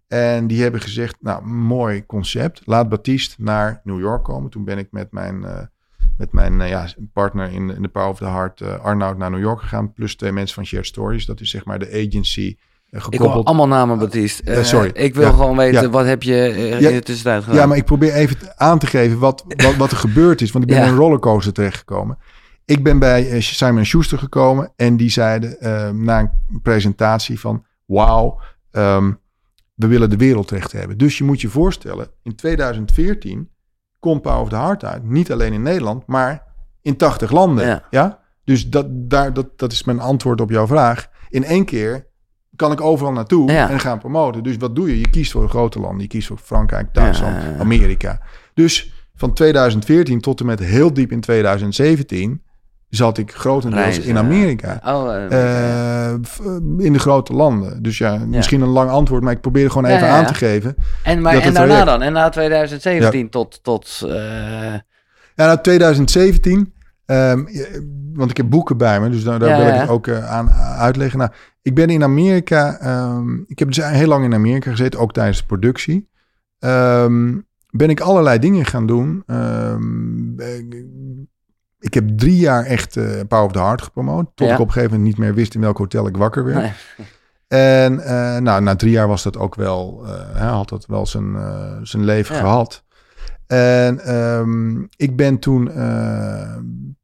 En 0.08 0.46
die 0.46 0.62
hebben 0.62 0.80
gezegd, 0.80 1.16
nou, 1.20 1.44
mooi 1.46 2.06
concept. 2.06 2.62
Laat 2.64 2.88
Baptiste 2.88 3.34
naar 3.38 3.80
New 3.84 4.00
York 4.00 4.24
komen. 4.24 4.50
Toen 4.50 4.64
ben 4.64 4.78
ik 4.78 4.88
met 4.90 5.12
mijn, 5.12 5.44
eh, 5.44 5.60
met 6.16 6.32
mijn 6.32 6.60
eh, 6.60 6.68
ja, 6.68 6.88
partner 7.12 7.52
in, 7.52 7.74
in 7.74 7.82
de 7.82 7.88
Power 7.88 8.08
of 8.10 8.18
the 8.18 8.24
Heart, 8.24 8.60
eh, 8.60 8.78
Arnoud, 8.84 9.18
naar 9.18 9.30
New 9.30 9.40
York 9.40 9.60
gegaan. 9.60 9.92
Plus 9.92 10.16
twee 10.16 10.32
mensen 10.32 10.54
van 10.54 10.64
Shared 10.66 10.86
Stories. 10.86 11.26
Dat 11.26 11.40
is 11.40 11.50
zeg 11.50 11.64
maar 11.64 11.78
de 11.78 11.88
agency 12.06 12.56
Ik 12.90 13.00
gekoppeld. 13.02 13.46
allemaal 13.46 13.68
namen, 13.68 13.98
Baptiste. 13.98 14.64
Sorry. 14.64 14.90
Ik 14.94 15.14
wil 15.14 15.24
Ja. 15.26 15.30
gewoon 15.30 15.56
weten, 15.56 15.82
Ja. 15.82 15.88
wat 15.90 16.04
heb 16.06 16.22
je 16.22 16.34
eh, 16.34 16.80
Ja. 16.80 17.00
tussentijd 17.00 17.42
gedaan? 17.42 17.58
Ja, 17.58 17.66
maar 17.66 17.76
ik 17.76 17.84
probeer 17.84 18.12
even 18.12 18.36
aan 18.56 18.78
te 18.78 18.86
geven 18.86 19.18
wat, 19.18 19.44
wat, 19.56 19.76
wat 19.76 19.90
er 19.90 19.96
gebeurd 19.96 20.40
is. 20.40 20.50
Want 20.52 20.64
ik 20.64 20.70
ben 20.70 20.82
in 20.82 20.88
een 20.88 20.96
rollercoaster 20.96 21.52
terechtgekomen. 21.52 22.18
Ik 22.68 22.82
ben 22.82 22.98
bij 22.98 23.30
eh, 23.30 23.40
Simon 23.40 23.84
Schuster 23.84 24.18
gekomen 24.18 24.72
en 24.76 24.96
die 24.96 25.10
zeiden 25.10 25.60
eh, 25.60 25.90
na 25.90 26.20
een 26.20 26.60
presentatie 26.62 27.40
van... 27.40 27.64
Wauw, 27.84 28.40
ehm, 28.70 29.12
we 29.74 29.86
willen 29.86 30.10
de 30.10 30.16
wereld 30.16 30.50
recht 30.50 30.72
hebben. 30.72 30.98
Dus 30.98 31.18
je 31.18 31.24
moet 31.24 31.40
je 31.40 31.48
voorstellen, 31.48 32.08
in 32.22 32.34
2014 32.34 33.50
komt 33.98 34.22
Power 34.22 34.40
of 34.40 34.48
the 34.48 34.56
Heart 34.56 34.84
uit. 34.84 35.04
Niet 35.04 35.32
alleen 35.32 35.52
in 35.52 35.62
Nederland, 35.62 36.06
maar 36.06 36.42
in 36.82 36.96
80 36.96 37.30
landen. 37.30 37.66
Ja. 37.66 37.82
Ja. 37.90 38.20
Dus 38.44 38.68
dat, 38.68 38.86
daar, 38.90 39.32
dat, 39.32 39.58
dat 39.58 39.72
is 39.72 39.84
mijn 39.84 40.00
antwoord 40.00 40.40
op 40.40 40.50
jouw 40.50 40.66
vraag. 40.66 41.08
In 41.28 41.44
één 41.44 41.64
keer 41.64 42.06
kan 42.56 42.72
ik 42.72 42.80
overal 42.80 43.12
naartoe 43.12 43.52
Ja. 43.52 43.70
en 43.70 43.80
gaan 43.80 43.98
promoten. 43.98 44.42
Dus 44.42 44.56
wat 44.56 44.74
doe 44.74 44.88
je? 44.88 44.98
Je 44.98 45.10
kiest 45.10 45.32
voor 45.32 45.42
de 45.42 45.48
grote 45.48 45.80
landen. 45.80 46.00
Je 46.02 46.08
kiest 46.08 46.26
voor 46.28 46.38
Frankrijk, 46.38 46.94
Duitsland, 46.94 47.42
ja. 47.42 47.56
Amerika. 47.58 48.20
Dus 48.54 48.92
van 49.14 49.32
2014 49.32 50.20
tot 50.20 50.40
en 50.40 50.46
met 50.46 50.60
heel 50.60 50.92
diep 50.92 51.12
in 51.12 51.20
2017 51.20 52.42
zat 52.88 53.18
ik 53.18 53.32
grotendeels 53.34 53.82
Reizen, 53.82 54.04
in 54.04 54.18
Amerika. 54.18 54.80
Oh, 54.84 55.14
eh, 55.14 56.12
Eh, 56.12 56.14
in 56.78 56.92
de 56.92 56.98
grote 56.98 57.32
landen. 57.32 57.82
Dus 57.82 57.98
ja, 57.98 58.18
misschien 58.26 58.60
een 58.60 58.68
lang 58.68 58.90
antwoord, 58.90 59.22
maar 59.22 59.32
ik 59.32 59.40
probeer 59.40 59.64
er 59.64 59.70
gewoon 59.70 59.90
Ja, 59.90 59.96
even 59.96 60.08
aan 60.08 60.26
te 60.26 60.34
geven. 60.34 60.74
en, 61.02 61.20
maar, 61.20 61.36
en 61.36 61.54
daarna 61.54 61.84
dan? 61.84 62.02
En 62.02 62.12
na 62.12 62.28
2017 62.28 63.30
tot... 63.30 63.62
tot 63.62 64.00
eh, 64.04 64.72
Ja, 65.34 65.46
nou 65.46 65.58
2017, 65.60 66.72
ehm, 67.06 67.44
want 68.12 68.30
ik 68.30 68.36
heb 68.36 68.50
boeken 68.50 68.76
bij 68.76 69.00
me, 69.00 69.10
dus 69.10 69.24
daar, 69.24 69.38
wil 69.38 69.66
ik 69.66 69.74
het 69.74 69.88
ook 69.88 70.08
aan 70.10 70.50
uitleggen. 70.78 71.18
Nou, 71.18 71.30
ik 71.62 71.74
ben 71.74 71.90
in 71.90 72.02
Amerika, 72.02 72.78
ehm, 72.78 73.40
ik 73.46 73.58
heb 73.58 73.68
dus 73.72 73.86
heel 73.86 74.08
lang 74.08 74.24
in 74.24 74.34
Amerika 74.34 74.70
gezeten, 74.70 75.00
ook 75.00 75.12
tijdens 75.12 75.38
de 75.38 75.46
productie. 75.46 76.08
Ehm, 76.58 77.36
ben 77.70 77.90
ik 77.90 78.00
allerlei 78.00 78.38
dingen 78.38 78.64
gaan 78.64 78.86
doen. 78.86 79.24
Ik- 81.80 81.94
heb 81.94 82.08
drie 82.18 82.36
jaar 82.36 82.64
echt 82.64 82.96
eh, 82.96 83.04
Power 83.28 83.44
of 83.46 83.52
the 83.52 83.58
Heart 83.58 83.82
gepromoot. 83.82 84.26
Tot 84.34 84.46
Ja. 84.48 84.54
ik 84.54 84.60
op 84.60 84.66
een 84.66 84.72
gegeven 84.72 84.96
moment 84.96 85.08
niet 85.08 85.18
meer 85.26 85.34
wist 85.34 85.54
in 85.54 85.60
welk 85.60 85.78
hotel 85.78 86.06
ik 86.06 86.16
wakker 86.16 86.44
werd. 86.44 86.58
nee. 86.58 86.72
En 87.48 88.00
eh, 88.00 88.36
nou, 88.36 88.62
na 88.62 88.76
drie 88.76 88.90
jaar 88.90 89.08
was 89.08 89.22
dat 89.22 89.36
ook 89.36 89.54
wel, 89.54 90.02
hè, 90.34 90.46
had 90.46 90.68
dat 90.68 90.86
wel 90.86 91.06
zijn, 91.06 91.36
zijn 91.82 92.04
leven 92.04 92.34
Ja. 92.34 92.40
gehad. 92.40 92.82
En 93.46 94.00
ehm, 94.00 94.80
ik 94.96 95.16
ben 95.16 95.38
toen 95.38 95.70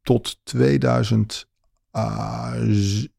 tot 0.03 0.37
2000, 0.43 1.47
ah, 1.91 2.51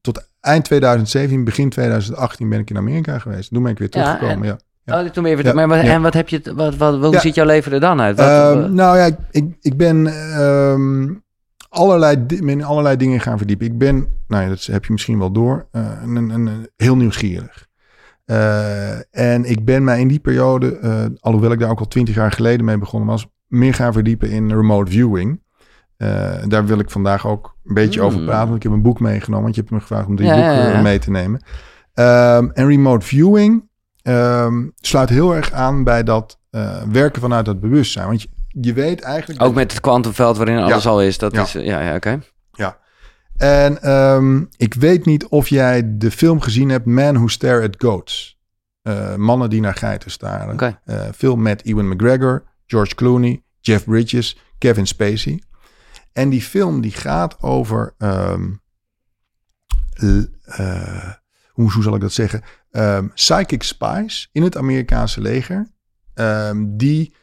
tot 0.00 0.28
eind 0.40 0.64
2017, 0.64 1.44
begin 1.44 1.68
2018 1.70 2.48
ben 2.48 2.58
ik 2.58 2.70
in 2.70 2.76
Amerika 2.76 3.18
geweest. 3.18 3.50
Toen 3.52 3.62
ben 3.62 3.72
ik 3.72 3.78
weer 3.78 3.88
Ja, 3.90 4.02
teruggekomen. 4.04 4.46
Ja, 4.46 4.56
Ja. 4.84 5.00
Oh, 5.02 5.08
toen 5.10 5.22
ben 5.22 5.32
je 5.32 5.38
even... 5.38 5.44
Ja, 5.50 5.54
maar, 5.66 5.68
wat- 5.76 5.86
ja. 5.86 5.92
En 5.92 6.02
wat 6.02 6.14
heb 6.14 6.28
je... 6.28 6.52
Wat, 6.54 6.76
wat, 6.76 6.94
hoe 7.04 7.18
ziet 7.18 7.34
jouw 7.34 7.46
leven 7.46 7.72
er 7.72 7.80
dan 7.80 8.00
uit? 8.00 8.16
Wat, 8.16 8.26
Ehm, 8.26 8.74
nou 8.74 8.96
ja, 8.98 9.04
ik, 9.04 9.16
ik, 9.30 9.56
ik 9.60 9.76
ben 9.76 10.06
ehm, 10.06 11.14
allerlei, 11.76 12.24
in 12.28 12.64
allerlei 12.64 12.96
dingen 12.96 13.20
gaan 13.20 13.38
verdiepen. 13.38 13.66
Ik 13.66 13.78
ben, 13.78 14.06
nou 14.28 14.42
ja, 14.42 14.48
dat 14.48 14.64
heb 14.64 14.84
je 14.84 14.92
misschien 14.92 15.18
wel 15.18 15.32
door, 15.32 15.66
eh, 15.70 15.90
een, 16.02 16.16
een, 16.16 16.30
een- 16.30 16.68
heel 16.76 16.96
nieuwsgierig. 16.96 17.66
Eh, 18.24 18.90
en 19.10 19.44
ik 19.44 19.64
ben 19.64 19.84
mij 19.84 20.00
in 20.00 20.08
die 20.08 20.18
periode, 20.18 20.78
eh, 20.78 21.04
alhoewel 21.20 21.52
ik 21.52 21.58
daar 21.58 21.70
ook 21.70 21.78
al 21.80 21.88
twintig 21.88 22.14
jaar 22.14 22.32
geleden 22.32 22.64
mee 22.64 22.78
begonnen 22.78 23.08
was, 23.08 23.26
meer 23.46 23.74
gaan 23.74 23.92
verdiepen 23.92 24.30
in 24.30 24.50
remote 24.50 24.90
viewing. 24.90 25.44
Daar 26.48 26.66
wil 26.66 26.78
ik 26.78 26.90
vandaag 26.90 27.26
ook 27.26 27.56
een 27.64 27.74
beetje 27.74 28.00
Hmm. 28.00 28.08
over 28.08 28.24
praten, 28.24 28.44
want 28.44 28.56
ik 28.56 28.62
heb 28.62 28.72
een 28.72 28.82
boek 28.82 29.00
meegenomen, 29.00 29.42
want 29.42 29.54
je 29.54 29.60
hebt 29.60 29.72
me 29.72 29.80
gevraagd 29.80 30.06
om 30.06 30.16
drie 30.16 30.28
Ja, 30.28 30.34
boeken 30.34 30.72
ja, 30.72 30.80
mee 30.82 30.98
te 30.98 31.10
nemen. 31.10 31.40
Ehm, 31.94 32.48
en 32.52 32.66
remote 32.66 33.06
viewing 33.06 33.68
ehm, 34.02 34.64
sluit 34.80 35.08
heel 35.08 35.34
erg 35.34 35.52
aan 35.52 35.84
bij 35.84 36.02
dat 36.02 36.38
werken 36.90 37.20
vanuit 37.20 37.44
dat 37.44 37.60
bewustzijn. 37.60 38.06
Want 38.06 38.22
je, 38.22 38.28
je 38.60 38.72
weet 38.72 39.00
eigenlijk. 39.00 39.42
ook 39.42 39.54
met 39.54 39.72
het 39.72 39.80
kwantumveld 39.80 40.36
waarin 40.36 40.58
alles 40.58 40.86
al 40.86 41.02
is. 41.02 41.18
Dat 41.18 41.32
Ja. 41.34 41.42
is... 41.42 41.54
eh, 41.54 41.64
Ja, 41.66 41.80
ja, 41.80 41.94
oké. 41.94 42.20
En 43.36 43.82
ehm, 43.82 44.44
ik 44.56 44.74
weet 44.74 45.04
niet 45.04 45.26
of 45.26 45.48
jij 45.48 45.96
de 45.96 46.10
film 46.10 46.40
gezien 46.40 46.68
hebt, 46.68 46.86
Man 46.86 47.14
Who 47.14 47.26
Stare 47.26 47.62
at 47.66 47.74
Goats. 47.78 48.38
Eh, 48.82 49.14
mannen 49.14 49.50
die 49.50 49.60
naar 49.60 49.74
geiten 49.74 50.10
staren. 50.10 50.52
Oké. 50.54 50.80
Eh, 50.84 51.08
film 51.16 51.42
met 51.42 51.62
Ewan 51.64 51.88
McGregor, 51.88 52.44
George 52.66 52.94
Clooney, 52.94 53.42
Jeff 53.60 53.84
Bridges, 53.84 54.38
Kevin 54.58 54.86
Spacey. 54.86 55.42
En 56.12 56.28
die 56.28 56.42
film 56.42 56.80
die 56.80 56.92
gaat 56.92 57.42
over. 57.42 57.94
ehm, 57.98 58.50
eh, 60.44 61.12
hoe, 61.50 61.72
hoe 61.72 61.82
zal 61.82 61.94
ik 61.94 62.00
dat 62.00 62.12
zeggen? 62.12 62.42
Ehm, 62.70 63.08
psychic 63.14 63.62
spies 63.62 64.28
in 64.32 64.42
het 64.42 64.56
Amerikaanse 64.56 65.20
leger. 65.20 65.74
die 66.66 67.14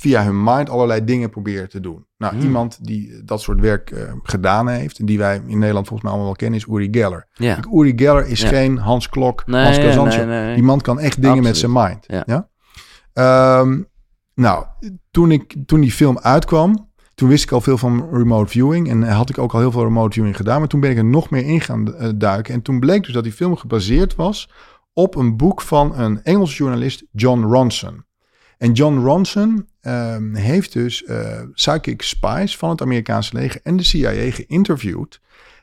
via 0.00 0.24
hun 0.24 0.42
mind 0.44 0.70
allerlei 0.70 1.04
dingen 1.04 1.30
proberen 1.30 1.68
te 1.68 1.80
doen. 1.80 2.06
Nou, 2.18 2.34
Hmm. 2.34 2.42
iemand 2.42 2.84
die 2.84 3.24
dat 3.24 3.40
soort 3.40 3.60
werk 3.60 3.90
eh, 3.90 4.12
gedaan 4.22 4.68
heeft. 4.68 4.98
en 4.98 5.06
die 5.06 5.18
wij 5.18 5.42
in 5.46 5.58
Nederland 5.58 5.86
volgens 5.86 6.02
mij 6.02 6.10
allemaal 6.10 6.26
wel 6.26 6.36
kennen, 6.36 6.58
is 6.58 6.66
Uri 6.68 6.88
Geller. 6.90 7.26
Ja. 7.32 7.54
Kijk, 7.54 7.66
Uri 7.72 7.92
Geller 7.96 8.26
is 8.26 8.40
Ja. 8.40 8.48
geen 8.48 8.78
Hans 8.78 9.08
Klok, 9.08 9.46
Nee, 9.46 9.64
Hans 9.64 9.78
Kazantje. 9.78 10.24
nee, 10.24 10.44
nee. 10.44 10.54
Die 10.54 10.62
man 10.64 10.80
kan 10.80 10.98
echt 10.98 11.22
dingen 11.22 11.42
met 11.42 11.56
zijn 11.56 11.72
mind. 11.72 12.04
Ja. 12.06 12.22
Ja. 12.26 12.48
Ehm, 13.12 13.82
nou, 14.34 14.64
toen, 15.10 15.30
ik, 15.30 15.54
toen 15.66 15.80
die 15.80 15.92
film 15.92 16.18
uitkwam, 16.18 16.88
toen 17.14 17.28
wist 17.28 17.44
ik 17.44 17.52
al 17.52 17.60
veel 17.60 17.78
van 17.78 18.08
remote 18.12 18.50
viewing. 18.50 18.88
En 18.90 19.02
had 19.02 19.28
ik 19.30 19.38
ook 19.38 19.52
al 19.52 19.60
heel 19.60 19.70
veel 19.72 19.82
remote 19.84 20.12
viewing 20.12 20.36
gedaan. 20.36 20.58
Maar 20.58 20.68
toen 20.68 20.80
ben 20.80 20.90
ik 20.90 20.96
er 20.96 21.04
nog 21.04 21.30
meer 21.30 21.44
in 21.44 21.60
gaan 21.60 21.94
eh, 21.94 22.08
duiken. 22.14 22.54
En 22.54 22.62
toen 22.62 22.80
bleek 22.80 23.04
dus 23.04 23.12
dat 23.12 23.22
die 23.24 23.32
film 23.32 23.56
gebaseerd 23.56 24.14
was 24.14 24.50
op 24.92 25.14
een 25.16 25.36
boek 25.36 25.60
van 25.60 25.98
een 25.98 26.22
Engels 26.22 26.56
journalist, 26.56 27.04
John 27.12 27.42
Ronson. 27.42 28.04
En 28.58 28.72
John 28.72 28.98
Ronson 29.04 29.68
ehm, 29.80 30.34
heeft 30.34 30.72
dus 30.72 31.02
uh, 31.02 31.42
psychic 31.52 32.02
spies 32.02 32.56
van 32.56 32.70
het 32.70 32.82
Amerikaanse 32.82 33.36
leger 33.36 33.60
en 33.62 33.76
de 33.76 33.82
CIA 33.82 34.30
geïnterviewd. 34.30 35.20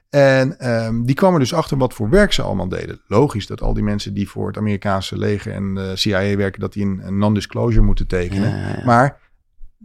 En 0.10 0.60
ehm, 0.60 1.04
die 1.04 1.16
kwamen 1.16 1.40
dus 1.40 1.54
achter 1.54 1.78
wat 1.78 1.94
voor 1.94 2.10
werk 2.10 2.34
ze 2.34 2.42
allemaal 2.42 2.70
deden. 2.70 3.02
Logisch 3.08 3.48
dat 3.48 3.62
al 3.62 3.74
die 3.74 3.84
mensen 3.84 4.14
die 4.14 4.30
voor 4.30 4.48
het 4.48 4.58
Amerikaanse 4.58 5.18
leger 5.18 5.54
en 5.54 5.76
de 5.76 5.96
CIA 5.96 6.36
werken, 6.36 6.60
dat 6.60 6.74
die 6.74 6.86
een, 6.86 7.18
non-disclosure 7.18 7.86
moeten 7.86 8.08
tekenen. 8.08 8.82
Maar 8.86 9.20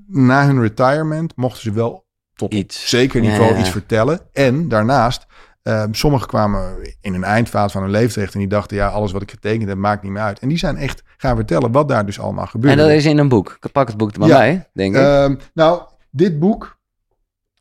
na 0.06 0.46
hun 0.46 0.60
retirement 0.60 1.36
mochten 1.36 1.62
ze 1.62 1.72
wel 1.72 2.06
tot 2.34 2.54
iets. 2.54 2.88
zeker 2.88 3.20
niveau 3.20 3.58
iets 3.58 3.70
vertellen. 3.70 4.20
En 4.32 4.68
daarnaast, 4.68 5.26
uh, 5.62 5.84
sommigen 5.90 6.26
kwamen 6.26 6.76
in 7.00 7.14
een 7.14 7.24
eindfase 7.24 7.72
van 7.72 7.82
hun 7.82 7.90
leven 7.90 8.12
terecht 8.12 8.32
en 8.32 8.38
die 8.38 8.48
dachten, 8.48 8.76
ja, 8.76 8.88
alles 8.88 9.12
wat 9.12 9.22
ik 9.22 9.30
getekend 9.30 9.68
heb 9.68 9.78
maakt 9.78 10.02
niet 10.02 10.12
meer 10.12 10.22
uit. 10.22 10.38
En 10.38 10.48
die 10.48 10.58
zijn 10.58 10.76
echt 10.76 11.02
gaan 11.22 11.36
vertellen 11.36 11.72
wat 11.72 11.88
daar 11.88 12.06
dus 12.06 12.20
allemaal 12.20 12.46
gebeurde. 12.46 12.80
En 12.82 12.88
dat 12.88 12.96
is 12.96 13.04
in 13.04 13.18
een 13.18 13.28
boek. 13.28 13.56
Ik 13.60 13.72
pak 13.72 13.88
het 13.88 13.96
boek 13.96 14.12
er 14.12 14.18
maar 14.18 14.28
bij, 14.28 14.68
denk 14.72 14.94
ik. 14.94 15.00
Uh, 15.00 15.30
nou, 15.54 15.82
dit 16.10 16.38
boek 16.38 16.78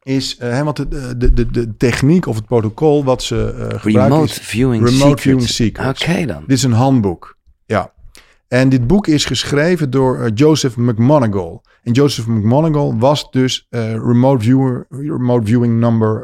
is, 0.04 0.40
uh, 0.42 0.62
want 0.62 0.76
de, 0.76 1.18
de, 1.18 1.34
de, 1.34 1.52
de, 1.52 1.78
techniek 1.78 2.26
of 2.26 2.36
het 2.36 2.46
protocol 2.46 3.04
wat 3.04 3.24
ze 3.24 3.36
uh, 3.36 3.80
gebruiken 3.80 4.16
Remote 4.16 4.32
is 4.32 4.38
Viewing 4.38 4.84
Remote 4.84 5.00
Secrets. 5.00 5.22
Viewing 5.22 5.50
Secrets. 5.50 6.04
Oké 6.04 6.26
dan. 6.26 6.44
Dit 6.48 6.58
is 6.58 6.64
een 6.64 6.72
handboek, 6.72 7.38
ja. 7.66 7.94
En 8.48 8.70
dit 8.70 8.88
boek 8.88 9.08
is 9.08 9.26
geschreven 9.26 9.90
door 9.90 10.20
uh, 10.20 10.26
Joseph 10.34 10.76
McMonagall. 10.76 11.60
En 11.84 11.92
Joseph 11.92 12.28
McMonagall 12.28 12.98
was 12.98 13.32
dus 13.32 13.68
remote, 13.70 14.44
viewer, 14.44 14.86
remote 14.90 15.46
Viewing 15.46 15.80
number 15.80 16.24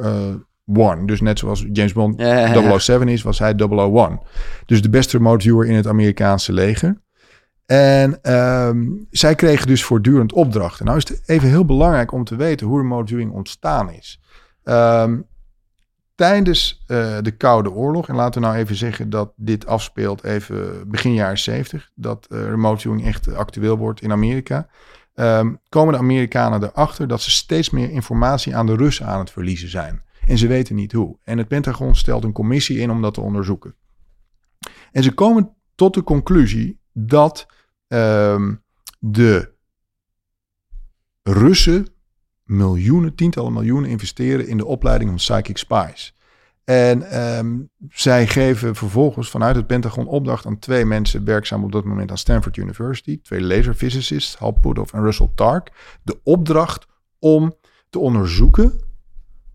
one. 0.74 1.06
Dus 1.06 1.22
net 1.22 1.40
zoals 1.40 1.66
James 1.72 1.94
Bond 1.94 2.20
ja, 2.20 2.80
007 2.80 3.08
is, 3.08 3.22
was 3.22 3.40
hij 3.40 3.54
001. 3.56 4.20
Dus 4.66 4.82
de 4.82 4.90
beste 4.90 5.18
remote 5.18 5.44
viewer 5.44 5.68
in 5.68 5.76
het 5.76 5.88
Amerikaanse 5.88 6.54
leger. 6.54 6.98
En 7.68 8.34
um, 8.34 9.08
zij 9.12 9.36
kregen 9.36 9.68
dus 9.68 9.84
voortdurend 9.84 10.34
opdrachten. 10.34 10.86
Nou 10.86 10.98
is 10.98 11.08
het 11.08 11.24
even 11.26 11.50
heel 11.50 11.66
belangrijk 11.66 12.12
om 12.12 12.24
te 12.24 12.36
weten 12.36 12.68
hoe 12.68 12.82
remote 12.82 13.08
viewing 13.08 13.32
ontstaan 13.32 13.92
is. 13.92 14.22
Um, 14.64 15.28
tijdens 16.16 16.84
uh, 16.88 17.18
de 17.22 17.32
Koude 17.32 17.72
Oorlog, 17.72 18.10
en 18.10 18.16
laten 18.16 18.42
we 18.42 18.48
nou 18.48 18.60
even 18.60 18.76
zeggen 18.76 19.10
dat 19.10 19.32
dit 19.36 19.66
afspeelt 19.66 20.24
even 20.24 20.90
begin 20.90 21.14
jaren 21.14 21.38
70, 21.38 21.90
dat 21.96 22.28
uh, 22.30 22.44
remote 22.44 22.82
viewing 22.82 23.06
echt 23.06 23.34
actueel 23.34 23.78
wordt 23.78 24.02
in 24.02 24.12
Amerika, 24.12 24.68
um, 25.16 25.60
komen 25.70 25.94
de 25.94 26.00
Amerikanen 26.00 26.64
erachter 26.64 27.08
dat 27.08 27.22
ze 27.22 27.32
steeds 27.32 27.70
meer 27.70 27.90
informatie 27.90 28.56
aan 28.56 28.66
de 28.66 28.76
Russen 28.76 29.06
aan 29.06 29.20
het 29.20 29.32
verliezen 29.32 29.70
zijn. 29.70 30.04
En 30.28 30.38
ze 30.38 30.48
weten 30.48 30.76
niet 30.76 30.92
hoe. 30.92 31.18
En 31.24 31.38
het 31.38 31.48
Pentagon 31.48 31.96
stelt 31.96 32.24
een 32.24 32.32
commissie 32.32 32.80
in 32.80 32.92
om 32.92 33.02
dat 33.02 33.14
te 33.14 33.22
onderzoeken. 33.22 33.76
En 34.92 35.04
ze 35.04 35.14
komen 35.14 35.56
tot 35.76 35.94
de 35.94 36.04
conclusie 36.04 36.80
dat 36.94 37.48
um, 37.88 38.64
de 39.00 39.56
Russen 41.24 41.88
miljoenen, 42.44 43.16
tientallen 43.16 43.54
miljoenen 43.54 43.90
investeren 43.90 44.48
in 44.48 44.58
de 44.58 44.66
opleiding 44.66 45.10
van 45.10 45.20
psychic 45.20 45.58
spies. 45.58 46.16
En 46.64 47.22
um, 47.38 47.70
zij 47.90 48.28
geven 48.28 48.76
vervolgens 48.76 49.30
vanuit 49.30 49.56
het 49.56 49.68
Pentagon 49.68 50.08
opdracht 50.08 50.46
aan 50.46 50.60
twee 50.60 50.86
mensen 50.86 51.26
werkzaam 51.26 51.64
op 51.64 51.72
dat 51.72 51.84
moment 51.84 52.12
aan 52.12 52.18
Stanford 52.18 52.58
University, 52.58 53.22
twee 53.22 53.42
laserphysicists, 53.42 54.36
Hal 54.38 54.52
Puthoff 54.52 54.94
en 54.94 55.02
Russell 55.02 55.32
Tark, 55.36 55.72
de 56.04 56.20
opdracht 56.24 56.88
om 57.20 57.56
te 57.90 58.00
onderzoeken 58.00 58.82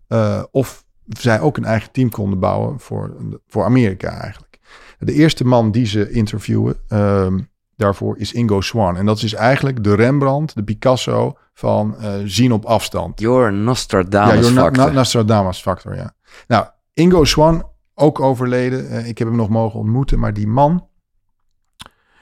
uh, 0.07 0.43
of 0.51 0.85
zij 1.07 1.39
ook 1.39 1.57
een 1.57 1.65
eigen 1.65 1.91
team 1.91 2.09
konden 2.09 2.39
bouwen 2.39 2.79
voor, 2.79 3.15
voor 3.47 3.63
Amerika 3.63 4.09
eigenlijk. 4.09 4.59
De 4.99 5.13
eerste 5.13 5.45
man 5.45 5.71
die 5.71 5.85
ze 5.85 6.11
interviewen, 6.11 6.75
um, 6.89 7.49
daarvoor 7.75 8.17
is 8.17 8.33
Ingo 8.33 8.61
Swan. 8.61 8.97
En 8.97 9.05
dat 9.05 9.21
is 9.21 9.33
eigenlijk 9.33 9.83
de 9.83 9.95
Rembrandt, 9.95 10.55
de 10.55 10.63
Picasso 10.63 11.37
van 11.53 11.95
uh, 12.01 12.13
zien 12.25 12.51
op 12.51 12.65
afstand. 12.65 13.19
Your 13.19 13.53
Nostradamus 13.53 14.47
ja, 14.47 14.53
factor. 14.53 14.85
Na 14.85 14.91
Nostradamus 14.91 15.61
factor, 15.61 15.95
ja. 15.95 16.15
Nou, 16.47 16.65
Ingo 16.93 17.23
Swan, 17.23 17.69
ook 17.93 18.19
overleden. 18.19 18.85
Uh, 18.85 19.07
ik 19.07 19.17
heb 19.17 19.27
hem 19.27 19.37
nog 19.37 19.49
mogen 19.49 19.79
ontmoeten, 19.79 20.19
maar 20.19 20.33
die 20.33 20.47
man... 20.47 20.87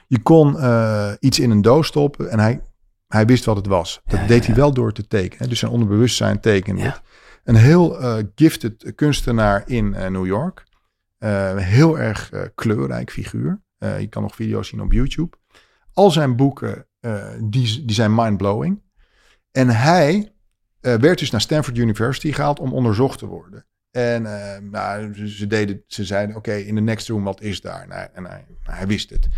Je 0.06 0.22
kon 0.22 0.54
uh, 0.56 1.12
iets 1.20 1.38
in 1.38 1.50
een 1.50 1.62
doos 1.62 1.86
stoppen 1.86 2.30
en 2.30 2.38
hij, 2.38 2.60
hij 3.08 3.26
wist 3.26 3.44
wat 3.44 3.56
het 3.56 3.66
was. 3.66 4.00
Dat 4.04 4.20
ja, 4.20 4.26
deed 4.26 4.40
ja. 4.40 4.46
hij 4.46 4.54
wel 4.60 4.72
door 4.72 4.92
te 4.92 5.06
tekenen. 5.06 5.48
Dus 5.48 5.58
zijn 5.58 5.70
onderbewustzijn 5.70 6.40
tekende 6.40 6.82
ja. 6.82 7.00
Een 7.44 7.54
heel 7.54 7.96
gifted 8.34 8.92
kunstenaar 8.94 9.62
in 9.66 9.90
New 9.90 10.26
York. 10.26 10.64
heel 11.56 11.98
erg 11.98 12.30
kleurrijk 12.54 13.10
figuur. 13.10 13.62
je 13.78 14.06
kan 14.08 14.22
nog 14.22 14.34
video's 14.34 14.68
zien 14.68 14.80
op 14.80 14.92
YouTube. 14.92 15.36
Al 15.94 16.10
zijn 16.10 16.36
boeken, 16.36 16.86
uh, 17.00 17.24
die, 17.40 17.84
die 17.84 17.94
zijn 17.94 18.14
mindblowing. 18.14 18.82
En 19.50 19.68
hij 19.68 20.32
uh, 20.80 20.94
werd 20.94 21.18
dus 21.18 21.30
naar 21.30 21.40
Stanford 21.40 21.78
University 21.78 22.32
gehaald 22.32 22.60
om 22.60 22.72
onderzocht 22.72 23.18
te 23.18 23.26
worden. 23.26 23.66
En 23.90 24.22
uh, 24.22 24.58
nou, 24.70 25.28
ze, 25.28 25.46
deden, 25.46 25.82
ze 25.86 26.04
zeiden, 26.04 26.36
oké, 26.36 26.52
in 26.52 26.74
de 26.74 26.80
next 26.80 27.08
room, 27.08 27.24
wat 27.24 27.40
is 27.40 27.60
daar? 27.60 27.86
Nou, 27.88 28.08
en 28.12 28.24
hij, 28.24 28.44
hij, 28.62 28.86
wist 28.86 29.10
het. 29.10 29.28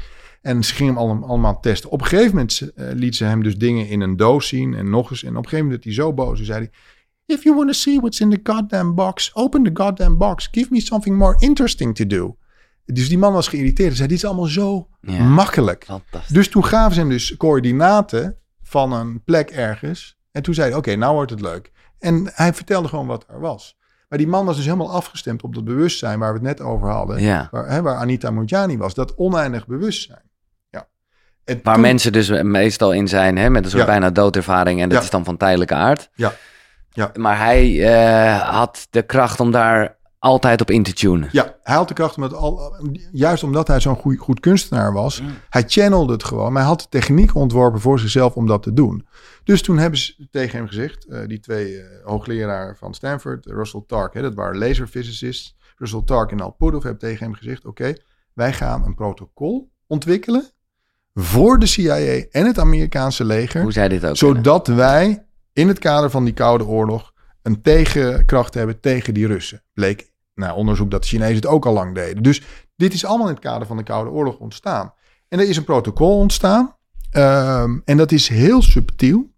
En 0.43 0.65
ze 0.65 0.75
gingen 0.75 0.97
hem 0.97 1.23
allemaal, 1.23 1.61
testen. 1.61 1.91
Op 1.91 2.01
een 2.01 2.07
gegeven 2.07 2.31
moment 2.31 2.61
uh, 2.61 2.87
liet 2.93 3.17
ze 3.17 3.25
hem 3.25 3.43
dus 3.43 3.57
dingen 3.57 3.89
in 3.89 4.01
een 4.01 4.17
doos 4.17 4.49
zien 4.49 4.75
en 4.75 4.91
nog 4.91 5.11
eens. 5.11 5.23
En 5.23 5.31
op 5.31 5.37
een 5.37 5.49
gegeven 5.49 5.65
moment 5.65 5.85
werd 5.85 5.97
hij 5.97 6.05
zo 6.05 6.13
boos. 6.13 6.39
En 6.39 6.45
zei 6.45 6.59
hij, 6.59 6.71
if 7.37 7.43
you 7.43 7.57
want 7.57 7.69
to 7.69 7.75
see 7.75 8.01
what's 8.01 8.21
in 8.21 8.31
the 8.31 8.41
goddamn 8.43 8.95
box, 8.95 9.35
open 9.35 9.63
the 9.63 9.71
goddamn 9.83 10.19
box. 10.19 10.49
Give 10.51 10.69
me 10.71 10.81
something 10.81 11.17
more 11.17 11.37
interesting 11.39 11.95
to 11.95 12.07
do. 12.07 12.37
Dus 12.85 13.09
die 13.09 13.19
man 13.19 13.33
was 13.33 13.49
geïrriteerd. 13.49 13.89
Hij 13.89 13.97
zei, 13.97 14.09
dit 14.09 14.17
is 14.17 14.25
allemaal 14.25 14.45
zo 14.45 14.89
ja, 15.01 15.23
makkelijk. 15.23 15.87
Dus 16.29 16.49
toen 16.49 16.65
gaven 16.65 16.95
ze 16.95 17.01
hem 17.01 17.09
dus 17.09 17.37
coördinaten 17.37 18.39
van 18.63 18.93
een 18.93 19.23
plek 19.25 19.51
ergens. 19.51 20.19
En 20.33 20.43
toen 20.43 20.55
zei 20.55 20.69
hij, 20.69 20.77
oké, 20.77 20.89
okay, 20.89 21.01
nou 21.01 21.15
wordt 21.15 21.31
het 21.31 21.41
leuk. 21.41 21.73
En 21.99 22.31
hij 22.33 22.55
vertelde 22.55 22.89
gewoon 22.89 23.07
wat 23.07 23.25
er 23.29 23.41
was. 23.41 23.77
Maar 24.09 24.19
die 24.19 24.29
man 24.29 24.47
was 24.47 24.57
dus 24.57 24.65
helemaal 24.65 24.93
afgestemd 24.93 25.43
op 25.43 25.55
dat 25.55 25.65
bewustzijn 25.65 26.19
waar 26.19 26.33
we 26.33 26.39
het 26.39 26.59
net 26.59 26.61
over 26.61 26.89
hadden. 26.89 27.21
Ja. 27.23 27.49
Waar, 27.51 27.69
hè, 27.69 27.83
waar 27.83 27.97
Anita 27.97 28.31
Mojani 28.31 28.79
was. 28.79 28.95
Dat 28.95 29.15
oneindig 29.17 29.67
bewustzijn. 29.67 30.31
Ja. 30.71 30.89
En 31.45 31.61
waar 31.63 31.75
toen... 31.75 31.83
mensen 31.83 32.13
dus 32.13 32.43
meestal 32.43 32.93
in 32.93 33.09
zijn, 33.09 33.37
hè, 33.37 33.51
met 33.51 33.65
een 33.65 33.71
soort 33.71 33.83
ja. 33.83 33.89
bijna 33.89 34.11
doodervaring. 34.11 34.81
En 34.81 34.89
dat 34.89 35.03
is 35.03 35.11
dan 35.11 35.25
van 35.25 35.37
tijdelijke 35.37 35.75
aard. 35.75 36.11
Ja. 36.15 36.33
Ja. 36.91 37.11
Maar 37.15 37.39
hij 37.39 37.71
uh, 37.71 38.51
had 38.51 38.87
de 38.91 39.03
kracht 39.03 39.41
om 39.41 39.51
daar 39.51 39.97
altijd 40.25 40.61
op 40.61 40.71
in 40.71 40.83
te 40.83 40.93
tunen. 40.93 41.29
Ja, 41.33 41.57
hij 41.63 41.75
had 41.75 41.89
de 41.89 41.95
kracht 41.95 42.17
om 42.17 42.23
het 42.23 42.35
al, 42.35 42.77
juist 43.13 43.43
omdat 43.43 43.69
hij 43.69 43.81
zo'n 43.81 43.97
goed, 43.97 44.19
goed 44.19 44.41
kunstenaar 44.41 44.93
was. 44.93 45.21
Mm. 45.21 45.29
Hij 45.49 45.65
channelde 45.67 46.13
het 46.13 46.25
gewoon. 46.25 46.53
Maar 46.53 46.63
hij 46.63 46.71
had 46.71 46.81
de 46.81 46.89
techniek 46.89 47.35
ontworpen 47.35 47.81
voor 47.81 47.99
zichzelf 47.99 48.35
om 48.35 48.47
dat 48.47 48.63
te 48.63 48.73
doen. 48.73 49.07
Dus 49.45 49.63
toen 49.63 49.79
hebben 49.79 49.99
ze 49.99 50.29
tegen 50.31 50.59
hem 50.59 50.67
gezegd, 50.67 51.07
uh, 51.09 51.19
die 51.27 51.41
twee 51.41 51.73
uh, 51.73 51.85
hoogleraren 52.05 52.77
van 52.77 52.95
Stanford, 52.95 53.47
Russell 53.47 53.85
Tark, 53.87 54.15
hè, 54.15 54.23
dat 54.23 54.35
waren 54.35 54.59
laserphysicists. 54.59 55.57
Russell 55.77 56.03
Tark 56.05 56.31
en 56.31 56.41
Al 56.41 56.51
Puthoff 56.51 56.83
hebben 56.83 57.01
tegen 57.01 57.25
hem 57.25 57.35
gezegd, 57.35 57.65
oké, 57.65 57.83
okay, 57.83 58.03
wij 58.33 58.53
gaan 58.53 58.85
een 58.85 58.95
protocol 58.95 59.71
ontwikkelen 59.87 60.51
voor 61.15 61.59
de 61.59 61.67
CIA 61.67 62.25
en 62.31 62.47
het 62.47 62.59
Amerikaanse 62.59 63.25
leger. 63.25 63.63
Hoe 63.63 63.73
zij 63.73 63.89
dit 63.89 64.07
ook 64.07 64.17
Zodat 64.17 64.65
kunnen. 64.65 64.85
wij 64.85 65.27
in 65.53 65.69
het 65.69 65.79
kader 65.79 66.11
van 66.11 66.25
die 66.25 66.35
Koude 66.35 66.67
Oorlog 66.67 67.13
een 67.43 67.63
tegenkracht 67.63 68.55
hebben 68.55 68.81
tegen 68.81 69.15
die 69.15 69.27
Russen. 69.27 69.63
Bleek 69.73 70.13
nou, 70.35 70.57
onderzoek 70.57 70.91
dat 70.91 71.03
de 71.03 71.09
Chinezen 71.09 71.35
het 71.35 71.47
ook 71.47 71.67
al 71.67 71.73
lang 71.73 71.95
deden. 71.95 72.23
Dus 72.23 72.43
dit 72.77 72.93
is 72.93 73.05
allemaal 73.05 73.27
in 73.27 73.35
het 73.35 73.43
kader 73.43 73.67
van 73.67 73.77
de 73.77 73.83
Koude 73.83 74.11
Oorlog 74.11 74.39
ontstaan. 74.39 74.93
En 75.29 75.41
er 75.41 75.49
is 75.49 75.57
een 75.57 75.65
protocol 75.65 76.19
ontstaan. 76.19 76.77
Um, 77.13 77.83
en 77.85 77.97
dat 77.97 78.13
is 78.13 78.29
heel 78.29 78.63
subtiel. 78.63 79.33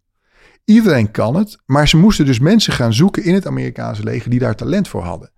Iedereen 0.65 1.11
kan 1.11 1.35
het. 1.35 1.59
Maar 1.67 1.89
ze 1.89 1.97
moesten 1.97 2.27
dus 2.27 2.39
mensen 2.39 2.73
gaan 2.73 2.93
zoeken 2.93 3.25
in 3.25 3.35
het 3.35 3.47
Amerikaanse 3.47 4.03
leger 4.03 4.31
die 4.31 4.39
daar 4.39 4.55
talent 4.55 4.89
voor 4.89 5.03
hadden. 5.03 5.31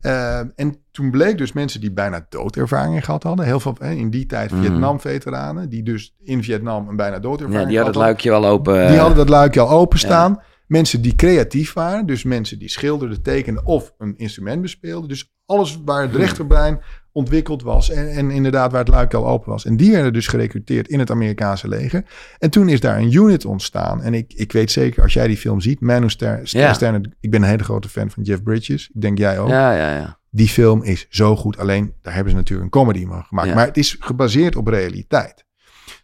Uh, 0.00 0.38
en 0.38 0.84
toen 0.90 1.10
bleek 1.10 1.38
dus 1.38 1.52
mensen 1.52 1.80
die 1.80 1.92
bijna 1.92 2.26
doodervaringen 2.28 3.02
gehad 3.02 3.22
hadden. 3.22 3.44
Heel 3.44 3.60
veel 3.60 3.76
hè, 3.78 3.90
in 3.90 4.10
die 4.10 4.26
tijd 4.26 4.52
Vietnam-veteranen. 4.54 5.68
Die 5.68 5.82
dus 5.82 6.14
in 6.22 6.42
Vietnam 6.42 6.88
een 6.88 6.96
bijna 6.96 7.18
doodervaring 7.18 7.62
ja, 7.62 7.68
die 7.68 7.76
hadden 7.76 7.94
het 7.94 8.04
luikje 8.04 8.32
al 8.32 8.46
open. 8.46 8.88
Die 8.88 8.98
hadden 8.98 9.16
dat 9.16 9.28
luikje 9.28 9.60
al 9.60 9.70
openstaan. 9.70 10.32
Ja. 10.32 10.44
Mensen 10.66 11.02
die 11.02 11.14
creatief 11.14 11.72
waren, 11.72 12.06
dus 12.06 12.24
mensen 12.24 12.58
die 12.58 12.68
schilderden, 12.68 13.22
tekenden 13.22 13.66
of 13.66 13.94
een 13.98 14.14
instrument 14.16 14.62
bespeelden. 14.62 15.08
Dus 15.08 15.34
alles 15.46 15.80
waar 15.84 16.02
het 16.02 16.14
rechterbrein 16.14 16.80
ontwikkeld 17.12 17.62
was 17.62 17.90
en, 17.90 18.10
en 18.10 18.30
inderdaad 18.30 18.70
waar 18.70 18.80
het 18.80 18.88
luik 18.88 19.14
al 19.14 19.26
open 19.26 19.50
was. 19.50 19.64
En 19.64 19.76
die 19.76 19.92
werden 19.92 20.12
dus 20.12 20.26
gerecruiteerd 20.26 20.88
in 20.88 20.98
het 20.98 21.10
Amerikaanse 21.10 21.68
leger. 21.68 22.04
En 22.38 22.50
toen 22.50 22.68
is 22.68 22.80
daar 22.80 22.98
een 22.98 23.12
unit 23.12 23.44
ontstaan. 23.44 24.02
En 24.02 24.14
ik, 24.14 24.32
ik 24.32 24.52
weet 24.52 24.70
zeker, 24.70 25.02
als 25.02 25.12
jij 25.12 25.26
die 25.26 25.36
film 25.36 25.60
ziet, 25.60 25.78
ja. 25.80 26.72
Sterner, 26.72 27.00
ik 27.20 27.30
ben 27.30 27.42
een 27.42 27.48
hele 27.48 27.64
grote 27.64 27.88
fan 27.88 28.10
van 28.10 28.22
Jeff 28.22 28.42
Bridges. 28.42 28.90
Ik 28.94 29.00
denk 29.00 29.18
jij 29.18 29.38
ook. 29.38 29.48
Ja, 29.48 29.72
ja, 29.72 29.96
ja. 29.96 30.18
Die 30.30 30.48
film 30.48 30.82
is 30.82 31.06
zo 31.08 31.36
goed. 31.36 31.58
Alleen, 31.58 31.94
daar 32.02 32.14
hebben 32.14 32.30
ze 32.30 32.38
natuurlijk 32.38 32.74
een 32.74 32.80
comedy 32.80 33.06
van 33.06 33.24
gemaakt. 33.24 33.48
Ja. 33.48 33.54
Maar 33.54 33.66
het 33.66 33.76
is 33.76 33.96
gebaseerd 34.00 34.56
op 34.56 34.66
realiteit. 34.66 35.44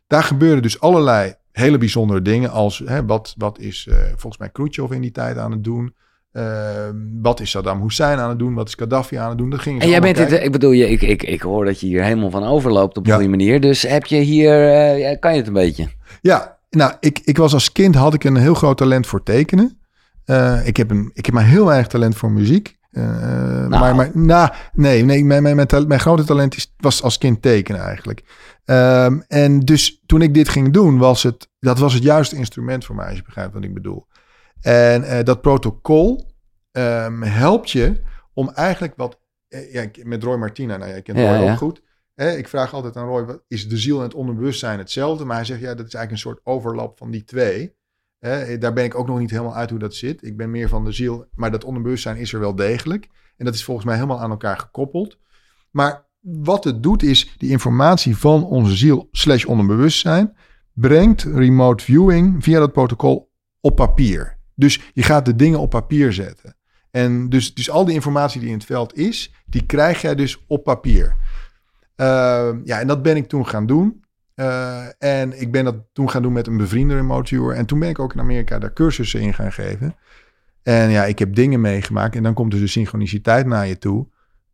Daar 0.07 0.23
gebeuren 0.23 0.63
dus 0.63 0.81
allerlei 0.81 1.35
hele 1.53 1.79
bijzondere 1.79 2.23
dingen 2.23 2.51
als 2.51 2.83
hè, 2.85 3.07
wat, 3.07 3.35
wat 3.37 3.59
is 3.59 3.87
uh, 3.91 3.97
volgens 3.97 4.39
mij 4.39 4.49
Khrushchev 4.49 4.91
in 4.91 5.01
die 5.01 5.13
tijd 5.13 5.39
aan 5.39 5.51
het 5.51 5.65
doen. 5.65 5.95
Uh, 6.33 6.45
wat 7.23 7.41
is 7.41 7.51
Saddam 7.51 7.83
Hussein 7.83 8.19
aan 8.19 8.29
het 8.29 8.39
doen? 8.39 8.55
Wat 8.55 8.69
is 8.69 8.75
Gaddafi 8.75 9.17
aan 9.17 9.29
het 9.29 9.39
doen? 9.39 9.51
Dat 9.51 9.61
ging 9.61 9.81
en 9.81 9.89
jij 9.89 10.01
bent 10.01 10.17
dit, 10.17 10.33
ik 10.33 10.53
bedoel, 10.53 10.71
je, 10.71 10.91
ik, 10.91 11.03
ik, 11.03 11.23
ik 11.23 11.43
hoor 11.43 11.65
dat 11.65 11.81
je 11.81 11.87
hier 11.87 12.03
helemaal 12.03 12.31
van 12.31 12.45
overloopt 12.45 12.97
op 12.97 13.07
een 13.07 13.13
goede 13.13 13.29
manier. 13.29 13.61
Dus 13.61 13.83
heb 13.83 14.07
je 14.07 14.17
hier, 14.17 14.99
uh, 14.99 15.19
kan 15.19 15.33
je 15.33 15.39
het 15.39 15.47
een 15.47 15.53
beetje? 15.53 15.89
Ja, 16.21 16.59
nou, 16.71 16.93
ik, 17.01 17.21
ik 17.25 17.37
was 17.37 17.55
als 17.55 17.73
kind, 17.73 17.95
had 17.95 18.15
ik 18.15 18.25
een 18.25 18.37
heel 18.37 18.55
groot 18.55 18.77
talent 18.77 19.07
voor 19.07 19.23
tekenen. 19.23 19.79
Uh, 20.27 20.67
ik, 20.67 20.77
heb 20.77 20.91
een, 20.91 21.11
ik 21.15 21.27
heb 21.27 21.35
maar 21.35 21.47
heel 21.47 21.67
weinig 21.67 21.87
talent 21.87 22.17
voor 22.17 22.31
muziek. 22.31 22.77
Uh, 22.93 23.05
nou. 23.05 23.69
Maar, 23.69 23.95
maar 23.95 24.11
nou, 24.15 24.51
nee, 24.73 25.05
nee 25.05 25.25
mijn, 25.25 25.43
mijn, 25.43 25.57
mijn, 25.57 25.87
mijn 25.87 26.01
grote 26.01 26.25
talent 26.25 26.57
is, 26.57 26.75
was 26.77 27.03
als 27.03 27.19
kind 27.19 27.43
tekenen 27.43 27.81
eigenlijk. 27.81 28.23
Um, 28.65 29.23
en 29.29 29.61
dus 29.61 30.03
toen 30.07 30.23
ik 30.23 30.35
dit 30.35 30.49
ging 30.49 30.73
doen, 30.73 30.99
was 30.99 31.23
het, 31.23 31.51
dat 31.59 31.79
was 31.79 31.95
het 31.95 32.03
juiste 32.03 32.37
instrument 32.37 32.85
voor 32.85 32.95
mij, 32.95 33.07
als 33.07 33.17
je 33.17 33.23
begrijpt 33.23 33.55
wat 33.55 33.65
ik 33.65 33.75
bedoel. 33.75 34.07
En 34.61 35.03
uh, 35.03 35.23
dat 35.23 35.41
protocol 35.41 36.33
um, 36.73 37.23
helpt 37.23 37.71
je 37.71 38.03
om 38.35 38.51
eigenlijk 38.51 38.93
wat, 38.97 39.21
uh, 39.49 39.73
ja, 39.73 39.87
met 40.03 40.23
Roy 40.23 40.37
Martina, 40.37 40.77
nou 40.77 40.91
jij 40.91 41.03
kent 41.03 41.19
ja, 41.19 41.37
Roy 41.37 41.51
ook 41.51 41.57
goed. 41.57 41.83
Hè, 42.15 42.37
ik 42.37 42.49
vraag 42.49 42.75
altijd 42.75 42.97
aan 42.97 43.07
Roy, 43.07 43.25
wat, 43.25 43.45
is 43.49 43.69
de 43.69 43.77
ziel 43.77 43.97
en 43.97 44.03
het 44.03 44.15
onderbewustzijn 44.15 44.79
hetzelfde? 44.79 45.25
Maar 45.25 45.37
hij 45.37 45.45
zegt, 45.45 45.61
ja, 45.61 45.75
dat 45.75 45.87
is 45.87 45.95
eigenlijk 45.95 46.11
een 46.11 46.31
soort 46.31 46.41
overlap 46.45 46.99
van 46.99 47.11
die 47.11 47.25
twee. 47.25 47.77
Hè, 48.19 48.59
daar 48.59 48.73
ben 48.73 48.85
ik 48.85 48.95
ook 48.95 49.07
nog 49.07 49.19
niet 49.19 49.31
helemaal 49.31 49.55
uit 49.55 49.71
hoe 49.71 49.79
dat 49.79 49.95
zit. 49.95 50.23
Ik 50.23 50.37
ben 50.37 50.51
meer 50.51 50.69
van 50.69 50.85
de 50.85 50.93
ziel, 50.93 51.27
maar 51.35 51.51
dat 51.51 51.65
onderbewustzijn 51.65 52.17
is 52.17 52.33
er 52.33 52.41
wel 52.41 52.55
degelijk. 52.55 53.09
En 53.37 53.45
dat 53.45 53.55
is 53.55 53.65
volgens 53.65 53.87
mij 53.87 53.95
helemaal 53.95 54.21
aan 54.21 54.31
elkaar 54.31 54.59
gekoppeld. 54.59 55.19
Maar 55.71 56.11
wat 56.23 56.65
het 56.65 56.83
doet 56.83 57.03
is 57.03 57.35
die 57.39 57.51
informatie 57.51 58.17
van 58.17 58.45
onze 58.45 58.77
ziel 58.77 59.09
slash 59.13 59.45
onderbewustzijn 59.45 60.37
brengt 60.73 61.23
remote 61.23 61.85
viewing 61.85 62.45
via 62.45 62.59
dat 62.59 62.73
protocol 62.73 63.31
op 63.61 63.77
papier. 63.77 64.39
Dus 64.55 64.91
je 64.93 65.03
gaat 65.03 65.25
de 65.25 65.37
dingen 65.37 65.59
op 65.59 65.71
papier 65.71 66.13
zetten. 66.13 66.57
En 66.91 67.29
dus, 67.29 67.55
dus 67.55 67.71
al 67.71 67.85
die 67.85 67.95
informatie 67.95 68.41
die 68.41 68.49
in 68.49 68.55
het 68.55 68.65
veld 68.65 68.97
is, 68.97 69.35
die 69.47 69.67
krijg 69.67 70.01
jij 70.01 70.15
dus 70.15 70.45
op 70.47 70.65
papier. 70.65 71.17
Uh, 71.97 72.51
ja, 72.65 72.81
en 72.81 72.87
dat 72.87 73.03
ben 73.03 73.17
ik 73.17 73.29
toen 73.29 73.47
gaan 73.47 73.67
doen. 73.67 74.05
Uh, 74.37 74.85
en 74.99 75.41
ik 75.41 75.53
ben 75.53 75.65
dat 75.65 75.77
toen 75.93 76.11
gaan 76.11 76.23
doen 76.23 76.33
met 76.33 76.47
een 76.47 76.57
bevriende 76.57 76.95
remote 76.95 77.29
viewer. 77.29 77.57
En 77.57 77.67
toen 77.67 77.79
ben 77.79 77.89
ik 77.89 77.99
ook 77.99 78.13
in 78.13 78.21
Amerika 78.21 78.59
daar 78.59 78.73
cursussen 78.73 79.21
in 79.21 79.35
gaan 79.35 79.53
geven. 79.53 79.97
En 80.63 80.91
ja, 80.91 81.05
ik 81.05 81.19
heb 81.19 81.35
dingen 81.35 81.61
meegemaakt. 81.61 82.17
En 82.17 82.23
dan 82.23 82.35
komt 82.35 82.51
dus 82.51 82.61
de 82.61 82.67
synchroniciteit 82.67 83.47
naar 83.47 83.67
je 83.67 83.79
toe. 83.79 84.07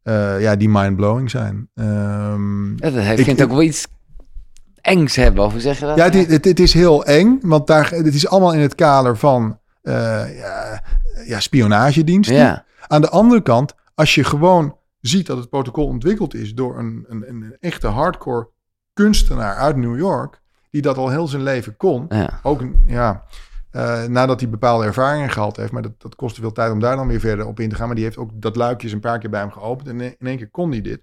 Uh, 0.08 0.40
ja, 0.40 0.56
die 0.56 0.68
mindblowing 0.68 1.30
zijn. 1.30 1.68
Um, 1.74 2.70
ja, 2.76 2.90
dat 2.90 3.02
heeft, 3.02 3.26
ik, 3.26 3.42
ook 3.42 3.50
wel 3.50 3.62
iets 3.62 3.86
engs 4.80 5.16
hebben, 5.16 5.44
of 5.44 5.52
hoe 5.52 5.60
zeg 5.60 5.78
je 5.78 5.84
dat? 5.84 5.96
Ja, 5.96 6.04
het, 6.04 6.28
het, 6.30 6.44
het, 6.44 6.60
is 6.60 6.72
heel 6.72 7.04
eng, 7.04 7.38
want 7.42 7.66
daar, 7.66 7.90
het 7.90 8.14
is 8.14 8.28
allemaal 8.28 8.52
in 8.52 8.60
het 8.60 8.74
kader 8.74 9.16
van 9.16 9.58
uh, 9.82 9.94
ja, 10.38 10.82
ja, 11.26 11.40
spionagediensten. 11.40 12.36
Ja. 12.36 12.64
Aan 12.86 13.00
de 13.00 13.08
andere 13.08 13.42
kant, 13.42 13.74
als 13.94 14.14
je 14.14 14.24
gewoon 14.24 14.76
ziet 15.00 15.26
dat 15.26 15.38
het 15.38 15.48
protocol 15.48 15.86
ontwikkeld 15.86 16.34
is 16.34 16.54
door 16.54 16.78
een, 16.78 17.04
een, 17.08 17.28
een 17.28 17.56
echte 17.60 17.86
hardcore 17.86 18.48
kunstenaar 18.92 19.54
uit 19.54 19.76
New 19.76 19.98
York, 19.98 20.40
die 20.70 20.82
dat 20.82 20.96
al 20.96 21.08
heel 21.08 21.26
zijn 21.26 21.42
leven 21.42 21.76
kon. 21.76 22.06
Ja. 22.08 22.40
Ook 22.42 22.62
ja, 22.86 23.24
uh, 23.72 24.04
nadat 24.04 24.40
hij 24.40 24.50
bepaalde 24.50 24.84
ervaringen 24.84 25.30
gehad 25.30 25.56
heeft. 25.56 25.72
Maar 25.72 25.82
dat, 25.82 26.00
dat 26.00 26.14
kostte 26.14 26.40
veel 26.40 26.52
tijd 26.52 26.72
om 26.72 26.80
daar 26.80 26.96
dan 26.96 27.08
weer 27.08 27.20
verder 27.20 27.46
op 27.46 27.60
in 27.60 27.68
te 27.68 27.74
gaan. 27.74 27.86
Maar 27.86 27.94
die 27.94 28.04
heeft 28.04 28.16
ook 28.16 28.30
dat 28.34 28.56
luikje 28.56 28.92
een 28.92 29.00
paar 29.00 29.18
keer 29.18 29.30
bij 29.30 29.40
hem 29.40 29.50
geopend. 29.50 29.88
En 29.88 30.00
in 30.00 30.16
één 30.18 30.36
keer 30.36 30.50
kon 30.50 30.70
hij 30.70 30.80
dit. 30.80 31.02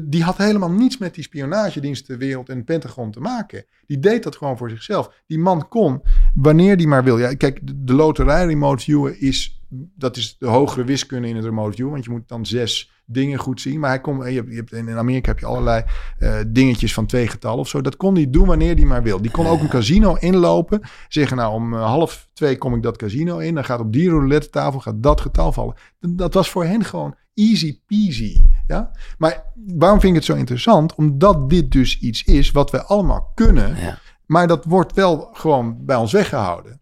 Die 0.00 0.22
had 0.22 0.36
helemaal 0.36 0.70
niets 0.70 0.98
met 0.98 1.14
die 1.14 1.24
spionagedienstenwereld 1.24 2.48
en 2.48 2.56
het 2.56 2.64
Pentagon 2.64 3.10
te 3.10 3.20
maken. 3.20 3.64
Die 3.86 3.98
deed 3.98 4.22
dat 4.22 4.36
gewoon 4.36 4.56
voor 4.56 4.70
zichzelf. 4.70 5.22
Die 5.26 5.38
man 5.38 5.68
kon, 5.68 6.02
wanneer 6.34 6.76
die 6.76 6.88
maar 6.88 7.04
wil. 7.04 7.18
Ja, 7.18 7.34
kijk, 7.34 7.66
de, 7.66 7.84
de 7.84 7.92
loterij 7.92 8.46
remote 8.46 8.84
viewen 8.84 9.20
is, 9.20 9.62
dat 9.96 10.16
is 10.16 10.36
de 10.38 10.46
hogere 10.46 10.84
wiskunde 10.84 11.28
in 11.28 11.36
het 11.36 11.44
remote 11.44 11.76
view. 11.76 11.90
Want 11.90 12.04
je 12.04 12.10
moet 12.10 12.28
dan 12.28 12.46
zes 12.46 12.95
dingen 13.06 13.38
goed 13.38 13.60
zien. 13.60 13.80
Maar 13.80 13.90
hij 13.90 14.00
kon, 14.00 14.30
je 14.30 14.36
hebt, 14.36 14.50
je 14.50 14.56
hebt, 14.56 14.72
in 14.72 14.90
Amerika 14.90 15.28
heb 15.28 15.38
je 15.38 15.46
allerlei 15.46 15.84
uh, 16.18 16.38
dingetjes 16.46 16.94
van 16.94 17.06
twee 17.06 17.28
getallen 17.28 17.58
of 17.58 17.68
zo. 17.68 17.80
Dat 17.80 17.96
kon 17.96 18.14
hij 18.14 18.30
doen 18.30 18.46
wanneer 18.46 18.74
hij 18.74 18.84
maar 18.84 19.02
wil. 19.02 19.22
Die 19.22 19.30
kon 19.30 19.46
ook 19.46 19.60
een 19.60 19.68
casino 19.68 20.14
inlopen. 20.14 20.80
Zeggen 21.08 21.36
nou 21.36 21.54
om 21.54 21.74
uh, 21.74 21.84
half 21.84 22.28
twee 22.32 22.58
kom 22.58 22.74
ik 22.74 22.82
dat 22.82 22.96
casino 22.96 23.38
in. 23.38 23.54
Dan 23.54 23.64
gaat 23.64 23.80
op 23.80 23.92
die 23.92 24.08
roulette 24.08 24.50
tafel 24.50 24.80
gaat 24.80 25.02
dat 25.02 25.20
getal 25.20 25.52
vallen. 25.52 25.74
Dat 26.00 26.34
was 26.34 26.50
voor 26.50 26.64
hen 26.64 26.84
gewoon 26.84 27.14
easy 27.34 27.80
peasy. 27.86 28.38
Ja? 28.66 28.90
Maar 29.18 29.44
waarom 29.54 30.00
vind 30.00 30.12
ik 30.12 30.18
het 30.18 30.28
zo 30.28 30.34
interessant? 30.34 30.94
Omdat 30.94 31.50
dit 31.50 31.70
dus 31.70 31.98
iets 31.98 32.24
is 32.24 32.50
wat 32.50 32.70
we 32.70 32.84
allemaal 32.84 33.32
kunnen. 33.34 33.76
Ja. 33.76 33.98
Maar 34.26 34.46
dat 34.46 34.64
wordt 34.64 34.92
wel 34.92 35.28
gewoon 35.32 35.84
bij 35.84 35.96
ons 35.96 36.12
weggehouden. 36.12 36.80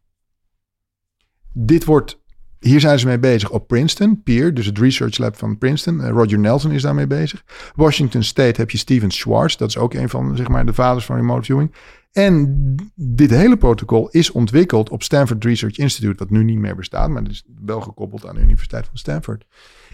Dit 1.52 1.84
wordt 1.84 2.22
hier 2.64 2.80
zijn 2.80 2.98
ze 2.98 3.06
mee 3.06 3.18
bezig 3.18 3.50
op 3.50 3.66
Princeton, 3.66 4.22
Peer, 4.22 4.54
dus 4.54 4.66
het 4.66 4.78
Research 4.78 5.18
Lab 5.18 5.36
van 5.36 5.58
Princeton. 5.58 6.00
Uh, 6.00 6.08
Roger 6.08 6.38
Nelson 6.38 6.70
is 6.70 6.82
daarmee 6.82 7.06
bezig. 7.06 7.44
Washington 7.74 8.22
State 8.22 8.60
heb 8.60 8.70
je 8.70 8.78
Steven 8.78 9.10
Schwartz, 9.10 9.56
dat 9.56 9.68
is 9.68 9.78
ook 9.78 9.94
een 9.94 10.08
van 10.08 10.36
zeg 10.36 10.48
maar, 10.48 10.66
de 10.66 10.74
vaders 10.74 11.04
van 11.04 11.16
remote 11.16 11.44
viewing. 11.44 11.74
En 12.12 12.74
dit 12.94 13.30
hele 13.30 13.56
protocol 13.56 14.08
is 14.08 14.30
ontwikkeld 14.30 14.90
op 14.90 15.02
Stanford 15.02 15.44
Research 15.44 15.76
Institute, 15.76 16.18
wat 16.18 16.30
nu 16.30 16.44
niet 16.44 16.58
meer 16.58 16.76
bestaat, 16.76 17.08
maar 17.08 17.22
het 17.22 17.30
is 17.30 17.44
wel 17.64 17.80
gekoppeld 17.80 18.26
aan 18.26 18.34
de 18.34 18.40
Universiteit 18.40 18.86
van 18.86 18.96
Stanford. 18.96 19.46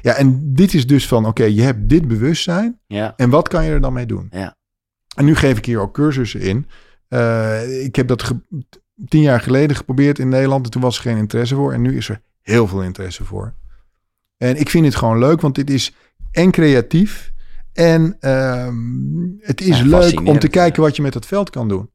Ja, 0.03 0.15
en 0.15 0.55
dit 0.55 0.75
is 0.75 0.87
dus 0.87 1.09
van, 1.09 1.27
oké, 1.27 1.45
je 1.45 1.63
hebt 1.63 1.89
dit 1.89 2.09
bewustzijn 2.09 2.79
ja. 2.87 3.13
en 3.17 3.31
wat 3.31 3.49
kan 3.49 3.65
je 3.65 3.71
er 3.71 3.81
dan 3.81 3.93
mee 3.93 4.07
doen? 4.07 4.29
Ja. 4.31 4.57
En 5.17 5.25
nu 5.25 5.35
geef 5.35 5.59
ik 5.59 5.65
hier 5.65 5.81
ook 5.81 5.95
cursussen 5.95 6.41
in. 6.41 6.67
Uh, 7.09 7.85
ik 7.85 7.97
heb 7.97 8.09
dat 8.09 8.33
tien 9.09 9.23
jaar 9.23 9.41
geleden 9.41 9.77
geprobeerd 9.77 10.19
in 10.19 10.29
Nederland 10.29 10.65
en 10.65 10.71
toen 10.71 10.83
was 10.83 10.97
er 10.97 11.03
geen 11.03 11.17
interesse 11.17 11.55
voor. 11.55 11.73
En 11.73 11.83
nu 11.83 11.97
is 11.97 12.09
er 12.09 12.21
heel 12.51 12.67
veel 12.67 12.83
interesse 12.83 13.25
voor. 13.25 13.55
En 14.37 14.57
ik 14.57 14.71
vind 14.71 14.85
het 14.85 14.95
gewoon 14.95 15.19
leuk, 15.19 15.41
want 15.41 15.55
dit 15.55 15.71
is 15.71 15.95
en 16.33 16.51
creatief. 16.51 17.33
En 17.73 18.17
um, 18.31 19.39
het 19.41 19.61
is 19.61 19.81
leuk 19.81 20.27
om 20.27 20.39
te 20.39 20.49
kijken 20.49 20.83
wat 20.83 20.97
je 20.97 21.03
met 21.03 21.15
het 21.15 21.27
veld 21.27 21.51
kan 21.51 21.69
doen. 21.69 21.91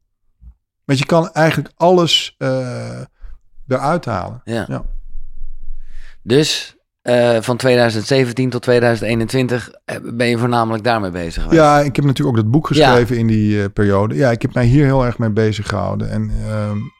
Want 0.85 0.99
je 0.99 1.05
kan 1.05 1.31
eigenlijk 1.31 1.73
alles 1.75 2.35
uh, 2.37 3.01
eruit 3.67 4.05
halen. 4.05 4.41
Ja. 4.43 4.65
ja. 4.67 4.85
Dus 6.21 6.77
uh, 7.03 7.41
van 7.41 7.57
2017 7.57 8.49
tot 8.49 8.61
2021 8.61 9.71
eh, 9.85 9.97
ben 10.03 10.27
je 10.27 10.37
voornamelijk 10.37 10.83
daarmee 10.83 11.11
bezig 11.11 11.43
geweest? 11.43 11.61
Ja, 11.61 11.79
ik 11.79 11.95
heb 11.95 12.05
natuurlijk 12.05 12.37
ook 12.37 12.43
dat 12.43 12.51
boek 12.51 12.67
geschreven 12.67 13.15
ja. 13.15 13.21
in 13.21 13.27
die 13.27 13.69
periode. 13.69 14.15
Ja, 14.15 14.31
ik 14.31 14.41
heb 14.41 14.53
mij 14.53 14.65
hier 14.65 14.85
heel 14.85 15.05
erg 15.05 15.17
mee 15.17 15.29
bezig 15.29 15.67
gehouden. 15.67 16.09
En 16.09 16.31
um, 16.51 16.91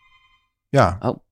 ja. 0.70 0.98
Oh. 1.00 1.25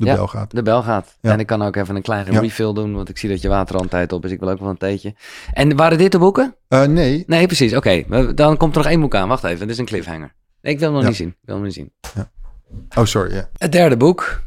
De 0.00 0.06
ja, 0.06 0.14
bel 0.14 0.26
gaat. 0.26 0.50
De 0.50 0.62
bel 0.62 0.82
gaat. 0.82 1.16
Ja. 1.20 1.32
En 1.32 1.40
ik 1.40 1.46
kan 1.46 1.62
ook 1.62 1.76
even 1.76 1.96
een 1.96 2.02
kleine 2.02 2.32
ja. 2.32 2.40
refill 2.40 2.72
doen, 2.72 2.94
want 2.94 3.08
ik 3.08 3.18
zie 3.18 3.28
dat 3.28 3.42
je 3.42 3.48
waterhandtijd 3.48 4.12
op 4.12 4.24
is. 4.24 4.30
Ik 4.30 4.40
wil 4.40 4.48
ook 4.48 4.60
wel 4.60 4.68
een 4.68 4.76
theetje. 4.76 5.14
En 5.52 5.76
waren 5.76 5.98
dit 5.98 6.12
de 6.12 6.18
boeken? 6.18 6.54
Uh, 6.68 6.84
nee. 6.84 7.24
Nee, 7.26 7.46
precies. 7.46 7.74
Oké, 7.74 8.04
okay. 8.08 8.34
dan 8.34 8.56
komt 8.56 8.76
er 8.76 8.82
nog 8.82 8.90
één 8.90 9.00
boek 9.00 9.14
aan. 9.14 9.28
Wacht 9.28 9.44
even, 9.44 9.58
dit 9.58 9.70
is 9.70 9.78
een 9.78 9.84
cliffhanger. 9.84 10.34
Nee, 10.62 10.72
ik 10.72 10.78
wil 10.78 10.88
hem 10.88 10.98
nog 10.98 11.06
niet 11.06 11.16
zien. 11.16 11.28
Ik 11.28 11.36
wil 11.42 11.54
hem 11.54 11.64
niet 11.64 11.74
zien. 11.74 11.92
Oh, 12.98 13.04
sorry. 13.04 13.34
Ja. 13.34 13.48
Het 13.56 13.72
derde 13.72 13.96
boek, 13.96 14.42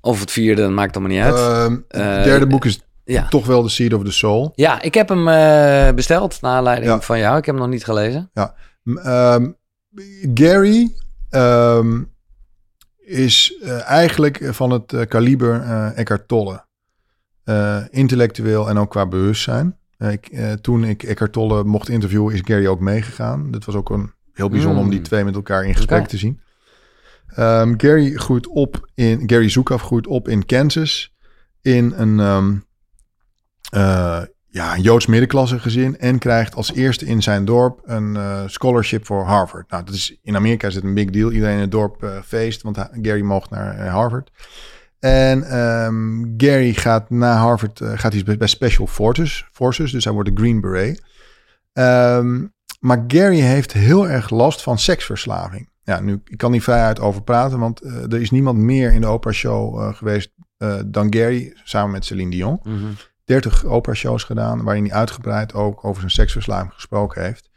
of 0.00 0.20
het 0.20 0.30
vierde, 0.30 0.62
dat 0.62 0.70
maakt 0.70 0.96
allemaal 0.96 1.16
niet 1.16 1.24
uit. 1.24 1.38
Uh, 1.38 2.14
het 2.14 2.24
derde 2.24 2.46
boek 2.46 2.64
is 2.64 2.80
toch 3.28 3.46
wel 3.46 3.62
The 3.62 3.68
Seed 3.68 3.94
of 3.94 4.04
the 4.04 4.12
Soul. 4.12 4.52
Ja, 4.54 4.82
ik 4.82 4.94
heb 4.94 5.08
hem 5.08 5.28
uh, 5.28 5.90
besteld, 5.94 6.40
naar 6.40 6.56
aanleiding 6.56 7.04
van 7.04 7.18
jou. 7.18 7.38
Ik 7.38 7.44
heb 7.44 7.54
hem 7.54 7.64
nog 7.64 7.72
niet 7.72 7.84
gelezen. 7.84 8.30
Ja. 8.32 8.54
Um, 9.34 9.56
Gary... 10.34 10.92
Um, 11.30 12.14
is 13.06 13.58
uh, 13.62 13.88
eigenlijk 13.88 14.40
van 14.42 14.70
het 14.70 14.92
uh, 14.92 15.02
kaliber 15.08 15.62
uh, 15.62 15.98
Eckhart 15.98 16.28
Tolle. 16.28 16.64
intellectueel 17.90 18.68
en 18.68 18.78
ook 18.78 18.90
qua 18.90 19.06
bewustzijn. 19.06 19.78
Ik, 19.98 20.30
toen 20.60 20.84
ik 20.84 21.02
Eckhart 21.02 21.32
Tolle 21.32 21.64
mocht 21.64 21.88
interviewen, 21.88 22.34
is 22.34 22.40
Gary 22.44 22.66
ook 22.66 22.80
meegegaan. 22.80 23.50
Dat 23.50 23.64
was 23.64 23.74
ook 23.74 23.90
een 23.90 24.12
heel 24.32 24.48
bijzonder 24.48 24.82
om 24.82 24.88
die 24.88 24.98
hmm. 24.98 25.06
twee 25.06 25.24
met 25.24 25.34
elkaar 25.34 25.64
in 25.64 25.74
gesprek 25.74 25.98
okay. 25.98 26.10
te 26.10 26.16
zien. 26.16 26.40
Um, 27.38 27.80
Gary 27.80 28.14
groeit 28.14 28.46
op 28.46 28.88
in 28.94 29.22
Gary 29.26 29.48
Zoekaf 29.48 29.82
groeit 29.82 30.06
op 30.06 30.28
in 30.28 30.46
Kansas 30.46 31.14
in 31.62 31.92
een 31.96 32.18
um, 32.18 32.64
ja, 34.48 34.74
een 34.74 34.82
Joods 34.82 35.06
middenklasse 35.06 35.58
gezin 35.58 35.98
en 35.98 36.18
krijgt 36.18 36.54
als 36.54 36.72
eerste 36.72 37.06
in 37.06 37.22
zijn 37.22 37.44
dorp 37.44 37.80
een 37.84 38.14
uh, 38.14 38.42
scholarship 38.46 39.06
voor 39.06 39.24
Harvard. 39.24 39.70
Nou, 39.70 39.84
dat 39.84 39.94
is, 39.94 40.18
in 40.22 40.36
Amerika 40.36 40.68
is 40.68 40.74
het 40.74 40.84
een 40.84 40.94
big 40.94 41.10
deal. 41.10 41.30
Iedereen 41.30 41.54
in 41.54 41.60
het 41.60 41.70
dorp 41.70 42.02
uh, 42.02 42.10
feest, 42.24 42.62
want 42.62 42.88
Gary 43.02 43.20
mocht 43.20 43.50
naar 43.50 43.78
uh, 43.78 43.92
Harvard. 43.92 44.30
En 44.98 45.58
um, 45.58 46.34
Gary 46.36 46.72
gaat 46.72 47.10
na 47.10 47.36
Harvard 47.36 47.80
gaat 47.84 48.12
hij 48.12 48.36
bij 48.38 48.46
Special 48.46 48.86
Forces, 48.86 49.48
Forces, 49.52 49.92
dus 49.92 50.04
hij 50.04 50.12
wordt 50.12 50.28
de 50.28 50.40
Green 50.40 50.60
Beret. 50.60 51.02
Um, 51.72 52.54
maar 52.80 53.04
Gary 53.06 53.40
heeft 53.40 53.72
heel 53.72 54.08
erg 54.08 54.30
last 54.30 54.62
van 54.62 54.78
seksverslaving. 54.78 55.68
Ja, 55.82 56.00
nu 56.00 56.20
ik 56.24 56.36
kan 56.36 56.50
niet 56.50 56.62
vrijuit 56.62 57.00
over 57.00 57.22
praten, 57.22 57.58
want 57.58 57.80
er 57.84 58.20
is 58.20 58.30
niemand 58.30 58.58
meer 58.58 58.92
in 58.92 59.00
de 59.00 59.06
opera 59.06 59.32
show 59.32 59.94
geweest 59.94 60.30
dan 60.86 61.14
Gary, 61.14 61.56
samen 61.64 61.90
met 61.90 62.04
Celine 62.04 62.30
Dion. 62.30 62.60
Mm. 62.62 62.94
30 63.26 63.64
opera-shows 63.64 64.24
gedaan, 64.24 64.62
waarin 64.62 64.84
hij 64.84 64.92
uitgebreid 64.92 65.54
ook 65.54 65.84
over 65.84 66.00
zijn 66.00 66.12
seksverslaving 66.12 66.72
gesproken 66.72 67.22
heeft. 67.22 67.50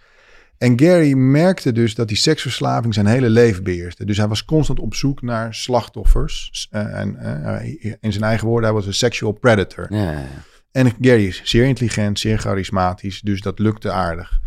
En 0.58 0.80
Gary 0.80 1.14
merkte 1.14 1.72
dus 1.72 1.96
dat 1.96 2.08
die 2.08 2.18
seksverslaving 2.18 2.94
zijn 2.94 3.06
hele 3.06 3.30
leven 3.30 3.64
beheerste. 3.64 4.06
Dus 4.06 4.18
hij 4.18 4.28
was 4.28 4.46
constant 4.46 4.80
op 4.80 4.96
zoek 4.96 5.22
naar 5.22 5.54
slachtoffers. 5.54 6.68
Uh, 6.72 7.00
en 7.00 7.18
uh, 7.22 7.96
in 8.00 8.12
zijn 8.12 8.24
eigen 8.24 8.48
woorden, 8.48 8.66
hij 8.66 8.74
was 8.74 8.86
een 8.86 8.94
sexual 8.94 9.32
predator. 9.32 9.88
Ja, 9.90 10.12
ja. 10.12 10.26
En 10.72 10.94
Gary 11.02 11.26
is 11.26 11.42
zeer 11.44 11.66
intelligent, 11.66 12.20
zeer 12.20 12.38
charismatisch, 12.38 13.22
dus 13.22 13.42
dat 13.42 13.60
lukte 13.60 13.92
aardig. 13.92 14.40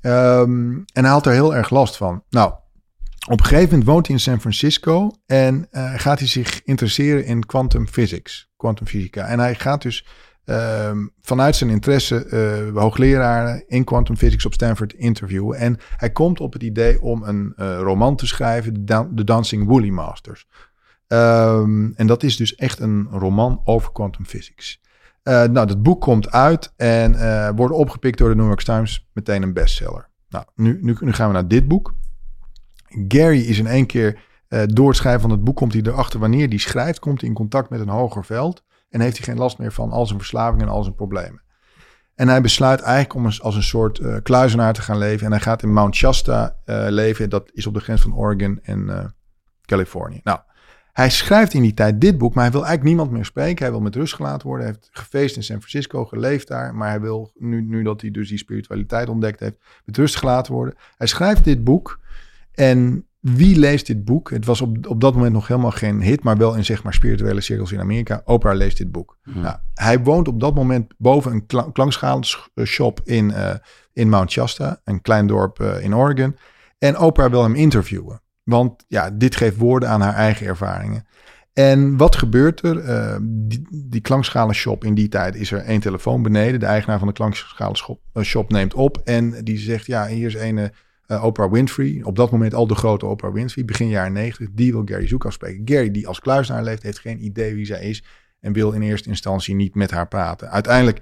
Um, 0.00 0.84
en 0.92 1.04
hij 1.04 1.12
had 1.12 1.26
er 1.26 1.32
heel 1.32 1.54
erg 1.54 1.70
last 1.70 1.96
van. 1.96 2.22
Nou, 2.30 2.52
op 3.28 3.38
een 3.40 3.44
gegeven 3.44 3.68
moment 3.68 3.88
woont 3.88 4.06
hij 4.06 4.16
in 4.16 4.22
San 4.22 4.40
Francisco 4.40 5.10
en 5.26 5.68
uh, 5.70 5.92
gaat 5.96 6.18
hij 6.18 6.28
zich 6.28 6.62
interesseren 6.64 7.24
in 7.24 7.46
quantum 7.46 7.88
physics, 7.88 8.50
kwantumfysica. 8.56 9.26
En 9.26 9.38
hij 9.38 9.54
gaat 9.54 9.82
dus 9.82 10.06
um, 10.44 11.12
vanuit 11.20 11.56
zijn 11.56 11.70
interesse 11.70 12.26
uh, 12.74 12.80
hoogleraar 12.80 13.62
in 13.66 13.84
quantum 13.84 14.16
physics 14.16 14.46
op 14.46 14.52
Stanford 14.52 14.92
interviewen. 14.92 15.58
En 15.58 15.76
hij 15.96 16.10
komt 16.10 16.40
op 16.40 16.52
het 16.52 16.62
idee 16.62 17.02
om 17.02 17.22
een 17.22 17.52
uh, 17.56 17.78
roman 17.78 18.16
te 18.16 18.26
schrijven, 18.26 18.84
The 18.84 19.24
Dancing 19.24 19.66
Woolly 19.66 19.88
Masters. 19.88 20.46
Um, 21.08 21.92
en 21.94 22.06
dat 22.06 22.22
is 22.22 22.36
dus 22.36 22.54
echt 22.54 22.80
een 22.80 23.06
roman 23.10 23.60
over 23.64 23.92
quantum 23.92 24.26
physics. 24.26 24.80
Uh, 25.22 25.42
nou, 25.44 25.66
dat 25.66 25.82
boek 25.82 26.00
komt 26.00 26.32
uit 26.32 26.72
en 26.76 27.56
wordt 27.56 27.74
opgepikt 27.74 28.18
door 28.18 28.28
de 28.28 28.34
New 28.34 28.46
York 28.46 28.62
Times, 28.62 29.08
meteen 29.12 29.42
een 29.42 29.52
bestseller. 29.52 30.08
Nou, 30.28 30.44
nu, 30.54 30.78
nu, 30.82 30.96
nu 31.00 31.12
gaan 31.12 31.26
we 31.26 31.34
naar 31.34 31.48
dit 31.48 31.68
boek. 31.68 31.94
Gary 33.08 33.40
is 33.40 33.58
in 33.58 33.66
één 33.66 33.86
keer 33.86 34.20
door 34.66 34.88
het 34.88 34.96
schrijven 34.96 35.20
van 35.20 35.30
het 35.30 35.44
boek 35.44 35.56
komt 35.56 35.72
hij 35.72 35.82
erachter 35.82 36.20
wanneer 36.20 36.48
hij 36.48 36.58
schrijft, 36.58 36.98
komt 36.98 37.20
hij 37.20 37.28
in 37.28 37.34
contact 37.34 37.70
met 37.70 37.80
een 37.80 37.88
hoger 37.88 38.24
veld 38.24 38.64
en 38.94 39.00
heeft 39.00 39.16
hij 39.16 39.26
geen 39.26 39.38
last 39.38 39.58
meer 39.58 39.72
van 39.72 39.90
al 39.90 40.06
zijn 40.06 40.18
verslavingen 40.18 40.66
en 40.66 40.72
al 40.72 40.82
zijn 40.82 40.94
problemen. 40.94 41.42
En 42.14 42.28
hij 42.28 42.40
besluit 42.40 42.80
eigenlijk 42.80 43.14
om 43.14 43.24
als 43.24 43.56
een 43.56 43.62
soort 43.62 43.98
uh, 43.98 44.16
kluizenaar 44.22 44.72
te 44.72 44.82
gaan 44.82 44.98
leven. 44.98 45.26
En 45.26 45.32
hij 45.32 45.40
gaat 45.40 45.62
in 45.62 45.72
Mount 45.72 45.94
Shasta 45.94 46.56
uh, 46.66 46.86
leven. 46.88 47.30
Dat 47.30 47.50
is 47.52 47.66
op 47.66 47.74
de 47.74 47.80
grens 47.80 48.02
van 48.02 48.16
Oregon 48.16 48.58
en 48.62 48.80
uh, 48.88 49.04
Californië. 49.64 50.20
Nou, 50.24 50.38
hij 50.92 51.10
schrijft 51.10 51.54
in 51.54 51.62
die 51.62 51.74
tijd 51.74 52.00
dit 52.00 52.18
boek, 52.18 52.34
maar 52.34 52.42
hij 52.42 52.52
wil 52.52 52.64
eigenlijk 52.64 52.96
niemand 52.96 53.16
meer 53.16 53.24
spreken. 53.24 53.62
Hij 53.62 53.70
wil 53.70 53.80
met 53.80 53.94
rust 53.94 54.14
gelaten 54.14 54.46
worden. 54.46 54.66
Hij 54.66 54.74
heeft 54.74 54.98
gefeest 54.98 55.36
in 55.36 55.42
San 55.42 55.58
Francisco, 55.58 56.04
geleefd 56.04 56.48
daar. 56.48 56.74
Maar 56.74 56.88
hij 56.88 57.00
wil, 57.00 57.32
nu, 57.34 57.62
nu 57.62 57.82
dat 57.82 58.00
hij 58.00 58.10
dus 58.10 58.28
die 58.28 58.38
spiritualiteit 58.38 59.08
ontdekt 59.08 59.40
heeft, 59.40 59.56
met 59.84 59.96
rust 59.96 60.16
gelaten 60.16 60.52
worden. 60.52 60.74
Hij 60.96 61.06
schrijft 61.06 61.44
dit 61.44 61.64
boek. 61.64 62.00
En 62.52 63.06
wie 63.24 63.58
leest 63.58 63.86
dit 63.86 64.04
boek? 64.04 64.30
Het 64.30 64.44
was 64.44 64.60
op, 64.60 64.88
op 64.88 65.00
dat 65.00 65.14
moment 65.14 65.32
nog 65.32 65.48
helemaal 65.48 65.70
geen 65.70 66.02
hit, 66.02 66.22
maar 66.22 66.36
wel 66.36 66.54
in 66.54 66.64
zeg 66.64 66.82
maar 66.82 66.94
spirituele 66.94 67.40
cirkels 67.40 67.72
in 67.72 67.80
Amerika. 67.80 68.22
Oprah 68.24 68.56
leest 68.56 68.76
dit 68.76 68.92
boek. 68.92 69.18
Hmm. 69.22 69.40
Nou, 69.40 69.56
hij 69.74 70.00
woont 70.00 70.28
op 70.28 70.40
dat 70.40 70.54
moment 70.54 70.94
boven 70.98 71.32
een 71.32 71.46
kla 71.46 71.68
klankschaalshop 71.72 73.00
in, 73.04 73.30
uh, 73.30 73.54
in 73.92 74.08
Mount 74.08 74.30
Shasta, 74.30 74.80
een 74.84 75.00
klein 75.00 75.26
dorp 75.26 75.60
uh, 75.60 75.82
in 75.82 75.94
Oregon. 75.94 76.36
En 76.78 76.98
Oprah 76.98 77.30
wil 77.30 77.42
hem 77.42 77.54
interviewen. 77.54 78.22
Want 78.42 78.84
ja, 78.88 79.10
dit 79.10 79.36
geeft 79.36 79.56
woorden 79.56 79.88
aan 79.88 80.00
haar 80.00 80.14
eigen 80.14 80.46
ervaringen. 80.46 81.06
En 81.52 81.96
wat 81.96 82.16
gebeurt 82.16 82.62
er? 82.62 82.84
Uh, 82.84 83.16
die, 83.22 83.66
die 83.70 84.00
klankschalenshop 84.00 84.84
in 84.84 84.94
die 84.94 85.08
tijd 85.08 85.34
is 85.34 85.52
er 85.52 85.60
één 85.60 85.80
telefoon 85.80 86.22
beneden. 86.22 86.60
De 86.60 86.66
eigenaar 86.66 86.98
van 86.98 87.08
de 87.08 87.14
klankschalenshop 87.14 88.00
shop 88.22 88.50
neemt 88.50 88.74
op 88.74 88.98
en 89.04 89.44
die 89.44 89.58
zegt: 89.58 89.86
Ja, 89.86 90.06
hier 90.06 90.26
is 90.26 90.34
een 90.34 90.70
uh, 91.08 91.24
Oprah 91.24 91.52
Winfrey. 91.52 92.00
Op 92.02 92.16
dat 92.16 92.30
moment 92.30 92.54
al 92.54 92.66
de 92.66 92.74
grote 92.74 93.06
Oprah 93.06 93.32
Winfrey, 93.32 93.64
begin 93.64 93.88
jaren 93.88 94.12
90. 94.12 94.48
Die 94.52 94.72
wil 94.72 94.82
Gary 94.84 95.06
Zoek 95.06 95.24
afspreken. 95.24 95.62
Gary, 95.64 95.90
die 95.90 96.08
als 96.08 96.20
kluisenaar 96.20 96.62
leeft, 96.62 96.82
heeft 96.82 96.98
geen 96.98 97.24
idee 97.24 97.54
wie 97.54 97.66
zij 97.66 97.88
is 97.88 98.04
en 98.40 98.52
wil 98.52 98.72
in 98.72 98.82
eerste 98.82 99.08
instantie 99.08 99.54
niet 99.54 99.74
met 99.74 99.90
haar 99.90 100.08
praten. 100.08 100.50
Uiteindelijk 100.50 101.00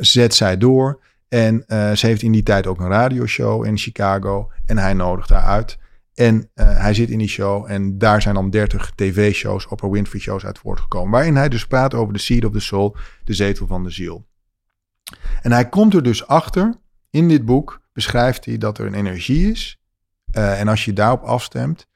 zet 0.00 0.34
zij 0.34 0.58
door 0.58 1.00
en 1.28 1.64
uh, 1.66 1.92
ze 1.92 2.06
heeft 2.06 2.22
in 2.22 2.32
die 2.32 2.42
tijd 2.42 2.66
ook 2.66 2.80
een 2.80 2.88
radioshow 2.88 3.64
in 3.64 3.78
Chicago 3.78 4.50
en 4.66 4.78
hij 4.78 4.94
nodigt 4.94 5.28
haar 5.28 5.42
uit. 5.42 5.78
En 6.14 6.34
uh, 6.34 6.78
hij 6.78 6.94
zit 6.94 7.10
in 7.10 7.18
die 7.18 7.28
show 7.28 7.70
en 7.70 7.98
daar 7.98 8.22
zijn 8.22 8.34
dan 8.34 8.50
30 8.50 8.92
tv-shows, 8.94 9.66
Oprah 9.66 9.90
Winfrey 9.90 10.20
shows 10.20 10.44
uit 10.44 10.58
voortgekomen. 10.58 11.10
Waarin 11.10 11.36
hij 11.36 11.48
dus 11.48 11.66
praat 11.66 11.94
over 11.94 12.12
de 12.12 12.18
seed 12.18 12.44
of 12.44 12.52
the 12.52 12.60
soul, 12.60 12.96
de 13.24 13.34
zetel 13.34 13.66
van 13.66 13.84
de 13.84 13.90
ziel. 13.90 14.26
En 15.42 15.52
hij 15.52 15.68
komt 15.68 15.94
er 15.94 16.02
dus 16.02 16.26
achter, 16.26 16.74
in 17.10 17.28
dit 17.28 17.44
boek 17.44 17.80
beschrijft 17.98 18.44
hij 18.44 18.58
dat 18.58 18.78
er 18.78 18.86
een 18.86 18.94
energie 18.94 19.50
is. 19.50 19.80
Uh, 20.32 20.60
en 20.60 20.68
als 20.68 20.84
je 20.84 20.92
daarop 20.92 21.22
afstemt, 21.22 21.86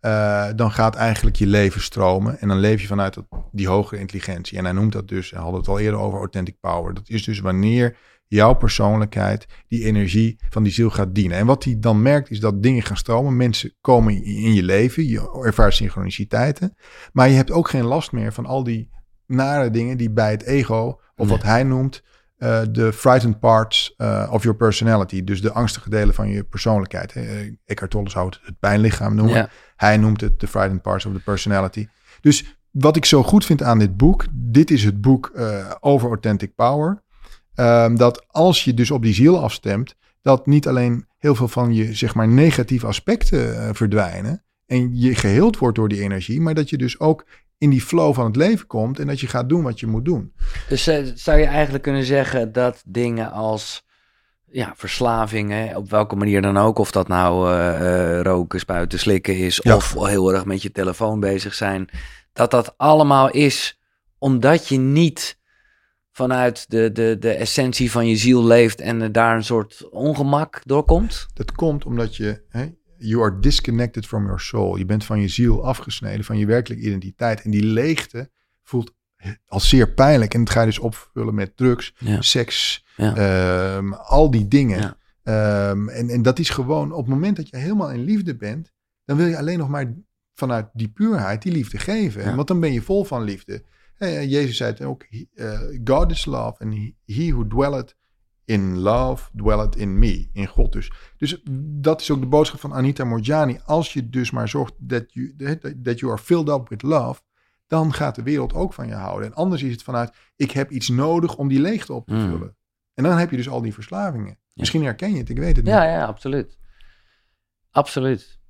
uh, 0.00 0.48
dan 0.56 0.70
gaat 0.70 0.94
eigenlijk 0.94 1.36
je 1.36 1.46
leven 1.46 1.80
stromen. 1.80 2.40
En 2.40 2.48
dan 2.48 2.58
leef 2.58 2.80
je 2.80 2.86
vanuit 2.86 3.14
dat, 3.14 3.24
die 3.50 3.68
hogere 3.68 4.00
intelligentie. 4.00 4.58
En 4.58 4.64
hij 4.64 4.72
noemt 4.72 4.92
dat 4.92 5.08
dus, 5.08 5.30
hij 5.30 5.40
had 5.40 5.52
het 5.52 5.68
al 5.68 5.78
eerder 5.78 6.00
over 6.00 6.18
authentic 6.18 6.56
power. 6.60 6.94
Dat 6.94 7.08
is 7.08 7.24
dus 7.24 7.40
wanneer 7.40 7.96
jouw 8.26 8.52
persoonlijkheid 8.54 9.46
die 9.68 9.84
energie 9.84 10.38
van 10.50 10.62
die 10.62 10.72
ziel 10.72 10.90
gaat 10.90 11.14
dienen. 11.14 11.38
En 11.38 11.46
wat 11.46 11.64
hij 11.64 11.76
dan 11.78 12.02
merkt 12.02 12.30
is 12.30 12.40
dat 12.40 12.62
dingen 12.62 12.82
gaan 12.82 12.96
stromen. 12.96 13.36
Mensen 13.36 13.74
komen 13.80 14.24
in 14.24 14.54
je 14.54 14.62
leven, 14.62 15.06
je 15.06 15.40
ervaart 15.44 15.74
synchroniciteiten. 15.74 16.76
Maar 17.12 17.28
je 17.28 17.36
hebt 17.36 17.50
ook 17.50 17.68
geen 17.68 17.84
last 17.84 18.12
meer 18.12 18.32
van 18.32 18.46
al 18.46 18.64
die 18.64 18.90
nare 19.26 19.70
dingen 19.70 19.96
die 19.96 20.10
bij 20.10 20.30
het 20.30 20.42
ego, 20.42 21.00
of 21.16 21.26
nee. 21.26 21.36
wat 21.36 21.42
hij 21.42 21.62
noemt, 21.62 22.02
uh, 22.42 22.60
de 22.70 22.92
frightened 22.92 23.40
parts 23.40 23.94
uh, 23.98 24.28
of 24.30 24.42
your 24.42 24.58
personality. 24.58 25.24
Dus 25.24 25.40
de 25.40 25.52
angstige 25.52 25.90
delen 25.90 26.14
van 26.14 26.28
je 26.28 26.44
persoonlijkheid. 26.44 27.14
Uh, 27.16 27.22
Eckhart 27.64 27.90
Tolle 27.90 28.10
zou 28.10 28.26
het 28.26 28.40
het 28.42 28.58
pijnlichaam 28.58 29.14
noemen. 29.14 29.36
Ja. 29.36 29.48
Hij 29.76 29.96
noemt 29.96 30.20
het 30.20 30.40
de 30.40 30.46
frightened 30.46 30.82
parts 30.82 31.06
of 31.06 31.12
the 31.12 31.22
personality. 31.22 31.88
Dus 32.20 32.58
wat 32.70 32.96
ik 32.96 33.04
zo 33.04 33.22
goed 33.22 33.44
vind 33.44 33.62
aan 33.62 33.78
dit 33.78 33.96
boek, 33.96 34.24
dit 34.32 34.70
is 34.70 34.84
het 34.84 35.00
boek 35.00 35.32
uh, 35.34 35.70
over 35.80 36.08
authentic 36.08 36.54
power. 36.54 37.02
Um, 37.54 37.96
dat 37.96 38.24
als 38.28 38.64
je 38.64 38.74
dus 38.74 38.90
op 38.90 39.02
die 39.02 39.14
ziel 39.14 39.42
afstemt, 39.42 39.96
dat 40.22 40.46
niet 40.46 40.68
alleen 40.68 41.06
heel 41.18 41.34
veel 41.34 41.48
van 41.48 41.74
je 41.74 41.94
zeg 41.94 42.14
maar 42.14 42.28
negatieve 42.28 42.86
aspecten 42.86 43.54
uh, 43.54 43.68
verdwijnen 43.72 44.44
en 44.66 44.98
je 44.98 45.14
geheeld 45.14 45.58
wordt 45.58 45.76
door 45.76 45.88
die 45.88 46.00
energie, 46.00 46.40
maar 46.40 46.54
dat 46.54 46.70
je 46.70 46.78
dus 46.78 47.00
ook 47.00 47.26
in 47.62 47.70
die 47.70 47.80
flow 47.80 48.14
van 48.14 48.24
het 48.24 48.36
leven 48.36 48.66
komt 48.66 48.98
en 48.98 49.06
dat 49.06 49.20
je 49.20 49.26
gaat 49.26 49.48
doen 49.48 49.62
wat 49.62 49.80
je 49.80 49.86
moet 49.86 50.04
doen. 50.04 50.32
Dus 50.68 50.88
uh, 50.88 51.10
zou 51.14 51.38
je 51.38 51.46
eigenlijk 51.46 51.82
kunnen 51.82 52.04
zeggen 52.04 52.52
dat 52.52 52.82
dingen 52.86 53.30
als 53.30 53.84
ja, 54.50 54.72
verslavingen, 54.76 55.76
op 55.76 55.90
welke 55.90 56.16
manier 56.16 56.42
dan 56.42 56.56
ook, 56.56 56.78
of 56.78 56.90
dat 56.90 57.08
nou 57.08 57.52
uh, 57.52 57.80
uh, 57.80 58.20
roken, 58.20 58.60
spuiten, 58.60 58.98
slikken 58.98 59.38
is, 59.38 59.60
ja. 59.62 59.76
of 59.76 59.94
heel 59.94 60.32
erg 60.32 60.44
met 60.44 60.62
je 60.62 60.72
telefoon 60.72 61.20
bezig 61.20 61.54
zijn, 61.54 61.88
dat 62.32 62.50
dat 62.50 62.74
allemaal 62.76 63.30
is 63.30 63.80
omdat 64.18 64.68
je 64.68 64.78
niet 64.78 65.38
vanuit 66.10 66.70
de, 66.70 66.92
de, 66.92 67.16
de 67.18 67.32
essentie 67.32 67.90
van 67.90 68.06
je 68.06 68.16
ziel 68.16 68.44
leeft 68.44 68.80
en 68.80 69.12
daar 69.12 69.36
een 69.36 69.44
soort 69.44 69.88
ongemak 69.90 70.60
doorkomt? 70.64 71.26
Dat 71.34 71.52
komt 71.52 71.84
omdat 71.84 72.16
je, 72.16 72.42
hè, 72.48 72.66
you 73.02 73.22
are 73.22 73.40
disconnected 73.40 74.06
from 74.06 74.24
your 74.24 74.40
soul. 74.40 74.76
Je 74.76 74.84
bent 74.84 75.04
van 75.04 75.20
je 75.20 75.28
ziel 75.28 75.64
afgesneden, 75.64 76.24
van 76.24 76.38
je 76.38 76.46
werkelijke 76.46 76.84
identiteit. 76.84 77.42
En 77.42 77.50
die 77.50 77.64
leegte 77.64 78.30
voelt 78.62 78.94
als 79.46 79.68
zeer 79.68 79.92
pijnlijk. 79.92 80.34
En 80.34 80.40
het 80.40 80.50
ga 80.50 80.60
je 80.60 80.66
dus 80.66 80.78
opvullen 80.78 81.34
met 81.34 81.56
drugs, 81.56 81.94
ja. 81.98 82.20
seks, 82.20 82.84
ja. 82.96 83.76
um, 83.76 83.92
al 83.92 84.30
die 84.30 84.48
dingen. 84.48 84.96
Ja. 85.24 85.70
Um, 85.70 85.88
en, 85.88 86.08
en 86.08 86.22
dat 86.22 86.38
is 86.38 86.50
gewoon, 86.50 86.92
op 86.92 86.98
het 86.98 87.14
moment 87.14 87.36
dat 87.36 87.48
je 87.48 87.56
helemaal 87.56 87.90
in 87.90 88.04
liefde 88.04 88.36
bent, 88.36 88.72
dan 89.04 89.16
wil 89.16 89.26
je 89.26 89.38
alleen 89.38 89.58
nog 89.58 89.68
maar 89.68 89.94
vanuit 90.34 90.66
die 90.72 90.88
puurheid 90.88 91.42
die 91.42 91.52
liefde 91.52 91.78
geven. 91.78 92.36
Want 92.36 92.48
dan 92.48 92.60
ben 92.60 92.72
je 92.72 92.82
vol 92.82 93.04
van 93.04 93.22
liefde. 93.22 93.62
Hey, 93.94 94.26
Jezus 94.26 94.56
zei 94.56 94.70
het 94.70 94.82
ook, 94.82 95.06
uh, 95.34 95.60
God 95.84 96.10
is 96.10 96.24
love 96.24 96.64
and 96.64 96.74
he, 96.74 96.94
he 97.04 97.30
who 97.30 97.46
dwelleth 97.46 97.96
in 98.44 98.78
love 98.78 99.30
dwelleth 99.36 99.76
in 99.76 99.98
me, 99.98 100.28
in 100.32 100.46
God 100.46 100.72
dus. 100.72 100.92
Dus 101.16 101.42
dat 101.60 102.00
is 102.00 102.10
ook 102.10 102.20
de 102.20 102.26
boodschap 102.26 102.60
van 102.60 102.74
Anita 102.74 103.04
Morjani. 103.04 103.60
Als 103.64 103.92
je 103.92 104.08
dus 104.10 104.30
maar 104.30 104.48
zorgt 104.48 104.74
dat 104.78 105.12
you, 105.12 105.58
that 105.82 105.98
you 105.98 106.12
are 106.12 106.22
filled 106.22 106.48
up 106.48 106.68
with 106.68 106.82
love, 106.82 107.20
dan 107.66 107.92
gaat 107.92 108.14
de 108.14 108.22
wereld 108.22 108.54
ook 108.54 108.72
van 108.72 108.86
je 108.86 108.94
houden. 108.94 109.28
En 109.28 109.34
anders 109.34 109.62
is 109.62 109.72
het 109.72 109.82
vanuit, 109.82 110.12
ik 110.36 110.50
heb 110.50 110.70
iets 110.70 110.88
nodig 110.88 111.36
om 111.36 111.48
die 111.48 111.60
leegte 111.60 111.92
op 111.92 112.06
te 112.06 112.18
vullen. 112.20 112.38
Mm. 112.38 112.56
En 112.94 113.04
dan 113.04 113.18
heb 113.18 113.30
je 113.30 113.36
dus 113.36 113.48
al 113.48 113.62
die 113.62 113.74
verslavingen. 113.74 114.28
Ja. 114.28 114.36
Misschien 114.54 114.84
herken 114.84 115.12
je 115.12 115.18
het, 115.18 115.28
ik 115.28 115.38
weet 115.38 115.56
het 115.56 115.64
niet. 115.64 115.74
Ja, 115.74 115.84
ja, 115.84 116.04
absoluut. 116.04 116.58
Absoluut. 117.70 118.40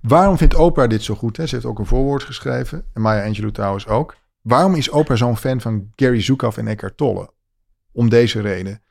Waarom 0.00 0.36
vindt 0.36 0.54
Oprah 0.54 0.88
dit 0.88 1.02
zo 1.02 1.14
goed? 1.14 1.36
Hè? 1.36 1.46
Ze 1.46 1.54
heeft 1.54 1.66
ook 1.66 1.78
een 1.78 1.86
voorwoord 1.86 2.22
geschreven. 2.22 2.84
En 2.92 3.00
Maya 3.00 3.26
Angelou 3.26 3.52
trouwens 3.52 3.86
ook. 3.86 4.16
Waarom 4.40 4.74
is 4.74 4.88
Oprah 4.88 5.16
zo'n 5.16 5.36
fan 5.36 5.60
van 5.60 5.92
Gary 5.96 6.20
Zukav 6.20 6.56
en 6.56 6.66
Eckhart 6.66 6.96
Tolle? 6.96 7.32
Om 7.92 8.08
deze 8.08 8.40
reden. 8.40 8.82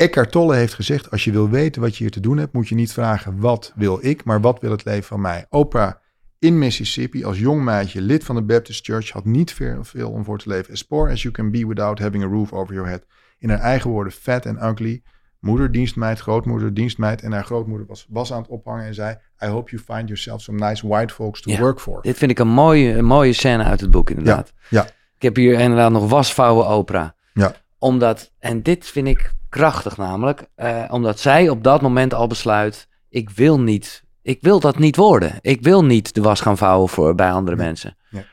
Eckhart 0.00 0.30
Tolle 0.30 0.54
heeft 0.54 0.74
gezegd, 0.74 1.10
als 1.10 1.24
je 1.24 1.32
wil 1.32 1.48
weten 1.48 1.82
wat 1.82 1.96
je 1.96 2.02
hier 2.02 2.12
te 2.12 2.20
doen 2.20 2.38
hebt, 2.38 2.52
moet 2.52 2.68
je 2.68 2.74
niet 2.74 2.92
vragen 2.92 3.40
wat 3.40 3.72
wil 3.74 3.98
ik, 4.06 4.24
maar 4.24 4.40
wat 4.40 4.60
wil 4.60 4.70
het 4.70 4.84
leven 4.84 5.04
van 5.04 5.20
mij. 5.20 5.46
Oprah 5.48 5.92
in 6.38 6.58
Mississippi 6.58 7.24
als 7.24 7.38
jong 7.38 7.64
meisje, 7.64 8.00
lid 8.00 8.24
van 8.24 8.34
de 8.34 8.42
Baptist 8.42 8.84
Church, 8.84 9.10
had 9.10 9.24
niet 9.24 9.52
veel, 9.52 10.10
om 10.10 10.24
voor 10.24 10.38
te 10.38 10.48
leven. 10.48 10.72
As 10.72 10.82
poor 10.82 11.10
as 11.10 11.22
you 11.22 11.34
can 11.34 11.50
be 11.50 11.66
without 11.66 11.98
having 11.98 12.24
a 12.24 12.26
roof 12.26 12.52
over 12.52 12.74
your 12.74 12.88
head. 12.88 13.06
In 13.38 13.50
haar 13.50 13.58
eigen 13.58 13.90
woorden, 13.90 14.12
fat 14.12 14.46
and 14.46 14.62
ugly. 14.62 15.02
Moeder, 15.40 15.72
dienstmeid, 15.72 16.20
grootmoeder, 16.20 16.74
dienstmeid. 16.74 17.22
En 17.22 17.32
haar 17.32 17.44
grootmoeder 17.44 17.86
was, 17.86 18.06
was 18.08 18.32
aan 18.32 18.40
het 18.40 18.50
ophangen 18.50 18.84
en 18.84 18.94
zei... 18.94 19.16
I 19.44 19.46
hope 19.46 19.70
you 19.70 19.82
find 19.82 20.08
yourself 20.08 20.40
some 20.42 20.68
nice 20.68 20.88
white 20.88 21.14
folks 21.14 21.40
to 21.40 21.50
ja, 21.50 21.60
work 21.60 21.80
for. 21.80 22.02
Dit 22.02 22.16
vind 22.16 22.30
ik 22.30 22.38
een 22.38 22.48
mooie, 22.48 22.92
een 22.92 23.04
mooie 23.04 23.32
scène 23.32 23.64
uit 23.64 23.80
het 23.80 23.90
boek 23.90 24.10
inderdaad. 24.10 24.52
Ja, 24.68 24.80
ja. 24.80 24.86
Ik 25.16 25.22
heb 25.22 25.36
hier 25.36 25.60
inderdaad 25.60 25.90
nog 25.90 26.08
wasvouwen 26.08 26.66
opera. 26.66 27.14
Ja. 27.32 27.54
Omdat, 27.80 28.32
en 28.38 28.62
dit 28.62 28.86
vind 28.86 29.06
ik 29.06 29.32
krachtig 29.48 29.96
namelijk, 29.96 30.46
eh, 30.54 30.84
omdat 30.90 31.20
zij 31.20 31.48
op 31.48 31.64
dat 31.64 31.80
moment 31.82 32.14
al 32.14 32.26
besluit, 32.26 32.88
ik 33.08 33.30
wil 33.30 33.60
niet, 33.60 34.04
ik 34.22 34.38
wil 34.40 34.60
dat 34.60 34.78
niet 34.78 34.96
worden. 34.96 35.38
Ik 35.40 35.62
wil 35.62 35.84
niet 35.84 36.14
de 36.14 36.20
was 36.20 36.40
gaan 36.40 36.58
vouwen 36.58 36.88
voor, 36.88 37.14
bij 37.14 37.30
andere 37.32 37.56
Nee. 37.56 37.66
mensen. 37.66 37.96
Nee. 38.10 38.24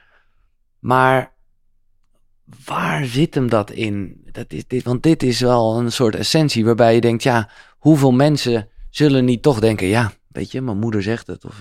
Maar 0.79 1.33
waar 2.65 3.05
zit 3.05 3.35
hem 3.35 3.49
dat 3.49 3.71
in? 3.71 4.21
Dat 4.31 4.51
is 4.51 4.67
dit, 4.67 4.83
want 4.83 5.03
dit 5.03 5.23
is 5.23 5.39
wel 5.39 5.79
een 5.79 5.91
soort 5.91 6.15
essentie 6.15 6.65
waarbij 6.65 6.95
je 6.95 7.01
denkt, 7.01 7.23
ja, 7.23 7.49
hoeveel 7.77 8.11
mensen 8.11 8.69
zullen 8.89 9.25
niet 9.25 9.41
toch 9.41 9.59
denken, 9.59 9.87
ja, 9.87 10.11
weet 10.37 10.51
je, 10.51 10.61
mijn 10.61 10.77
moeder 10.79 11.03
zegt 11.03 11.27
het. 11.27 11.45
Of, 11.45 11.55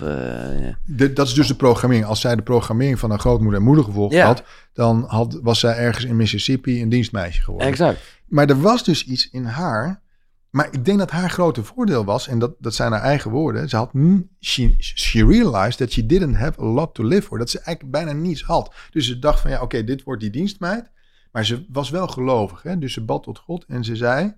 De- 0.85 1.13
dat 1.13 1.27
is 1.27 1.33
dus 1.33 1.47
de 1.47 1.55
programmering. 1.55 2.05
Als 2.07 2.21
zij 2.21 2.35
de 2.35 2.41
programmering 2.41 2.99
van 2.99 3.09
haar 3.09 3.19
grootmoeder 3.19 3.59
en 3.59 3.65
moeder 3.65 3.83
gevolgd 3.83 4.13
Ja. 4.13 4.25
had, 4.25 4.43
dan 4.73 5.03
had, 5.07 5.39
was 5.41 5.59
zij 5.59 5.75
ergens 5.75 6.05
in 6.05 6.15
Mississippi 6.15 6.81
een 6.81 6.89
dienstmeisje 6.89 7.41
geworden. 7.41 7.67
exact. 7.67 7.99
Maar 8.27 8.49
er 8.49 8.61
was 8.61 8.83
dus 8.83 9.05
iets 9.05 9.29
in 9.29 9.45
haar. 9.45 10.01
Maar 10.49 10.67
ik 10.71 10.85
denk 10.85 10.97
dat 10.99 11.11
haar 11.11 11.29
grote 11.29 11.63
voordeel 11.63 12.05
was, 12.05 12.27
en 12.27 12.39
dat, 12.39 12.55
dat 12.59 12.75
zijn 12.75 12.91
haar 12.91 13.01
eigen 13.01 13.31
woorden. 13.31 13.69
Ze 13.69 13.75
had, 13.75 13.91
she, 14.39 14.75
she 14.79 15.25
realized 15.25 15.77
that 15.77 15.91
she 15.91 16.05
didn't 16.05 16.35
have 16.35 16.61
a 16.61 16.65
lot 16.65 16.93
to 16.93 17.03
live 17.03 17.21
for. 17.27 17.37
Dat 17.37 17.49
ze 17.49 17.59
eigenlijk 17.59 17.91
bijna 17.97 18.11
niets 18.19 18.43
had. 18.43 18.73
Dus 18.91 19.05
ze 19.05 19.19
dacht 19.19 19.39
van 19.41 19.51
ja, 19.51 19.61
oké, 19.61 19.83
dit 19.83 20.03
wordt 20.03 20.21
die 20.21 20.29
dienstmeid. 20.29 20.91
Maar 21.31 21.45
ze 21.45 21.65
was 21.71 21.89
wel 21.89 22.07
gelovig. 22.07 22.61
Hè? 22.63 22.77
Dus 22.77 22.93
ze 22.93 23.01
bad 23.01 23.23
tot 23.23 23.37
God 23.39 23.65
en 23.67 23.83
ze 23.83 23.95
zei, 23.95 24.33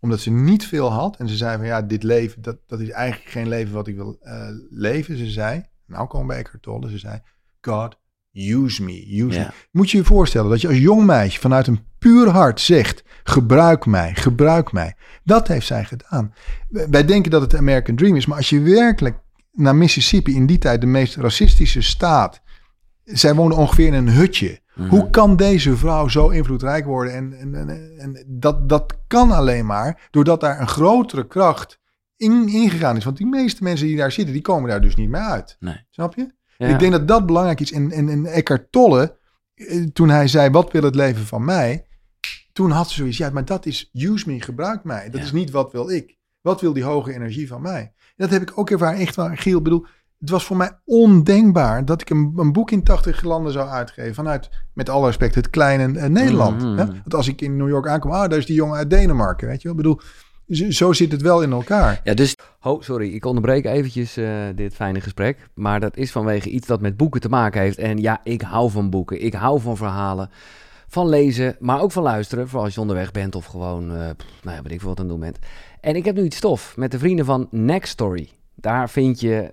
omdat 0.00 0.20
ze 0.20 0.30
niet 0.30 0.66
veel 0.66 0.92
had. 0.92 1.16
En 1.16 1.28
ze 1.28 1.36
zei 1.36 1.56
van 1.56 1.66
ja, 1.66 1.82
dit 1.82 2.02
leven, 2.02 2.42
dat, 2.42 2.56
dat 2.66 2.80
is 2.80 2.90
eigenlijk 2.90 3.30
geen 3.30 3.48
leven 3.48 3.74
wat 3.74 3.86
ik 3.86 3.96
wil 3.96 4.16
eh, 4.20 4.48
leven. 4.70 5.16
Ze 5.16 5.26
zei, 5.26 5.64
nou 5.86 6.06
komen 6.06 6.26
we 6.26 6.32
bij 6.32 6.42
Eckhart 6.42 6.62
Tolle. 6.62 6.90
Ze 6.90 6.98
zei, 6.98 7.20
God, 7.60 7.98
use 8.32 8.82
me, 8.82 9.22
use 9.22 9.38
Ja. 9.38 9.44
me. 9.46 9.52
Moet 9.70 9.90
je 9.90 9.96
je 9.96 10.04
voorstellen 10.04 10.50
dat 10.50 10.60
je 10.60 10.68
als 10.68 10.78
jong 10.78 11.04
meisje 11.04 11.40
vanuit 11.40 11.66
een 11.66 11.84
puur 11.98 12.28
hart 12.28 12.60
zegt: 12.60 13.02
gebruik 13.24 13.86
mij, 13.86 14.14
gebruik 14.14 14.72
mij. 14.72 14.94
Dat 15.24 15.48
heeft 15.48 15.66
zij 15.66 15.84
gedaan. 15.84 16.34
Wij 16.68 17.04
denken 17.04 17.30
dat 17.30 17.40
het 17.40 17.50
de 17.50 17.56
American 17.56 17.96
Dream 17.96 18.16
is, 18.16 18.26
maar 18.26 18.36
als 18.36 18.50
je 18.50 18.60
werkelijk 18.60 19.18
naar 19.52 19.76
Mississippi, 19.76 20.34
in 20.34 20.46
die 20.46 20.58
tijd 20.58 20.80
de 20.80 20.86
meest 20.86 21.16
racistische 21.16 21.82
staat. 21.82 22.40
Zij 23.04 23.34
woonde 23.34 23.54
ongeveer 23.54 23.86
in 23.86 23.94
een 23.94 24.08
hutje. 24.10 24.60
Mhm. 24.76 24.88
Hoe 24.88 25.10
kan 25.10 25.36
deze 25.36 25.76
vrouw 25.76 26.08
zo 26.08 26.28
invloedrijk 26.28 26.84
worden? 26.84 27.14
En, 27.14 27.32
en, 27.38 27.54
en, 27.54 27.98
en 27.98 28.24
dat, 28.26 28.68
dat 28.68 28.98
kan 29.06 29.30
alleen 29.30 29.66
maar 29.66 30.08
doordat 30.10 30.40
daar 30.40 30.60
een 30.60 30.68
grotere 30.68 31.26
kracht 31.26 31.78
in, 32.16 32.48
ingegaan 32.48 32.96
is. 32.96 33.04
Want 33.04 33.16
die 33.16 33.26
meeste 33.26 33.62
mensen 33.62 33.86
die 33.86 33.96
daar 33.96 34.12
zitten, 34.12 34.32
die 34.32 34.42
komen 34.42 34.70
daar 34.70 34.80
dus 34.80 34.94
niet 34.94 35.08
meer 35.08 35.20
uit. 35.20 35.56
Nee. 35.60 35.86
Snap 35.90 36.14
je? 36.14 36.34
Ja. 36.56 36.66
Ik 36.66 36.78
denk 36.78 36.92
dat 36.92 37.08
dat 37.08 37.26
belangrijk 37.26 37.60
is. 37.60 37.72
En, 37.72 37.90
en, 37.90 38.08
en 38.08 38.26
Eckhart 38.26 38.72
Tolle, 38.72 39.16
eh, 39.54 39.82
toen 39.84 40.08
hij 40.08 40.28
zei, 40.28 40.50
wat 40.50 40.72
wil 40.72 40.82
het 40.82 40.94
leven 40.94 41.26
van 41.26 41.44
mij? 41.44 41.86
Toen 42.52 42.70
had 42.70 42.88
ze 42.88 42.94
zoiets, 42.94 43.16
ja, 43.16 43.30
maar 43.30 43.44
dat 43.44 43.66
is 43.66 43.90
use 43.92 44.30
me, 44.30 44.40
gebruik 44.40 44.84
mij. 44.84 45.10
Dat 45.10 45.20
Ja. 45.20 45.26
is 45.26 45.32
niet 45.32 45.50
wat 45.50 45.72
wil 45.72 45.90
ik. 45.90 46.16
Wat 46.40 46.60
wil 46.60 46.72
die 46.72 46.84
hoge 46.84 47.12
energie 47.14 47.48
van 47.48 47.62
mij? 47.62 47.92
Dat 48.16 48.30
heb 48.30 48.42
ik 48.42 48.58
ook 48.58 48.70
ervaren, 48.70 48.98
echt 48.98 49.16
wel, 49.16 49.30
Giel, 49.34 49.58
ik 49.58 49.64
bedoel, 49.64 49.86
het 50.18 50.30
was 50.30 50.44
voor 50.44 50.56
mij 50.56 50.78
ondenkbaar 50.84 51.84
dat 51.84 52.00
ik 52.00 52.10
een, 52.10 52.32
een 52.36 52.52
boek 52.52 52.70
in 52.70 52.82
80 52.82 53.22
landen 53.22 53.52
zou 53.52 53.68
uitgeven. 53.68 54.14
Vanuit, 54.14 54.50
met 54.72 54.88
alle 54.88 55.06
respect, 55.06 55.34
het 55.34 55.50
kleine 55.50 55.98
eh, 55.98 56.08
Nederland. 56.08 56.62
Mhm. 56.62 56.76
Hè? 56.76 56.86
Want 56.86 57.14
als 57.14 57.28
ik 57.28 57.40
in 57.40 57.56
New 57.56 57.68
York 57.68 57.88
aankom, 57.88 58.10
ah, 58.10 58.28
daar 58.28 58.38
is 58.38 58.46
die 58.46 58.56
jongen 58.56 58.76
uit 58.76 58.90
Denemarken, 58.90 59.48
weet 59.48 59.62
je 59.62 59.68
wel. 59.68 59.76
Ik 59.76 59.82
bedoel, 59.82 60.00
zo, 60.48 60.70
zo 60.70 60.92
zit 60.92 61.12
het 61.12 61.22
wel 61.22 61.42
in 61.42 61.52
elkaar. 61.52 62.00
Ja, 62.04 62.14
dus... 62.14 62.34
Oh, 62.62 62.82
sorry, 62.82 63.14
ik 63.14 63.24
onderbreek 63.24 63.64
eventjes 63.64 64.16
eh, 64.16 64.28
dit 64.54 64.74
fijne 64.74 65.00
gesprek. 65.00 65.48
Maar 65.54 65.80
dat 65.80 65.96
is 65.96 66.12
vanwege 66.12 66.50
iets 66.50 66.66
dat 66.66 66.80
met 66.80 66.96
boeken 66.96 67.20
te 67.20 67.28
maken 67.28 67.60
heeft. 67.60 67.78
En 67.78 67.98
ja, 67.98 68.20
ik 68.24 68.42
hou 68.42 68.70
van 68.70 68.90
boeken. 68.90 69.24
Ik 69.24 69.34
hou 69.34 69.60
van 69.60 69.76
verhalen. 69.76 70.30
Van 70.88 71.08
lezen, 71.08 71.56
maar 71.60 71.80
ook 71.80 71.92
van 71.92 72.02
luisteren. 72.02 72.48
Vooral 72.48 72.64
als 72.64 72.74
je 72.74 72.80
onderweg 72.80 73.10
bent 73.10 73.34
of 73.34 73.44
gewoon, 73.44 73.88
pff, 74.16 74.42
nou 74.42 74.56
ja, 74.56 74.62
weet 74.62 74.72
ik 74.72 74.80
veel 74.80 74.88
wat 74.88 74.98
aan 74.98 75.04
het 75.04 75.14
doen 75.14 75.24
bent. 75.24 75.38
En 75.80 75.96
ik 75.96 76.04
heb 76.04 76.16
nu 76.16 76.22
iets 76.22 76.36
stof 76.36 76.76
met 76.76 76.90
de 76.90 76.98
vrienden 76.98 77.24
van 77.24 77.48
Next 77.50 77.92
Story. 77.92 78.30
Daar 78.54 78.90
vind 78.90 79.20
je 79.20 79.52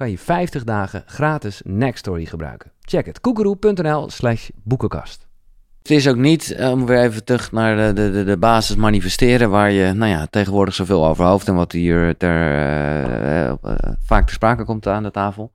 kan 0.00 0.10
je 0.10 0.18
50 0.18 0.64
dagen 0.64 1.02
gratis 1.06 1.60
Nextory 1.64 2.24
gebruiken. 2.24 2.72
Check 2.80 3.06
het, 3.06 3.20
koekeroe.nl 3.20 4.10
slash 4.10 4.48
boekenkast. 4.64 5.28
Het 5.82 5.90
is 5.90 6.08
ook 6.08 6.16
niet, 6.16 6.50
eh, 6.50 6.70
om 6.70 6.86
weer 6.86 7.02
even 7.02 7.24
terug 7.24 7.52
naar 7.52 7.94
de, 7.94 8.10
de, 8.10 8.24
de, 8.24 8.36
basis 8.36 8.76
manifesteren, 8.76 9.50
waar 9.50 9.70
je 9.70 9.92
nou 9.92 10.10
ja, 10.10 10.26
tegenwoordig 10.26 10.74
zoveel 10.74 11.06
over 11.06 11.24
hoofd 11.24 11.48
en 11.48 11.54
wat 11.54 11.72
hier 11.72 12.16
ter, 12.16 12.30
eh, 12.30 13.48
eh, 13.48 13.56
vaak 14.04 14.24
ter 14.24 14.34
sprake 14.34 14.64
komt 14.64 14.86
aan 14.86 15.02
de 15.02 15.10
tafel. 15.10 15.52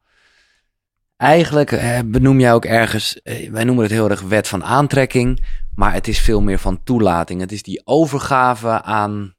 Eigenlijk 1.18 2.02
benoem 2.06 2.40
jij 2.40 2.54
ook 2.54 2.66
ergens, 2.66 3.20
wij 3.52 3.64
noemen 3.64 3.84
het 3.84 3.94
heel 3.94 4.10
erg 4.10 4.22
wet 4.22 4.48
van 4.48 4.64
aantrekking, 4.64 5.46
maar 5.76 5.94
het 5.94 6.08
is 6.08 6.20
veel 6.20 6.42
meer 6.42 6.60
van 6.60 6.84
toelating. 6.84 7.42
Het 7.42 7.52
is 7.52 7.64
die 7.64 7.82
overgave 7.86 8.82
aan, 8.82 9.36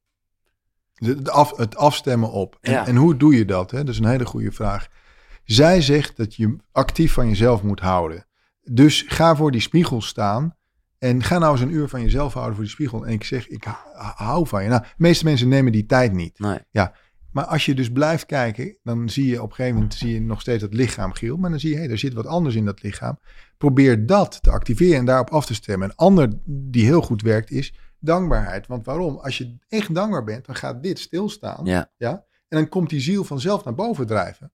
De, 0.98 1.30
af, 1.30 1.56
het 1.56 1.76
afstemmen 1.76 2.30
op. 2.30 2.58
En, 2.60 2.72
Ja. 2.72 2.86
en 2.86 2.96
hoe 2.96 3.16
doe 3.16 3.36
je 3.36 3.44
dat? 3.44 3.70
Hè? 3.70 3.78
Dat 3.84 3.88
is 3.94 3.98
een 3.98 4.06
hele 4.08 4.26
goede 4.26 4.52
vraag. 4.52 4.88
Zij 5.44 5.80
zegt 5.80 6.16
dat 6.16 6.34
je 6.34 6.56
actief 6.72 7.12
van 7.12 7.28
jezelf 7.28 7.62
moet 7.62 7.80
houden. 7.80 8.26
Dus 8.62 9.04
ga 9.08 9.36
voor 9.36 9.50
die 9.50 9.60
spiegel 9.60 10.02
staan. 10.02 10.54
En 10.98 11.22
ga 11.22 11.38
nou 11.38 11.52
eens 11.52 11.60
een 11.60 11.72
uur 11.72 11.88
van 11.88 12.02
jezelf 12.02 12.32
houden 12.32 12.54
voor 12.54 12.64
die 12.64 12.72
spiegel. 12.72 13.06
En 13.06 13.12
ik 13.12 13.24
zeg, 13.24 13.48
ik 13.48 13.64
hou 14.14 14.46
van 14.46 14.62
je. 14.62 14.68
Nou, 14.68 14.82
de 14.82 14.88
meeste 14.96 15.24
mensen 15.24 15.48
nemen 15.48 15.72
die 15.72 15.86
tijd 15.86 16.12
niet. 16.12 16.38
nee, 16.38 16.58
Maar 17.30 17.44
als 17.44 17.64
je 17.66 17.74
dus 17.74 17.90
blijft 17.92 18.26
kijken, 18.26 18.76
dan 18.82 19.08
zie 19.08 19.26
je 19.26 19.42
op 19.42 19.48
een 19.48 19.54
gegeven 19.54 19.74
moment 19.76 19.94
zie 19.94 20.12
je 20.12 20.20
nog 20.20 20.40
steeds 20.40 20.62
dat 20.62 20.74
lichaam, 20.74 21.12
Giel. 21.12 21.36
Maar 21.36 21.50
dan 21.50 21.60
zie 21.60 21.70
je, 21.70 21.76
hé, 21.76 21.88
er 21.88 21.98
zit 21.98 22.12
wat 22.14 22.26
anders 22.26 22.54
in 22.54 22.64
dat 22.64 22.82
lichaam. 22.82 23.18
Probeer 23.58 24.06
dat 24.06 24.42
te 24.42 24.50
activeren 24.50 24.98
en 24.98 25.04
daarop 25.04 25.30
af 25.30 25.46
te 25.46 25.54
stemmen. 25.54 25.88
Een 25.88 25.96
ander 25.96 26.32
die 26.44 26.84
heel 26.84 27.02
goed 27.02 27.22
werkt 27.22 27.50
is 27.50 27.74
dankbaarheid. 28.06 28.66
Want 28.66 28.86
waarom? 28.86 29.16
Als 29.18 29.38
je 29.38 29.56
echt 29.68 29.94
dankbaar 29.94 30.24
bent, 30.24 30.46
dan 30.46 30.54
gaat 30.54 30.82
dit 30.82 30.98
stilstaan. 30.98 31.64
ja, 31.64 32.24
En 32.48 32.56
dan 32.58 32.68
komt 32.68 32.90
die 32.90 33.00
ziel 33.00 33.24
vanzelf 33.24 33.64
naar 33.64 33.74
boven 33.74 34.06
drijven. 34.06 34.52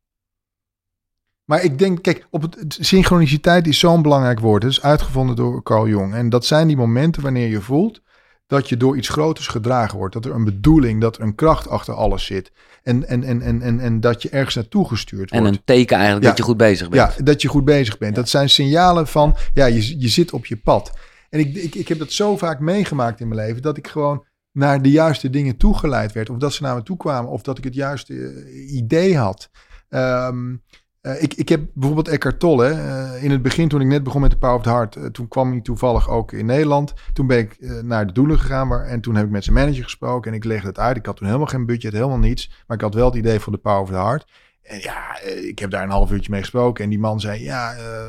Maar 1.45 1.63
ik 1.63 1.79
denk, 1.79 2.03
kijk, 2.03 2.27
op 2.31 2.43
het, 2.43 2.77
synchroniciteit 2.81 3.67
is 3.67 3.79
zo'n 3.79 4.03
belangrijk 4.03 4.41
woord. 4.41 4.63
Het 4.63 4.73
is 4.73 4.83
uitgevonden 4.83 5.37
door 5.37 5.63
Carl 5.63 5.89
Jung. 5.89 6.15
En 6.15 6.29
dat 6.29 6.45
zijn 6.45 6.67
die 6.67 6.77
momenten 6.77 7.23
wanneer 7.23 7.49
je 7.49 7.61
voelt 7.61 8.01
dat 8.47 8.69
je 8.69 8.77
door 8.77 8.97
iets 8.97 9.09
groters 9.09 9.47
gedragen 9.47 9.99
wordt. 9.99 10.15
Dat 10.15 10.25
er 10.25 10.35
een 10.35 10.45
bedoeling, 10.45 11.01
dat 11.01 11.17
er 11.17 11.23
een 11.23 11.35
kracht 11.35 11.69
achter 11.69 11.95
alles 11.95 12.25
zit. 12.25 12.53
En, 12.83 13.09
en, 13.09 13.25
en, 13.25 13.43
en, 13.43 13.63
en, 13.63 13.81
en 13.81 14.01
dat 14.01 14.23
je 14.23 14.29
ergens 14.31 14.55
naartoe 14.55 14.89
gestuurd 14.89 15.31
en 15.31 15.41
wordt. 15.41 15.57
een 15.57 15.65
teken 15.65 15.97
eigenlijk 15.97 16.25
Ja. 16.25 16.31
dat 16.31 16.39
je 16.39 16.45
goed 16.45 16.57
bezig 16.57 16.89
bent. 16.89 17.17
Ja, 17.17 17.25
dat 17.25 17.43
je 17.43 17.49
goed 17.49 17.65
bezig 17.65 17.99
bent. 17.99 18.15
Dat 18.15 18.29
zijn 18.29 18.51
signalen 18.51 19.07
van, 19.07 19.37
ja, 19.55 19.67
je, 19.67 20.01
je 20.01 20.09
zit 20.09 20.33
op 20.33 20.47
je 20.47 20.57
pad. 20.57 20.93
En 21.33 21.41
ik, 21.41 21.55
ik, 21.55 21.75
ik 21.75 21.89
heb 21.89 21.99
dat 21.99 22.13
zo 22.13 22.37
vaak 22.37 22.61
meegemaakt 22.61 23.21
in 23.21 23.29
mijn 23.29 23.41
leven, 23.41 23.63
dat 23.63 23.77
ik 23.77 23.89
gewoon 23.89 24.27
naar 24.53 24.83
de 24.83 24.91
juiste 24.91 25.31
dingen 25.31 25.57
toegeleid 25.57 26.13
werd. 26.13 26.31
Of 26.31 26.37
dat 26.37 26.53
ze 26.53 26.63
naar 26.63 26.75
me 26.75 26.83
toe 26.83 26.97
kwamen, 26.97 27.31
of 27.31 27.43
dat 27.43 27.59
ik 27.59 27.65
het 27.65 27.75
juiste 27.75 28.15
eh, 28.15 28.75
idee 28.75 29.17
had. 29.17 29.51
Ehm, 29.89 30.57
eh, 31.01 31.23
ik, 31.23 31.35
ik 31.35 31.49
heb 31.49 31.63
bijvoorbeeld 31.75 32.09
Eckhart 32.09 32.41
Tolle. 32.41 32.69
eh, 32.69 33.25
in 33.25 33.31
het 33.31 33.43
begin, 33.43 33.69
toen 33.69 33.81
ik 33.81 33.87
net 33.87 34.03
begon 34.03 34.21
met 34.21 34.31
de 34.31 34.37
Power 34.37 34.57
of 34.57 34.63
the 34.63 34.69
Heart, 34.69 35.15
toen 35.15 35.29
kwam 35.29 35.51
hij 35.51 35.61
toevallig 35.61 36.09
ook 36.09 36.33
in 36.33 36.47
Nederland. 36.47 36.93
Toen 37.13 37.27
ben 37.27 37.39
ik 37.39 37.57
naar 37.83 38.07
de 38.07 38.13
doelen 38.13 38.39
gegaan 38.39 38.69
waar, 38.69 38.85
en 38.85 39.01
toen 39.01 39.15
heb 39.15 39.25
ik 39.25 39.31
met 39.31 39.45
zijn 39.45 39.57
manager 39.57 39.85
gesproken 39.85 40.31
en 40.31 40.37
ik 40.37 40.45
legde 40.45 40.69
het 40.69 40.79
uit. 40.79 40.97
Ik 40.97 41.07
had 41.07 41.17
toen 41.17 41.27
helemaal 41.27 41.49
geen 41.49 41.67
budget, 41.67 41.93
helemaal 41.93 42.19
niets. 42.19 42.65
Maar 42.67 42.77
ik 42.77 42.83
had 42.83 42.95
wel 42.95 43.07
het 43.07 43.15
idee 43.15 43.41
voor 43.41 43.53
de 43.53 43.59
Power 43.59 43.81
of 43.81 43.89
the 43.89 43.95
Heart. 43.95 44.31
En 44.63 44.79
ja, 44.81 45.19
eh, 45.21 45.45
ik 45.49 45.59
heb 45.59 45.71
daar 45.71 45.83
een 45.83 45.91
half 45.91 46.11
uurtje 46.11 46.31
mee 46.31 46.41
gesproken. 46.41 46.85
En 46.85 46.91
die 46.91 46.99
man 46.99 47.21
zei, 47.21 47.43
ja, 47.43 47.75
eh, 47.75 48.07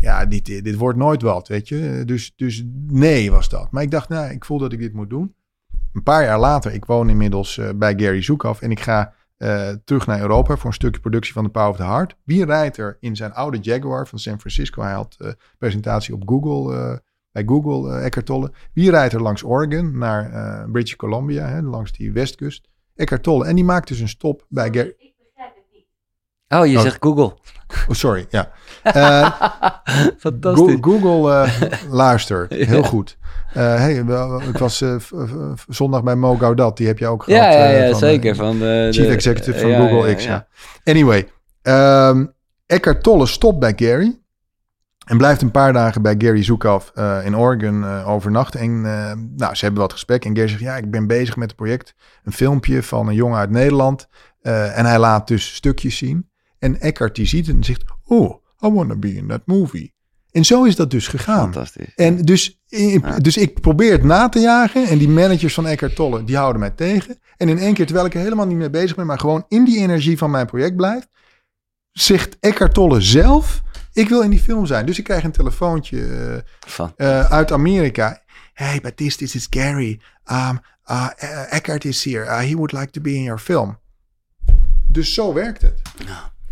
ja 0.00 0.26
dit, 0.26 0.46
dit 0.46 0.74
wordt 0.76 0.98
nooit 0.98 1.22
wat, 1.22 1.48
weet 1.48 1.68
je. 1.68 1.98
Eh, 1.98 2.06
Dus, 2.06 2.32
dus 2.36 2.64
nee 2.86 3.30
was 3.30 3.48
dat. 3.48 3.70
Maar 3.70 3.82
ik 3.82 3.90
dacht, 3.90 4.08
nou, 4.08 4.30
ik 4.30 4.44
voel 4.44 4.58
dat 4.58 4.72
ik 4.72 4.78
dit 4.78 4.92
moet 4.92 5.10
doen. 5.10 5.34
Een 5.92 6.02
paar 6.02 6.24
jaar 6.24 6.38
later, 6.38 6.72
ik 6.72 6.84
woon 6.84 7.08
inmiddels 7.10 7.58
eh, 7.58 7.68
bij 7.74 7.94
Gary 7.96 8.22
Zoekaf. 8.22 8.60
En 8.62 8.70
ik 8.70 8.80
ga 8.80 9.12
eh, 9.36 9.68
terug 9.84 10.06
naar 10.06 10.20
Europa 10.20 10.56
voor 10.56 10.66
een 10.66 10.72
stukje 10.72 11.00
productie 11.00 11.32
van 11.32 11.44
The 11.44 11.50
Power 11.50 11.70
of 11.70 11.76
the 11.76 11.82
Heart. 11.82 12.16
Wie 12.24 12.44
rijdt 12.44 12.76
er 12.76 12.96
in 13.00 13.16
zijn 13.16 13.32
oude 13.32 13.58
Jaguar 13.58 14.06
van 14.08 14.18
San 14.18 14.38
Francisco? 14.40 14.82
Hij 14.82 14.92
had 14.92 15.16
eh, 15.18 15.28
presentatie 15.58 16.14
op 16.14 16.22
Google, 16.28 16.74
eh, 16.76 16.96
bij 17.32 17.42
Google, 17.46 17.92
eh 17.96 18.04
Eckhart 18.04 18.26
Tolle. 18.26 18.52
Wie 18.72 18.90
rijdt 18.90 19.14
er 19.14 19.22
langs 19.22 19.42
Oregon 19.44 19.98
naar 19.98 20.32
eh, 20.32 20.70
British 20.70 20.94
Columbia, 20.94 21.46
hè, 21.46 21.62
langs 21.62 21.92
die 21.92 22.12
westkust? 22.12 22.68
Eckhart 22.94 23.22
Tolle. 23.22 23.44
En 23.46 23.54
die 23.54 23.64
maakt 23.64 23.88
dus 23.88 24.00
een 24.00 24.08
stop 24.08 24.46
bij 24.48 24.68
Gary. 24.72 25.11
Oh, 26.60 26.66
je 26.66 26.76
Oh. 26.76 26.82
zegt 26.82 26.96
Google. 27.00 27.24
Oh, 27.88 27.94
sorry, 27.94 28.26
ja. 28.30 28.50
Eh, 28.82 29.30
Fantastisch. 30.18 30.76
Go- 30.80 30.98
Google 30.98 31.32
eh, 31.42 31.72
luister, 31.90 32.46
heel 32.48 32.82
goed. 32.82 33.16
Eh, 33.52 33.74
hey, 33.74 33.94
ik 34.48 34.58
was 34.58 34.84
zondag 35.68 36.02
bij 36.02 36.14
Mo 36.16 36.36
Gaudat, 36.36 36.76
die 36.76 36.86
heb 36.86 36.98
je 36.98 37.06
ook 37.06 37.22
gehad. 37.22 37.42
ja, 37.52 37.68
ja, 37.68 37.90
van, 37.90 37.98
zeker. 37.98 38.34
Van 38.36 38.58
de, 38.58 38.88
Chief 38.90 39.06
de- 39.06 39.12
Executive 39.12 39.58
van 39.58 39.70
Google 39.88 40.14
X, 40.14 40.24
ja. 40.24 40.46
Anyway, 40.84 41.28
ehm 41.62 42.26
Eckhart 42.66 43.02
Tolle 43.02 43.26
stopt 43.26 43.58
bij 43.58 43.72
Gary. 43.76 44.20
En 45.06 45.16
blijft 45.16 45.42
een 45.42 45.50
paar 45.50 45.72
dagen 45.72 46.02
bij 46.02 46.14
Gary 46.18 46.42
Zukav 46.44 46.88
eh, 46.94 47.18
in 47.24 47.36
Oregon 47.36 47.84
eh, 47.84 48.08
overnachten. 48.08 48.60
En 48.60 48.80
nou, 49.36 49.54
ze 49.54 49.64
hebben 49.64 49.82
wat 49.82 49.92
gesprek. 49.92 50.24
En 50.24 50.34
Gary 50.36 50.48
zegt, 50.48 50.60
ja, 50.60 50.76
ik 50.76 50.90
ben 50.90 51.06
bezig 51.06 51.36
met 51.36 51.46
het 51.48 51.56
project. 51.56 51.94
Een 52.24 52.32
filmpje 52.32 52.82
van 52.82 53.08
een 53.08 53.14
jongen 53.14 53.38
uit 53.38 53.50
Nederland. 53.50 54.08
En 54.42 54.84
hij 54.86 54.98
laat 54.98 55.28
dus 55.28 55.54
stukjes 55.54 55.96
zien. 55.96 56.30
En 56.62 56.80
Eckhart 56.80 57.14
die 57.14 57.26
ziet 57.26 57.46
het 57.46 57.56
en 57.56 57.64
zegt, 57.64 57.84
oh, 58.04 58.42
I 58.64 58.68
want 58.68 58.88
to 58.88 58.96
be 58.96 59.14
in 59.14 59.26
that 59.26 59.42
movie. 59.44 59.94
En 60.30 60.44
zo 60.44 60.64
is 60.64 60.76
dat 60.76 60.90
dus 60.90 61.08
gegaan. 61.08 61.52
Fantastisch. 61.52 61.94
En 61.94 62.22
dus, 62.22 62.60
dus 63.18 63.36
ik 63.36 63.60
probeer 63.60 63.92
het 63.92 64.02
na 64.02 64.28
te 64.28 64.38
jagen. 64.38 64.86
En 64.86 64.98
die 64.98 65.08
managers 65.08 65.54
van 65.54 65.66
Eckhart 65.66 65.94
Tolle, 65.94 66.24
die 66.24 66.36
houden 66.36 66.60
mij 66.60 66.70
tegen. 66.70 67.18
En 67.36 67.48
in 67.48 67.58
één 67.58 67.74
keer, 67.74 67.84
terwijl 67.84 68.06
ik 68.06 68.14
er 68.14 68.20
helemaal 68.20 68.46
niet 68.46 68.56
mee 68.56 68.70
bezig 68.70 68.96
ben, 68.96 69.06
maar 69.06 69.18
gewoon 69.18 69.44
in 69.48 69.64
die 69.64 69.78
energie 69.78 70.18
van 70.18 70.30
mijn 70.30 70.46
project 70.46 70.76
blijf, 70.76 71.06
zegt 71.92 72.36
Eckhart 72.40 72.74
Tolle 72.74 73.00
zelf, 73.00 73.62
ik 73.92 74.08
wil 74.08 74.22
in 74.22 74.30
die 74.30 74.40
film 74.40 74.66
zijn. 74.66 74.86
Dus 74.86 74.98
ik 74.98 75.04
krijg 75.04 75.24
een 75.24 75.32
telefoontje 75.32 76.06
eh, 76.76 76.88
eh, 76.96 77.30
uit 77.30 77.52
Amerika. 77.52 78.22
Hey, 78.52 78.80
Baptiste, 78.82 79.24
this 79.24 79.34
is 79.34 79.46
Gary. 79.50 80.00
Um, 80.30 80.60
uh, 80.90 81.08
uh, 81.22 81.52
Eckhart 81.52 81.84
is 81.84 82.04
here. 82.04 82.24
Uh, 82.24 82.38
he 82.38 82.54
would 82.54 82.72
like 82.72 82.90
to 82.90 83.00
be 83.00 83.14
in 83.14 83.22
your 83.22 83.38
film. 83.38 83.78
Dus 84.88 85.14
zo 85.14 85.32
werkt 85.32 85.62
het. 85.62 85.82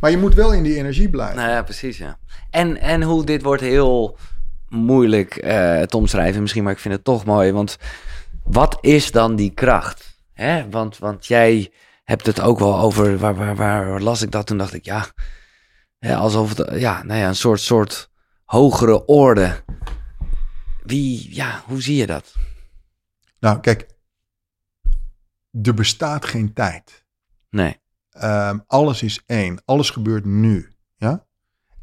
Maar 0.00 0.10
je 0.10 0.18
moet 0.18 0.34
wel 0.34 0.52
in 0.52 0.62
die 0.62 0.76
energie 0.76 1.10
blijven. 1.10 1.36
nou 1.36 1.50
ja, 1.50 1.62
precies, 1.62 1.98
ja. 1.98 2.18
En, 2.50 2.80
en 2.80 3.02
hoe 3.02 3.24
dit 3.24 3.42
wordt 3.42 3.62
heel 3.62 4.18
moeilijk 4.68 5.36
eh, 5.36 5.82
te 5.82 5.96
omschrijven 5.96 6.40
misschien, 6.40 6.62
maar 6.62 6.72
ik 6.72 6.78
vind 6.78 6.94
het 6.94 7.04
toch 7.04 7.24
mooi. 7.24 7.52
Want 7.52 7.78
wat 8.44 8.78
is 8.80 9.10
dan 9.10 9.36
die 9.36 9.50
kracht? 9.50 10.18
Hè? 10.32 10.68
Want, 10.70 10.98
want 10.98 11.26
jij 11.26 11.72
hebt 12.04 12.26
het 12.26 12.40
ook 12.40 12.58
wel 12.58 12.78
over, 12.78 13.18
waar, 13.18 13.34
waar, 13.34 13.56
waar 13.56 14.00
las 14.00 14.22
ik 14.22 14.30
dat? 14.30 14.46
Toen 14.46 14.58
dacht 14.58 14.74
ik, 14.74 14.84
ja, 14.84 15.06
hè, 15.98 16.16
alsof 16.16 16.56
het, 16.56 16.80
ja, 16.80 17.02
nou 17.02 17.20
ja, 17.20 17.28
een 17.28 17.36
soort, 17.36 17.60
soort 17.60 18.10
hogere 18.44 19.04
orde. 19.06 19.64
Wie, 20.82 21.34
ja, 21.34 21.62
hoe 21.66 21.82
zie 21.82 21.96
je 21.96 22.06
dat? 22.06 22.34
Nou, 23.40 23.60
kijk. 23.60 23.88
Er 25.62 25.74
bestaat 25.74 26.24
geen 26.24 26.52
tijd. 26.52 27.04
Nee. 27.50 27.80
Ehm, 28.10 28.58
alles 28.66 29.02
is 29.02 29.22
één. 29.26 29.62
Alles 29.64 29.90
gebeurt 29.90 30.24
nu. 30.24 30.72
Ja? 30.96 31.26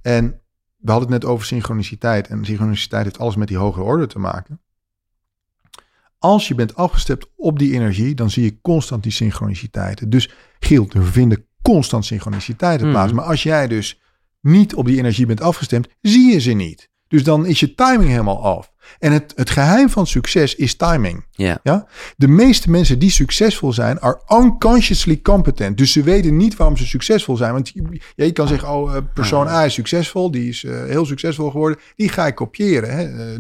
En 0.02 0.42
we 0.78 0.92
hadden 0.92 1.12
het 1.12 1.22
net 1.22 1.32
over 1.32 1.46
synchroniciteit. 1.46 2.28
En 2.28 2.46
synchroniciteit 2.46 3.04
heeft 3.04 3.20
alles 3.20 3.36
met 3.36 3.48
die 3.48 3.58
hogere 3.58 3.86
orde 3.86 4.08
te 4.08 4.20
maken. 4.20 4.62
Als 6.20 6.48
je 6.48 6.56
bent 6.56 6.76
afgestemd 6.76 7.26
op 7.36 7.60
die 7.60 7.74
energie, 7.74 8.16
dan 8.16 8.30
zie 8.30 8.44
je 8.44 8.62
constant 8.62 9.04
die 9.04 9.12
synchroniciteiten. 9.12 10.10
Dus 10.10 10.30
Giel, 10.60 10.88
er 10.94 11.06
vinden 11.06 11.46
constant 11.62 12.06
synchroniciteiten 12.06 12.90
plaats. 12.90 13.12
Mhm. 13.12 13.16
Maar 13.16 13.30
als 13.30 13.44
jij 13.44 13.68
dus 13.68 14.02
niet 14.42 14.76
op 14.76 14.86
die 14.86 14.98
energie 14.98 15.26
bent 15.26 15.42
afgestemd, 15.42 15.88
zie 16.02 16.32
je 16.32 16.40
ze 16.40 16.52
niet. 16.52 16.90
Dus 17.08 17.24
dan 17.24 17.46
is 17.46 17.60
je 17.60 17.76
timing 17.76 18.10
helemaal 18.10 18.44
af. 18.44 18.72
En 19.00 19.12
het, 19.12 19.34
het 19.36 19.50
geheim 19.50 19.90
van 19.90 20.08
succes 20.08 20.56
is 20.56 20.76
timing. 20.76 21.26
Ja. 21.32 21.60
Ja? 21.64 21.88
De 22.16 22.28
meeste 22.28 22.70
mensen 22.70 23.00
die 23.00 23.12
succesvol 23.12 23.74
zijn, 23.74 24.00
are 24.00 24.22
unconsciously 24.44 25.22
competent. 25.22 25.78
Dus 25.78 25.92
ze 25.92 26.04
weten 26.04 26.38
niet 26.38 26.56
waarom 26.56 26.78
ze 26.78 26.86
succesvol 26.88 27.38
zijn. 27.38 27.54
Want 27.54 27.72
je, 28.16 28.32
kan 28.32 28.48
zeggen, 28.48 28.70
oh, 28.70 28.96
eh, 28.96 29.02
persoon 29.14 29.48
A 29.48 29.66
is 29.66 29.74
succesvol, 29.74 30.32
die 30.32 30.50
is 30.50 30.64
eh, 30.64 30.84
heel 30.86 31.06
succesvol 31.06 31.50
geworden. 31.52 31.80
Die 31.96 32.10
ga 32.10 32.28
ik 32.28 32.36
kopiëren. 32.36 32.92
Hè? 32.98 33.34
Eh, 33.34 33.40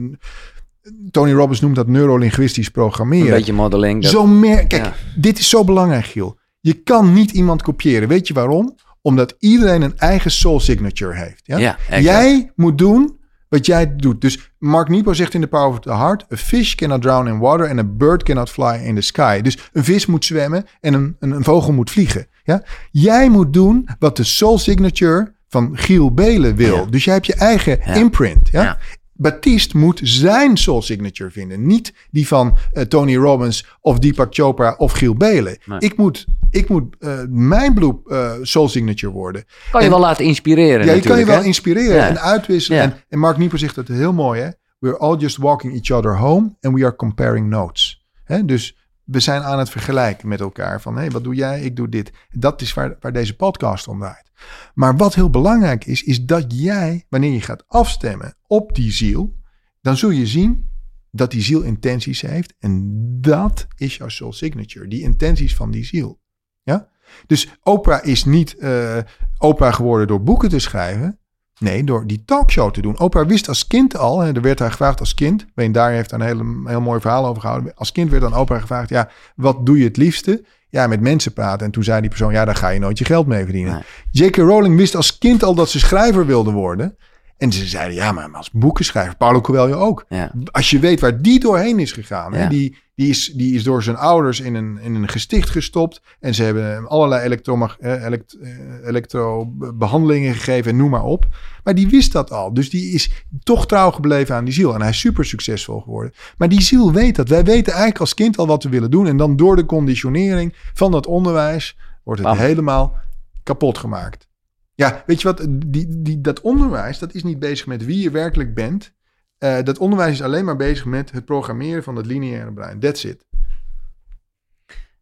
Tony 1.11 1.32
Robbins 1.32 1.61
noemt 1.61 1.76
dat 1.76 1.88
neurolinguistisch 1.88 2.65
Een 2.65 2.72
programmeren. 2.72 3.30
beetje 3.30 3.53
modeling. 3.53 4.02
Dat, 4.02 4.11
Zo 4.11 4.26
meer, 4.26 4.68
kijk, 4.68 4.86
Ja. 4.86 4.94
dit 5.15 5.40
is 5.40 5.49
zo 5.49 5.64
belangrijk, 5.64 6.06
Giel. 6.06 6.38
Je 6.60 6.74
kan 6.74 7.14
niet 7.14 7.32
iemand 7.32 7.61
kopiëren. 7.61 8.07
Weet 8.07 8.28
je 8.28 8.34
waarom? 8.34 8.76
Omdat 9.02 9.36
iedereen 9.40 9.82
een 9.82 9.98
eigen 9.98 10.32
soul 10.32 10.60
signature 10.60 11.15
heeft. 11.15 11.41
Ja? 11.44 11.78
Jij 11.99 12.52
moet 12.56 12.78
doen 12.78 13.19
wat 13.49 13.65
jij 13.65 13.95
doet. 13.95 14.22
Dus 14.22 14.52
Mark 14.57 14.88
Niepo 14.90 15.14
zegt 15.14 15.34
in 15.34 15.41
The 15.41 15.48
Power 15.48 15.68
of 15.69 15.80
the 15.80 15.94
Heart... 15.94 16.26
a 16.34 16.36
fish 16.36 16.76
cannot 16.76 17.02
drown 17.02 17.28
in 17.28 17.40
water 17.40 17.69
and 17.69 17.80
a 17.80 17.84
bird 17.84 18.24
cannot 18.24 18.49
fly 18.49 18.76
in 18.84 18.95
the 18.95 19.02
sky. 19.02 19.41
Dus 19.41 19.57
een 19.74 19.84
vis 19.84 20.06
moet 20.06 20.26
zwemmen 20.26 20.65
en 20.82 20.94
een, 20.94 21.15
een, 21.19 21.32
een 21.32 21.44
vogel 21.44 21.74
moet 21.74 21.91
vliegen. 21.91 22.28
Ja? 22.44 22.64
Jij 22.91 23.30
moet 23.30 23.53
doen 23.53 23.90
wat 23.99 24.18
de 24.18 24.24
soul 24.24 24.57
signature 24.57 25.34
van 25.49 25.69
Giel 25.74 26.14
Belen 26.14 26.56
wil. 26.56 26.76
Ja. 26.76 26.86
Dus 26.86 27.03
jij 27.03 27.14
hebt 27.14 27.26
je 27.26 27.36
eigen 27.36 27.80
Ja. 27.86 27.94
imprint. 27.94 28.49
Ja? 28.52 28.64
Ja. 28.64 28.78
Baptiste 29.14 29.78
moet 29.78 29.99
zijn 30.03 30.57
soul 30.57 30.82
signature 30.82 31.32
vinden. 31.32 31.65
Niet 31.65 31.94
die 32.11 32.28
van 32.28 32.57
eh, 32.74 32.84
Tony 32.84 33.15
Robbins 33.15 33.65
of 33.82 33.99
Deepak 33.99 34.34
Chopra 34.34 34.76
of 34.78 34.91
Giel 34.91 35.15
Belen. 35.15 35.57
Nee. 35.65 35.80
Ik 35.80 35.98
moet, 35.98 36.26
ik 36.57 36.69
moet 36.69 36.95
eh, 36.99 37.19
mijn 37.29 37.73
bloed 37.73 38.09
eh, 38.09 38.31
soul 38.41 38.69
signature 38.69 39.11
worden. 39.13 39.43
kan 39.71 39.79
je 39.81 39.85
en- 39.88 39.91
wel 39.93 40.01
laten 40.01 40.25
inspireren 40.25 40.85
Ja, 40.85 40.93
je 40.93 41.01
kan 41.01 41.19
je 41.19 41.25
wel 41.25 41.39
hè? 41.39 41.43
inspireren 41.45 41.95
Ja. 41.95 42.07
en 42.07 42.19
uitwisselen. 42.21 42.77
Ja. 42.79 42.84
En, 42.84 43.03
en 43.09 43.19
Mark 43.19 43.38
Nieper 43.38 43.59
zegt 43.59 43.75
dat 43.75 43.88
heel 43.88 44.13
mooi, 44.13 44.41
hè? 44.41 44.49
We're 44.79 44.97
all 44.97 45.17
just 45.17 45.38
walking 45.38 45.73
each 45.73 45.91
other 45.99 46.17
home 46.17 46.55
and 46.61 46.75
we 46.75 46.84
are 46.85 46.95
comparing 46.95 47.49
notes. 47.49 48.05
Hè? 48.23 48.45
Dus 48.45 48.77
we 49.03 49.19
zijn 49.19 49.41
aan 49.41 49.59
het 49.59 49.69
vergelijken 49.69 50.27
met 50.27 50.39
elkaar. 50.39 50.81
Van, 50.81 50.97
hé, 50.97 51.09
wat 51.09 51.23
doe 51.23 51.35
jij? 51.35 51.61
Ik 51.61 51.75
doe 51.75 51.89
dit. 51.89 52.11
Dat 52.29 52.61
is 52.61 52.73
waar, 52.73 52.97
waar 52.99 53.13
deze 53.13 53.35
podcast 53.35 53.88
om 53.88 53.99
draait. 53.99 54.31
Maar 54.73 54.97
wat 54.97 55.15
heel 55.15 55.29
belangrijk 55.29 55.85
is, 55.85 56.03
is 56.03 56.21
dat 56.25 56.45
jij, 56.47 57.05
wanneer 57.09 57.31
je 57.31 57.41
gaat 57.41 57.63
afstemmen 57.67 58.35
op 58.47 58.75
die 58.75 58.91
ziel, 58.91 59.35
dan 59.81 59.97
zul 59.97 60.09
je 60.09 60.27
zien 60.27 60.69
dat 61.11 61.31
die 61.31 61.41
ziel 61.41 61.61
intenties 61.61 62.21
heeft. 62.21 62.53
En 62.59 62.81
dat 63.21 63.67
is 63.77 63.97
jouw 63.97 64.09
soul 64.09 64.34
signature. 64.34 64.88
Die 64.88 65.01
intenties 65.01 65.55
van 65.55 65.71
die 65.71 65.85
ziel. 65.85 66.19
Ja? 66.68 66.88
Dus 67.27 67.49
Oprah 67.64 68.06
is 68.06 68.26
niet 68.26 68.57
eh 68.57 68.98
Oprah 69.38 69.73
geworden 69.73 70.07
door 70.07 70.23
boeken 70.23 70.49
te 70.49 70.60
schrijven. 70.60 71.19
Nee, 71.60 71.84
door 71.84 72.07
die 72.07 72.23
talkshow 72.26 72.72
te 72.72 72.81
doen. 72.81 72.99
Oprah 72.99 73.27
wist 73.27 73.48
als 73.48 73.68
kind 73.68 73.98
al, 73.98 74.23
en 74.23 74.35
er 74.35 74.41
werd 74.41 74.60
haar 74.60 74.72
gevraagd 74.72 74.99
als 74.99 75.14
kind. 75.14 75.45
Wayne 75.56 75.73
Dyer 75.73 75.89
heeft 75.89 76.10
daar 76.10 76.19
een 76.19 76.26
hele, 76.26 76.44
heel 76.65 76.81
mooi 76.81 77.02
verhaal 77.02 77.26
over 77.26 77.41
gehouden. 77.41 77.73
Als 77.76 77.91
kind 77.91 78.11
werd 78.11 78.23
aan 78.23 78.38
Oprah 78.38 78.61
gevraagd, 78.61 78.89
ja, 78.89 79.10
wat 79.35 79.65
doe 79.65 79.77
je 79.77 79.84
het 79.84 79.98
liefste? 79.98 80.44
Ja, 80.69 80.88
met 80.88 81.02
mensen 81.02 81.34
praten. 81.34 81.65
En 81.65 81.72
toen 81.72 81.84
zei 81.84 81.99
die 82.02 82.10
persoon, 82.10 82.31
ja, 82.31 82.45
daar 82.45 82.56
ga 82.56 82.69
je 82.69 82.80
nooit 82.80 82.98
je 82.98 83.06
geld 83.06 83.27
mee 83.27 83.44
verdienen. 83.44 83.73
Nee. 84.11 84.27
J.K. 84.27 84.35
Rowling 84.35 84.77
wist 84.77 84.95
als 84.95 85.18
kind 85.18 85.44
al 85.44 85.56
dat 85.56 85.69
ze 85.69 85.80
schrijver 85.80 86.26
wilde 86.26 86.52
worden. 86.52 86.98
En 87.38 87.52
ze 87.52 87.65
zeiden, 87.65 87.95
ja, 87.95 88.11
maar 88.11 88.30
als 88.31 88.52
boekenschrijver, 88.52 89.15
Paulo 89.15 89.41
Coelho 89.41 89.80
ook. 89.80 90.06
Ja. 90.10 90.31
Als 90.52 90.69
je 90.69 90.80
weet 90.80 90.99
waar 90.99 91.22
die 91.22 91.39
doorheen 91.39 91.80
is 91.80 91.91
gegaan. 91.91 92.34
Hè? 92.34 92.44
Ja. 92.44 92.49
Die, 92.49 92.77
die, 92.98 93.10
is, 93.10 93.32
die 93.36 93.56
is 93.56 93.64
door 93.64 93.84
zijn 93.84 93.95
ouders 93.95 94.40
in 94.40 94.56
een, 94.56 94.80
in 94.82 94.95
een 94.95 95.07
gesticht 95.07 95.49
gestopt. 95.49 96.02
En 96.19 96.36
ze 96.36 96.44
hebben 96.44 96.65
hem 96.65 96.86
allerlei 96.86 97.24
elektromag- 97.24 97.78
eh, 97.80 98.03
elekt, 98.06 98.38
eh, 98.41 98.49
elektrobehandelingen 98.88 100.34
gegeven 100.34 100.72
en 100.72 100.78
noem 100.78 100.90
maar 100.90 101.03
op. 101.03 101.28
Maar 101.64 101.76
die 101.76 101.88
wist 101.88 102.11
dat 102.11 102.32
al. 102.32 102.53
Dus 102.53 102.69
die 102.69 102.94
is 102.94 103.11
toch 103.44 103.68
trouw 103.68 103.91
gebleven 103.91 104.36
aan 104.36 104.45
die 104.45 104.53
ziel. 104.53 104.74
En 104.74 104.82
hij 104.82 104.90
is 104.90 104.99
super 104.99 105.26
succesvol 105.26 105.80
geworden. 105.80 106.14
Maar 106.38 106.49
die 106.49 106.61
ziel 106.61 106.91
weet 106.91 107.15
dat. 107.15 107.30
Wij 107.30 107.44
weten 107.44 107.72
eigenlijk 107.72 107.99
als 107.99 108.14
kind 108.14 108.38
al 108.38 108.48
wat 108.48 108.64
we 108.64 108.69
willen 108.69 108.91
doen. 108.91 109.07
En 109.07 109.18
dan 109.18 109.36
door 109.36 109.56
de 109.56 109.65
conditionering 109.65 110.53
van 110.74 110.91
dat 110.91 111.07
onderwijs 111.07 111.78
wordt 112.03 112.22
het 112.22 112.30
Bam. 112.30 112.40
helemaal 112.40 112.98
kapot 113.44 113.78
gemaakt. 113.78 114.28
Ja, 114.76 115.03
weet 115.06 115.22
je 115.22 115.28
wat? 115.28 115.48
Die, 115.68 115.88
die, 116.02 116.22
dat 116.22 116.41
onderwijs, 116.41 116.99
dat 116.99 117.14
is 117.14 117.24
niet 117.24 117.40
bezig 117.40 117.65
met 117.65 117.86
wie 117.86 117.99
je 118.02 118.11
werkelijk 118.11 118.53
bent. 118.53 118.95
Eh, 119.38 119.64
dat 119.64 119.77
onderwijs 119.77 120.11
is 120.14 120.22
alleen 120.22 120.45
maar 120.45 120.55
bezig 120.55 120.85
met 120.85 121.11
het 121.11 121.26
programmeren 121.26 121.84
van 121.84 121.95
het 121.95 122.05
lineaire 122.05 122.53
brein. 122.53 122.80
That's 122.80 123.03
it. 123.03 123.26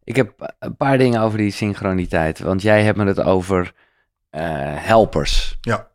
Ik 0.04 0.16
heb 0.16 0.54
een 0.58 0.76
paar 0.76 0.98
dingen 0.98 1.20
over 1.20 1.38
die 1.38 1.50
synchroniteit. 1.50 2.38
Want 2.38 2.62
jij 2.62 2.82
hebt 2.82 2.98
me 2.98 3.04
het 3.04 3.20
over 3.22 3.74
eh, 4.30 4.42
helpers. 4.76 5.58
Ja. 5.60 5.88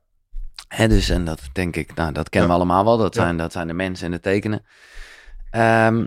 Hè, 0.68 0.88
dus, 0.88 1.10
en 1.10 1.26
dat 1.26 1.42
denk 1.54 1.76
ik, 1.76 1.94
nou, 1.96 2.12
dat 2.12 2.30
kennen 2.30 2.50
Ja. 2.50 2.56
we 2.56 2.62
allemaal 2.64 2.86
wel. 2.86 2.98
Dat, 2.98 3.16
Ja. 3.16 3.22
zijn, 3.22 3.38
dat 3.38 3.52
zijn 3.52 3.68
de 3.68 3.74
mensen 3.74 4.06
en 4.06 4.12
de 4.12 4.20
tekenen. 4.20 4.66
Ehm, 5.50 6.06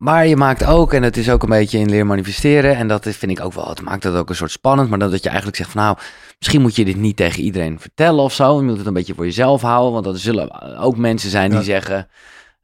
maar 0.00 0.26
je 0.26 0.36
maakt 0.36 0.64
ook, 0.64 0.92
en 0.92 1.02
het 1.02 1.16
is 1.16 1.30
ook 1.30 1.42
een 1.42 1.48
beetje 1.48 1.78
in 1.78 1.88
leer 1.90 2.06
manifesteren. 2.06 2.76
En 2.76 2.88
dat 2.88 3.08
vind 3.08 3.30
ik 3.32 3.40
ook 3.40 3.52
wel, 3.52 3.68
het 3.68 3.80
maakt 3.82 4.02
het 4.02 4.14
ook 4.14 4.28
een 4.28 4.34
soort 4.36 4.50
spannend. 4.50 4.88
Maar 4.90 4.98
dat, 4.98 5.10
dat 5.10 5.22
je 5.22 5.28
eigenlijk 5.28 5.56
zegt 5.58 5.70
van 5.70 5.82
nou, 5.82 5.98
misschien 6.38 6.60
moet 6.60 6.76
je 6.76 6.84
dit 6.84 6.96
niet 6.96 7.16
tegen 7.16 7.42
iedereen 7.42 7.80
vertellen 7.80 8.24
of 8.24 8.34
zo. 8.34 8.56
Je 8.56 8.62
moet 8.62 8.76
het 8.78 8.86
een 8.86 8.92
beetje 8.92 9.14
voor 9.14 9.24
jezelf 9.24 9.62
houden. 9.62 9.92
Want 9.92 10.06
er 10.06 10.18
zullen 10.18 10.76
ook 10.78 10.96
mensen 10.96 11.30
zijn 11.30 11.50
die 11.50 11.58
Ja. 11.58 11.64
zeggen, 11.64 12.08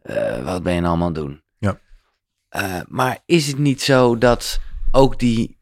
eh, 0.02 0.44
wat 0.44 0.62
ben 0.62 0.74
je 0.74 0.80
nou 0.80 0.90
allemaal 0.90 1.06
aan 1.08 1.14
het 1.14 1.22
doen? 1.24 1.42
Ja. 1.58 1.78
Eh, 2.48 2.80
maar 2.88 3.18
is 3.26 3.46
het 3.46 3.58
niet 3.58 3.82
zo 3.82 4.18
dat 4.18 4.60
ook 4.90 5.18
die 5.18 5.58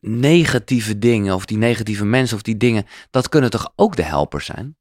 negatieve 0.00 0.98
dingen, 0.98 1.34
of 1.34 1.44
die 1.46 1.58
negatieve 1.58 2.04
mensen, 2.04 2.36
of 2.36 2.42
die 2.42 2.56
dingen, 2.56 2.86
dat 3.10 3.28
kunnen 3.28 3.50
toch 3.50 3.72
ook 3.76 3.96
de 3.96 4.02
helpers 4.02 4.46
zijn? 4.46 4.76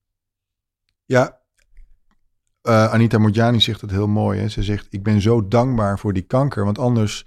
Ja, 1.06 1.42
eh, 2.64 2.92
Anita 2.94 3.18
Morjani 3.18 3.62
zegt 3.62 3.82
het 3.82 3.92
heel 3.92 4.08
mooi. 4.08 4.40
Hè? 4.40 4.48
Ze 4.48 4.64
zegt, 4.64 4.88
ik 4.90 5.04
ben 5.04 5.22
zo 5.22 5.48
dankbaar 5.48 6.00
voor 6.00 6.14
die 6.14 6.24
kanker. 6.24 6.64
Want 6.66 6.78
anders 6.80 7.26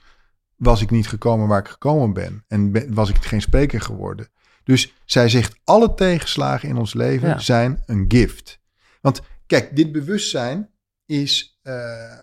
was 0.57 0.83
ik 0.83 0.91
niet 0.91 1.09
gekomen 1.09 1.49
waar 1.49 1.61
ik 1.61 1.69
gekomen 1.69 2.13
ben. 2.13 2.45
En 2.49 2.73
ben- 2.73 2.95
was 2.95 3.11
ik 3.11 3.17
geen 3.17 3.41
spreker 3.41 3.81
geworden. 3.81 4.29
Dus 4.65 4.95
zij 5.05 5.29
zegt, 5.29 5.59
alle 5.65 5.95
tegenslagen 5.95 6.69
in 6.69 6.77
ons 6.77 6.95
leven 6.95 7.29
Ja. 7.29 7.39
zijn 7.39 7.83
een 7.87 8.05
gift. 8.09 8.61
Want 9.01 9.21
kijk, 9.47 9.77
dit 9.77 9.93
bewustzijn 9.93 10.71
is 11.07 11.59
eh, 11.63 12.19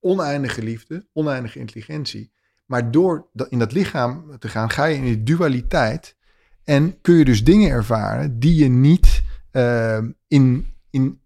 oneindige 0.00 0.62
liefde, 0.62 1.08
oneindige 1.12 1.58
intelligentie. 1.58 2.32
Maar 2.66 2.90
door 2.90 3.28
in 3.48 3.58
dat 3.58 3.72
lichaam 3.72 4.38
te 4.38 4.48
gaan, 4.48 4.70
ga 4.70 4.84
je 4.84 4.96
in 4.96 5.02
die 5.04 5.22
dualiteit. 5.22 6.16
En 6.64 7.00
kun 7.00 7.14
je 7.14 7.24
dus 7.24 7.44
dingen 7.44 7.70
ervaren 7.70 8.38
die 8.38 8.54
je 8.54 8.68
niet 8.68 9.22
eh, 9.50 9.98
in, 10.28 10.66
in 10.90 11.20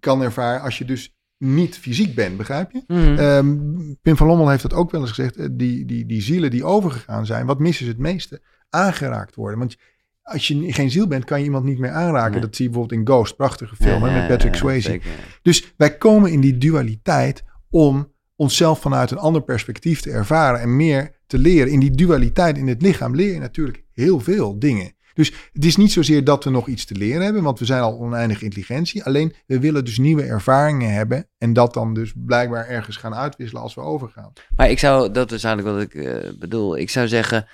kan 0.00 0.22
ervaren 0.22 0.60
als 0.62 0.78
je 0.78 0.84
dus 0.84 1.14
niet 1.38 1.78
fysiek 1.78 2.14
bent, 2.14 2.36
begrijp 2.36 2.70
je? 2.70 2.82
Mhm. 2.86 3.18
Ehm, 3.18 3.56
Pim 4.02 4.16
van 4.16 4.26
Lommel 4.26 4.48
heeft 4.48 4.62
dat 4.62 4.74
ook 4.74 4.90
wel 4.90 5.00
eens 5.00 5.10
gezegd. 5.10 5.36
eh, 5.36 5.46
Die, 5.52 5.84
die, 5.86 6.06
die 6.06 6.22
zielen 6.22 6.50
die 6.50 6.64
overgegaan 6.64 7.26
zijn, 7.26 7.46
wat 7.46 7.58
missen 7.58 7.84
ze 7.84 7.90
het 7.90 8.00
meeste? 8.00 8.42
Aangeraakt 8.68 9.34
worden. 9.34 9.58
Want 9.58 9.76
als 10.22 10.48
je 10.48 10.72
geen 10.72 10.90
ziel 10.90 11.06
bent, 11.06 11.24
kan 11.24 11.38
je 11.38 11.44
iemand 11.44 11.64
niet 11.64 11.78
meer 11.78 11.90
aanraken. 11.90 12.32
Nee. 12.32 12.40
Dat 12.40 12.56
zie 12.56 12.64
je 12.64 12.70
bijvoorbeeld 12.70 13.00
in 13.00 13.06
Ghost, 13.06 13.36
prachtige 13.36 13.76
film 13.76 14.04
Ja, 14.06 14.12
met 14.18 14.28
Patrick 14.28 14.52
ja, 14.52 14.58
Swayze. 14.58 14.88
zeker. 14.90 15.10
Dus 15.42 15.74
wij 15.76 15.96
komen 15.96 16.32
in 16.32 16.40
die 16.40 16.58
dualiteit 16.58 17.42
om 17.70 18.12
onszelf 18.36 18.80
vanuit 18.80 19.10
een 19.10 19.18
ander 19.18 19.42
perspectief 19.42 20.00
te 20.00 20.10
ervaren 20.10 20.60
en 20.60 20.76
meer 20.76 21.20
te 21.26 21.38
leren. 21.38 21.72
In 21.72 21.80
die 21.80 21.90
dualiteit 21.90 22.58
in 22.58 22.68
het 22.68 22.82
lichaam 22.82 23.14
leer 23.14 23.32
je 23.32 23.38
natuurlijk 23.40 23.84
heel 23.92 24.20
veel 24.20 24.58
dingen. 24.58 24.92
Dus 25.14 25.32
het 25.52 25.64
is 25.64 25.76
niet 25.76 25.92
zozeer 25.92 26.24
dat 26.24 26.44
we 26.44 26.50
nog 26.50 26.66
iets 26.66 26.84
te 26.84 26.94
leren 26.94 27.22
hebben, 27.22 27.42
want 27.42 27.58
we 27.58 27.64
zijn 27.64 27.82
al 27.82 27.98
oneindige 27.98 28.44
intelligentie. 28.44 29.04
Alleen 29.04 29.34
we 29.46 29.60
willen 29.60 29.84
dus 29.84 29.98
nieuwe 29.98 30.22
ervaringen 30.22 30.92
hebben 30.92 31.26
en 31.38 31.52
dat 31.52 31.74
dan 31.74 31.94
dus 31.94 32.12
blijkbaar 32.16 32.68
ergens 32.68 32.96
gaan 32.96 33.14
uitwisselen 33.14 33.62
als 33.62 33.74
we 33.74 33.80
overgaan. 33.80 34.32
Maar 34.56 34.70
ik 34.70 34.78
zou, 34.78 35.10
dat 35.10 35.32
is 35.32 35.44
eigenlijk 35.44 35.76
wat 35.76 35.86
ik 35.86 36.04
eh, 36.04 36.38
bedoel. 36.38 36.76
Ik 36.76 36.90
zou 36.90 37.08
zeggen, 37.08 37.46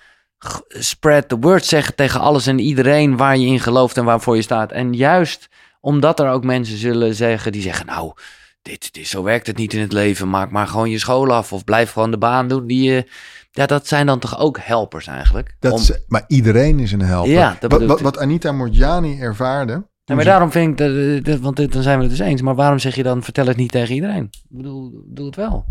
spread 0.69 1.29
the 1.29 1.39
word. 1.39 1.65
Zeg 1.65 1.91
tegen 1.91 2.21
alles 2.21 2.47
en 2.47 2.59
iedereen 2.59 3.17
waar 3.17 3.37
je 3.37 3.47
in 3.47 3.61
gelooft 3.61 3.97
en 3.97 4.05
waarvoor 4.05 4.37
je 4.37 4.43
staat. 4.43 4.73
En 4.73 4.95
juist 4.95 5.49
omdat 5.81 6.21
er 6.21 6.31
ook 6.31 6.45
mensen 6.45 6.79
zullen 6.79 7.15
zeggen 7.15 7.53
die 7.53 7.63
zeggen, 7.63 7.87
nou, 7.87 8.13
dit, 8.63 8.95
dit, 8.95 9.07
zo 9.07 9.23
werkt 9.23 9.47
het 9.47 9.57
niet 9.57 9.73
in 9.75 9.81
het 9.81 9.93
leven. 9.93 10.29
Maak 10.31 10.51
maar 10.51 10.67
gewoon 10.67 10.91
je 10.91 10.99
school 10.99 11.33
af 11.33 11.53
of 11.53 11.65
blijf 11.65 11.93
gewoon 11.93 12.11
de 12.11 12.19
baan 12.19 12.49
doen 12.49 12.67
die 12.67 12.91
je... 12.93 13.07
Ja, 13.51 13.67
dat 13.67 13.87
zijn 13.87 14.07
dan 14.07 14.19
toch 14.19 14.39
ook 14.39 14.59
helpers 14.61 15.07
eigenlijk? 15.07 15.57
Dat 15.61 15.73
Om- 15.73 15.79
is- 15.79 16.01
maar 16.09 16.25
iedereen 16.27 16.79
is 16.81 16.93
een 16.93 17.01
helper. 17.01 17.31
Ja, 17.33 17.57
dat 17.61 18.01
wat, 18.01 18.19
Anita 18.19 18.53
Morgiani 18.53 19.21
ervaarde. 19.21 19.87
Ja, 20.05 20.15
maar 20.15 20.25
daarom 20.25 20.51
vind 20.51 20.81
ik, 20.81 20.87
dat, 20.87 21.25
dat- 21.25 21.41
want 21.41 21.57
dit, 21.57 21.73
dan 21.73 21.83
zijn 21.83 21.97
we 21.99 22.05
het 22.05 22.17
dus 22.17 22.27
eens. 22.27 22.43
Maar 22.43 22.55
waarom 22.55 22.79
zeg 22.79 22.95
je 22.95 23.03
dan, 23.03 23.23
vertel 23.23 23.47
het 23.47 23.57
niet 23.57 23.71
tegen 23.73 23.95
iedereen? 23.95 24.23
Ik 24.25 24.43
bedoel, 24.49 25.03
doe 25.07 25.27
het 25.27 25.37
wel. 25.37 25.65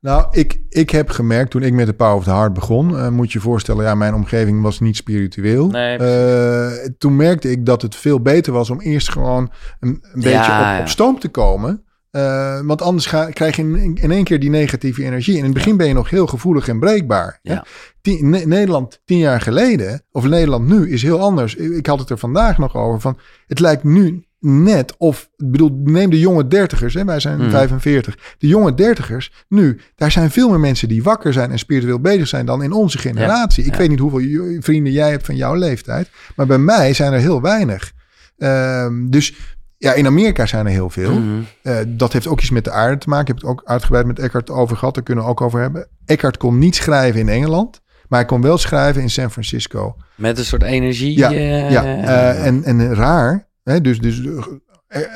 Nou, 0.00 0.26
ik, 0.30 0.60
ik 0.68 0.90
heb 0.90 1.08
gemerkt 1.10 1.50
toen 1.50 1.62
ik 1.62 1.72
met 1.72 1.86
de 1.86 1.92
Power 1.92 2.14
of 2.16 2.24
the 2.24 2.30
Heart 2.30 2.52
begon, 2.52 2.98
eh, 2.98 3.08
moet 3.08 3.32
je 3.32 3.38
je 3.38 3.44
voorstellen, 3.44 3.84
ja, 3.84 3.94
mijn 3.94 4.14
omgeving 4.14 4.62
was 4.62 4.80
niet 4.80 4.96
spiritueel. 4.96 5.66
Nee, 5.70 5.96
Eh, 5.98 6.88
toen 6.98 7.16
merkte 7.16 7.50
ik 7.50 7.66
dat 7.66 7.82
het 7.82 7.94
veel 7.96 8.20
beter 8.20 8.52
was 8.52 8.70
om 8.70 8.80
eerst 8.80 9.10
gewoon 9.12 9.50
een, 9.80 9.88
een 10.12 10.20
beetje 10.20 10.38
op, 10.38 10.44
ja. 10.46 10.80
op 10.80 10.88
stoom 10.88 11.18
te 11.18 11.28
komen. 11.28 11.84
Eh, 12.10 12.60
want 12.64 12.82
anders 12.82 13.06
ga, 13.06 13.24
krijg 13.30 13.56
je 13.56 13.62
in, 13.62 13.94
in 14.00 14.10
één 14.10 14.24
keer 14.24 14.40
die 14.40 14.50
negatieve 14.50 15.04
energie. 15.04 15.32
En 15.32 15.38
in 15.38 15.44
het 15.44 15.54
begin 15.54 15.76
ben 15.76 15.86
je 15.86 15.94
nog 15.94 16.10
heel 16.10 16.26
gevoelig 16.26 16.68
en 16.68 16.78
breekbaar. 16.80 17.38
hè? 17.42 17.52
Ja. 17.52 17.64
Tien- 18.00 18.30
Ne- 18.30 18.44
Nederland 18.46 19.00
tien 19.04 19.18
jaar 19.18 19.40
geleden, 19.40 20.02
of 20.12 20.24
Nederland 20.28 20.68
nu, 20.68 20.90
is 20.90 21.02
heel 21.02 21.20
anders. 21.20 21.54
Ik 21.54 21.86
had 21.86 21.98
het 21.98 22.10
er 22.10 22.18
vandaag 22.18 22.58
nog 22.58 22.76
over. 22.76 23.00
Van, 23.00 23.18
het 23.46 23.58
lijkt 23.60 23.84
nu 23.84 24.24
net 24.42 24.94
of, 24.96 25.30
ik 25.36 25.50
bedoel, 25.50 25.80
neem 25.84 26.10
de 26.10 26.18
jonge 26.18 26.46
dertigers, 26.46 26.94
hè, 26.94 27.04
wij 27.04 27.20
zijn 27.20 27.38
Mhm. 27.38 27.50
45. 27.50 28.34
De 28.38 28.46
jonge 28.46 28.74
dertigers, 28.74 29.44
nu, 29.48 29.80
daar 29.96 30.10
zijn 30.10 30.30
veel 30.30 30.48
meer 30.48 30.60
mensen 30.60 30.88
die 30.88 31.02
wakker 31.02 31.32
zijn 31.32 31.50
en 31.50 31.58
spiritueel 31.58 32.00
bezig 32.00 32.28
zijn 32.28 32.46
dan 32.46 32.62
in 32.62 32.72
onze 32.72 32.98
generatie. 32.98 33.64
Ik 33.64 33.72
ja. 33.72 33.78
weet 33.78 33.88
niet 33.88 33.98
hoeveel 33.98 34.56
vrienden 34.60 34.92
jij 34.92 35.10
hebt 35.10 35.26
van 35.26 35.36
jouw 35.36 35.54
leeftijd, 35.54 36.10
maar 36.36 36.46
bij 36.46 36.58
mij 36.58 36.92
zijn 36.92 37.12
er 37.12 37.18
heel 37.20 37.40
weinig. 37.42 37.92
Ehm, 38.38 39.06
dus 39.08 39.56
ja, 39.80 39.92
in 39.92 40.06
Amerika 40.06 40.46
zijn 40.46 40.66
er 40.66 40.72
heel 40.72 40.90
veel. 40.90 41.12
Mhm. 41.12 41.40
Eh, 41.62 41.76
dat 41.86 42.12
heeft 42.12 42.26
ook 42.26 42.40
iets 42.40 42.50
met 42.50 42.64
de 42.64 42.70
aarde 42.70 42.98
te 42.98 43.08
maken. 43.08 43.26
Ik 43.26 43.28
heb 43.28 43.36
het 43.36 43.50
ook 43.50 43.62
uitgebreid 43.64 44.06
met 44.06 44.18
Eckhart 44.18 44.50
over 44.50 44.76
gehad. 44.76 44.94
Daar 44.94 45.04
kunnen 45.04 45.24
we 45.24 45.30
ook 45.30 45.40
over 45.40 45.60
hebben. 45.60 45.88
Eckhart 46.04 46.36
kon 46.36 46.58
niet 46.58 46.74
schrijven 46.74 47.20
in 47.20 47.28
Engeland, 47.28 47.80
maar 48.08 48.18
hij 48.18 48.28
kon 48.28 48.42
wel 48.42 48.58
schrijven 48.58 49.02
in 49.02 49.10
San 49.10 49.30
Francisco. 49.30 49.96
Met 50.14 50.38
een 50.38 50.44
soort 50.44 50.62
energie. 50.62 51.18
Ja, 51.18 51.32
eh, 51.32 51.70
Ja, 51.70 51.84
eh, 51.84 52.46
en, 52.46 52.64
en 52.64 52.94
raar. 52.94 53.48
Hè, 53.62 53.80
dus, 53.80 53.98
dus 53.98 54.22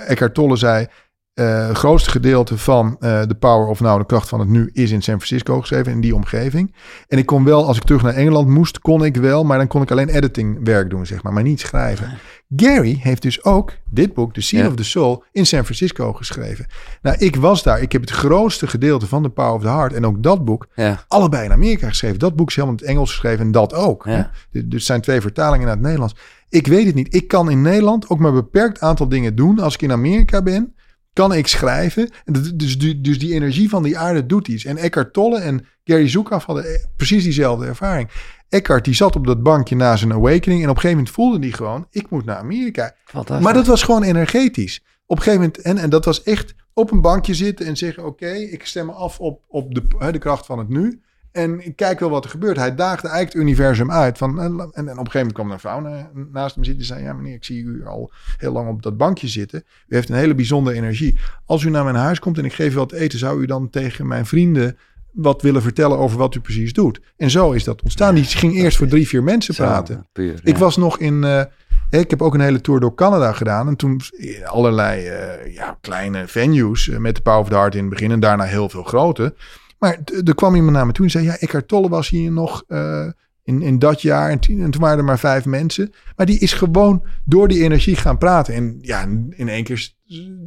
Eckhart 0.07 0.35
Tolle 0.35 0.57
zei... 0.57 0.87
eh, 1.35 1.67
het 1.69 1.77
grootste 1.77 2.11
gedeelte 2.11 2.59
van 2.59 2.97
eh 3.01 3.23
de 3.27 3.35
power 3.35 3.67
of 3.67 3.81
nou 3.81 3.99
de 3.99 4.07
kracht 4.07 4.29
van 4.29 4.41
het 4.41 4.49
nu 4.49 4.71
is 4.73 4.91
in 4.91 5.03
San 5.03 5.21
Francisco 5.21 5.61
geschreven, 5.61 5.93
in 5.93 6.01
die 6.01 6.15
omgeving. 6.15 6.75
En 7.09 7.19
ik 7.19 7.27
kon 7.27 7.45
wel, 7.45 7.67
als 7.67 7.77
ik 7.77 7.85
terug 7.85 8.03
naar 8.03 8.15
Engeland 8.15 8.49
moest, 8.49 8.79
kon 8.79 9.05
ik 9.05 9.17
wel, 9.17 9.45
maar 9.45 9.59
dan 9.59 9.67
kon 9.67 9.83
ik 9.83 9.91
alleen 9.91 10.09
editing 10.09 10.59
werk 10.65 10.91
doen, 10.91 11.07
zeg 11.07 11.23
maar, 11.23 11.33
maar 11.33 11.43
niet 11.43 11.61
schrijven. 11.61 12.19
Gary 12.57 12.99
heeft 13.01 13.23
dus 13.23 13.45
ook 13.45 13.73
dit 13.91 14.15
boek, 14.15 14.35
The 14.35 14.57
Ja. 14.57 14.67
of 14.67 14.75
the 14.75 14.85
Soul, 14.85 15.25
in 15.33 15.47
San 15.47 15.65
Francisco 15.65 16.13
geschreven. 16.13 16.67
Nou, 17.03 17.17
ik 17.19 17.37
was 17.37 17.63
daar. 17.63 17.83
Ik 17.83 17.93
heb 17.93 18.01
het 18.01 18.11
grootste 18.11 18.67
gedeelte 18.67 19.07
van 19.07 19.23
The 19.23 19.29
Power 19.29 19.53
of 19.53 19.63
the 19.63 19.69
Heart 19.69 19.93
en 19.93 20.07
ook 20.07 20.23
dat 20.23 20.45
boek 20.45 20.67
ja. 20.75 21.05
allebei 21.09 21.45
in 21.45 21.53
Amerika 21.53 21.89
geschreven. 21.89 22.19
Dat 22.19 22.37
boek 22.37 22.49
is 22.49 22.55
helemaal 22.55 22.77
in 22.77 22.83
het 22.85 22.91
Engels 22.95 23.11
geschreven 23.11 23.45
en 23.45 23.53
dat 23.53 23.75
ook. 23.75 24.05
Ja. 24.05 24.13
hè. 24.13 24.23
Dus 24.61 24.63
het 24.73 24.83
zijn 24.83 25.01
twee 25.01 25.21
vertalingen 25.21 25.67
naar 25.67 25.75
het 25.75 25.85
Nederlands. 25.85 26.15
Ik 26.49 26.67
weet 26.67 26.87
het 26.87 26.95
niet. 26.95 27.15
Ik 27.15 27.29
kan 27.29 27.51
in 27.51 27.63
Nederland 27.63 28.09
ook 28.09 28.19
maar 28.19 28.29
een 28.29 28.35
beperkt 28.35 28.81
aantal 28.81 29.09
dingen 29.09 29.37
doen. 29.37 29.59
Als 29.59 29.75
ik 29.75 29.83
in 29.83 29.93
Amerika 29.93 30.43
ben, 30.43 30.74
kan 31.15 31.35
ik 31.35 31.47
schrijven. 31.47 32.11
En 32.25 32.33
Dus, 32.55 32.79
die- 32.79 33.01
dus 33.01 33.19
die 33.19 33.33
energie 33.35 33.69
van 33.69 33.83
die 33.83 33.99
aarde 33.99 34.27
doet 34.27 34.49
iets. 34.49 34.65
En 34.65 34.77
Eckhart 34.77 35.13
Tolle 35.13 35.39
en 35.39 35.67
Gary 35.85 36.09
Zukav 36.09 36.45
hadden 36.45 36.65
eh, 36.65 36.85
precies 36.97 37.23
diezelfde 37.23 37.67
ervaring. 37.67 38.09
Eckhart 38.49 38.85
die 38.85 38.95
zat 38.95 39.17
op 39.17 39.27
dat 39.27 39.43
bankje 39.43 39.77
na 39.77 39.97
zijn 39.97 40.13
awakening. 40.13 40.63
En 40.63 40.69
op 40.69 40.75
een 40.75 40.81
gegeven 40.81 40.97
moment 40.97 41.11
voelde 41.15 41.39
hij 41.39 41.51
gewoon, 41.57 41.87
ik 41.91 42.11
moet 42.11 42.25
naar 42.25 42.37
Amerika. 42.37 42.95
Maar 43.43 43.55
dat 43.55 43.67
was 43.67 43.83
gewoon 43.83 44.03
energetisch. 44.03 44.83
Op 45.07 45.17
een 45.17 45.23
gegeven 45.23 45.45
moment, 45.47 45.61
en, 45.63 45.79
en 45.79 45.91
dat 45.91 46.05
was 46.05 46.23
echt 46.23 46.55
op 46.73 46.91
een 46.91 47.01
bankje 47.01 47.35
zitten 47.35 47.67
en 47.67 47.77
zeggen: 47.77 48.07
Oké, 48.07 48.29
ik 48.33 48.67
stem 48.67 48.87
me 48.87 48.93
af 48.93 49.19
op, 49.21 49.43
op 49.49 49.75
de, 49.75 50.11
de 50.13 50.19
kracht 50.19 50.47
van 50.47 50.59
het 50.59 50.69
nu. 50.69 51.01
En 51.35 51.67
ik 51.67 51.77
kijk 51.77 52.01
wel 52.01 52.11
wat 52.11 52.25
er 52.25 52.31
gebeurt. 52.31 52.57
Hij 52.57 52.75
daagde 52.75 53.09
eigenlijk 53.09 53.33
het 53.37 53.43
universum 53.43 53.91
uit. 53.91 54.19
Van, 54.19 54.41
en, 54.41 54.45
en 54.51 54.59
op 54.59 54.79
een 54.79 54.87
gegeven 54.97 55.11
moment 55.13 55.33
kwam 55.33 55.47
er 55.47 55.53
een 55.53 55.61
vrouw 55.61 55.81
na- 55.81 56.11
naast 56.33 56.55
hem 56.55 56.65
zitten. 56.65 56.83
en 56.83 56.87
zei: 56.89 57.03
Ja, 57.03 57.13
meneer, 57.13 57.35
ik 57.35 57.45
zie 57.45 57.63
u 57.63 57.87
al 57.87 58.11
heel 58.37 58.53
lang 58.53 58.69
op 58.69 58.83
dat 58.83 58.97
bankje 58.97 59.29
zitten. 59.29 59.65
U 59.89 59.95
heeft 59.95 60.09
een 60.09 60.15
hele 60.17 60.35
bijzondere 60.35 60.77
energie. 60.77 61.19
Als 61.47 61.63
u 61.63 61.71
naar 61.71 61.85
mijn 61.85 61.97
huis 61.97 62.19
komt 62.19 62.39
en 62.39 62.45
ik 62.45 62.53
geef 62.53 62.73
u 62.73 62.77
wat 62.77 62.93
eten, 62.93 63.19
zou 63.19 63.43
u 63.43 63.47
dan 63.47 63.71
tegen 63.71 64.07
mijn 64.07 64.27
vrienden 64.27 64.77
wat 65.13 65.43
willen 65.43 65.63
vertellen 65.63 65.99
over 65.99 66.19
wat 66.19 66.35
u 66.35 66.41
precies 66.41 66.73
doet? 66.73 67.01
En 67.17 67.31
zo 67.31 67.53
is 67.53 67.65
dat 67.65 67.83
ontstaan. 67.83 68.15
Die 68.15 68.25
ging 68.25 68.55
eerst 68.55 68.77
voor 68.77 68.87
drie, 68.87 69.09
vier 69.09 69.23
mensen 69.23 69.55
Zo, 69.55 69.65
praten. 69.65 70.07
Ik 70.43 70.57
was 70.59 70.77
nog 70.77 70.99
in. 70.99 71.25
eh, 71.25 71.43
ik 71.91 72.11
heb 72.11 72.23
ook 72.23 72.35
een 72.35 72.41
hele 72.41 72.61
tour 72.61 72.81
door 72.81 72.95
Canada 72.95 73.33
gedaan. 73.33 73.69
En 73.69 73.77
toen 73.77 74.01
allerlei 74.45 75.07
eh, 75.07 75.55
ja, 75.55 75.79
kleine 75.81 76.27
venues 76.27 76.89
eh, 76.89 76.97
met 76.99 77.15
de 77.17 77.23
Power 77.23 77.41
of 77.41 77.49
the 77.49 77.55
Heart 77.55 77.75
in 77.75 77.81
het 77.81 77.91
begin. 77.91 78.11
En 78.11 78.21
daarna 78.21 78.45
heel 78.45 78.69
veel 78.69 78.83
grote. 78.83 79.35
Maar 79.79 79.99
er 80.25 80.35
kwam 80.35 80.55
iemand 80.55 80.73
naar 80.73 80.87
me 80.87 80.93
toe 80.93 81.05
en 81.05 81.11
zei: 81.11 81.25
Ja, 81.25 81.37
Eckhart 81.39 81.69
Tolle 81.69 81.89
was 81.89 82.09
hier 82.09 82.33
nog 82.33 82.65
eh, 82.69 83.07
in, 83.43 83.63
in 83.63 83.79
dat 83.79 84.03
jaar. 84.03 84.31
En, 84.31 84.39
toen- 84.39 84.61
en 84.63 84.71
toen 84.71 84.81
waren 84.81 84.99
er 84.99 85.05
maar 85.05 85.19
vijf 85.19 85.45
mensen. 85.45 85.93
Maar 86.17 86.27
die 86.27 86.39
is 86.39 86.53
gewoon 86.53 87.05
door 87.25 87.49
die 87.49 87.63
energie 87.63 87.97
gaan 87.97 88.19
praten. 88.19 88.55
En 88.55 88.79
ja, 88.81 89.03
in 89.31 89.49
één 89.49 89.65
keer 89.65 89.75
is- 89.77 89.99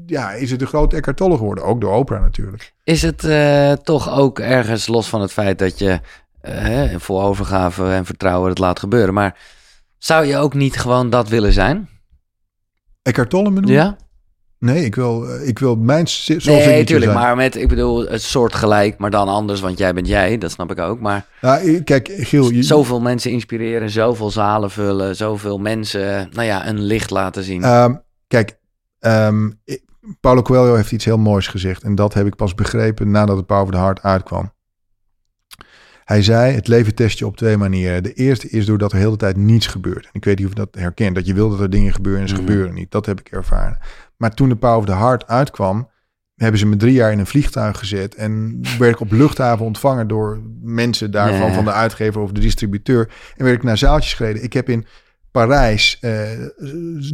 ja, 0.05 0.31
is 0.31 0.51
het 0.51 0.59
de 0.59 0.65
grote 0.65 0.95
Eckhart 0.95 1.17
Tolle 1.17 1.37
geworden. 1.37 1.63
Ook 1.63 1.81
door 1.81 1.93
Oprah 1.95 2.21
natuurlijk. 2.21 2.73
Is 2.83 3.01
het 3.01 3.23
eh, 3.23 3.71
toch 3.71 4.09
ook 4.11 4.39
ergens 4.39 4.87
los 4.87 5.09
van 5.09 5.21
het 5.21 5.31
feit 5.33 5.59
dat 5.59 5.79
je 5.79 5.99
eh, 6.41 6.53
hè, 6.53 6.99
vol 6.99 7.21
overgave 7.21 7.91
en 7.91 8.05
vertrouwen 8.05 8.49
het 8.49 8.59
laat 8.59 8.79
gebeuren. 8.79 9.13
Maar 9.13 9.39
zou 9.97 10.25
je 10.25 10.37
ook 10.37 10.53
niet 10.53 10.77
gewoon 10.79 11.09
dat 11.09 11.29
willen 11.29 11.53
zijn? 11.53 11.89
Eckhart 13.01 13.29
Tolle 13.29 13.51
bedoel? 13.51 13.71
Ja? 13.71 13.97
Nee, 14.59 14.85
ik 14.85 14.95
wil, 14.95 15.29
eh, 15.29 15.47
ik 15.47 15.59
wil 15.59 15.75
mijn... 15.75 16.07
Zoals 16.07 16.45
Nee, 16.45 16.77
natuurlijk. 16.77 17.13
Maar 17.13 17.35
met, 17.35 17.55
ik 17.55 17.67
bedoel, 17.67 18.07
het 18.07 18.21
soort 18.21 18.55
gelijk, 18.55 18.97
maar 18.97 19.09
dan 19.09 19.27
anders, 19.27 19.59
want 19.59 19.77
jij 19.77 19.93
bent 19.93 20.07
jij, 20.07 20.37
dat 20.37 20.51
snap 20.51 20.71
ik 20.71 20.79
ook. 20.79 20.99
Maar 20.99 21.25
kijk, 21.83 22.09
Giel... 22.17 22.49
Je, 22.49 22.63
zoveel 22.63 23.01
mensen 23.01 23.31
inspireren, 23.31 23.89
zoveel 23.89 24.31
zalen 24.31 24.71
vullen, 24.71 25.15
zoveel 25.15 25.57
mensen, 25.57 26.29
nou 26.31 26.45
ja, 26.47 26.67
een 26.67 26.81
licht 26.81 27.09
laten 27.09 27.43
zien. 27.43 27.63
Ehm, 27.63 27.93
kijk, 28.27 28.57
ehm, 28.99 29.49
Paulo 30.19 30.41
Coelho 30.41 30.75
heeft 30.75 30.91
iets 30.91 31.05
heel 31.05 31.17
moois 31.17 31.47
gezegd. 31.47 31.83
En 31.83 31.95
dat 31.95 32.13
heb 32.13 32.25
ik 32.25 32.35
pas 32.35 32.55
begrepen 32.55 33.11
nadat 33.11 33.37
het 33.37 33.45
Power 33.45 33.63
of 33.63 33.71
the 33.71 33.77
Heart 33.77 34.03
uitkwam. 34.03 34.51
Hij 36.07 36.23
zei, 36.23 36.53
het 36.55 36.67
leven 36.67 36.95
test 36.95 37.19
je 37.19 37.25
op 37.25 37.37
twee 37.37 37.57
manieren. 37.57 38.03
De 38.03 38.13
eerste 38.13 38.49
is 38.49 38.65
doordat 38.65 38.91
er 38.91 38.97
heel 38.97 39.11
de 39.11 39.17
tijd 39.17 39.37
niets 39.37 39.67
gebeurt. 39.67 40.03
En 40.05 40.09
ik 40.13 40.25
weet 40.25 40.37
niet 40.37 40.47
of 40.47 40.53
je 40.53 40.59
dat 40.59 40.75
herkent. 40.81 41.15
Dat 41.15 41.25
je 41.25 41.33
wil 41.33 41.49
dat 41.49 41.59
er 41.59 41.69
dingen 41.69 41.93
gebeuren 41.93 42.21
en 42.21 42.27
ze 42.27 42.33
Mhm. 42.35 42.43
gebeuren 42.45 42.73
niet. 42.73 42.91
Dat 42.91 43.05
heb 43.05 43.19
ik 43.19 43.27
ervaren. 43.29 43.77
Maar 44.17 44.33
toen 44.33 44.49
de 44.49 44.55
Power 44.55 44.77
of 44.77 44.85
the 44.85 44.95
Heart 44.95 45.27
uitkwam... 45.27 45.89
hebben 46.35 46.59
ze 46.59 46.65
me 46.65 46.75
drie 46.75 46.93
jaar 46.93 47.11
in 47.11 47.19
een 47.19 47.25
vliegtuig 47.27 47.79
gezet. 47.79 48.15
En 48.15 48.59
werd 48.79 48.93
ik 48.93 48.99
op 48.99 49.11
luchthaven 49.11 49.65
ontvangen 49.65 50.07
door 50.07 50.41
mensen 50.61 51.11
daarvan... 51.11 51.53
Van 51.53 51.65
de 51.65 51.71
uitgever 51.71 52.21
of 52.21 52.31
de 52.31 52.39
distributeur. 52.41 53.09
En 53.37 53.43
werd 53.43 53.55
ik 53.57 53.63
naar 53.63 53.77
zaaltjes 53.77 54.13
gereden. 54.13 54.43
Ik 54.43 54.53
heb 54.53 54.69
in 54.69 54.85
Parijs 55.31 55.97
eh 56.01 56.21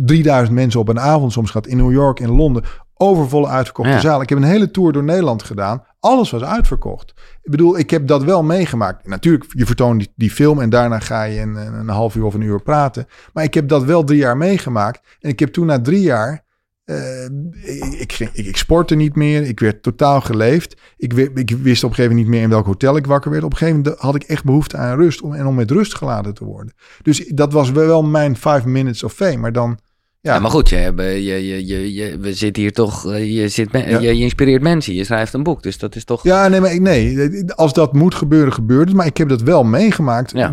3000 0.05 0.55
mensen 0.55 0.79
op 0.79 0.87
een 0.89 0.99
avond 0.99 1.31
soms 1.31 1.51
gehad. 1.51 1.67
In 1.67 1.77
New 1.77 1.91
York, 1.91 2.19
in 2.19 2.29
Londen. 2.29 2.63
Overvolle 3.07 3.47
uitverkochte 3.47 3.91
Ja. 3.91 3.99
zaal. 3.99 4.21
Ik 4.21 4.29
heb 4.29 4.37
een 4.37 4.43
hele 4.43 4.71
tour 4.71 4.91
door 4.91 5.03
Nederland 5.03 5.43
gedaan. 5.43 5.83
Alles 5.99 6.31
was 6.31 6.43
uitverkocht. 6.43 7.13
Ik 7.41 7.51
bedoel, 7.51 7.77
ik 7.77 7.89
heb 7.89 8.07
dat 8.07 8.23
wel 8.23 8.43
meegemaakt. 8.43 9.07
Natuurlijk, 9.07 9.45
je 9.47 9.65
vertoont 9.65 9.99
die, 9.99 10.11
die 10.15 10.31
film 10.31 10.59
en 10.61 10.69
daarna 10.69 10.99
ga 10.99 11.23
je 11.23 11.39
een, 11.41 11.55
een, 11.55 11.89
half 11.89 12.15
uur 12.15 12.23
of 12.25 12.33
een 12.33 12.41
uur 12.41 12.61
praten. 12.61 13.07
Maar 13.33 13.43
ik 13.43 13.53
heb 13.53 13.67
dat 13.67 13.83
wel 13.83 14.03
drie 14.03 14.19
jaar 14.19 14.37
meegemaakt. 14.37 15.01
En 15.19 15.29
ik 15.29 15.39
heb 15.39 15.49
toen 15.53 15.65
na 15.65 15.81
drie 15.81 16.01
jaar... 16.01 16.43
eh, 16.83 17.23
ik, 17.61 17.83
ik, 17.99 18.13
ging- 18.13 18.31
ik, 18.33 18.57
sportte 18.57 18.95
niet 18.95 19.15
meer. 19.15 19.43
Ik 19.43 19.59
werd 19.59 19.83
totaal 19.83 20.21
geleefd. 20.21 20.81
Ik, 20.97 21.13
wi- 21.13 21.31
ik 21.33 21.49
wist 21.49 21.83
op 21.83 21.89
een 21.89 21.95
gegeven 21.95 22.03
moment 22.03 22.15
niet 22.15 22.27
meer 22.27 22.41
in 22.41 22.49
welk 22.49 22.65
hotel 22.65 22.95
ik 22.95 23.05
wakker 23.05 23.31
werd. 23.31 23.43
Op 23.43 23.51
een 23.51 23.57
gegeven 23.57 23.81
moment 23.81 23.99
had 24.01 24.15
ik 24.15 24.23
echt 24.23 24.43
behoefte 24.43 24.77
aan 24.77 24.95
rust. 24.97 25.21
Om, 25.21 25.33
en 25.33 25.45
om 25.45 25.55
met 25.55 25.71
rust 25.71 25.95
gelaten 25.95 26.33
te 26.33 26.45
worden. 26.45 26.73
Dus 27.01 27.25
dat 27.27 27.53
was 27.53 27.71
wel 27.71 28.03
mijn 28.03 28.35
five 28.35 28.67
minutes 28.69 29.03
of 29.03 29.13
fame. 29.13 29.37
Maar 29.37 29.51
dan... 29.51 29.77
Ja, 30.25 30.33
Ja, 30.33 30.39
maar 30.39 30.51
goed, 30.51 30.69
je, 30.69 30.75
hebt, 30.75 31.01
je, 31.01 31.45
je, 31.45 31.65
je, 31.67 31.93
je, 31.93 32.17
we 32.17 32.33
zitten 32.33 32.61
hier 32.63 32.71
toch, 32.71 33.11
eh, 33.11 33.35
je, 33.35 33.47
zit 33.49 33.71
me- 33.71 33.89
Ja. 33.89 33.99
je, 33.99 34.15
je 34.17 34.23
inspireert 34.23 34.61
mensen, 34.61 34.93
je 34.93 35.03
schrijft 35.03 35.33
een 35.33 35.43
boek, 35.43 35.63
dus 35.63 35.77
dat 35.77 35.95
is 35.95 36.03
toch... 36.03 36.23
Ja, 36.23 36.47
nee, 36.47 36.59
maar 36.61 36.73
ik- 36.73 36.81
nee. 36.81 37.43
Als 37.53 37.73
dat 37.73 37.93
moet 37.93 38.15
gebeuren, 38.15 38.53
gebeurt 38.53 38.87
het. 38.87 38.97
Maar 38.97 39.05
ik 39.05 39.17
heb 39.17 39.29
dat 39.29 39.41
wel 39.41 39.63
meegemaakt. 39.63 40.31
Ja. 40.35 40.51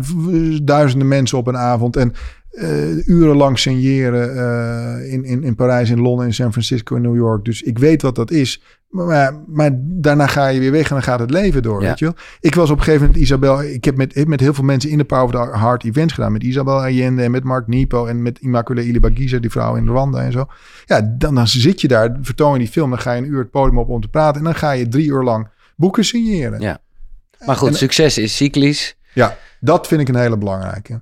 Duizenden 0.63 1.07
mensen 1.07 1.37
op 1.37 1.47
een 1.47 1.57
avond. 1.57 1.95
En 1.95 2.13
eh, 2.51 3.07
urenlang 3.07 3.59
signeren 3.59 4.35
eh, 4.37 5.13
in, 5.13 5.23
in, 5.23 5.43
in 5.43 5.55
Parijs, 5.55 5.89
in 5.89 6.01
Londen, 6.01 6.25
in 6.25 6.33
San 6.33 6.51
Francisco, 6.51 6.95
in 6.95 7.01
New 7.01 7.15
York. 7.15 7.45
Dus 7.45 7.61
ik 7.61 7.77
weet 7.79 8.01
wat 8.01 8.15
dat 8.15 8.31
is. 8.31 8.61
Maar, 8.89 9.05
maar, 9.05 9.33
maar 9.47 9.69
daarna 9.75 10.27
ga 10.27 10.47
je 10.47 10.59
weer 10.59 10.71
weg 10.71 10.83
en 10.89 10.93
dan 10.95 11.03
gaat 11.03 11.19
het 11.19 11.29
leven 11.31 11.61
door, 11.63 11.81
Ja. 11.81 11.87
weet 11.87 11.99
je 11.99 12.05
wel. 12.05 12.13
Ik 12.39 12.55
was 12.55 12.69
op 12.69 12.77
een 12.77 12.83
gegeven 12.83 13.05
moment 13.05 13.23
Isabel... 13.23 13.63
Ik 13.63 13.85
heb 13.85 13.95
met, 13.97 14.27
met 14.27 14.39
heel 14.39 14.53
veel 14.53 14.63
mensen 14.63 14.89
in 14.89 14.97
de 14.97 15.03
Power 15.03 15.39
of 15.39 15.51
the 15.51 15.57
Heart 15.57 15.83
events 15.83 16.13
gedaan. 16.13 16.31
Met 16.31 16.43
Isabel 16.43 16.79
Allende 16.79 17.23
en 17.23 17.31
met 17.31 17.43
Mark 17.43 17.67
Nipo 17.67 18.05
en 18.05 18.21
met 18.21 18.39
Immaculée 18.39 18.85
Ilibagiza, 18.85 19.37
die 19.37 19.49
vrouw 19.49 19.75
in 19.75 19.87
Rwanda 19.87 20.21
en 20.21 20.31
zo. 20.31 20.45
Ja, 20.85 21.15
dan, 21.17 21.35
dan 21.35 21.47
zit 21.47 21.81
je 21.81 21.87
daar, 21.87 22.17
vertoon 22.21 22.53
je 22.53 22.59
die 22.59 22.67
film. 22.67 22.89
Dan 22.89 22.99
ga 22.99 23.11
je 23.13 23.21
een 23.21 23.27
uur 23.29 23.39
het 23.39 23.51
podium 23.51 23.77
op 23.77 23.89
om 23.89 24.01
te 24.01 24.07
praten. 24.07 24.37
En 24.37 24.43
dan 24.43 24.55
ga 24.55 24.71
je 24.71 24.87
drie 24.87 25.07
uur 25.07 25.23
lang 25.23 25.47
boeken 25.75 26.05
signeren. 26.05 26.59
Ja. 26.61 26.77
Maar 27.45 27.55
goed, 27.55 27.67
En- 27.69 27.75
succes 27.75 28.17
is 28.17 28.35
cyclisch. 28.35 28.95
Ja, 29.13 29.37
dat 29.59 29.87
vind 29.87 30.01
ik 30.01 30.07
een 30.09 30.15
hele 30.15 30.37
belangrijke. 30.37 31.01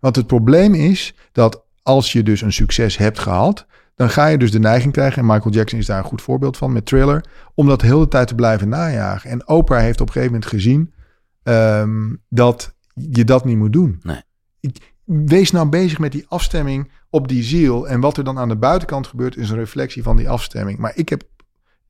Want 0.00 0.16
het 0.16 0.26
probleem 0.26 0.74
is 0.74 1.14
dat 1.32 1.64
als 1.82 2.12
je 2.12 2.22
dus 2.22 2.40
een 2.40 2.52
succes 2.52 2.96
hebt 2.96 3.18
gehad, 3.18 3.66
dan 3.94 4.10
ga 4.10 4.26
je 4.26 4.38
dus 4.38 4.50
de 4.50 4.58
neiging 4.58 4.92
krijgen, 4.92 5.18
en 5.20 5.26
Michael 5.26 5.54
Jackson 5.54 5.78
is 5.78 5.86
daar 5.86 5.98
een 5.98 6.04
goed 6.04 6.22
voorbeeld 6.22 6.56
van 6.56 6.72
met 6.72 6.86
Thriller, 6.86 7.24
om 7.54 7.66
dat 7.66 7.80
de 7.80 7.86
hele 7.86 8.08
tijd 8.08 8.28
te 8.28 8.34
blijven 8.34 8.68
najagen. 8.68 9.30
En 9.30 9.48
Oprah 9.48 9.80
heeft 9.80 10.00
op 10.00 10.06
een 10.06 10.12
gegeven 10.12 10.32
moment 10.34 10.50
gezien 10.50 10.94
ehm, 11.42 12.14
dat 12.28 12.74
je 12.94 13.24
dat 13.24 13.44
niet 13.44 13.56
moet 13.56 13.72
doen. 13.72 14.00
Nee. 14.02 14.20
Ik- 14.60 14.94
Wees 15.04 15.50
nou 15.50 15.68
bezig 15.68 15.98
met 15.98 16.12
die 16.12 16.24
afstemming 16.28 16.92
op 17.10 17.28
die 17.28 17.42
ziel. 17.42 17.88
En 17.88 18.00
wat 18.00 18.16
er 18.16 18.24
dan 18.24 18.38
aan 18.38 18.48
de 18.48 18.56
buitenkant 18.56 19.06
gebeurt, 19.06 19.36
is 19.36 19.50
een 19.50 19.56
reflectie 19.56 20.02
van 20.02 20.16
die 20.16 20.28
afstemming. 20.28 20.78
Maar 20.78 20.92
ik 20.94 21.08
heb 21.08 21.22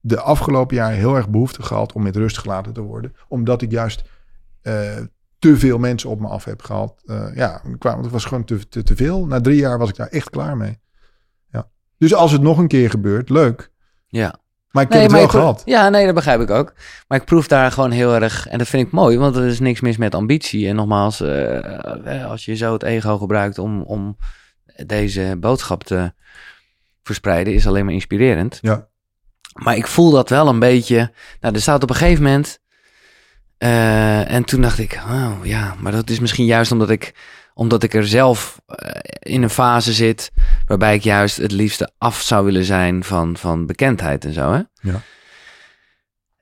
de 0.00 0.20
afgelopen 0.20 0.76
jaren 0.76 0.96
heel 0.96 1.14
erg 1.16 1.28
behoefte 1.28 1.62
gehad 1.62 1.92
om 1.92 2.02
met 2.02 2.16
rust 2.16 2.38
gelaten 2.38 2.72
te 2.72 2.80
worden. 2.80 3.14
Omdat 3.28 3.62
ik 3.62 3.70
juist 3.70 4.04
eh, 4.62 4.96
te 5.38 5.56
veel 5.56 5.78
mensen 5.78 6.10
op 6.10 6.20
me 6.20 6.28
af 6.28 6.44
heb 6.44 6.62
gehaald. 6.62 7.02
Eh, 7.06 7.26
ja, 7.34 7.62
qua- 7.78 8.00
het 8.00 8.10
was 8.10 8.24
gewoon 8.24 8.44
te, 8.44 8.68
te, 8.68 8.82
te 8.82 8.96
veel. 8.96 9.26
Na 9.26 9.40
drie 9.40 9.56
jaar 9.56 9.78
was 9.78 9.88
ik 9.88 9.96
daar 9.96 10.06
echt 10.08 10.30
klaar 10.30 10.56
mee. 10.56 10.78
Ja. 11.52 11.68
Dus 11.98 12.14
als 12.14 12.32
het 12.32 12.42
nog 12.42 12.58
een 12.58 12.68
keer 12.68 12.90
gebeurt, 12.90 13.28
leuk. 13.30 13.70
Ja. 14.08 14.34
Maar 14.70 14.84
ik 14.84 14.90
Nee, 14.90 15.00
heb 15.00 15.10
het 15.10 15.20
wel 15.20 15.28
gehad. 15.28 15.62
Ja, 15.64 15.88
nee, 15.88 16.04
dat 16.06 16.14
begrijp 16.14 16.40
ik 16.40 16.50
ook. 16.50 16.72
Maar 17.08 17.18
ik 17.18 17.24
proef 17.24 17.46
daar 17.48 17.72
gewoon 17.72 17.90
heel 17.90 18.14
erg, 18.14 18.46
en 18.48 18.58
dat 18.58 18.66
vind 18.68 18.86
ik 18.86 18.92
mooi, 18.92 19.18
want 19.18 19.36
er 19.36 19.46
is 19.46 19.60
niks 19.60 19.80
mis 19.80 19.96
met 19.96 20.14
ambitie. 20.14 20.68
En 20.68 20.76
nogmaals, 20.76 21.20
eh, 21.20 22.20
eh, 22.22 22.30
als 22.30 22.44
je 22.44 22.56
zo 22.56 22.72
het 22.72 22.82
ego 22.82 23.18
gebruikt 23.18 23.58
om, 23.58 23.82
om 23.82 24.16
deze 24.86 25.36
boodschap 25.40 25.84
te 25.84 26.12
verspreiden, 27.02 27.54
is 27.54 27.66
alleen 27.66 27.84
maar 27.84 27.94
inspirerend. 27.94 28.58
Ja. 28.62 28.88
Maar 29.52 29.76
ik 29.76 29.86
voel 29.86 30.10
dat 30.10 30.28
wel 30.28 30.48
een 30.48 30.58
beetje. 30.58 31.12
Nou, 31.40 31.54
er 31.54 31.60
staat 31.60 31.82
op 31.82 31.90
een 31.90 31.96
gegeven 31.96 32.22
moment. 32.24 32.58
Eh, 33.58 34.30
en 34.30 34.44
toen 34.44 34.60
dacht 34.60 34.78
ik, 34.78 35.00
oh 35.08 35.32
ja, 35.42 35.74
maar 35.78 35.92
dat 35.92 36.10
is 36.10 36.18
misschien 36.18 36.44
juist 36.44 36.72
omdat 36.72 36.90
ik, 36.90 37.14
omdat 37.54 37.82
ik 37.82 37.94
er 37.94 38.06
zelf 38.06 38.60
eh, 38.66 38.90
in 39.18 39.42
een 39.42 39.50
fase 39.50 39.92
zit. 39.92 40.32
waarbij 40.66 40.94
ik 40.94 41.02
juist 41.02 41.36
het 41.36 41.52
liefste 41.52 41.90
af 41.98 42.20
zou 42.20 42.44
willen 42.44 42.64
zijn 42.64 43.04
van, 43.04 43.36
van 43.36 43.66
bekendheid 43.66 44.24
en 44.24 44.32
zo. 44.32 44.52
Hè? 44.52 44.60
Ja. 44.90 45.00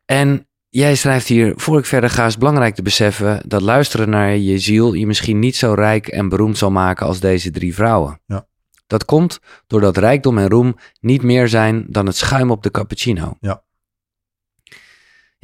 En 0.05 0.47
jij 0.69 0.95
schrijft 0.95 1.27
hier: 1.27 1.53
voor 1.57 1.79
ik 1.79 1.87
verder 1.87 2.11
ga, 2.11 2.25
is 2.25 2.31
het 2.31 2.39
belangrijk 2.39 2.75
te 2.75 2.83
beseffen 2.83 3.43
dat 3.47 3.63
luisteren 3.63 4.11
naar 4.11 4.37
je 4.37 4.59
ziel 4.59 4.93
je 4.93 5.07
misschien 5.07 5.39
niet 5.39 5.57
zo 5.57 5.73
rijk 5.73 6.07
en 6.07 6.29
beroemd 6.29 6.59
zal 6.59 6.71
maken 6.71 7.07
als 7.07 7.21
deze 7.21 7.51
drie 7.51 7.75
vrouwen. 7.75 8.21
Ja. 8.27 8.47
Dat 8.87 9.05
komt 9.05 9.41
doordat 9.67 9.97
rijkdom 9.97 10.39
en 10.39 10.49
roem 10.49 10.77
niet 11.01 11.23
meer 11.23 11.49
zijn 11.49 11.85
dan 11.89 12.07
het 12.07 12.17
schuim 12.17 12.51
op 12.51 12.63
de 12.63 12.71
cappuccino. 12.71 13.37
Ja. 13.41 13.63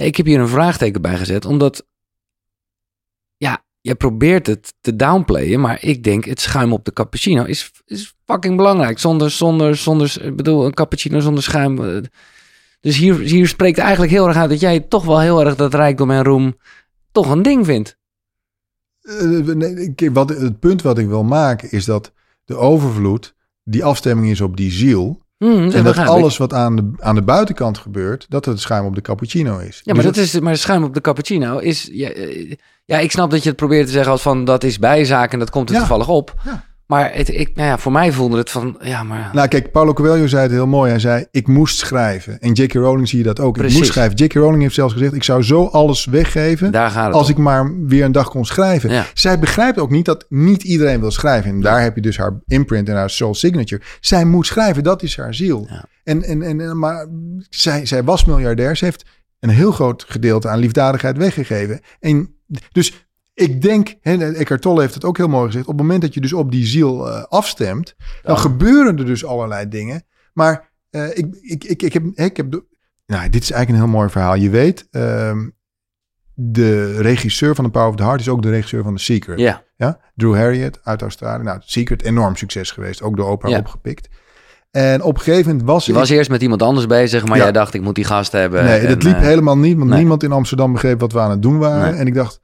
Ik 0.01 0.17
heb 0.17 0.27
hier 0.27 0.41
een 0.41 0.49
vraagteken 0.49 1.03
bij 1.03 1.17
gezet, 1.17 1.45
omdat 1.45 1.87
ja, 3.37 3.65
je 3.81 3.95
probeert 3.95 4.47
het 4.47 4.75
te 4.81 4.97
downplayen, 4.97 5.61
maar 5.61 5.83
ik 5.85 6.03
denk 6.05 6.25
het 6.25 6.41
schuim 6.41 6.73
op 6.73 6.85
de 6.85 6.93
cappuccino 6.93 7.45
is, 7.45 7.71
is 7.85 8.15
fucking 8.25 8.57
belangrijk. 8.57 8.99
Zonder, 8.99 9.31
zonder, 9.31 9.77
zonder, 9.77 10.25
ik 10.25 10.37
bedoel, 10.37 10.67
een 10.67 10.75
cappuccino 10.75 11.21
zonder 11.21 11.43
schuim. 11.43 11.85
eh, 11.85 12.03
Dus 12.81 12.97
hier, 12.97 13.19
hier 13.19 13.49
spreekt 13.49 13.79
eigenlijk 13.79 14.13
heel 14.13 14.27
erg 14.29 14.37
uit 14.37 14.51
dat 14.51 14.61
jij 14.61 14.81
toch 14.81 15.05
wel 15.05 15.21
heel 15.21 15.45
erg 15.45 15.57
dat 15.57 15.75
rijkdom 15.75 16.11
en 16.11 16.25
roem 16.25 16.57
toch 17.13 17.31
een 17.31 17.43
ding 17.43 17.67
vindt. 17.67 17.99
Kijk, 19.95 20.15
wat, 20.15 20.29
het 20.29 20.59
punt 20.59 20.83
wat 20.83 20.99
ik 20.99 21.07
wil 21.07 21.25
maken 21.25 21.71
is 21.71 21.85
dat 21.85 22.13
de 22.45 22.57
overvloed, 22.57 23.35
die 23.65 23.85
afstemming 23.85 24.31
is 24.31 24.41
op 24.41 24.57
die 24.57 24.71
ziel. 24.71 25.23
Hmm, 25.45 25.71
en 25.71 25.85
dat 25.85 25.99
alles 25.99 26.37
wat 26.37 26.53
aan 26.53 26.77
de, 26.77 26.91
aan 26.99 27.15
de 27.15 27.23
buitenkant 27.23 27.79
gebeurt, 27.79 28.27
dat 28.29 28.45
het 28.45 28.61
schuim 28.61 28.85
op 28.85 28.95
de 28.95 29.01
cappuccino 29.01 29.59
is. 29.59 29.81
Ja, 29.85 29.95
maar, 29.95 30.05
Dus 30.05 30.15
dat 30.15 30.25
is, 30.25 30.41
maar 30.41 30.57
schuim 30.57 30.85
op 30.85 30.95
de 30.95 31.01
cappuccino 31.01 31.59
is... 31.59 31.89
Ja, 31.93 32.09
eh, 32.09 32.55
ja, 32.85 32.99
ik 32.99 33.11
snap 33.11 33.31
dat 33.31 33.43
je 33.43 33.49
het 33.49 33.59
probeert 33.59 33.87
te 33.87 33.93
zeggen 33.93 34.13
als 34.13 34.23
van 34.23 34.45
dat 34.45 34.65
is 34.65 34.79
bijzaak 34.79 35.33
en 35.33 35.39
dat 35.39 35.51
komt 35.51 35.69
er 35.69 35.75
Ja. 35.75 35.81
toevallig 35.81 36.09
op. 36.09 36.35
Ja. 36.45 36.65
Maar 36.91 37.15
het, 37.15 37.29
ik, 37.29 37.51
nou 37.55 37.69
ja, 37.69 37.79
voor 37.79 37.93
mij 37.93 38.13
voelde 38.13 38.37
het 38.39 38.51
van, 38.51 38.79
ja, 38.81 39.03
maar... 39.03 39.31
Nou, 39.33 39.49
kijk, 39.49 39.73
Paulo 39.73 39.93
Coelho 39.93 40.27
zei 40.27 40.43
het 40.43 40.51
heel 40.51 40.67
mooi. 40.67 40.91
Hij 40.91 40.99
zei, 40.99 41.27
ik 41.31 41.47
moest 41.47 41.79
schrijven. 41.79 42.41
En 42.41 42.53
J.K. 42.53 42.73
Rowling 42.73 43.09
zie 43.09 43.19
je 43.19 43.25
dat 43.25 43.41
ook. 43.41 43.59
Ik 43.59 43.73
moest 43.73 43.87
schrijven. 43.93 44.17
J.K. 44.17 44.33
Rowling 44.33 44.63
heeft 44.63 44.75
zelfs 44.75 44.93
gezegd, 44.93 45.15
ik 45.15 45.23
zou 45.23 45.43
zo 45.43 45.67
alles 45.67 46.05
weggeven... 46.05 46.75
als 47.13 47.27
om. 47.27 47.31
ik 47.31 47.37
maar 47.37 47.87
weer 47.87 48.05
een 48.05 48.13
dag 48.13 48.31
kon 48.31 48.45
schrijven. 48.45 48.91
Ja. 48.91 49.07
Zij 49.15 49.39
begrijpt 49.39 49.79
ook 49.79 49.91
niet 49.91 50.05
dat 50.05 50.27
niet 50.29 50.63
iedereen 50.63 51.01
wil 51.01 51.11
schrijven. 51.11 51.51
En 51.51 51.61
daar 51.61 51.83
heb 51.83 51.95
je 51.95 52.01
dus 52.01 52.17
haar 52.17 52.41
imprint 52.47 52.89
en 52.89 52.95
haar 52.95 53.11
soul 53.11 53.35
signature. 53.35 53.83
Zij 54.01 54.25
moet 54.25 54.47
schrijven, 54.47 54.83
dat 54.83 55.03
is 55.03 55.17
haar 55.17 55.35
ziel. 55.35 55.67
Ja. 55.71 55.85
En, 56.05 56.23
en, 56.23 56.43
en- 56.43 56.79
maar 56.79 57.07
zij, 57.49 57.87
zij 57.87 58.05
was 58.05 58.25
miljardair. 58.25 58.77
Ze 58.77 58.85
heeft 58.85 59.05
een 59.41 59.51
heel 59.51 59.73
groot 59.73 60.05
gedeelte 60.09 60.49
aan 60.49 60.59
liefdadigheid 60.59 61.17
weggegeven. 61.17 61.81
En 62.01 62.35
dus 62.73 63.09
ik 63.41 63.63
denk, 63.63 63.95
hè, 64.01 64.33
Eckhart 64.35 64.63
Tolle 64.63 64.81
heeft 64.81 64.95
het 64.95 65.05
ook 65.05 65.17
heel 65.17 65.29
mooi 65.29 65.47
gezegd. 65.47 65.67
Op 65.67 65.73
het 65.73 65.83
moment 65.83 66.03
dat 66.03 66.15
je 66.15 66.21
dus 66.21 66.33
op 66.33 66.51
die 66.51 66.67
ziel 66.67 67.09
eh, 67.09 67.23
afstemt, 67.25 67.95
dan 68.23 68.39
gebeuren 68.39 68.99
er 68.99 69.07
dus 69.07 69.25
allerlei 69.25 69.69
dingen. 69.69 70.03
Maar 70.33 70.71
eh, 70.91 71.09
ik, 71.19 71.27
ik, 71.43 71.65
ik, 71.65 71.83
ik 71.83 71.93
heb, 71.93 72.05
ik 72.15 72.37
heb 72.37 72.51
de- 72.51 72.65
nou, 73.07 73.29
dit 73.29 73.43
is 73.43 73.51
eigenlijk 73.51 73.83
een 73.83 73.89
heel 73.89 73.99
mooi 73.99 74.11
verhaal. 74.11 74.35
Je 74.35 74.51
weet, 74.51 74.89
ehm, 74.91 75.49
de 76.35 77.01
regisseur 77.01 77.55
van 77.55 77.65
The 77.65 77.71
Power 77.71 77.89
of 77.89 77.97
the 77.97 78.03
Heart 78.03 78.21
is 78.21 78.29
ook 78.29 78.43
de 78.43 78.51
regisseur 78.51 78.83
van 78.83 78.97
The 78.97 79.03
Secret. 79.03 79.39
Ja, 79.39 79.63
Ja? 79.77 80.01
Drew 80.15 80.35
Harriet 80.35 80.81
uit 80.83 81.03
Australië. 81.03 81.43
Nou, 81.43 81.59
Secret, 81.65 82.03
enorm 82.03 82.37
succes 82.37 82.71
geweest. 82.71 83.03
Ook 83.03 83.17
door 83.17 83.31
Oprah 83.31 83.51
Ja. 83.51 83.59
opgepikt. 83.59 84.09
En 84.71 85.03
op 85.03 85.15
een 85.15 85.21
gegeven 85.23 85.51
moment 85.51 85.69
was 85.69 85.85
je 85.87 85.93
ik- 85.93 85.99
was 85.99 86.09
eerst 86.09 86.31
met 86.31 86.43
iemand 86.43 86.63
anders 86.63 86.87
bezig, 86.87 87.25
maar 87.27 87.37
Ja. 87.37 87.43
jij 87.43 87.53
dacht 87.53 87.75
ik 87.75 87.83
moet 87.83 87.95
die 87.95 88.05
gast 88.05 88.33
hebben. 88.33 88.65
Nee, 88.65 88.79
en, 88.81 88.89
dat 88.89 89.03
liep 89.03 89.15
eh, 89.15 89.21
helemaal 89.21 89.59
niet. 89.59 89.77
Want 89.77 89.89
nee. 89.89 89.99
niemand 89.99 90.23
in 90.23 90.33
Amsterdam 90.33 90.73
begreep 90.73 91.01
wat 91.01 91.13
we 91.13 91.21
aan 91.21 91.31
het 91.31 91.43
doen 91.43 91.59
waren. 91.59 91.91
Nee. 91.91 92.01
En 92.01 92.07
ik 92.07 92.15
dacht, 92.15 92.41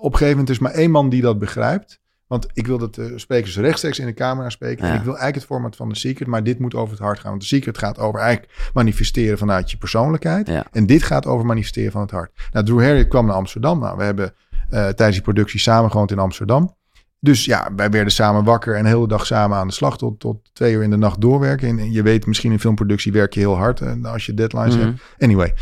op 0.00 0.12
een 0.12 0.18
gegeven 0.18 0.30
moment 0.30 0.50
is 0.50 0.58
maar 0.58 0.72
één 0.72 0.90
man 0.90 1.08
die 1.08 1.22
dat 1.22 1.38
begrijpt. 1.38 2.00
Want 2.26 2.46
ik 2.52 2.66
wil 2.66 2.78
dat 2.78 2.94
de 2.94 3.18
sprekers 3.18 3.56
rechtstreeks 3.56 3.98
in 3.98 4.06
de 4.06 4.14
camera 4.14 4.50
spreken. 4.50 4.84
En 4.84 4.94
ik 4.94 5.02
wil 5.02 5.12
eigenlijk 5.12 5.34
het 5.34 5.44
format 5.44 5.76
van 5.76 5.88
de 5.88 5.96
Secret. 5.96 6.28
Maar 6.28 6.42
dit 6.42 6.58
moet 6.58 6.74
over 6.74 6.90
het 6.90 6.98
hart 6.98 7.18
gaan. 7.18 7.30
Want 7.30 7.42
de 7.42 7.48
Secret 7.48 7.78
gaat 7.78 7.98
over 7.98 8.20
eigenlijk 8.20 8.70
manifesteren 8.74 9.38
vanuit 9.38 9.70
je 9.70 9.76
persoonlijkheid. 9.76 10.46
Ja. 10.46 10.66
En 10.72 10.86
dit 10.86 11.02
gaat 11.02 11.26
over 11.26 11.46
manifesteren 11.46 11.92
van 11.92 12.00
het 12.00 12.10
hart. 12.10 12.30
Nou, 12.52 12.64
Drew 12.64 12.82
Harriet 12.82 13.08
kwam 13.08 13.26
naar 13.26 13.34
Amsterdam. 13.34 13.78
Nou, 13.78 13.96
we 13.96 14.02
hebben 14.02 14.34
eh, 14.50 14.68
tijdens 14.70 15.12
die 15.12 15.22
productie 15.22 15.60
samen 15.60 15.90
gewoond 15.90 16.10
in 16.10 16.18
Amsterdam. 16.18 16.76
Dus 17.20 17.44
ja, 17.44 17.70
wij 17.76 17.90
werden 17.90 18.12
samen 18.12 18.44
wakker 18.44 18.76
en 18.76 18.82
de 18.82 18.88
hele 18.88 19.08
dag 19.08 19.26
samen 19.26 19.56
aan 19.58 19.66
de 19.66 19.72
slag 19.72 19.98
tot, 19.98 20.20
tot 20.20 20.50
twee 20.52 20.74
uur 20.74 20.82
in 20.82 20.90
de 20.90 20.96
nacht 20.96 21.20
doorwerken. 21.20 21.78
En 21.78 21.92
je 21.92 22.02
weet, 22.02 22.26
misschien 22.26 22.52
in 22.52 22.60
filmproductie 22.60 23.12
werk 23.12 23.34
je 23.34 23.40
heel 23.40 23.56
hard 23.56 23.80
eh, 23.80 24.04
als 24.04 24.26
je 24.26 24.34
deadlines 24.34 24.76
mhm. 24.76 24.84
hebt. 24.84 25.00
Anyway, 25.18 25.54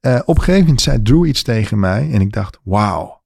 eh, 0.00 0.20
op 0.24 0.36
een 0.36 0.42
gegeven 0.42 0.60
moment 0.60 0.80
zei 0.80 1.02
Drew 1.02 1.26
iets 1.26 1.42
tegen 1.42 1.78
mij 1.78 2.10
en 2.12 2.20
ik 2.20 2.32
dacht, 2.32 2.58
wauw. 2.62 3.21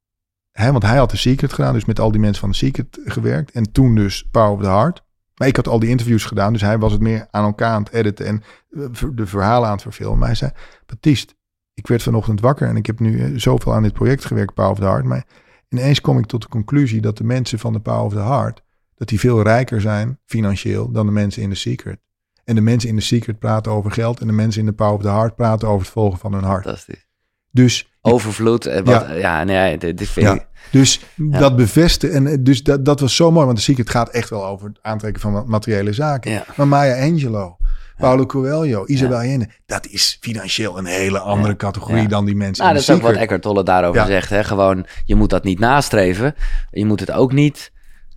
Hè, 0.56 0.72
want 0.72 0.82
hij 0.82 0.96
had 0.96 1.10
de 1.10 1.16
Secret 1.16 1.52
gedaan, 1.52 1.72
dus 1.72 1.84
met 1.84 2.00
al 2.00 2.10
die 2.10 2.20
mensen 2.20 2.40
van 2.40 2.50
de 2.50 2.56
Secret 2.56 2.98
gewerkt. 3.04 3.50
En 3.50 3.72
toen 3.72 3.94
dus 3.94 4.28
Power 4.30 4.50
of 4.50 4.62
the 4.62 4.68
Heart. 4.68 5.04
Maar 5.34 5.48
ik 5.48 5.56
had 5.56 5.68
al 5.68 5.78
die 5.78 5.88
interviews 5.88 6.24
gedaan, 6.24 6.52
dus 6.52 6.62
hij 6.62 6.78
was 6.78 6.92
het 6.92 7.00
meer 7.00 7.26
aan 7.30 7.44
elkaar 7.44 7.72
aan 7.72 7.82
het 7.82 7.92
editen 7.92 8.26
en 8.26 8.42
eh, 8.70 9.08
de 9.14 9.26
verhalen 9.26 9.66
aan 9.66 9.74
het 9.74 9.82
verfilmen. 9.82 10.18
Maar 10.18 10.28
hij 10.28 10.36
zei, 10.36 10.50
Baptiste, 10.86 11.34
ik 11.74 11.86
werd 11.86 12.02
vanochtend 12.02 12.40
wakker 12.40 12.68
en 12.68 12.76
ik 12.76 12.86
heb 12.86 13.00
nu 13.00 13.20
eh, 13.20 13.30
zoveel 13.34 13.74
aan 13.74 13.82
dit 13.82 13.92
project 13.92 14.24
gewerkt, 14.24 14.54
Power 14.54 14.70
of 14.70 14.78
the 14.78 14.84
Heart. 14.84 15.04
Maar 15.04 15.26
ineens 15.68 16.00
kom 16.00 16.18
ik 16.18 16.26
tot 16.26 16.42
de 16.42 16.48
conclusie 16.48 17.00
dat 17.00 17.16
de 17.16 17.24
mensen 17.24 17.58
van 17.58 17.72
de 17.72 17.80
Power 17.80 18.04
of 18.04 18.12
the 18.12 18.18
Heart, 18.18 18.62
dat 18.94 19.08
die 19.08 19.20
veel 19.20 19.42
rijker 19.42 19.80
zijn 19.80 20.18
financieel 20.24 20.90
dan 20.92 21.06
de 21.06 21.12
mensen 21.12 21.42
in 21.42 21.50
de 21.50 21.54
Secret. 21.54 21.98
En 22.44 22.54
de 22.54 22.60
mensen 22.60 22.88
in 22.88 22.96
The 22.96 23.02
Secret 23.02 23.38
praten 23.38 23.72
over 23.72 23.90
geld. 23.90 24.20
En 24.20 24.26
de 24.26 24.32
mensen 24.32 24.60
in 24.60 24.66
The 24.66 24.72
Power 24.72 24.94
of 24.94 25.02
the 25.02 25.08
Heart 25.08 25.36
praten 25.36 25.68
over 25.68 25.80
het 25.80 25.92
volgen 25.92 26.18
van 26.18 26.32
hun 26.32 26.44
hart. 26.44 26.62
Fantastisch. 26.62 27.06
Dus 27.50 27.95
Overvloed. 28.12 28.66
eh, 28.66 28.82
Wat, 28.84 29.06
ja. 29.16 29.44
nee, 29.44 29.78
dit, 29.78 29.98
dit 29.98 30.08
vind 30.08 30.26
Ja. 30.26 30.34
ik... 30.34 30.46
Dus 30.70 31.00
dat 31.16 31.56
bevestigen. 31.56 32.16
En 32.16 32.26
eh, 32.26 32.36
dus 32.40 32.62
dat, 32.62 32.84
dat 32.84 33.00
was 33.00 33.16
zo 33.16 33.30
mooi. 33.30 33.44
Want 33.46 33.56
de 33.56 33.62
Secret 33.64 33.90
gaat 33.90 34.08
echt 34.08 34.30
wel 34.30 34.44
over 34.46 34.68
het 34.68 34.78
aantrekken 34.82 35.22
van 35.22 35.32
ma- 35.32 35.42
materiële 35.46 35.92
zaken. 35.92 36.30
Ja. 36.30 36.44
Maar 36.56 36.68
Maya 36.68 37.04
Angelou, 37.10 37.52
Paulo 37.96 38.26
Coelho, 38.26 38.86
Isabel 38.86 39.16
Allende. 39.18 39.48
Dat 39.66 39.86
is 39.86 40.18
financieel 40.20 40.78
een 40.78 40.84
hele 40.86 41.18
andere 41.18 41.48
Ja. 41.48 41.56
categorie 41.56 42.02
Ja. 42.02 42.08
dan 42.08 42.24
die 42.24 42.36
mensen 42.36 42.64
Nou, 42.64 42.76
in 42.76 42.82
dat 42.84 42.96
is 42.96 43.02
ook 43.02 43.10
wat. 43.10 43.20
Eckhart 43.20 43.42
Tolle 43.42 43.62
daarover 43.62 44.00
Ja. 44.00 44.06
zegt. 44.06 44.30
Hè? 44.30 44.44
Gewoon, 44.44 44.86
je 45.04 45.14
moet 45.14 45.30
dat 45.30 45.44
niet 45.44 45.58
nastreven. 45.58 46.34
Je 46.70 46.84
moet 46.84 47.00
het 47.00 47.10
ook 47.12 47.32
niet... 47.32 47.72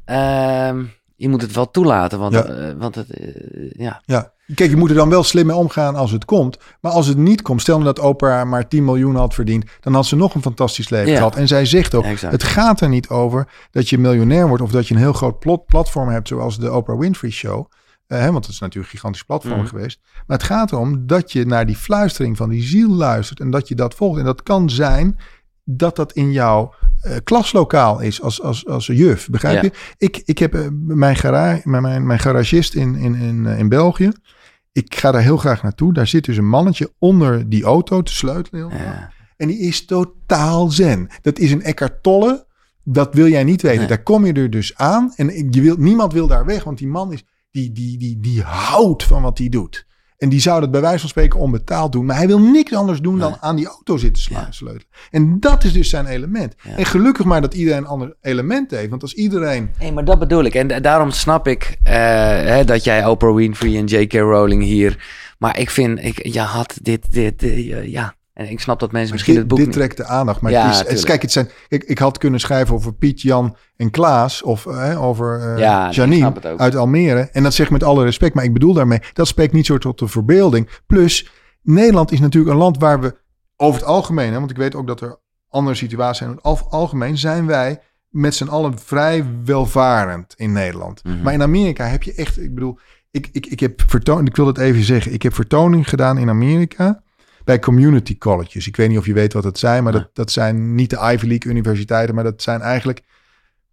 ehm, 0.05 0.83
je 1.15 1.29
moet 1.29 1.41
het 1.41 1.51
wel 1.53 1.71
toelaten, 1.71 2.19
want, 2.19 2.33
Ja. 2.33 2.43
eh, 2.45 2.73
want 2.77 2.95
het... 2.95 3.07
ja. 3.77 4.01
Ja. 4.05 4.31
Kijk, 4.53 4.69
je 4.69 4.75
moet 4.75 4.89
er 4.89 4.95
dan 4.95 5.09
wel 5.09 5.23
slim 5.23 5.45
mee 5.45 5.55
omgaan 5.55 5.95
als 5.95 6.11
het 6.11 6.25
komt. 6.25 6.57
Maar 6.81 6.91
als 6.91 7.07
het 7.07 7.17
niet 7.17 7.41
komt, 7.41 7.61
stel 7.61 7.79
nou 7.79 7.93
dat 7.93 8.05
Oprah 8.05 8.49
maar 8.49 8.67
10 8.67 8.85
miljoen 8.85 9.15
had 9.15 9.33
verdiend, 9.33 9.65
dan 9.79 9.93
had 9.93 10.05
ze 10.05 10.15
nog 10.15 10.35
een 10.35 10.41
fantastisch 10.41 10.89
leven 10.89 11.11
Ja. 11.11 11.17
gehad. 11.17 11.35
En 11.35 11.47
zij 11.47 11.65
zegt 11.65 11.95
ook, 11.95 12.03
Exact. 12.03 12.31
het 12.33 12.43
gaat 12.43 12.81
er 12.81 12.89
niet 12.89 13.07
over 13.09 13.47
dat 13.71 13.89
je 13.89 13.97
miljonair 13.97 14.47
wordt 14.47 14.63
of 14.63 14.71
dat 14.71 14.87
je 14.87 14.93
een 14.93 14.99
heel 14.99 15.13
groot 15.13 15.39
plot 15.39 15.65
platform 15.65 16.09
hebt, 16.09 16.27
zoals 16.27 16.59
de 16.59 16.73
Oprah 16.73 16.99
Winfrey 16.99 17.29
Show. 17.31 17.71
Eh, 18.07 18.19
hè, 18.19 18.31
want 18.31 18.43
dat 18.43 18.53
is 18.53 18.59
natuurlijk 18.59 18.91
een 18.91 18.97
gigantisch 18.97 19.23
platform 19.23 19.57
Mhm. 19.59 19.67
geweest. 19.67 19.99
Maar 20.27 20.37
het 20.37 20.45
gaat 20.45 20.71
erom 20.71 21.07
dat 21.07 21.31
je 21.31 21.45
naar 21.45 21.65
die 21.65 21.75
fluistering 21.75 22.37
van 22.37 22.49
die 22.49 22.63
ziel 22.63 22.89
luistert 22.89 23.39
en 23.39 23.49
dat 23.49 23.67
je 23.67 23.75
dat 23.75 23.93
volgt. 23.95 24.19
En 24.19 24.25
dat 24.25 24.43
kan 24.43 24.69
zijn 24.69 25.17
dat 25.63 25.95
dat 25.95 26.11
in 26.13 26.31
jouw 26.31 26.73
eh, 27.01 27.15
klaslokaal 27.23 27.99
is 27.99 28.21
als, 28.21 28.41
als, 28.41 28.67
als 28.67 28.85
juf. 28.87 29.27
Begrijp 29.29 29.55
Ja. 29.55 29.61
je? 29.61 29.71
Ik, 30.05 30.21
ik 30.25 30.37
heb 30.39 30.53
eh, 30.55 30.61
mijn, 30.71 31.15
gara 31.15 31.59
mijn, 31.63 31.81
mijn, 31.83 32.05
mijn 32.07 32.19
garagist 32.19 32.73
in, 32.75 32.95
in, 32.95 33.15
in, 33.15 33.45
in 33.45 33.69
België. 33.69 34.11
Ik 34.79 34.95
ga 34.95 35.11
daar 35.11 35.21
heel 35.21 35.37
graag 35.37 35.63
naartoe. 35.63 35.93
Daar 35.93 36.07
zit 36.07 36.25
dus 36.25 36.37
een 36.37 36.47
mannetje 36.47 36.93
onder 36.97 37.49
die 37.49 37.63
auto 37.63 38.01
te 38.01 38.13
sleutelen. 38.13 38.69
Ja. 38.69 39.11
En 39.37 39.47
die 39.47 39.59
is 39.59 39.85
totaal 39.85 40.69
zen. 40.69 41.09
Dat 41.21 41.39
is 41.39 41.51
een 41.51 41.61
Eckhart 41.63 42.03
Tolle. 42.03 42.45
Dat 42.83 43.13
wil 43.13 43.27
jij 43.27 43.43
niet 43.43 43.61
weten. 43.61 43.77
Nee. 43.79 43.87
Daar 43.87 44.03
kom 44.03 44.25
je 44.25 44.33
er 44.33 44.49
dus 44.49 44.77
aan. 44.77 45.13
En 45.15 45.51
je 45.51 45.61
wil, 45.61 45.75
niemand 45.77 46.13
wil 46.13 46.27
daar 46.27 46.45
weg. 46.45 46.63
Want 46.63 46.77
die 46.77 46.87
man 46.87 47.13
is, 47.13 47.23
die, 47.51 47.71
die, 47.71 47.97
die, 47.97 48.19
die 48.19 48.41
houdt 48.41 49.03
van 49.03 49.21
wat 49.21 49.37
hij 49.37 49.49
doet. 49.49 49.85
En 50.19 50.29
die 50.29 50.39
zou 50.39 50.59
dat 50.59 50.71
bij 50.71 50.81
wijze 50.81 50.99
van 50.99 51.09
spreken 51.09 51.39
onbetaald 51.39 51.91
doen. 51.91 52.05
Maar 52.05 52.15
hij 52.17 52.27
wil 52.27 52.39
niks 52.39 52.73
anders 52.73 52.99
doen 52.99 53.19
dan 53.19 53.29
Nee. 53.29 53.39
aan 53.41 53.55
die 53.55 53.67
auto 53.67 53.97
zitten 53.97 54.23
Ja. 54.29 54.47
sleutelen. 54.49 54.87
En 55.11 55.39
dat 55.39 55.63
is 55.63 55.73
dus 55.73 55.89
zijn 55.89 56.05
element. 56.05 56.55
Ja. 56.63 56.75
En 56.77 56.85
gelukkig 56.85 57.25
maar 57.25 57.41
dat 57.41 57.53
iedereen 57.53 57.79
een 57.79 57.85
ander 57.87 58.15
element 58.21 58.71
heeft. 58.71 58.89
Want 58.89 59.01
als 59.01 59.13
iedereen... 59.13 59.69
Nee, 59.79 59.91
maar 59.91 60.05
dat 60.05 60.19
bedoel 60.19 60.43
ik. 60.43 60.55
En 60.55 60.67
da- 60.67 60.79
daarom 60.79 61.11
snap 61.11 61.47
ik 61.47 61.77
eh, 61.83 61.93
hè, 62.43 62.63
dat 62.65 62.83
jij 62.83 63.05
Oprah 63.05 63.35
Winfrey 63.35 63.77
en 63.77 63.85
J.K. 63.85 64.13
Rowling 64.13 64.63
hier... 64.63 65.17
Maar 65.37 65.59
ik 65.59 65.69
vind, 65.69 66.03
ik, 66.03 66.27
je 66.27 66.39
had 66.39 66.77
dit, 66.81 67.11
dit, 67.11 67.43
eh, 67.43 67.87
ja... 67.87 68.13
En 68.39 68.49
ik 68.49 68.59
snap 68.59 68.79
dat 68.79 68.91
mensen 68.91 69.11
misschien 69.11 69.33
dit, 69.33 69.41
het 69.41 69.49
boek 69.51 69.57
dit 69.59 69.67
niet- 69.67 69.77
trekt 69.77 69.97
de 69.97 70.05
aandacht. 70.05 70.41
Maar 70.41 70.51
Ja, 70.51 70.61
het 70.61 70.71
is, 70.71 70.77
het, 70.77 70.85
tuurlijk. 70.87 71.07
kijk, 71.07 71.21
het 71.21 71.31
zijn, 71.31 71.49
ik, 71.67 71.83
ik 71.83 71.97
had 71.97 72.17
kunnen 72.17 72.39
schrijven 72.39 72.75
over 72.75 72.93
Piet, 72.93 73.21
Jan 73.21 73.55
en 73.75 73.89
Klaas. 73.91 74.41
Of 74.43 74.65
eh, 74.65 75.03
over 75.03 75.41
eh 75.53 75.57
Ja, 75.59 75.89
Janine 75.89 76.33
uit 76.57 76.75
Almere. 76.75 77.19
En 77.31 77.43
dat 77.43 77.53
zeg 77.53 77.65
ik 77.65 77.71
met 77.71 77.83
alle 77.83 78.03
respect. 78.03 78.33
Maar 78.35 78.43
ik 78.43 78.53
bedoel 78.53 78.73
daarmee, 78.73 78.99
dat 79.13 79.27
spreekt 79.27 79.53
niet 79.53 79.65
zo 79.65 79.77
tot 79.77 79.99
de 79.99 80.07
verbeelding. 80.07 80.69
Plus, 80.87 81.31
Nederland 81.61 82.11
is 82.11 82.19
natuurlijk 82.19 82.51
een 82.53 82.59
land 82.59 82.77
waar 82.77 82.99
we 83.01 83.15
over 83.55 83.79
het 83.79 83.89
algemeen... 83.89 84.31
Hè, 84.33 84.39
want 84.39 84.51
ik 84.51 84.57
weet 84.57 84.75
ook 84.75 84.87
dat 84.87 85.01
er 85.01 85.19
andere 85.49 85.75
situaties 85.75 86.17
zijn. 86.17 86.29
Over 86.41 86.63
het 86.65 86.73
al- 86.73 86.79
algemeen 86.79 87.17
zijn 87.17 87.45
wij 87.45 87.79
met 88.09 88.35
z'n 88.35 88.47
allen 88.47 88.79
vrij 88.79 89.25
welvarend 89.45 90.33
in 90.37 90.51
Nederland. 90.51 91.03
Mhm. 91.03 91.21
Maar 91.21 91.33
in 91.33 91.41
Amerika 91.41 91.85
heb 91.85 92.03
je 92.03 92.13
echt... 92.13 92.41
Ik 92.41 92.53
bedoel, 92.53 92.79
ik, 93.11 93.29
ik, 93.31 93.45
ik 93.45 93.59
heb 93.59 93.81
vertoning... 93.87 94.27
Ik 94.27 94.35
wil 94.35 94.47
het 94.47 94.57
even 94.57 94.83
zeggen. 94.83 95.13
Ik 95.13 95.21
heb 95.23 95.33
vertoning 95.33 95.89
gedaan 95.89 96.17
in 96.17 96.29
Amerika 96.29 97.01
bij 97.43 97.59
community 97.59 98.17
colleges. 98.17 98.67
Ik 98.67 98.75
weet 98.75 98.89
niet 98.89 98.97
of 98.97 99.05
je 99.05 99.13
weet 99.13 99.33
wat 99.33 99.43
het 99.43 99.59
zijn, 99.59 99.83
maar 99.83 99.91
dat, 99.93 100.09
dat 100.13 100.31
zijn 100.31 100.75
niet 100.75 100.89
de 100.89 100.95
Ivy 101.13 101.27
League 101.27 101.51
universiteiten, 101.51 102.15
maar 102.15 102.23
dat 102.23 102.41
zijn 102.41 102.61
eigenlijk 102.61 103.01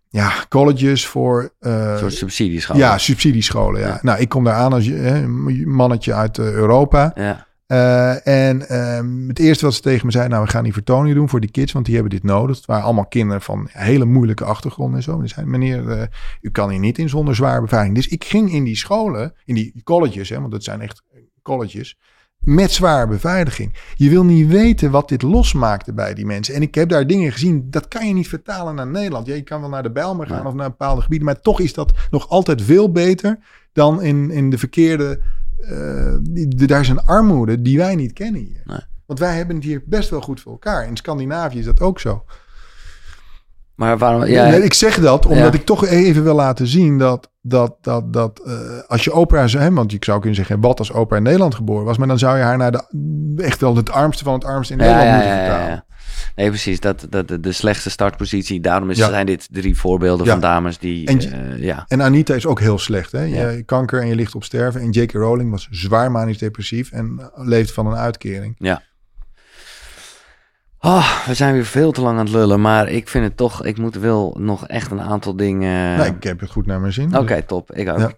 ja, 0.09 0.33
colleges 0.49 1.07
voor 1.07 1.53
eh, 1.61 1.91
Een 1.93 1.99
soort 1.99 2.13
subsidieschool. 2.15 2.77
ja, 2.77 2.99
subsidiescholen. 2.99 3.81
Ja. 3.81 3.87
Ja. 3.87 3.99
Nou, 4.03 4.21
ik 4.21 4.29
kom 4.29 4.45
daar 4.45 4.55
aan 4.55 4.73
als 4.73 4.85
je- 4.85 4.95
hè, 4.95 5.29
mannetje 5.67 6.15
uit 6.15 6.39
eh, 6.39 6.53
Europa. 6.53 7.13
Ja. 7.15 7.47
Eh, 7.67 8.27
en 8.49 8.69
ehm, 8.69 9.29
het 9.29 9.39
eerste 9.39 9.65
wat 9.65 9.75
ze 9.75 9.81
tegen 9.81 10.07
me 10.07 10.13
zei, 10.13 10.29
nou, 10.29 10.45
we 10.45 10.51
gaan 10.51 10.65
die 10.65 10.73
vertoning 10.73 11.15
doen 11.15 11.29
voor 11.29 11.41
die 11.41 11.51
kids, 11.51 11.73
want 11.73 11.85
die 11.85 11.95
hebben 11.95 12.13
dit 12.13 12.23
nodig. 12.23 12.57
Het 12.57 12.67
waren 12.67 12.85
allemaal 12.85 13.07
kinderen 13.07 13.43
van 13.43 13.69
hele 13.71 14.05
moeilijke 14.05 14.45
achtergronden 14.45 14.97
en 14.97 15.03
zo. 15.03 15.13
En 15.13 15.21
die 15.21 15.29
zeiden, 15.29 15.51
meneer, 15.59 15.89
eh, 15.91 16.07
u 16.41 16.51
kan 16.51 16.71
hier 16.71 16.79
niet 16.79 16.99
in 16.99 17.09
zonder 17.09 17.35
zware 17.35 17.61
beveiliging. 17.61 17.97
Dus 17.97 18.09
ik 18.09 18.25
ging 18.25 18.53
in 18.53 18.65
die 18.65 18.77
scholen, 18.77 19.35
in 19.45 19.55
die 19.55 19.81
colleges, 19.85 20.29
hè, 20.29 20.41
want 20.41 20.53
dat 20.53 20.65
zijn 20.65 20.81
echt 20.81 21.03
colleges, 21.43 21.99
met 22.39 22.71
zware 22.73 23.07
beveiliging. 23.07 23.75
Je 23.95 24.11
wil 24.11 24.25
niet 24.25 24.49
weten 24.49 24.91
wat 24.91 25.09
dit 25.09 25.23
losmaakte 25.23 25.93
bij 25.93 26.15
die 26.15 26.27
mensen. 26.27 26.55
En 26.55 26.63
ik 26.63 26.75
heb 26.75 26.89
daar 26.89 27.07
dingen 27.07 27.33
gezien, 27.33 27.67
dat 27.71 27.89
kan 27.89 28.09
je 28.09 28.15
niet 28.15 28.29
vertalen 28.29 28.75
naar 28.75 28.87
Nederland. 28.87 29.27
Ja, 29.27 29.35
je 29.35 29.43
kan 29.43 29.61
wel 29.61 29.69
naar 29.69 29.83
de 29.83 29.91
Bijlmer 29.93 30.27
gaan 30.27 30.47
of 30.47 30.55
naar 30.55 30.69
bepaalde 30.71 31.01
gebieden, 31.03 31.27
maar 31.27 31.41
toch 31.41 31.61
is 31.61 31.73
dat 31.75 31.93
nog 32.11 32.29
altijd 32.29 32.63
veel 32.63 32.93
beter 32.93 33.39
dan 33.73 34.03
in, 34.03 34.31
in 34.31 34.51
de 34.51 34.59
verkeerde... 34.59 35.21
eh, 35.61 36.17
die- 36.21 36.67
daar 36.67 36.81
is 36.81 36.89
een 36.89 37.05
armoede 37.05 37.63
die 37.63 37.79
wij 37.79 37.95
niet 37.95 38.13
kennen 38.13 38.41
hier. 38.41 38.63
Nee. 38.65 38.81
Want 39.07 39.19
wij 39.19 39.37
hebben 39.37 39.57
het 39.57 39.65
hier 39.65 39.83
best 39.87 40.11
wel 40.11 40.21
goed 40.21 40.41
voor 40.41 40.53
elkaar. 40.53 40.87
In 40.87 40.97
Scandinavië 40.97 41.59
is 41.59 41.65
dat 41.65 41.81
ook 41.81 42.01
zo. 42.01 42.25
Maar 43.77 43.99
waarom... 43.99 44.25
Ja, 44.25 44.49
Nee, 44.49 44.63
ik 44.63 44.75
zeg 44.75 45.01
dat 45.01 45.27
omdat 45.27 45.53
Ja. 45.53 45.59
ik 45.59 45.65
toch 45.65 45.87
even 45.87 46.23
wil 46.23 46.35
laten 46.35 46.67
zien 46.67 46.99
dat, 46.99 47.31
dat, 47.41 47.77
dat, 47.81 48.13
dat 48.13 48.41
eh, 48.47 48.53
als 48.87 49.05
je 49.05 49.13
opera 49.13 49.47
zou 49.47 49.63
hebben, 49.63 49.81
want 49.81 49.93
ik 49.93 50.05
zou 50.05 50.19
kunnen 50.19 50.37
zeggen, 50.37 50.61
wat 50.61 50.79
als 50.79 50.93
opera 50.93 51.17
in 51.17 51.23
Nederland 51.23 51.55
geboren 51.55 51.85
was, 51.85 51.97
maar 51.99 52.09
dan 52.09 52.19
zou 52.19 52.37
je 52.37 52.43
haar 52.43 52.57
naar 52.57 52.73
de 52.73 52.83
echt 53.43 53.61
wel 53.61 53.77
het 53.77 53.91
armste 53.91 54.25
van 54.25 54.35
het 54.35 54.45
armste 54.45 54.73
in 54.75 54.79
ja, 54.79 54.85
Nederland 54.85 55.11
ja, 55.11 55.17
moeten 55.17 55.35
ja, 55.37 55.43
ja, 55.43 55.49
vertalen. 55.51 55.75
ja. 55.75 55.85
Nee, 56.37 56.49
precies. 56.49 56.81
Dat, 56.81 57.07
dat, 57.11 57.29
de, 57.41 57.53
slechtste 57.53 57.91
startpositie. 57.91 58.61
Daarom 58.61 58.91
is, 58.91 58.97
Ja. 58.99 59.09
zijn 59.09 59.27
dit 59.27 59.49
drie 59.51 59.77
voorbeelden 59.79 60.27
Ja. 60.27 60.33
van 60.33 60.41
dames 60.41 60.79
die... 60.79 61.07
En- 61.07 61.21
eh, 61.21 61.63
ja. 61.63 61.85
En 61.89 62.03
Anita 62.03 62.35
is 62.35 62.47
ook 62.47 62.61
heel 62.61 62.79
slecht. 62.79 63.13
Hè? 63.13 63.23
Je, 63.23 63.35
Ja. 63.35 63.63
kanker 63.67 64.01
en 64.01 64.07
je 64.09 64.15
ligt 64.15 64.35
op 64.35 64.45
sterven. 64.45 64.81
En 64.81 64.91
J.K. 64.91 65.13
Rowling 65.13 65.51
was 65.51 65.69
zwaar 65.71 66.11
manisch 66.11 66.39
depressief 66.39 66.91
en 66.93 67.31
leeft 67.35 67.73
van 67.73 67.87
een 67.87 67.97
uitkering. 67.97 68.55
Oh, 70.87 71.27
we 71.27 71.35
zijn 71.35 71.53
weer 71.55 71.65
veel 71.65 71.93
te 71.93 72.01
lang 72.01 72.19
aan 72.19 72.25
het 72.25 72.35
lullen. 72.35 72.61
Maar 72.61 72.89
ik 72.89 73.09
vind 73.09 73.25
het 73.25 73.37
toch... 73.37 73.65
Ik 73.65 73.79
moet 73.79 73.95
wel 73.95 74.37
nog 74.39 74.67
echt 74.67 74.91
een 74.91 75.01
aantal 75.01 75.37
dingen... 75.37 75.97
Nee, 75.99 76.11
ik 76.11 76.23
heb 76.23 76.41
het 76.41 76.51
goed 76.51 76.67
naar 76.67 76.81
mijn 76.81 76.93
zin. 76.93 77.19
Oké, 77.19 77.43
top. 77.43 77.73
Ik 77.73 77.89
ook. 77.89 77.99
Ja. 77.99 78.11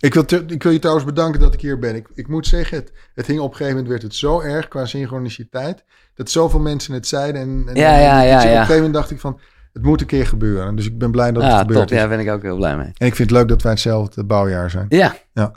Ik 0.00 0.14
wil, 0.14 0.24
te- 0.24 0.44
ik 0.46 0.62
wil 0.62 0.72
je 0.72 0.78
trouwens 0.78 1.06
bedanken 1.06 1.40
dat 1.40 1.54
ik 1.54 1.60
hier 1.60 1.78
ben. 1.78 1.94
Ik, 1.94 2.08
ik 2.14 2.28
moet 2.28 2.46
zeggen, 2.46 2.76
het, 2.78 2.92
het 3.14 3.26
hing 3.26 3.38
op 3.40 3.44
een 3.50 3.56
gegeven 3.56 3.72
moment 3.74 3.90
werd 3.90 4.02
het 4.02 4.14
zo 4.14 4.40
erg 4.40 4.68
qua 4.68 4.84
synchroniciteit. 4.86 5.84
Dat 6.14 6.30
zoveel 6.30 6.60
mensen 6.60 6.94
het 6.94 7.06
zeiden. 7.06 7.40
En, 7.40 7.64
en, 7.68 7.74
Ja, 7.74 7.98
ja, 7.98 8.20
en 8.22 8.26
ja, 8.26 8.34
dus 8.34 8.44
Op 8.44 8.50
een 8.50 8.56
gegeven 8.56 8.74
moment 8.74 8.94
dacht 8.94 9.10
ik 9.10 9.20
van, 9.20 9.40
het 9.72 9.82
moet 9.82 10.00
een 10.00 10.06
keer 10.06 10.26
gebeuren. 10.26 10.76
Dus 10.76 10.86
ik 10.86 10.98
ben 10.98 11.10
blij 11.10 11.32
dat 11.32 11.42
het 11.42 11.52
Ja, 11.52 11.58
gebeurd 11.58 11.78
top. 11.78 11.88
is. 11.90 11.94
Ja, 11.94 12.00
daar 12.06 12.16
ben 12.16 12.26
ik 12.26 12.32
ook 12.32 12.42
heel 12.42 12.56
blij 12.56 12.76
mee. 12.76 12.90
En 12.96 13.06
ik 13.06 13.14
vind 13.14 13.30
het 13.30 13.38
leuk 13.38 13.48
dat 13.48 13.62
wij 13.62 13.72
hetzelfde 13.72 14.24
bouwjaar 14.24 14.70
zijn. 14.70 14.86
Ja. 14.88 15.14
Ja. 15.32 15.52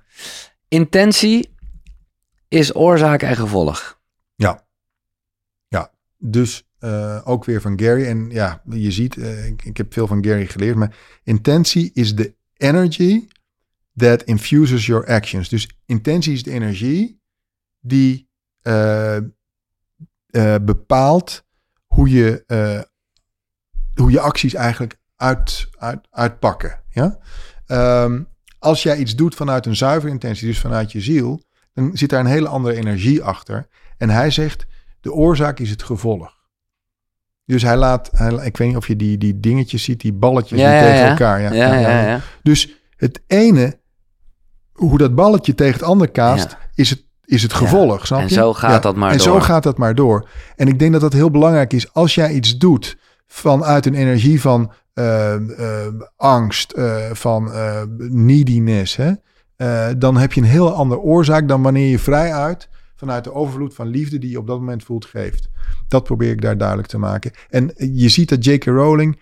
Intentie 0.68 1.54
is 2.48 2.76
oorzaak 2.76 3.22
en 3.22 3.36
gevolg. 3.36 3.95
Dus 6.28 6.66
eh, 6.80 7.22
ook 7.24 7.46
weer 7.46 7.62
van 7.62 7.80
Gary. 7.80 8.06
En 8.06 8.30
ja, 8.30 8.62
je 8.70 8.92
ziet, 8.92 9.18
eh, 9.18 9.46
ik, 9.46 9.78
heb 9.78 9.94
veel 9.94 10.08
van 10.08 10.26
Gary 10.26 10.46
geleerd. 10.46 10.76
Maar 10.76 10.98
intentie 11.24 11.92
is 11.94 12.16
de 12.16 12.36
energy 12.58 13.28
that 13.96 14.24
infuses 14.24 14.86
your 14.86 15.08
actions. 15.08 15.50
Dus 15.50 15.70
intentie 15.86 16.34
is 16.34 16.44
de 16.44 16.52
energie 16.52 17.22
die 17.80 18.30
eh, 18.62 19.20
bepaalt 20.62 21.46
hoe 21.86 22.10
je, 22.10 22.46
hoe 23.96 24.12
je 24.12 24.20
acties 24.20 24.54
eigenlijk 24.54 25.00
uit, 25.16 25.70
uit, 25.78 26.08
uitpakken. 26.12 26.84
Ja? 26.90 27.20
Ehm, 27.66 28.24
als 28.60 28.84
jij 28.84 28.98
iets 28.98 29.16
doet 29.16 29.36
vanuit 29.36 29.66
een 29.66 29.76
zuivere 29.76 30.12
intentie, 30.12 30.48
dus 30.48 30.60
vanuit 30.60 30.92
je 30.92 31.02
ziel, 31.02 31.44
dan 31.74 31.98
zit 31.98 32.10
daar 32.10 32.20
een 32.20 32.26
hele 32.26 32.48
andere 32.48 32.76
energie 32.76 33.24
achter. 33.24 33.68
En 33.98 34.10
hij 34.10 34.32
zegt, 34.32 34.66
de 35.06 35.14
oorzaak 35.14 35.60
is 35.60 35.70
het 35.70 35.84
gevolg. 35.84 36.34
Dus 37.46 37.62
hij 37.62 37.78
laat, 37.78 38.10
hij, 38.12 38.32
ik 38.34 38.58
weet 38.58 38.68
niet 38.68 38.78
of 38.78 38.88
je 38.88 38.96
die, 38.96 39.18
die 39.18 39.40
dingetjes 39.40 39.84
ziet, 39.84 40.02
die 40.02 40.14
balletjes 40.14 40.60
Ja, 40.60 40.70
die 40.70 40.76
ja, 40.78 40.84
tegen 40.86 41.04
ja. 41.04 41.10
elkaar. 41.10 41.42
Ja, 41.42 41.54
Ja, 41.54 41.74
ja, 41.80 42.08
ja. 42.08 42.20
Dus 42.44 42.76
het 42.98 43.22
ene, 43.28 43.80
hoe 44.74 44.98
dat 44.98 45.16
balletje 45.16 45.56
tegen 45.56 45.74
het 45.74 45.84
ander 45.84 46.10
kaast, 46.12 46.58
is, 46.76 46.90
het, 46.90 47.06
is 47.26 47.42
het 47.42 47.54
gevolg. 47.54 48.06
Snap 48.06 48.20
En 48.20 48.28
je? 48.28 48.34
zo 48.34 48.54
gaat 48.54 48.84
dat 48.84 48.96
maar 48.96 49.12
en 49.12 49.18
door. 49.18 49.26
zo 49.26 49.40
gaat 49.40 49.64
dat 49.64 49.78
maar 49.78 49.96
door. 49.96 50.30
En 50.56 50.68
ik 50.68 50.80
denk 50.80 50.92
dat 50.92 51.02
dat 51.02 51.14
heel 51.14 51.32
belangrijk 51.32 51.74
is. 51.74 51.94
Als 51.94 52.16
jij 52.16 52.32
iets 52.34 52.58
doet 52.58 52.98
vanuit 53.28 53.86
een 53.86 53.96
energie 53.96 54.42
van 54.42 54.72
eh, 54.94 55.34
eh, 55.36 55.94
angst, 56.16 56.72
eh, 56.72 56.96
van 57.12 57.52
eh, 57.54 57.82
neediness, 58.10 58.96
hè, 58.96 59.12
eh, 59.56 59.88
dan 59.98 60.18
heb 60.18 60.34
je 60.34 60.42
een 60.42 60.48
heel 60.48 60.74
andere 60.74 61.02
oorzaak 61.02 61.48
dan 61.48 61.62
wanneer 61.62 61.90
je 61.90 62.00
vrij 62.00 62.34
uit 62.34 62.70
vanuit 62.96 63.24
de 63.24 63.34
overvloed 63.34 63.74
van 63.74 63.88
liefde 63.88 64.20
die 64.20 64.30
je 64.30 64.40
op 64.40 64.48
dat 64.48 64.60
moment 64.60 64.84
voelt 64.84 65.06
geeft. 65.06 65.50
Dat 65.88 66.04
probeer 66.04 66.32
ik 66.32 66.42
daar 66.42 66.58
duidelijk 66.58 66.88
te 66.88 66.98
maken. 66.98 67.32
En 67.50 67.74
je 67.78 68.10
ziet 68.10 68.30
dat 68.30 68.46
J.K. 68.46 68.64
Rowling, 68.64 69.22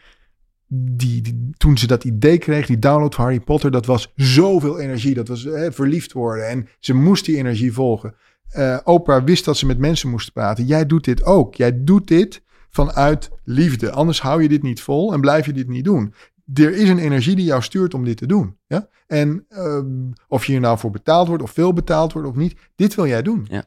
die, 0.68 1.22
die, 1.22 1.50
toen 1.58 1.78
ze 1.78 1.88
dat 1.88 2.04
idee 2.04 2.38
kreeg, 2.38 2.66
die 2.66 2.80
download 2.80 3.16
van 3.16 3.24
Harry 3.24 3.40
Potter, 3.40 3.72
dat 3.72 3.86
was 3.86 4.12
zoveel 4.16 4.80
energie. 4.80 5.14
Dat 5.14 5.28
was 5.28 5.44
hè, 5.44 5.72
verliefd 5.72 6.12
worden. 6.12 6.48
En 6.48 6.68
ze 6.80 6.94
moest 6.94 7.26
die 7.26 7.38
energie 7.38 7.74
volgen. 7.74 8.16
Uh, 8.58 8.78
Oprah 8.84 9.24
wist 9.24 9.46
dat 9.46 9.58
ze 9.58 9.66
met 9.66 9.78
mensen 9.78 10.10
moest 10.10 10.34
praten. 10.34 10.66
Jij 10.66 10.86
doet 10.86 11.04
dit 11.04 11.24
ook. 11.24 11.56
Jij 11.56 11.84
doet 11.84 12.08
dit 12.08 12.42
vanuit 12.70 13.30
liefde. 13.44 13.92
Anders 13.92 14.22
hou 14.22 14.42
je 14.42 14.50
dit 14.50 14.64
niet 14.64 14.82
vol 14.82 15.14
en 15.14 15.22
blijf 15.22 15.46
je 15.46 15.54
dit 15.54 15.68
niet 15.68 15.84
doen. 15.84 16.14
Er 16.54 16.74
is 16.74 16.90
een 16.90 17.00
energie 17.00 17.36
die 17.36 17.46
jou 17.46 17.62
stuurt 17.62 17.94
om 17.94 18.04
dit 18.04 18.18
te 18.18 18.26
doen. 18.26 18.58
Ja? 18.68 18.88
En 19.08 19.46
uh, 19.50 19.80
of 20.28 20.46
je 20.46 20.52
hier 20.52 20.62
nou 20.62 20.78
voor 20.78 20.92
betaald 20.92 21.28
wordt, 21.28 21.44
of 21.44 21.52
veel 21.52 21.74
betaald 21.74 22.14
wordt 22.14 22.28
of 22.28 22.36
niet, 22.36 22.56
dit 22.76 22.96
wil 22.96 23.08
jij 23.08 23.22
doen. 23.22 23.48
Ja. 23.50 23.64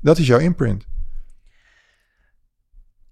Dat 0.00 0.18
is 0.18 0.26
jouw 0.26 0.38
imprint. 0.38 0.86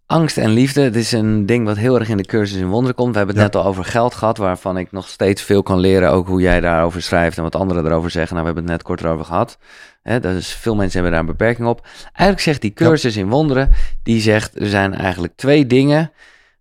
Angst 0.07 0.39
en 0.39 0.51
liefde, 0.51 0.81
het 0.81 0.97
is 0.97 1.13
een 1.13 1.47
ding 1.47 1.65
wat 1.65 1.77
heel 1.77 1.99
erg 1.99 2.09
in 2.09 2.17
de 2.17 2.27
cursus 2.27 2.59
in 2.59 2.69
wonderen 2.69 2.95
komt. 2.95 3.13
We 3.13 3.19
hebben 3.19 3.37
het 3.37 3.45
net 3.45 3.63
al 3.63 3.69
over 3.69 3.85
geld 3.85 4.15
gehad, 4.15 4.37
waarvan 4.37 4.79
ik 4.79 4.93
nog 4.93 5.09
steeds 5.09 5.43
veel 5.43 5.63
kan 5.63 5.79
leren. 5.79 6.11
Ook 6.11 6.27
hoe 6.27 6.41
jij 6.41 6.61
daarover 6.61 7.03
schrijft 7.03 7.37
en 7.37 7.43
wat 7.43 7.55
anderen 7.55 7.87
erover 7.87 8.11
zeggen. 8.11 8.37
Nou, 8.37 8.49
we 8.49 8.55
hebben 8.55 8.73
het 8.73 8.73
net 8.73 8.83
kort 8.83 9.13
over 9.13 9.25
gehad. 9.25 9.59
Hè, 10.03 10.21
dus 10.21 10.53
veel 10.53 10.75
mensen 10.75 10.93
hebben 10.93 11.11
daar 11.11 11.21
een 11.21 11.37
beperking 11.37 11.69
op. 11.69 11.87
Eigenlijk 12.03 12.41
zegt 12.41 12.61
die 12.61 12.73
cursus 12.73 13.17
in 13.17 13.29
wonderen, 13.29 13.71
die 14.03 14.21
zegt 14.21 14.61
er 14.61 14.69
zijn 14.69 14.95
eigenlijk 14.95 15.37
twee 15.37 15.67
dingen 15.67 16.13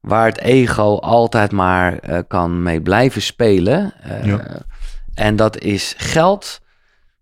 waar 0.06 0.26
het 0.26 0.40
ego 0.40 0.98
altijd 0.98 1.52
maar 1.52 2.10
uh, 2.10 2.20
kan 2.28 2.64
mee 2.64 2.82
blijven 2.82 3.22
spelen. 3.22 3.94
Uh, 4.08 4.26
ja. 4.26 4.62
En 5.14 5.36
dat 5.36 5.60
is 5.60 5.94
geld, 5.98 6.62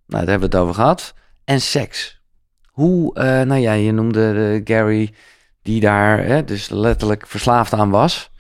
nou, 0.07 0.25
daar 0.25 0.31
hebben 0.31 0.49
we 0.49 0.55
het 0.55 0.63
over 0.65 0.75
gehad, 0.75 1.13
en 1.43 1.61
seks. 1.61 2.21
Hoe, 2.71 3.17
uh, 3.17 3.23
nou 3.23 3.55
ja, 3.55 3.73
je 3.73 3.91
noemde 3.91 4.61
Gary 4.63 5.13
die 5.61 5.79
daar 5.79 6.23
hè, 6.23 6.43
dus 6.43 6.69
letterlijk 6.69 7.27
verslaafd 7.27 7.73
aan 7.73 7.89
was. 7.89 8.31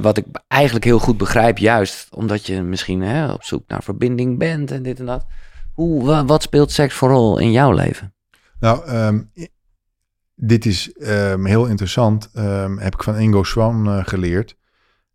Wat 0.00 0.16
ik 0.16 0.24
eigenlijk 0.48 0.84
heel 0.84 0.98
goed 0.98 1.16
begrijp, 1.16 1.58
juist 1.58 2.08
omdat 2.14 2.46
je 2.46 2.62
misschien 2.62 3.02
hè, 3.02 3.32
op 3.32 3.44
zoek 3.44 3.62
naar 3.66 3.82
verbinding 3.82 4.38
bent 4.38 4.70
en 4.70 4.82
dit 4.82 4.98
en 4.98 5.06
dat. 5.06 5.26
Hoe, 5.74 6.24
wat 6.24 6.42
speelt 6.42 6.72
seks 6.72 6.94
vooral 6.94 7.38
in 7.38 7.52
jouw 7.52 7.72
leven? 7.72 8.14
Nou, 8.60 8.90
um, 8.90 9.30
dit 10.40 10.66
is 10.66 10.94
um, 10.98 11.46
heel 11.46 11.66
interessant. 11.66 12.30
Um, 12.34 12.78
heb 12.78 12.94
ik 12.94 13.02
van 13.02 13.16
Ingo 13.16 13.42
Swan 13.42 13.86
uh, 13.86 14.00
geleerd. 14.04 14.56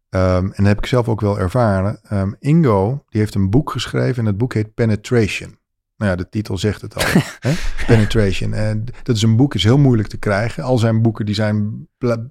en 0.10 0.54
dat 0.56 0.66
heb 0.66 0.78
ik 0.78 0.86
zelf 0.86 1.08
ook 1.10 1.22
wel 1.22 1.40
ervaren. 1.40 2.00
Ingo, 2.40 3.04
die 3.10 3.20
heeft 3.20 3.36
een 3.36 3.50
boek 3.50 3.72
geschreven 3.72 4.18
en 4.18 4.26
het 4.26 4.38
boek 4.38 4.54
heet 4.54 4.74
Penetration. 4.74 5.58
Nou 5.98 6.12
ja, 6.12 6.18
de 6.18 6.30
titel 6.30 6.58
zegt 6.58 6.82
het 6.82 6.96
al. 6.96 7.04
hè? 7.50 7.54
Penetration. 7.88 8.54
En 8.54 8.86
dat 9.04 9.16
is 9.16 9.22
een 9.22 9.36
boek, 9.36 9.54
is 9.54 9.64
heel 9.64 9.78
moeilijk 9.78 10.08
te 10.08 10.18
krijgen. 10.18 10.64
Al 10.64 10.78
zijn 10.78 11.02
boeken 11.02 11.26
die 11.26 11.36
zijn 11.36 11.88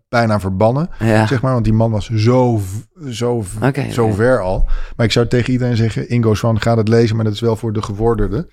bijna 0.09 0.41
verbannen, 0.41 0.89
ja. 0.99 1.27
zeg 1.27 1.43
maar. 1.43 1.53
Want 1.53 1.65
die 1.65 1.73
man 1.73 1.91
was 1.91 2.11
zo, 2.11 2.61
zo, 3.09 3.45
okay, 3.63 3.91
zo 3.91 4.05
okay. 4.05 4.17
ver 4.17 4.41
al. 4.41 4.69
Maar 4.97 5.07
ik 5.07 5.13
zou 5.13 5.27
tegen 5.27 5.53
iedereen 5.53 5.77
zeggen, 5.77 6.09
Ingo 6.09 6.35
Swan, 6.35 6.61
ga 6.61 6.77
het 6.77 6.89
lezen. 6.89 7.17
Maar 7.17 7.25
dat 7.25 7.35
is 7.35 7.41
wel 7.41 7.57
voor 7.57 7.73
de 7.73 7.83
gevorderden 7.83 8.51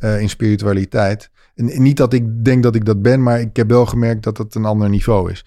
uh, 0.00 0.20
in 0.20 0.28
spiritualiteit. 0.28 1.30
En, 1.60 1.82
niet 1.82 1.96
dat 1.96 2.12
ik 2.12 2.44
denk 2.44 2.62
dat 2.62 2.74
ik 2.74 2.84
dat 2.84 3.02
ben, 3.02 3.22
maar 3.22 3.40
ik 3.40 3.56
heb 3.56 3.68
wel 3.68 3.86
gemerkt 3.86 4.22
dat 4.22 4.38
het 4.38 4.54
een 4.54 4.64
ander 4.64 4.88
niveau 4.88 5.30
is. 5.30 5.44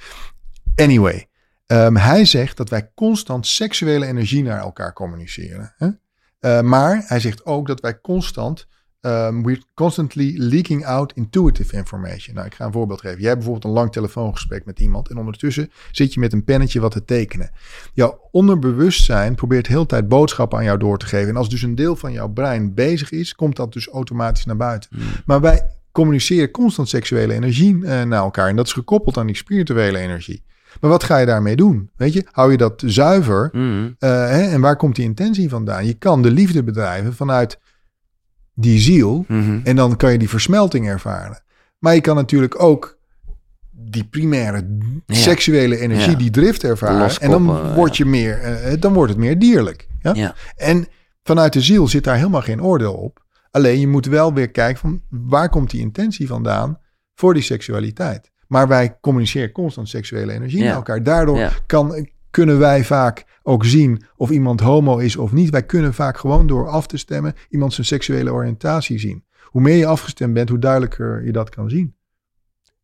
Anyway, 0.76 1.27
um, 1.68 1.95
hij 1.95 2.26
zegt 2.26 2.57
dat 2.57 2.69
wij 2.69 2.91
constant 2.95 3.48
seksuele 3.48 4.06
energie 4.06 4.44
naar 4.44 4.60
elkaar 4.60 4.94
communiceren. 4.94 5.73
Hè? 5.77 5.88
Uh, 6.40 6.61
maar 6.61 7.03
hij 7.07 7.19
zegt 7.19 7.45
ook 7.45 7.68
dat 7.68 7.80
wij 7.80 8.02
constant 8.02 8.68
Um, 9.06 9.44
we're 9.44 9.61
constantly 9.73 10.34
leaking 10.38 10.85
out 10.85 11.14
intuitive 11.15 11.76
information. 11.76 12.35
Nou, 12.35 12.48
ik 12.48 12.53
ga 12.53 12.65
een 12.65 12.72
voorbeeld 12.72 13.02
geven. 13.02 13.19
Jij 13.19 13.27
hebt 13.27 13.38
bijvoorbeeld 13.38 13.65
een 13.65 13.80
lang 13.80 13.91
telefoongesprek 13.91 14.65
met 14.65 14.80
iemand 14.80 15.10
en 15.10 15.18
ondertussen 15.18 15.72
zit 15.91 16.14
je 16.14 16.19
met 16.19 16.34
een 16.34 16.44
pennetje 16.44 16.80
wat 16.80 16.91
te 16.91 17.06
tekenen. 17.06 17.52
Jouw 17.94 18.30
onderbewustzijn 18.31 19.35
probeert 19.35 19.68
heel 19.68 19.85
tijd 19.85 20.07
boodschappen 20.07 20.57
aan 20.57 20.64
jou 20.64 20.77
door 20.77 20.98
te 20.98 21.06
geven. 21.06 21.30
En 21.30 21.35
als 21.35 21.49
dus 21.49 21.61
een 21.61 21.76
deel 21.76 21.95
van 21.95 22.11
jouw 22.11 22.27
brein 22.27 22.73
bezig 22.73 23.11
is, 23.11 23.35
komt 23.35 23.56
dat 23.56 23.73
dus 23.73 23.88
automatisch 23.88 24.45
naar 24.45 24.57
buiten. 24.57 24.90
Hmm. 24.94 25.07
Maar 25.26 25.41
wij 25.41 25.68
communiceren 25.94 26.52
constant 26.52 26.90
seksuele 26.90 27.34
energie 27.34 27.76
uh, 27.76 27.82
naar 27.84 28.22
elkaar 28.24 28.48
en 28.48 28.56
dat 28.56 28.65
is 28.65 28.74
gekoppeld 28.74 29.18
aan 29.18 29.28
die 29.28 29.36
spirituele 29.36 29.98
energie. 29.98 30.44
Maar 30.82 30.90
wat 30.90 31.03
ga 31.03 31.18
je 31.18 31.26
daarmee 31.26 31.56
doen? 31.56 31.90
Weet 31.95 32.14
je, 32.14 32.26
hou 32.32 32.52
je 32.52 32.57
dat 32.57 32.84
zuiver? 32.86 33.49
Mm. 33.52 33.86
Uh, 33.86 34.10
hè? 34.10 34.41
En 34.41 34.61
waar 34.61 34.76
komt 34.76 34.95
die 34.95 35.06
intentie 35.06 35.49
vandaan? 35.49 35.86
Je 35.86 35.94
kan 35.94 36.22
de 36.22 36.32
liefde 36.32 36.64
bedrijven 36.64 37.14
vanuit 37.14 37.60
die 38.53 38.80
ziel. 38.80 39.26
Mm 39.28 39.44
-hmm. 39.44 39.61
En 39.64 39.76
dan 39.76 39.95
kan 39.95 40.11
je 40.11 40.18
die 40.18 40.30
versmelting 40.30 40.88
ervaren. 40.88 41.44
Maar 41.80 41.94
je 41.95 42.02
kan 42.02 42.15
natuurlijk 42.15 42.61
ook 42.61 42.98
die 43.72 44.03
primaire 44.03 44.68
Ja. 45.06 45.15
seksuele 45.15 45.78
energie, 45.78 46.11
Ja. 46.11 46.18
die 46.18 46.30
drift 46.30 46.64
ervaren. 46.64 46.98
Loskoppen, 46.99 47.38
en 47.38 47.45
dan, 47.45 47.74
word 47.74 47.98
je 47.98 48.06
meer, 48.06 48.40
eh, 48.40 48.74
dan 48.80 48.94
wordt 48.94 49.11
het 49.11 49.20
meer 49.20 49.40
dierlijk. 49.40 49.88
Ja. 50.14 50.36
En 50.56 50.88
vanuit 51.24 51.53
de 51.53 51.61
ziel 51.61 51.88
zit 51.88 52.03
daar 52.03 52.18
helemaal 52.18 52.41
geen 52.41 52.64
oordeel 52.64 52.94
op. 52.94 53.23
Alleen 53.54 53.80
je 53.80 53.88
moet 53.88 54.06
wel 54.06 54.34
weer 54.34 54.52
kijken 54.52 54.80
van 54.80 55.02
waar 55.10 55.50
komt 55.50 55.70
die 55.70 55.82
intentie 55.82 56.28
vandaan 56.28 56.80
voor 57.14 57.34
die 57.34 57.44
seksualiteit. 57.44 58.32
Maar 58.48 58.68
wij 58.68 58.98
communiceren 59.02 59.52
constant 59.52 59.90
seksuele 59.90 60.32
energie 60.34 60.60
Ja. 60.60 60.66
naar 60.66 60.76
elkaar. 60.76 61.04
Daardoor 61.04 61.38
Ja. 61.38 61.52
kan, 61.66 62.08
kunnen 62.30 62.60
wij 62.60 62.84
vaak 62.84 63.26
ook 63.44 63.66
zien 63.66 64.04
of 64.16 64.30
iemand 64.30 64.60
homo 64.60 64.98
is 64.98 65.16
of 65.18 65.32
niet. 65.32 65.50
Wij 65.50 65.64
kunnen 65.64 65.94
vaak 65.94 66.18
gewoon 66.18 66.48
door 66.48 66.68
af 66.68 66.88
te 66.88 66.98
stemmen 66.98 67.34
iemand 67.50 67.74
zijn 67.74 67.88
seksuele 67.88 68.32
oriëntatie 68.34 69.00
zien. 69.00 69.26
Hoe 69.44 69.62
meer 69.62 69.76
je 69.78 69.86
afgestemd 69.86 70.34
bent, 70.34 70.50
hoe 70.50 70.60
duidelijker 70.60 71.26
je 71.26 71.32
dat 71.32 71.50
kan 71.50 71.70
zien. 71.70 71.96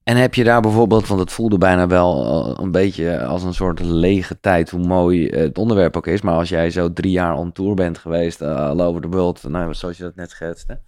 En 0.09 0.15
heb 0.15 0.33
je 0.33 0.43
daar 0.43 0.61
bijvoorbeeld, 0.61 1.07
want 1.07 1.19
het 1.19 1.31
voelde 1.31 1.57
bijna 1.57 1.87
wel 1.87 2.25
eh, 2.25 2.63
een 2.63 2.71
beetje 2.71 3.25
als 3.25 3.43
een 3.43 3.53
soort 3.53 3.79
lege 3.79 4.39
tijd, 4.39 4.69
hoe 4.69 4.87
mooi 4.87 5.27
eh, 5.27 5.41
het 5.41 5.57
onderwerp 5.57 5.97
ook 5.97 6.07
is. 6.07 6.21
Maar 6.21 6.33
als 6.33 6.49
jij 6.49 6.69
zo 6.69 6.93
drie 6.93 7.11
jaar 7.11 7.35
on 7.35 7.51
tour 7.51 7.73
bent 7.73 7.97
geweest, 7.97 8.41
uh, 8.41 8.55
all 8.55 8.81
over 8.81 9.01
the 9.01 9.07
world, 9.07 9.43
nou, 9.47 9.73
zoals 9.73 9.97
je 9.97 10.03
dat 10.03 10.15
net 10.15 10.29
schetste. 10.29 10.79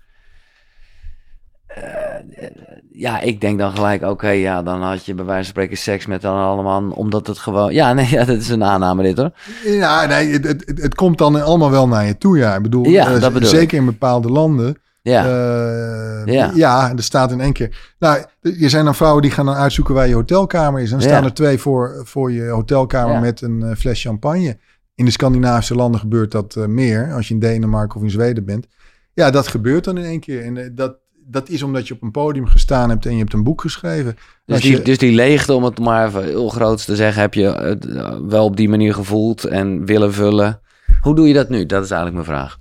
Uh, 1.77 2.45
ja, 2.91 3.19
ik 3.19 3.41
denk 3.41 3.59
dan 3.59 3.71
gelijk, 3.71 4.01
oké, 4.01 4.11
okay, 4.11 4.39
ja, 4.39 4.63
dan 4.63 4.81
had 4.81 5.05
je 5.05 5.13
bij 5.13 5.25
wijze 5.25 5.43
van 5.43 5.51
spreken 5.51 5.77
seks 5.77 6.05
met 6.05 6.21
dan 6.21 6.37
allemaal, 6.37 6.89
omdat 6.89 7.27
het 7.27 7.37
gewoon, 7.37 7.73
ja, 7.73 7.93
nee, 7.93 8.09
ja, 8.17 8.25
dat 8.25 8.37
is 8.37 8.49
een 8.49 8.63
aanname 8.63 9.03
dit 9.03 9.17
hoor. 9.17 9.31
Ja, 9.63 10.05
nee, 10.05 10.31
het, 10.31 10.43
het, 10.43 10.81
het 10.81 10.95
komt 10.95 11.17
dan 11.17 11.43
allemaal 11.43 11.71
wel 11.71 11.87
naar 11.87 12.05
je 12.05 12.17
toe, 12.17 12.37
ja. 12.37 12.55
Ik 12.55 12.61
bedoel, 12.61 12.85
ja, 12.85 13.19
dat 13.19 13.33
bedoel 13.33 13.49
zeker 13.49 13.73
ik. 13.73 13.79
in 13.79 13.85
bepaalde 13.85 14.29
landen. 14.29 14.77
Ja. 15.01 15.25
Uh, 15.25 16.33
ja. 16.33 16.51
ja, 16.55 16.91
er 16.95 17.03
staat 17.03 17.31
in 17.31 17.41
één 17.41 17.53
keer. 17.53 17.93
Nou, 17.99 18.17
er 18.41 18.69
zijn 18.69 18.85
dan 18.85 18.95
vrouwen 18.95 19.21
die 19.21 19.31
gaan 19.31 19.45
dan 19.45 19.55
uitzoeken 19.55 19.93
waar 19.93 20.07
je 20.07 20.13
hotelkamer 20.13 20.81
is. 20.81 20.89
Dan 20.89 21.01
staan 21.01 21.21
Ja. 21.21 21.23
er 21.27 21.33
twee 21.33 21.57
voor, 21.57 22.01
voor 22.05 22.31
je 22.31 22.47
hotelkamer 22.47 23.13
Ja. 23.13 23.19
met 23.19 23.41
een 23.41 23.59
uh, 23.61 23.71
fles 23.75 24.01
champagne. 24.01 24.57
In 24.95 25.05
de 25.05 25.11
Scandinavische 25.11 25.75
landen 25.75 25.99
gebeurt 25.99 26.31
dat 26.31 26.55
uh, 26.57 26.65
meer. 26.65 27.13
Als 27.13 27.27
je 27.27 27.33
in 27.33 27.39
Denemarken 27.39 27.97
of 27.97 28.03
in 28.03 28.09
Zweden 28.11 28.45
bent. 28.45 28.67
Ja, 29.13 29.31
dat 29.31 29.47
gebeurt 29.47 29.83
dan 29.83 29.97
in 29.97 30.03
één 30.05 30.19
keer. 30.19 30.43
En 30.43 30.55
uh, 30.55 30.65
dat, 30.71 30.95
dat 31.27 31.49
is 31.49 31.63
omdat 31.63 31.87
je 31.87 31.93
op 31.93 32.01
een 32.01 32.11
podium 32.11 32.45
gestaan 32.47 32.89
hebt 32.89 33.05
en 33.05 33.11
je 33.11 33.17
hebt 33.19 33.33
een 33.33 33.43
boek 33.43 33.61
geschreven. 33.61 34.15
Dus 34.45 34.61
die, 34.61 34.71
je- 34.71 34.81
dus 34.81 34.97
die 34.97 35.13
leegte, 35.15 35.53
om 35.53 35.63
het 35.63 35.79
maar 35.79 36.07
even 36.07 36.23
heel 36.23 36.49
groot 36.49 36.85
te 36.85 36.95
zeggen, 36.95 37.21
heb 37.21 37.33
je 37.33 37.47
eh, 37.47 38.15
wel 38.27 38.45
op 38.45 38.57
die 38.57 38.69
manier 38.69 38.93
gevoeld 38.93 39.43
en 39.45 39.85
willen 39.85 40.13
vullen. 40.13 40.59
Hoe 41.01 41.15
doe 41.15 41.27
je 41.27 41.33
dat 41.33 41.49
nu? 41.49 41.65
Dat 41.65 41.83
is 41.83 41.91
eigenlijk 41.91 42.27
mijn 42.27 42.37
vraag. 42.37 42.57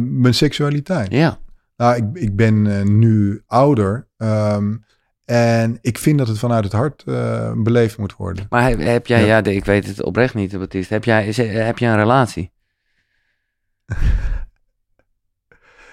Mijn 0.00 0.34
seksualiteit. 0.34 1.12
Ja. 1.12 1.38
Nou, 1.78 1.96
ik, 1.96 2.04
ik 2.12 2.36
ben 2.36 2.64
uh, 2.64 2.82
nu 2.82 3.42
ouder. 3.46 4.06
Um, 4.16 4.84
en 5.24 5.78
ik 5.80 5.98
vind 5.98 6.18
dat 6.18 6.28
het 6.28 6.38
vanuit 6.38 6.64
het 6.64 6.72
hart 6.72 7.04
uh, 7.06 7.52
beleefd 7.56 7.98
moet 7.98 8.16
worden. 8.16 8.46
Maar 8.50 8.68
heb, 8.68 8.80
heb 8.80 9.06
jij, 9.06 9.20
Ja. 9.20 9.26
ja. 9.36 9.44
ik 9.44 9.64
weet 9.64 9.86
het 9.86 10.02
oprecht 10.02 10.34
niet, 10.34 10.58
Baptiste. 10.58 10.94
Heb 10.94 11.04
jij, 11.04 11.26
is, 11.26 11.36
heb 11.36 11.78
jij 11.78 11.90
een 11.90 11.96
relatie? 11.96 12.52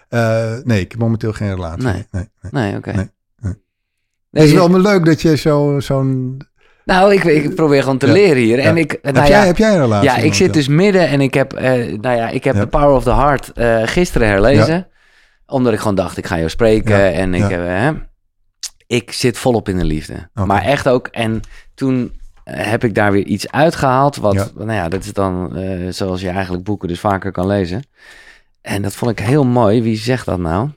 Uh, 0.10 0.54
nee, 0.64 0.80
ik 0.80 0.92
heb 0.92 1.00
momenteel 1.00 1.34
geen 1.34 1.50
relatie. 1.50 1.84
Nee. 1.84 2.06
nee, 2.12 2.30
nee. 2.42 2.52
Nee, 2.52 2.76
oké. 2.78 2.92
Nee, 2.92 3.10
het 4.32 4.44
is 4.44 4.54
wel 4.54 4.68
me 4.70 4.80
leuk 4.80 5.06
dat 5.06 5.22
je 5.22 5.38
zo- 5.38 5.80
zo'n... 5.80 6.42
Nou, 6.86 7.14
ik, 7.14 7.24
ik 7.24 7.56
probeer 7.56 7.82
gewoon 7.82 7.98
te 7.98 8.06
Ja. 8.08 8.12
leren 8.14 8.44
hier. 8.44 8.60
En 8.60 8.78
ik, 8.78 9.00
nou 9.02 9.16
heb, 9.16 9.26
ja, 9.28 9.38
jij, 9.38 9.46
heb 9.46 9.58
jij 9.58 9.72
een 9.74 9.80
relatie? 9.82 10.10
ja, 10.10 10.16
ik 10.18 10.34
zit 10.34 10.54
dus 10.54 10.68
midden 10.68 11.08
en 11.08 11.22
ik 11.22 11.34
heb, 11.34 11.54
eh, 11.54 11.72
nou 12.00 12.16
ja, 12.16 12.30
ik 12.30 12.44
heb. 12.44 12.56
The 12.56 12.68
Power 12.68 12.90
of 12.96 13.04
the 13.04 13.14
Heart 13.14 13.52
eh, 13.52 13.82
gisteren 13.86 14.28
herlezen. 14.28 14.88
Omdat 15.48 15.74
ik 15.74 15.80
gewoon 15.80 15.96
dacht, 15.96 16.18
ik 16.18 16.26
ga 16.26 16.38
jou 16.38 16.50
spreken. 16.50 16.98
Ja. 16.98 17.12
En 17.12 17.34
ik, 17.34 17.42
Ja. 17.42 17.50
heb, 17.50 17.66
hè, 17.66 18.02
ik 18.88 19.12
zit 19.12 19.38
volop 19.38 19.70
in 19.70 19.78
de 19.78 19.84
liefde. 19.86 20.30
Maar 20.34 20.62
echt 20.62 20.88
ook. 20.88 21.08
En 21.08 21.42
toen 21.74 22.20
eh, 22.44 22.70
heb 22.70 22.84
ik 22.84 22.96
daar 22.96 23.12
weer 23.12 23.26
iets 23.26 23.52
uitgehaald. 23.52 24.16
Wat, 24.16 24.34
Ja. 24.34 24.48
nou 24.56 24.72
ja, 24.72 24.90
dat 24.90 25.04
is 25.04 25.14
dan 25.14 25.56
eh, 25.56 25.88
zoals 25.90 26.22
je 26.22 26.30
eigenlijk 26.30 26.64
boeken 26.64 26.88
dus 26.88 27.00
vaker 27.00 27.32
kan 27.32 27.48
lezen. 27.48 27.84
En 28.62 28.82
dat 28.82 28.94
vond 28.96 29.12
ik 29.12 29.20
heel 29.26 29.46
mooi. 29.46 29.82
Wie 29.82 29.98
zegt 29.98 30.26
dat 30.26 30.40
nou? 30.40 30.70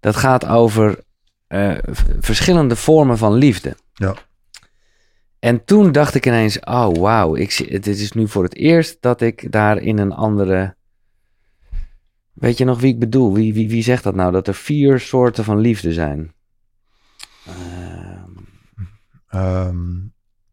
Dat 0.00 0.16
gaat 0.16 0.46
over 0.46 0.98
eh, 1.46 1.72
verschillende 2.20 2.76
vormen 2.76 3.18
van 3.18 3.32
liefde. 3.34 3.76
Ja. 3.94 4.14
En 5.38 5.64
toen 5.64 5.92
dacht 5.92 6.14
ik 6.14 6.26
ineens, 6.26 6.60
oh 6.60 6.94
wauw, 6.94 7.34
het 7.36 7.86
is 7.86 8.12
nu 8.12 8.28
voor 8.28 8.42
het 8.42 8.54
eerst 8.56 8.96
dat 9.00 9.20
ik 9.20 9.52
daar 9.52 9.78
in 9.78 9.98
een 9.98 10.12
andere... 10.12 10.74
Weet 12.36 12.58
je 12.58 12.64
nog 12.64 12.80
wie 12.80 12.92
ik 12.92 12.98
bedoel? 12.98 13.32
Wie, 13.34 13.54
wie, 13.54 13.68
wie 13.68 13.82
zegt 13.82 14.02
dat 14.04 14.14
nou? 14.14 14.32
Dat 14.32 14.48
er 14.48 14.54
vier 14.54 15.00
soorten 15.00 15.44
van 15.44 15.58
liefde 15.58 15.92
zijn. 15.92 16.32
Ehm, 17.46 18.30
Ehm, 19.28 19.94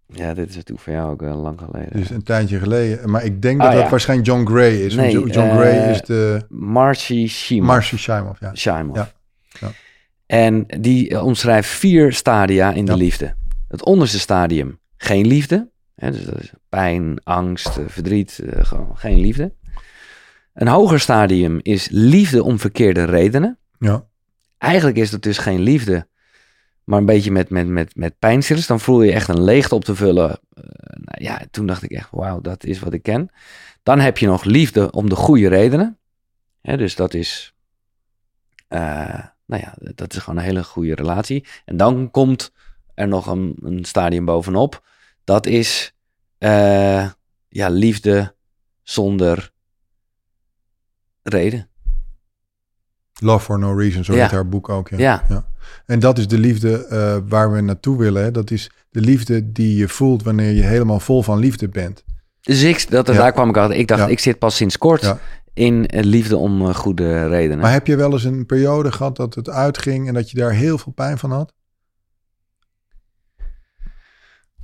Ja, 0.07 0.33
dit 0.33 0.49
is 0.49 0.55
natuurlijk 0.55 0.81
voor 0.85 0.93
jou 0.93 1.11
ook 1.11 1.21
uh, 1.21 1.41
lang 1.41 1.59
geleden. 1.59 1.89
Dus 1.99 2.09
een 2.09 2.23
tijdje 2.23 2.59
geleden. 2.59 3.09
Maar 3.09 3.23
ik 3.23 3.41
denk 3.41 3.59
dat 3.59 3.67
Oh, 3.67 3.73
dat 3.73 3.83
ja. 3.83 3.89
waarschijnlijk 3.89 4.29
John 4.29 4.45
Gray 4.45 4.73
is. 4.75 4.95
Nee, 4.95 5.11
John 5.11 5.29
eh, 5.47 5.55
Gray 5.55 5.91
is 5.91 6.01
de 6.01 6.45
Marcy 6.49 7.27
Shimoff. 7.27 7.67
Marcy 7.67 7.97
Shimoff, 7.97 8.39
ja. 8.39 8.55
Shimoff. 8.55 8.97
Ja, 8.99 9.11
ja. 9.59 9.71
En 10.25 10.65
die 10.79 11.09
eh, 11.09 11.25
omschrijft 11.25 11.69
vier 11.69 12.13
stadia 12.13 12.71
in 12.73 12.85
de 12.85 12.91
Ja. 12.91 12.97
liefde. 12.97 13.35
Het 13.67 13.83
onderste 13.85 14.19
stadium, 14.19 14.79
geen 14.97 15.27
liefde. 15.27 15.71
Hè, 15.95 16.11
dus 16.11 16.23
dat 16.25 16.39
is 16.39 16.53
pijn, 16.69 17.23
angst, 17.23 17.77
eh, 17.77 17.83
verdriet, 17.87 18.39
eh, 18.39 18.65
gewoon 18.65 18.97
geen 18.97 19.19
liefde. 19.19 19.53
Een 20.53 20.67
hoger 20.67 20.99
stadium 20.99 21.59
is 21.61 21.87
liefde 21.91 22.43
om 22.43 22.59
verkeerde 22.59 23.03
redenen. 23.03 23.57
Ja. 23.79 24.05
Eigenlijk 24.57 24.97
is 24.97 25.09
dat 25.09 25.21
dus 25.21 25.37
geen 25.37 25.61
liefde, 25.61 26.07
maar 26.83 26.99
een 26.99 27.05
beetje 27.05 27.31
met, 27.31 27.49
met, 27.49 27.67
met, 27.67 27.95
met 27.95 28.19
pijnstillers. 28.19 28.67
Dan 28.67 28.79
voel 28.79 29.01
je 29.01 29.11
echt 29.11 29.27
een 29.27 29.43
leegte 29.43 29.75
op 29.75 29.85
te 29.85 29.95
vullen. 29.95 30.29
Eh, 30.29 30.63
nou 30.95 31.23
ja, 31.23 31.41
toen 31.51 31.65
dacht 31.65 31.83
ik 31.83 31.91
echt, 31.91 32.07
wauw, 32.11 32.41
dat 32.41 32.63
is 32.63 32.79
wat 32.79 32.93
ik 32.93 33.03
ken. 33.03 33.29
Dan 33.83 33.99
heb 33.99 34.17
je 34.17 34.27
nog 34.27 34.43
liefde 34.43 34.91
om 34.91 35.09
de 35.09 35.15
goede 35.15 35.47
redenen. 35.47 35.97
Dus 36.61 36.95
dat 36.95 37.13
is, 37.13 37.55
eh, 38.67 39.25
nou 39.45 39.61
ja, 39.61 39.75
dat 39.77 40.13
is 40.13 40.19
gewoon 40.19 40.39
een 40.39 40.45
hele 40.45 40.63
goede 40.63 40.95
relatie. 40.95 41.47
En 41.65 41.77
dan 41.77 42.11
komt 42.11 42.51
er 42.93 43.07
nog 43.07 43.27
een, 43.27 43.55
een 43.61 43.85
stadium 43.85 44.25
bovenop. 44.25 44.85
Dat 45.23 45.45
is, 45.45 45.95
eh, 46.37 47.09
ja, 47.49 47.69
liefde 47.69 48.35
zonder 48.83 49.52
reden. 51.23 51.67
Love 53.19 53.43
for 53.45 53.59
No 53.59 53.73
Reason, 53.73 54.03
zo 54.03 54.13
Ja. 54.13 54.21
heet 54.21 54.31
haar 54.31 54.47
boek 54.49 54.69
ook. 54.69 54.89
Ja. 54.89 55.23
Ja. 55.29 55.45
En 55.85 55.99
dat 55.99 56.17
is 56.17 56.27
de 56.27 56.37
liefde 56.37 56.85
eh, 56.85 57.17
waar 57.27 57.51
we 57.51 57.61
naartoe 57.61 57.97
willen. 57.97 58.23
Hè. 58.23 58.31
Dat 58.31 58.51
is 58.51 58.71
de 58.89 59.01
liefde 59.01 59.51
die 59.51 59.75
je 59.77 59.87
voelt 59.87 60.23
wanneer 60.23 60.51
je 60.51 60.61
helemaal 60.63 60.99
vol 60.99 61.23
van 61.23 61.37
liefde 61.39 61.69
bent. 61.69 62.03
Dus 62.41 62.61
ik, 62.63 62.89
dat, 62.89 63.07
Ja. 63.07 63.13
daar 63.13 63.31
kwam 63.31 63.49
ik 63.49 63.57
achter. 63.57 63.75
Ik 63.77 63.87
dacht, 63.87 64.09
ik 64.09 64.19
zit 64.19 64.39
pas 64.39 64.55
sinds 64.55 64.77
kort 64.77 65.15
in 65.53 65.87
eh, 65.87 66.03
liefde 66.03 66.37
om 66.37 66.61
eh, 66.67 66.75
goede 66.75 67.27
redenen. 67.27 67.59
Maar 67.59 67.71
heb 67.71 67.87
je 67.87 67.95
wel 67.95 68.11
eens 68.11 68.23
een 68.23 68.45
periode 68.45 68.91
gehad 68.91 69.15
dat 69.15 69.35
het 69.35 69.49
uitging 69.49 70.07
en 70.07 70.13
dat 70.13 70.31
je 70.31 70.37
daar 70.37 70.51
heel 70.51 70.77
veel 70.77 70.91
pijn 70.91 71.17
van 71.17 71.31
had? 71.31 71.53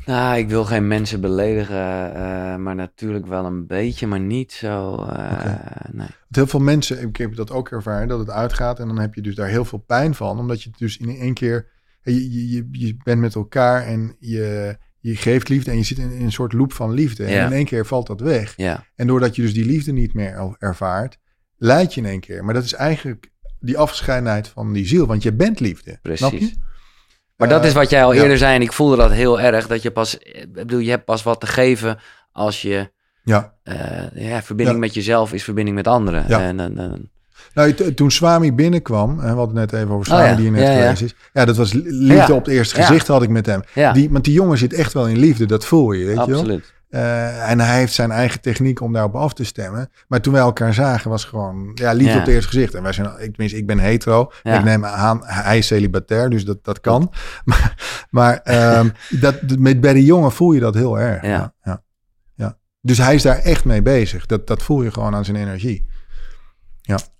Nou, 0.10 0.38
ik 0.38 0.49
wil 0.49 0.65
geen 0.65 0.88
mensen 0.88 1.22
beledigen, 1.22 2.14
eh, 2.15 2.56
maar 2.56 2.76
natuurlijk 2.76 3.26
wel 3.27 3.45
een 3.45 3.68
beetje, 3.68 4.07
maar 4.07 4.19
niet 4.19 4.52
zo. 4.52 4.95
eh, 5.03 5.56
nee. 5.91 6.07
Heel 6.30 6.48
veel 6.48 6.60
mensen, 6.60 7.02
ik 7.02 7.18
heb 7.18 7.36
dat 7.36 7.52
ook 7.52 7.69
ervaren, 7.72 8.07
dat 8.07 8.19
het 8.19 8.30
uitgaat 8.30 8.80
en 8.80 8.88
dan 8.88 8.99
heb 8.99 9.14
je 9.14 9.22
dus 9.22 9.36
daar 9.36 9.48
heel 9.48 9.65
veel 9.65 9.80
pijn 9.80 10.15
van. 10.15 10.40
Omdat 10.40 10.64
je 10.64 10.69
dus 10.77 10.98
in 10.98 11.10
één 11.10 11.34
keer, 11.34 11.68
je, 12.03 12.31
je, 12.34 12.49
je, 12.49 12.68
je 12.72 12.98
bent 13.03 13.19
met 13.22 13.36
elkaar 13.36 13.84
en 13.86 14.15
je, 14.19 14.77
je 14.99 15.15
geeft 15.15 15.49
liefde 15.49 15.72
en 15.72 15.77
je 15.77 15.84
zit 15.84 15.98
in, 15.98 16.11
in 16.11 16.26
een 16.26 16.31
soort 16.31 16.53
loop 16.53 16.73
van 16.73 16.91
liefde. 16.94 17.23
En 17.26 17.31
Ja. 17.34 17.45
in 17.45 17.52
één 17.52 17.65
keer 17.65 17.86
valt 17.86 18.07
dat 18.07 18.22
weg. 18.22 18.53
Ja, 18.57 18.86
En 18.95 19.07
doordat 19.07 19.36
je 19.36 19.41
dus 19.41 19.53
die 19.53 19.65
liefde 19.65 19.91
niet 19.91 20.14
meer 20.14 20.31
er- 20.34 20.56
ervaart, 20.60 21.18
leid 21.57 21.94
je 21.94 22.02
in 22.02 22.07
één 22.07 22.19
keer. 22.19 22.45
Maar 22.45 22.53
dat 22.53 22.64
is 22.64 22.73
eigenlijk 22.73 23.30
die 23.60 23.77
afgescheidenheid 23.77 24.48
van 24.48 24.73
die 24.73 24.86
ziel, 24.88 25.06
want 25.06 25.23
je 25.23 25.34
bent 25.34 25.60
liefde. 25.60 25.99
Snap 26.03 26.31
je? 26.31 26.52
Maar 27.39 27.49
dat 27.49 27.61
Eh, 27.61 27.67
is 27.67 27.73
wat 27.73 27.89
jij 27.89 28.03
al 28.03 28.13
ja. 28.13 28.21
eerder 28.21 28.37
zei 28.37 28.55
en 28.55 28.61
ik 28.61 28.73
voelde 28.73 28.95
dat 28.95 29.11
heel 29.11 29.39
erg. 29.39 29.67
Dat 29.67 29.81
je 29.81 29.91
pas, 29.91 30.17
ik 30.17 30.53
bedoel, 30.53 30.79
je 30.79 30.89
hebt 30.89 31.05
pas 31.05 31.23
wat 31.23 31.39
te 31.39 31.47
geven 31.47 31.99
als 32.31 32.61
je, 32.61 32.91
Ja. 33.23 33.53
eh, 33.63 33.75
ja, 34.13 34.41
verbinding 34.41 34.77
Ja. 34.79 34.85
met 34.85 34.93
jezelf 34.93 35.33
is 35.33 35.43
verbinding 35.43 35.75
met 35.75 35.87
anderen. 35.87 36.25
Ja. 36.27 36.39
En, 36.41 36.59
en, 36.59 36.77
en- 36.77 37.09
Nou, 37.53 37.93
toen 37.93 38.11
Swami 38.11 38.53
binnenkwam, 38.53 39.09
en 39.09 39.15
we 39.31 39.37
hadden 39.37 39.57
het 39.57 39.71
net 39.71 39.81
even 39.81 39.93
over 39.93 40.05
Swami 40.05 40.21
Oh 40.23 40.29
ja, 40.29 40.35
die 40.35 40.45
er 40.45 40.51
net 40.51 40.61
ja, 40.99 41.05
is. 41.05 41.13
Ja, 41.33 41.45
dat 41.45 41.57
was 41.57 41.73
li- 41.73 41.83
liefde 41.85 42.33
op 42.33 42.45
het 42.45 42.53
eerste 42.53 42.75
gezicht 42.75 43.07
had 43.07 43.21
ik 43.23 43.29
met 43.29 43.45
hem. 43.45 43.61
ja, 43.73 43.91
Die, 43.93 44.09
want 44.09 44.23
die 44.23 44.33
jongen 44.33 44.57
zit 44.57 44.73
echt 44.73 44.93
wel 44.93 45.07
in 45.07 45.17
liefde, 45.17 45.45
dat 45.45 45.65
voel 45.65 45.91
je, 45.91 46.05
weet 46.05 46.25
je 46.25 46.31
wel. 46.31 46.59
Eh, 46.89 47.49
en 47.49 47.59
hij 47.59 47.77
heeft 47.77 47.93
zijn 47.93 48.11
eigen 48.11 48.41
techniek 48.41 48.81
om 48.81 48.93
daarop 48.93 49.15
af 49.15 49.33
te 49.33 49.43
stemmen. 49.43 49.89
Maar 50.07 50.21
toen 50.21 50.33
wij 50.33 50.41
elkaar 50.41 50.73
zagen, 50.73 51.09
was 51.09 51.23
gewoon 51.23 51.71
ja, 51.73 51.91
liefde 51.91 52.11
Ja. 52.13 52.19
op 52.19 52.25
het 52.25 52.33
eerste 52.33 52.49
gezicht. 52.49 52.73
En 52.73 52.83
wij 52.83 52.93
zijn, 52.93 53.07
ik, 53.07 53.29
tenminste, 53.31 53.57
ik 53.57 53.67
ben 53.67 53.79
hetero. 53.79 54.31
Ja. 54.43 54.57
Ik 54.57 54.63
neem 54.63 54.85
aan, 54.85 55.19
hij 55.23 55.57
is 55.57 55.67
celibatair, 55.67 56.29
dus 56.29 56.45
dat, 56.45 56.63
dat 56.63 56.81
kan. 56.81 57.11
Maar, 57.45 58.05
maar 58.09 58.37
ehm, 58.37 58.89
dat, 59.09 59.35
met, 59.57 59.81
bij 59.81 59.93
die 59.93 60.05
jongen 60.05 60.31
voel 60.31 60.51
je 60.51 60.59
dat 60.59 60.73
heel 60.73 60.99
erg. 60.99 61.21
Ja. 61.21 61.29
Ja. 61.29 61.53
Ja, 61.63 61.83
ja. 62.35 62.57
Dus 62.81 62.97
hij 62.97 63.15
is 63.15 63.21
daar 63.21 63.37
echt 63.39 63.65
mee 63.65 63.81
bezig. 63.81 64.25
Dat, 64.25 64.47
dat 64.47 64.63
voel 64.63 64.83
je 64.83 64.91
gewoon 64.91 65.15
aan 65.15 65.25
zijn 65.25 65.37
energie. 65.37 65.87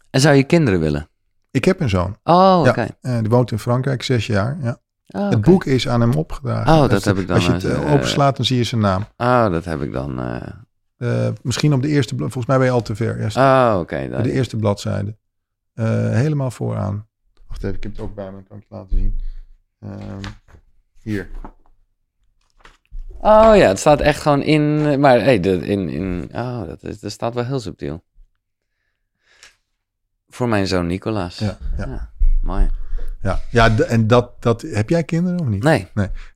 En 0.10 0.22
zou 0.22 0.36
je 0.36 0.44
kinderen 0.44 0.80
willen? 0.80 1.10
Ik 1.52 1.66
heb 1.66 1.80
een 1.80 1.90
zoon. 1.90 2.18
Ja. 2.24 2.60
Oh, 2.60 2.68
oké. 2.68 2.88
Eh, 3.02 3.20
die 3.20 3.30
woont 3.30 3.52
in 3.52 3.60
Frankrijk, 3.60 4.04
zes 4.04 4.28
jaar. 4.28 4.58
Ja. 4.62 4.80
Oh, 5.12 5.30
Het 5.30 5.42
boek 5.42 5.66
is 5.66 5.88
aan 5.88 6.02
hem 6.02 6.14
opgedragen. 6.14 6.74
Oh, 6.74 6.82
dat 6.82 6.92
Als- 6.92 7.06
heb 7.06 7.18
ik 7.18 7.28
dan 7.28 7.36
Als 7.36 7.46
je 7.46 7.52
het 7.52 7.64
eh, 7.64 7.72
eh, 7.84 7.92
openslaat, 7.94 8.36
dan 8.36 8.46
zie 8.46 8.58
je 8.58 8.64
zijn 8.64 8.82
naam. 8.82 9.06
Oh, 9.18 9.50
dat 9.52 9.66
heb 9.66 9.82
ik 9.82 9.92
dan. 9.92 10.20
eh, 10.98 11.28
misschien 11.42 11.74
op 11.74 11.82
de 11.82 11.88
eerste, 11.88 12.16
volgens 12.18 12.46
mij 12.46 12.58
ben 12.58 12.66
je 12.66 12.72
al 12.72 12.82
te 12.82 12.96
ver. 12.96 13.30
Ja, 13.32 13.74
Oh, 13.74 13.80
oké. 13.80 14.10
Dan- 14.10 14.24
de 14.24 14.32
eerste 14.32 14.58
bladzijde. 14.58 15.18
Helemaal 15.74 16.52
vooraan. 16.52 17.08
Wacht 17.48 17.64
even, 17.64 17.76
ik 17.76 17.84
heb 17.84 17.92
het 17.92 18.02
ook 18.02 18.16
bij 18.16 18.32
me, 18.32 18.44
kan 18.44 18.58
ik 18.58 18.66
je 18.70 18.76
laten 18.76 18.98
zien. 18.98 19.20
Ehm, 19.80 20.20
hier. 21.02 21.30
Oh 23.22 23.52
ja, 23.56 23.68
het 23.68 23.80
staat 23.80 24.00
echt 24.02 24.22
gewoon 24.22 24.42
in. 24.42 25.00
Maar 25.00 25.22
hey, 25.22 25.40
de, 25.40 25.66
in, 25.68 25.90
in. 25.90 26.30
Oh, 26.34 26.68
dat, 26.68 26.84
is, 26.84 27.00
dat 27.00 27.12
staat 27.12 27.34
wel 27.34 27.46
heel 27.46 27.60
subtiel. 27.60 28.04
Voor 30.28 30.48
mijn 30.50 30.68
zoon 30.68 30.88
Nicolaas. 30.88 31.40
Ja, 31.40 31.58
ja. 31.78 31.86
Ja, 31.88 32.10
mooi. 32.42 32.70
Ja. 33.22 33.40
ja 33.52 33.78
en 33.80 34.08
dat, 34.08 34.42
dat, 34.42 34.62
heb 34.62 34.90
jij 34.90 35.04
kinderen 35.04 35.40
of 35.40 35.48
niet? 35.48 35.64
Nee. 35.64 35.88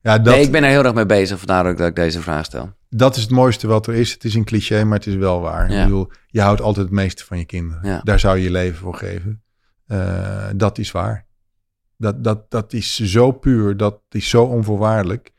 Ja, 0.02 0.18
dat, 0.18 0.34
nee, 0.34 0.42
ik 0.44 0.50
ben 0.52 0.62
er 0.64 0.70
heel 0.70 0.84
erg 0.84 0.94
mee 0.94 1.06
bezig. 1.06 1.38
Vandaar 1.38 1.66
ook 1.66 1.76
dat 1.76 1.88
ik 1.88 1.96
deze 1.96 2.20
vraag 2.20 2.44
stel. 2.44 2.72
dat 2.88 3.16
is 3.16 3.22
het 3.22 3.30
mooiste 3.30 3.66
wat 3.66 3.86
er 3.86 3.94
is. 3.94 4.12
Het 4.12 4.24
is 4.24 4.34
een 4.34 4.44
cliché, 4.44 4.84
maar 4.84 4.98
het 4.98 5.06
is 5.06 5.14
wel 5.14 5.40
waar. 5.40 5.70
Ja. 5.70 5.78
Ik 5.78 5.84
bedoel, 5.84 6.10
je 6.26 6.40
houdt 6.40 6.60
altijd 6.60 6.86
het 6.86 6.94
meeste 6.94 7.24
van 7.24 7.38
je 7.38 7.44
kinderen. 7.44 7.88
Ja. 7.88 8.00
Daar 8.04 8.20
zou 8.20 8.36
je 8.36 8.42
je 8.44 8.50
leven 8.50 8.78
voor 8.78 8.94
geven. 8.94 9.42
Eh, 9.86 10.46
dat 10.56 10.78
is 10.78 10.90
waar. 10.90 11.26
Dat, 11.96 12.24
dat, 12.24 12.50
dat 12.50 12.72
is 12.72 12.94
zo 13.00 13.32
puur, 13.32 13.76
dat 13.76 14.00
is 14.10 14.28
zo 14.28 14.44
onvoorwaardelijk. 14.44 15.32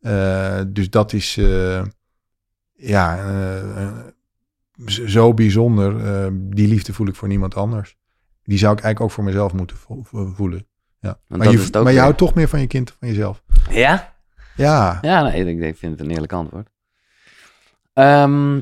Eh, 0.00 0.60
dus 0.68 0.90
dat 0.90 1.12
is, 1.12 1.36
eh, 1.36 1.82
ja, 2.72 3.18
zo 4.86 5.34
bijzonder. 5.34 5.92
Die 6.56 6.68
liefde 6.68 6.92
voel 6.92 7.06
ik 7.06 7.14
voor 7.14 7.28
niemand 7.28 7.54
anders. 7.54 7.96
Die 8.42 8.58
zou 8.58 8.72
ik 8.72 8.80
eigenlijk 8.82 9.00
ook 9.10 9.16
voor 9.16 9.24
mezelf 9.24 9.52
moeten 9.52 9.76
vo- 9.76 10.02
vo- 10.02 10.32
voelen. 10.34 10.66
Ja. 11.00 11.18
Maar, 11.26 11.50
je, 11.50 11.58
is 11.58 11.70
maar 11.70 11.94
houdt 11.96 12.18
toch 12.18 12.34
meer 12.34 12.48
van 12.48 12.60
je 12.60 12.66
kind 12.66 12.86
dan 12.86 12.96
van 12.98 13.08
jezelf. 13.08 13.42
Ja? 13.70 14.12
Ja, 14.56 14.98
Ja, 15.02 15.22
nee, 15.22 15.44
ik, 15.44 15.60
ik 15.60 15.76
vind 15.76 15.92
het 15.98 16.00
een 16.08 16.14
eerlijk 16.14 16.32
antwoord. 16.32 16.68
Ehm, 17.92 18.60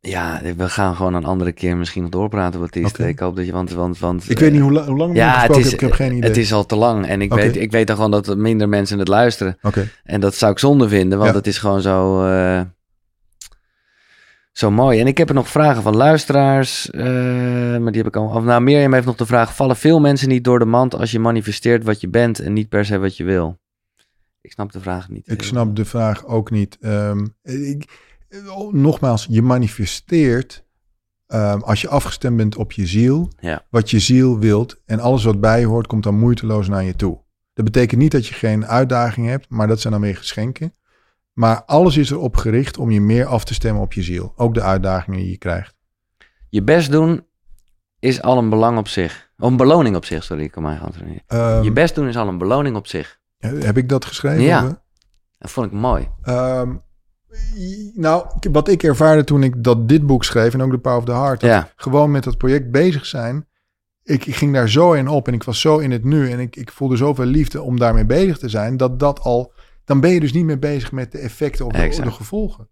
ja, 0.00 0.40
we 0.56 0.68
gaan 0.68 0.96
gewoon 0.96 1.14
een 1.14 1.24
andere 1.24 1.52
keer 1.52 1.76
misschien 1.76 2.02
nog 2.02 2.10
doorpraten, 2.10 2.60
Baptiste. 2.60 3.00
Oké. 3.02 3.08
Ik 3.10 3.18
hoop 3.18 3.36
dat 3.36 3.46
je, 3.46 3.52
want, 3.52 3.70
want, 3.72 3.98
want 3.98 4.30
ik 4.30 4.38
weet 4.38 4.52
niet 4.52 4.60
hoe, 4.60 4.72
la- 4.72 4.84
hoe 4.84 4.96
lang 4.96 5.12
we 5.12 5.18
Ja, 5.18 5.40
het 5.40 5.56
is, 5.56 5.64
heb. 5.64 5.72
Ik 5.72 5.80
heb 5.80 5.92
geen 5.92 6.12
idee. 6.12 6.28
het 6.28 6.36
is 6.38 6.52
al 6.52 6.66
te 6.66 6.76
lang. 6.76 7.06
En 7.06 7.22
ik, 7.22 7.32
weet, 7.32 7.56
ik 7.56 7.70
weet 7.70 7.86
dan 7.86 7.96
gewoon 7.96 8.10
dat 8.10 8.26
er 8.26 8.38
minder 8.38 8.68
mensen 8.68 8.98
het 8.98 9.08
luisteren. 9.08 9.58
En 10.04 10.20
dat 10.20 10.34
zou 10.34 10.52
ik 10.52 10.58
zonde 10.58 10.88
vinden, 10.88 11.18
want 11.18 11.30
Ja. 11.30 11.36
het 11.36 11.46
is 11.46 11.58
gewoon 11.58 11.80
zo, 11.80 12.26
eh, 12.26 12.60
zo 14.54 14.70
mooi. 14.70 15.00
En 15.00 15.06
ik 15.06 15.18
heb 15.18 15.28
er 15.28 15.34
nog 15.34 15.48
vragen 15.48 15.82
van 15.82 15.96
luisteraars, 15.96 16.90
eh, 16.90 17.04
maar 17.78 17.92
die 17.92 18.02
heb 18.02 18.06
ik 18.06 18.16
al. 18.16 18.28
Of 18.28 18.44
nou, 18.44 18.62
Mirjam 18.62 18.92
heeft 18.92 19.06
nog 19.06 19.16
de 19.16 19.26
vraag: 19.26 19.54
vallen 19.54 19.76
veel 19.76 20.00
mensen 20.00 20.28
niet 20.28 20.44
door 20.44 20.58
de 20.58 20.64
mand 20.64 20.94
als 20.94 21.10
je 21.10 21.18
manifesteert 21.18 21.84
wat 21.84 22.00
je 22.00 22.08
bent 22.08 22.38
en 22.38 22.52
niet 22.52 22.68
per 22.68 22.84
se 22.84 22.98
wat 22.98 23.16
je 23.16 23.24
wil? 23.24 23.58
Ik 24.40 24.52
snap 24.52 24.72
de 24.72 24.80
vraag 24.80 25.08
niet. 25.08 25.30
ik 25.30 25.42
snap 25.42 25.76
de 25.76 25.84
vraag 25.84 26.26
ook 26.26 26.50
niet. 26.50 26.78
Ehm, 26.80 27.26
ik, 27.42 27.84
eh, 28.28 28.38
nogmaals, 28.70 29.26
je 29.30 29.42
manifesteert 29.42 30.62
ehm, 31.26 31.58
als 31.60 31.80
je 31.80 31.88
afgestemd 31.88 32.36
bent 32.36 32.56
op 32.56 32.72
je 32.72 32.86
ziel, 32.86 33.28
Ja. 33.40 33.64
wat 33.70 33.90
je 33.90 33.98
ziel 33.98 34.38
wilt 34.38 34.80
en 34.86 35.00
alles 35.00 35.24
wat 35.24 35.40
bij 35.40 35.60
je 35.60 35.66
hoort 35.66 35.86
komt 35.86 36.02
dan 36.02 36.18
moeiteloos 36.18 36.68
naar 36.68 36.84
je 36.84 36.96
toe. 36.96 37.18
Dat 37.54 37.64
betekent 37.64 38.00
niet 38.00 38.12
dat 38.12 38.26
je 38.26 38.34
geen 38.34 38.66
uitdaging 38.66 39.26
hebt, 39.26 39.48
maar 39.48 39.66
dat 39.66 39.80
zijn 39.80 39.92
dan 39.92 40.02
weer 40.02 40.16
geschenken. 40.16 40.72
Maar 41.34 41.62
alles 41.64 41.96
is 41.96 42.10
erop 42.10 42.36
gericht 42.36 42.78
om 42.78 42.90
je 42.90 43.00
meer 43.00 43.26
af 43.26 43.44
te 43.44 43.54
stemmen 43.54 43.82
op 43.82 43.92
je 43.92 44.02
ziel. 44.02 44.32
Ook 44.36 44.54
de 44.54 44.62
uitdagingen 44.62 45.18
die 45.18 45.30
je 45.30 45.38
krijgt. 45.38 45.74
Je 46.48 46.62
best 46.62 46.90
doen 46.90 47.26
is 47.98 48.22
al 48.22 48.38
een 48.38 48.48
belang 48.48 48.78
op 48.78 48.88
zich. 48.88 49.30
Een 49.36 49.56
beloning 49.56 49.96
op 49.96 50.04
zich, 50.04 50.24
sorry, 50.24 50.42
ik 50.42 50.50
kan 50.50 50.62
mij 50.62 50.76
gaan 50.76 50.90
trainen. 50.92 51.22
Ehm, 51.26 51.62
Je 51.62 51.72
best 51.72 51.94
doen 51.94 52.08
is 52.08 52.16
al 52.16 52.28
een 52.28 52.38
beloning 52.38 52.76
op 52.76 52.86
zich. 52.86 53.18
heb 53.38 53.76
ik 53.76 53.88
dat 53.88 54.04
geschreven? 54.04 54.42
Ja. 54.42 54.64
eh? 54.64 54.70
Dat 55.38 55.50
vond 55.50 55.66
ik 55.66 55.72
mooi. 55.72 56.08
Ehm, 56.22 56.74
nou, 57.94 58.26
wat 58.52 58.68
ik 58.68 58.82
ervaarde 58.82 59.24
toen 59.24 59.42
ik 59.42 59.64
dat 59.64 59.88
dit 59.88 60.06
boek 60.06 60.24
schreef 60.24 60.54
en 60.54 60.62
ook 60.62 60.70
The 60.70 60.78
Power 60.78 60.98
of 60.98 61.04
the 61.04 61.12
Heart, 61.12 61.40
Ja. 61.40 61.68
gewoon 61.76 62.10
met 62.10 62.24
dat 62.24 62.38
project 62.38 62.70
bezig 62.70 63.06
zijn. 63.06 63.48
Ik, 64.02 64.26
ik 64.26 64.34
ging 64.34 64.52
daar 64.52 64.68
zo 64.68 64.92
in 64.92 65.08
op 65.08 65.28
en 65.28 65.34
ik 65.34 65.42
was 65.42 65.60
zo 65.60 65.78
in 65.78 65.90
het 65.90 66.04
nu 66.04 66.30
en 66.30 66.38
ik, 66.38 66.56
ik 66.56 66.72
voelde 66.72 66.96
zoveel 66.96 67.24
liefde 67.24 67.62
om 67.62 67.78
daarmee 67.78 68.04
bezig 68.06 68.38
te 68.38 68.48
zijn, 68.48 68.76
dat 68.76 68.98
dat 69.00 69.20
al, 69.20 69.52
dan 69.84 70.00
ben 70.00 70.10
je 70.10 70.20
dus 70.20 70.32
niet 70.32 70.44
meer 70.44 70.58
bezig 70.58 70.92
met 70.92 71.12
de 71.12 71.18
effecten 71.18 71.66
of 71.66 71.72
de, 71.72 72.10
gevolgen. 72.10 72.68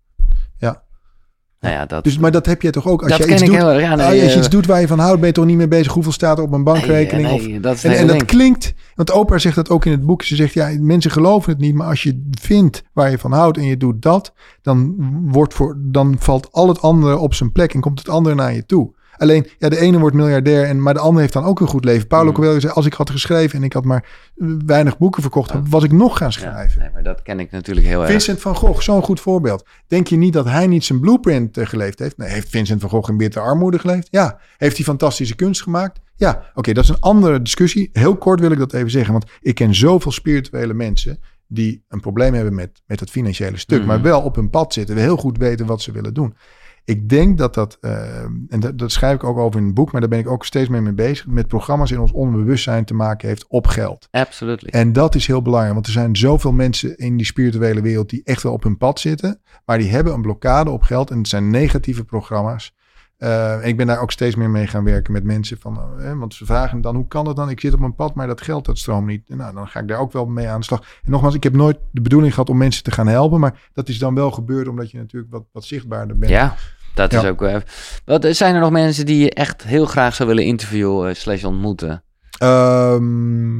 Nou 1.63 1.75
ja, 1.75 1.87
dat, 1.87 2.05
Dus, 2.05 2.19
maar 2.19 2.31
dat 2.31 2.47
heb 2.47 2.63
je 2.63 2.71
toch 2.71 2.87
ook 2.87 3.03
als 3.03 3.11
dat 3.11 3.27
je 3.27 3.33
iets 3.33 3.43
doet. 3.43 3.55
heel. 3.55 3.79
Ja, 3.79 3.95
nee, 3.95 4.07
als 4.07 4.15
je 4.15 4.31
eh, 4.31 4.37
iets 4.37 4.49
doet 4.49 4.67
waar 4.67 4.81
je 4.81 4.87
van 4.87 4.99
houdt, 4.99 5.19
ben 5.19 5.29
je 5.29 5.35
toch 5.35 5.45
niet 5.45 5.57
mee 5.57 5.69
bezig 5.69 5.93
hoeveel 5.93 6.13
staat 6.13 6.39
er 6.39 6.45
op 6.45 6.51
mijn 6.51 6.65
bankrekening? 6.65 7.27
nee, 7.27 7.35
of, 7.35 7.47
nee, 7.47 7.61
dat 7.61 7.75
is 7.75 7.85
en, 7.85 7.93
en 7.93 8.07
dat 8.07 8.25
klinkt, 8.25 8.75
want 8.95 9.11
Oprah 9.11 9.39
zegt 9.39 9.55
dat 9.55 9.71
ook 9.71 9.85
in 9.85 9.93
het 9.93 10.07
boek. 10.07 10.23
Ze 10.23 10.37
zegt, 10.37 10.55
ja, 10.55 10.77
mensen 10.81 11.11
geloven 11.11 11.53
het 11.53 11.61
niet, 11.61 11.75
maar 11.75 11.87
als 11.87 12.03
je 12.03 12.29
vindt 12.31 12.83
waar 12.93 13.11
je 13.11 13.19
van 13.19 13.33
houdt 13.33 13.57
en 13.57 13.65
je 13.65 13.77
doet 13.77 14.03
dat, 14.03 14.33
dan, 14.63 14.97
wordt 15.31 15.55
voor, 15.55 15.77
dan 15.79 16.17
valt 16.19 16.53
al 16.53 16.69
het 16.69 16.81
andere 16.81 17.17
op 17.17 17.35
zijn 17.35 17.53
plek 17.53 17.75
en 17.75 17.81
komt 17.81 17.99
het 17.99 18.09
andere 18.09 18.35
naar 18.35 18.55
je 18.55 18.67
toe. 18.67 18.95
Alleen, 19.23 19.47
ja, 19.59 19.69
de 19.69 19.79
ene 19.81 19.99
wordt 19.99 20.17
miljardair, 20.17 20.65
en, 20.65 20.83
maar 20.83 20.95
de 20.95 21.01
ander 21.01 21.21
heeft 21.21 21.33
dan 21.33 21.45
ook 21.45 21.61
een 21.61 21.67
goed 21.67 21.85
leven. 21.85 22.07
Paulo 22.07 22.29
Mm. 22.29 22.35
Coelho 22.35 22.61
zei, 22.61 22.73
als 22.73 22.87
ik 22.87 22.93
had 22.93 23.11
geschreven 23.11 23.59
en 23.59 23.65
ik 23.65 23.73
had 23.73 23.85
maar 23.85 24.05
eh, 24.37 24.47
weinig 24.67 24.99
boeken 24.99 25.23
verkocht, 25.23 25.53
was 25.69 25.85
ik 25.85 25.93
nog 25.93 26.17
gaan 26.17 26.27
Ja, 26.27 26.33
schrijven. 26.33 26.81
nee, 26.81 26.91
maar 26.93 27.03
dat 27.03 27.23
ken 27.23 27.41
ik 27.41 27.51
natuurlijk 27.51 27.87
heel 27.87 28.01
erg. 28.01 28.11
Vincent 28.11 28.41
van 28.41 28.55
Gogh, 28.57 28.81
zo'n 28.81 29.03
goed 29.03 29.21
voorbeeld. 29.21 29.67
Denk 29.87 30.07
je 30.07 30.17
niet 30.17 30.33
dat 30.33 30.45
hij 30.45 30.67
niet 30.67 30.85
zijn 30.85 31.01
blueprint 31.01 31.57
eh, 31.57 31.67
geleefd 31.67 31.99
heeft? 31.99 32.17
Nee, 32.17 32.29
heeft 32.29 32.49
Vincent 32.49 32.81
van 32.81 32.91
Gogh 32.91 33.11
in 33.11 33.17
bittere 33.17 33.45
armoede 33.45 33.79
geleefd? 33.79 34.09
Ja. 34.11 34.39
Heeft 34.57 34.77
hij 34.77 34.85
fantastische 34.85 35.35
kunst 35.35 35.63
gemaakt? 35.63 36.01
Ja. 36.17 36.43
Oké, 36.55 36.73
dat 36.73 36.85
is 36.85 36.91
een 36.91 37.01
andere 37.01 37.43
discussie. 37.43 37.91
Heel 37.93 38.17
kort 38.17 38.41
wil 38.41 38.51
ik 38.51 38.59
dat 38.59 38.73
even 38.73 38.91
zeggen, 38.91 39.13
want 39.13 39.31
ik 39.41 39.55
ken 39.55 39.75
zoveel 39.75 40.13
spirituele 40.13 40.75
mensen 40.75 41.19
die 41.47 41.85
een 41.89 42.01
probleem 42.01 42.35
hebben 42.35 42.55
met, 42.55 42.83
met 42.87 43.01
het 43.01 43.11
financiële 43.11 43.57
stuk, 43.59 43.79
Mhm. 43.79 43.87
maar 43.87 44.03
wel 44.03 44.21
op 44.21 44.35
hun 44.35 44.51
pad 44.51 44.73
zitten, 44.73 44.97
heel 44.97 45.17
goed 45.17 45.39
weten 45.39 45.67
wat 45.67 45.83
ze 45.83 45.93
willen 45.93 46.15
doen. 46.15 46.35
Ik 46.85 47.09
denk 47.09 47.39
dat 47.39 47.55
dat, 47.55 47.79
eh, 47.81 48.23
en 48.49 48.61
dat, 48.61 48.79
dat 48.79 48.93
schrijf 48.93 49.15
ik 49.15 49.25
ook 49.25 49.39
over 49.39 49.61
in 49.61 49.67
het 49.67 49.75
boek, 49.75 49.93
maar 49.93 50.01
daar 50.01 50.11
ben 50.11 50.19
ik 50.19 50.29
ook 50.29 50.45
steeds 50.45 50.69
mee 50.69 50.81
mee 50.81 50.93
bezig, 50.93 51.27
met 51.27 51.49
programma's 51.49 51.91
in 51.91 52.01
ons 52.01 52.13
onbewustzijn 52.13 52.85
te 52.85 52.95
maken 52.95 53.29
heeft 53.29 53.47
op 53.49 53.67
geld. 53.67 54.09
Absolutely. 54.11 54.69
En 54.69 54.93
dat 54.93 55.15
is 55.15 55.27
heel 55.27 55.43
belangrijk, 55.43 55.75
want 55.75 55.87
er 55.87 55.93
zijn 55.93 56.17
zoveel 56.17 56.53
mensen 56.53 56.97
in 56.97 57.17
die 57.17 57.27
spirituele 57.27 57.81
wereld 57.81 58.11
die 58.11 58.21
echt 58.25 58.43
wel 58.43 58.53
op 58.53 58.63
hun 58.63 58.77
pad 58.77 59.01
zitten, 59.01 59.41
maar 59.65 59.79
die 59.79 59.91
hebben 59.91 60.13
een 60.13 60.23
blokkade 60.23 60.71
op 60.71 60.83
geld 60.83 61.11
en 61.11 61.19
het 61.19 61.29
zijn 61.29 61.51
negatieve 61.51 62.05
programma's. 62.05 62.75
Eh, 63.23 63.67
ik 63.67 63.77
ben 63.77 63.87
daar 63.87 64.01
ook 64.01 64.11
steeds 64.11 64.37
meer 64.37 64.51
mee 64.51 64.67
gaan 64.67 64.85
werken 64.85 65.13
met 65.13 65.25
mensen 65.25 65.57
van, 65.61 65.77
eh, 65.77 66.05
hè, 66.05 66.17
want 66.17 66.35
ze 66.35 66.45
vragen 66.45 66.81
dan 66.81 66.95
hoe 66.95 67.07
kan 67.07 67.27
het 67.27 67.37
dan? 67.37 67.51
Ik 67.51 67.61
zit 67.61 67.73
op 67.73 67.79
mijn 67.79 67.95
pad, 67.95 68.15
maar 68.15 68.27
dat 68.27 68.41
geld 68.41 68.65
dat 68.65 68.79
stroomt 68.79 69.07
niet. 69.07 69.29
Nou, 69.29 69.55
dan 69.55 69.69
ga 69.69 69.81
ik 69.81 69.89
daar 69.89 69.99
ook 69.99 70.13
wel 70.13 70.27
mee 70.27 70.49
aan 70.49 70.59
de 70.59 70.65
slag. 70.65 70.81
En 70.81 71.11
nogmaals, 71.11 71.35
ik 71.35 71.43
heb 71.43 71.53
nooit 71.53 71.79
de 71.91 72.01
bedoeling 72.01 72.33
gehad 72.33 72.51
om 72.51 72.57
mensen 72.57 72.83
te 72.83 72.91
gaan 72.91 73.07
helpen, 73.07 73.41
maar 73.41 73.69
dat 73.73 73.89
is 73.89 73.99
dan 73.99 74.15
wel 74.15 74.31
gebeurd 74.31 74.69
omdat 74.69 74.91
je 74.91 74.99
natuurlijk 74.99 75.33
wat, 75.33 75.45
wat 75.53 75.65
zichtbaarder 75.65 76.19
bent. 76.19 76.33
Ja, 76.33 76.55
dat 76.95 77.13
is 77.13 77.25
ook... 77.25 77.43
eh, 77.43 77.57
wat, 78.05 78.27
zijn 78.31 78.55
er 78.55 78.61
nog 78.61 78.71
mensen 78.71 79.07
die 79.07 79.19
je 79.19 79.31
echt 79.31 79.63
heel 79.63 79.87
graag 79.87 80.15
zou 80.15 80.29
willen 80.29 80.45
interviewen 80.45 81.17
slash 81.17 81.45
ontmoeten? 81.45 82.03
Ehm, 82.39 83.59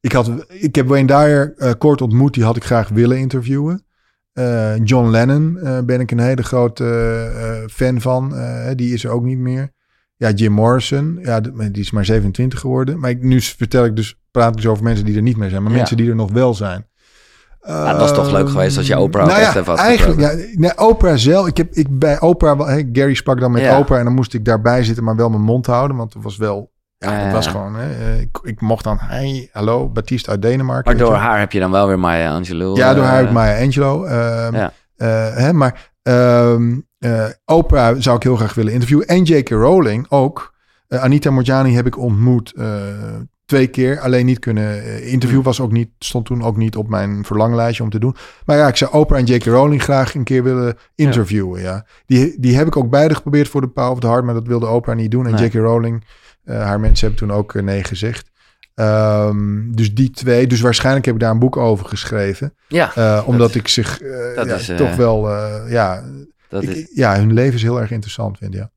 ik, 0.00 0.12
had, 0.12 0.30
ik 0.48 0.74
heb 0.74 0.88
Wayne 0.88 1.06
Dyer 1.06 1.76
kort 1.76 2.00
ontmoet, 2.00 2.34
die 2.34 2.44
had 2.44 2.56
ik 2.56 2.64
graag 2.64 2.88
willen 2.88 3.18
interviewen. 3.18 3.86
Eh, 4.38 4.76
John 4.84 5.08
Lennon 5.08 5.58
eh, 5.58 5.78
ben 5.84 6.00
ik 6.00 6.10
een 6.10 6.18
hele 6.18 6.42
grote 6.42 6.84
eh, 6.84 7.68
fan 7.72 8.00
van. 8.00 8.34
Die 8.74 8.92
is 8.92 9.04
er 9.04 9.10
ook 9.10 9.24
niet 9.24 9.38
meer. 9.38 9.70
Ja, 10.16 10.30
Jim 10.30 10.52
Morrison, 10.52 11.18
ja, 11.22 11.40
die 11.40 11.70
is 11.72 11.90
maar 11.90 12.04
27 12.04 12.60
geworden. 12.60 12.98
Maar 13.00 13.10
ik, 13.10 13.22
nu 13.22 13.40
vertel 13.40 13.84
ik 13.84 13.96
dus, 13.96 14.20
praat 14.30 14.48
ik 14.48 14.56
dus 14.56 14.66
over 14.66 14.84
mensen 14.84 15.04
die 15.04 15.16
er 15.16 15.22
niet 15.22 15.36
meer 15.36 15.50
zijn, 15.50 15.62
maar 15.62 15.70
Ja. 15.72 15.76
mensen 15.78 15.96
die 15.96 16.08
er 16.08 16.14
nog 16.14 16.32
wel 16.32 16.54
zijn. 16.54 16.86
het 17.60 17.96
was 17.96 18.14
toch 18.14 18.32
leuk 18.32 18.48
geweest 18.48 18.76
als 18.76 18.86
je 18.86 18.98
Oprah 18.98 19.26
nou 19.26 19.40
echt 19.40 19.54
ja, 19.54 19.60
even 19.60 19.76
eigenlijk, 19.76 20.20
ja, 20.20 20.32
nee, 20.54 20.78
Oprah 20.78 21.16
zelf. 21.16 21.46
Ik 21.46 21.56
heb 21.56 21.72
ik 21.72 21.98
bij 21.98 22.20
Oprah, 22.20 22.80
Gary 22.92 23.14
sprak 23.14 23.40
dan 23.40 23.52
met 23.52 23.62
Ja. 23.62 23.78
Oprah 23.78 23.98
en 23.98 24.04
dan 24.04 24.14
moest 24.14 24.34
ik 24.34 24.44
daarbij 24.44 24.84
zitten, 24.84 25.04
maar 25.04 25.16
wel 25.16 25.30
mijn 25.30 25.42
mond 25.42 25.66
houden, 25.66 25.96
want 25.96 26.14
het 26.14 26.22
was 26.22 26.36
wel, 26.36 26.70
ja, 26.98 27.26
ja, 27.26 27.32
was 27.32 27.44
ja. 27.44 27.50
gewoon, 27.50 27.74
hè, 27.74 27.90
eh, 27.92 28.20
ik, 28.20 28.38
ik 28.42 28.60
mocht 28.60 28.84
dan, 28.84 28.96
hey, 29.00 29.48
hallo, 29.52 29.88
Baptiste 29.88 30.30
uit 30.30 30.42
Denemarken. 30.42 30.96
Maar 30.96 31.06
door 31.06 31.14
haar 31.16 31.38
heb 31.38 31.52
je 31.52 31.60
dan 31.60 31.70
wel 31.70 31.86
weer 31.86 31.98
Maya 31.98 32.34
Angelou. 32.34 32.76
Ja, 32.76 32.94
door 32.94 33.02
eh, 33.02 33.08
haar 33.08 33.18
heb 33.18 33.26
ik 33.26 33.32
Maya 33.32 33.62
Angelou. 33.64 34.08
ehm, 34.08 34.54
Ja. 34.54 34.72
eh, 34.96 35.36
hè, 35.36 35.52
maar 35.52 35.90
ehm, 36.02 36.78
eh, 36.98 37.24
Oprah 37.44 37.96
zou 37.98 38.16
ik 38.16 38.22
heel 38.22 38.36
graag 38.36 38.54
willen 38.54 38.72
interviewen. 38.72 39.06
En 39.06 39.22
J.K. 39.22 39.48
Rowling 39.48 40.06
ook. 40.08 40.54
Eh, 40.88 41.02
Anita 41.02 41.30
Morjani 41.30 41.74
heb 41.74 41.86
ik 41.86 41.98
ontmoet 41.98 42.52
eh, 42.56 42.66
twee 43.44 43.66
keer. 43.66 44.00
Alleen 44.00 44.26
niet 44.26 44.38
kunnen 44.38 44.82
eh, 44.84 45.12
interviewen. 45.12 45.44
Was 45.44 45.60
ook 45.60 45.72
niet, 45.72 45.88
stond 45.98 46.26
toen 46.26 46.42
ook 46.42 46.56
niet 46.56 46.76
op 46.76 46.88
mijn 46.88 47.24
verlanglijstje 47.24 47.82
om 47.82 47.90
te 47.90 47.98
doen. 47.98 48.16
Maar 48.44 48.56
ja, 48.56 48.68
ik 48.68 48.76
zou 48.76 48.92
Oprah 48.92 49.18
en 49.18 49.24
J.K. 49.24 49.44
Rowling 49.44 49.82
graag 49.82 50.14
een 50.14 50.24
keer 50.24 50.42
willen 50.42 50.76
interviewen. 50.94 51.60
Ja. 51.60 51.84
Die, 52.06 52.34
die 52.40 52.56
heb 52.56 52.66
ik 52.66 52.76
ook 52.76 52.90
beide 52.90 53.14
geprobeerd 53.14 53.48
voor 53.48 53.60
de 53.60 53.68
Power 53.68 53.90
of 53.92 54.00
the 54.00 54.06
Heart. 54.06 54.24
Maar 54.24 54.34
dat 54.34 54.46
wilde 54.46 54.66
Oprah 54.66 54.96
niet 54.96 55.10
doen. 55.10 55.26
En 55.26 55.34
Nee. 55.34 55.44
J.K. 55.44 55.54
Rowling, 55.54 56.02
eh, 56.04 56.08
haar 56.56 56.80
mensen 56.80 57.08
hebben 57.08 57.28
toen 57.28 57.36
ook 57.36 57.54
eh, 57.54 57.62
nee 57.62 57.84
gezegd. 57.84 58.30
Ehm, 58.74 59.72
dus 59.72 59.94
die 59.94 60.10
twee. 60.10 60.46
Dus 60.46 60.60
waarschijnlijk 60.60 61.06
heb 61.06 61.14
ik 61.14 61.20
daar 61.20 61.30
een 61.30 61.38
boek 61.38 61.56
over 61.56 61.86
geschreven. 61.86 62.54
Ja, 62.68 62.92
Uh, 62.98 63.22
omdat 63.26 63.54
ik 63.54 63.68
zich 63.68 64.00
uh, 64.00 64.36
dat 64.36 64.46
ja, 64.46 64.54
is, 64.54 64.68
uh, 64.68 64.76
toch 64.76 64.96
wel, 64.96 65.30
ja, 65.68 66.04
dat 66.48 66.62
ik, 66.62 66.68
is, 66.68 66.90
ja, 66.94 67.16
hun 67.16 67.32
leven 67.32 67.54
is 67.54 67.62
heel 67.62 67.80
erg 67.80 67.90
interessant 67.90 68.38
vind. 68.38 68.54
Ja. 68.54 68.70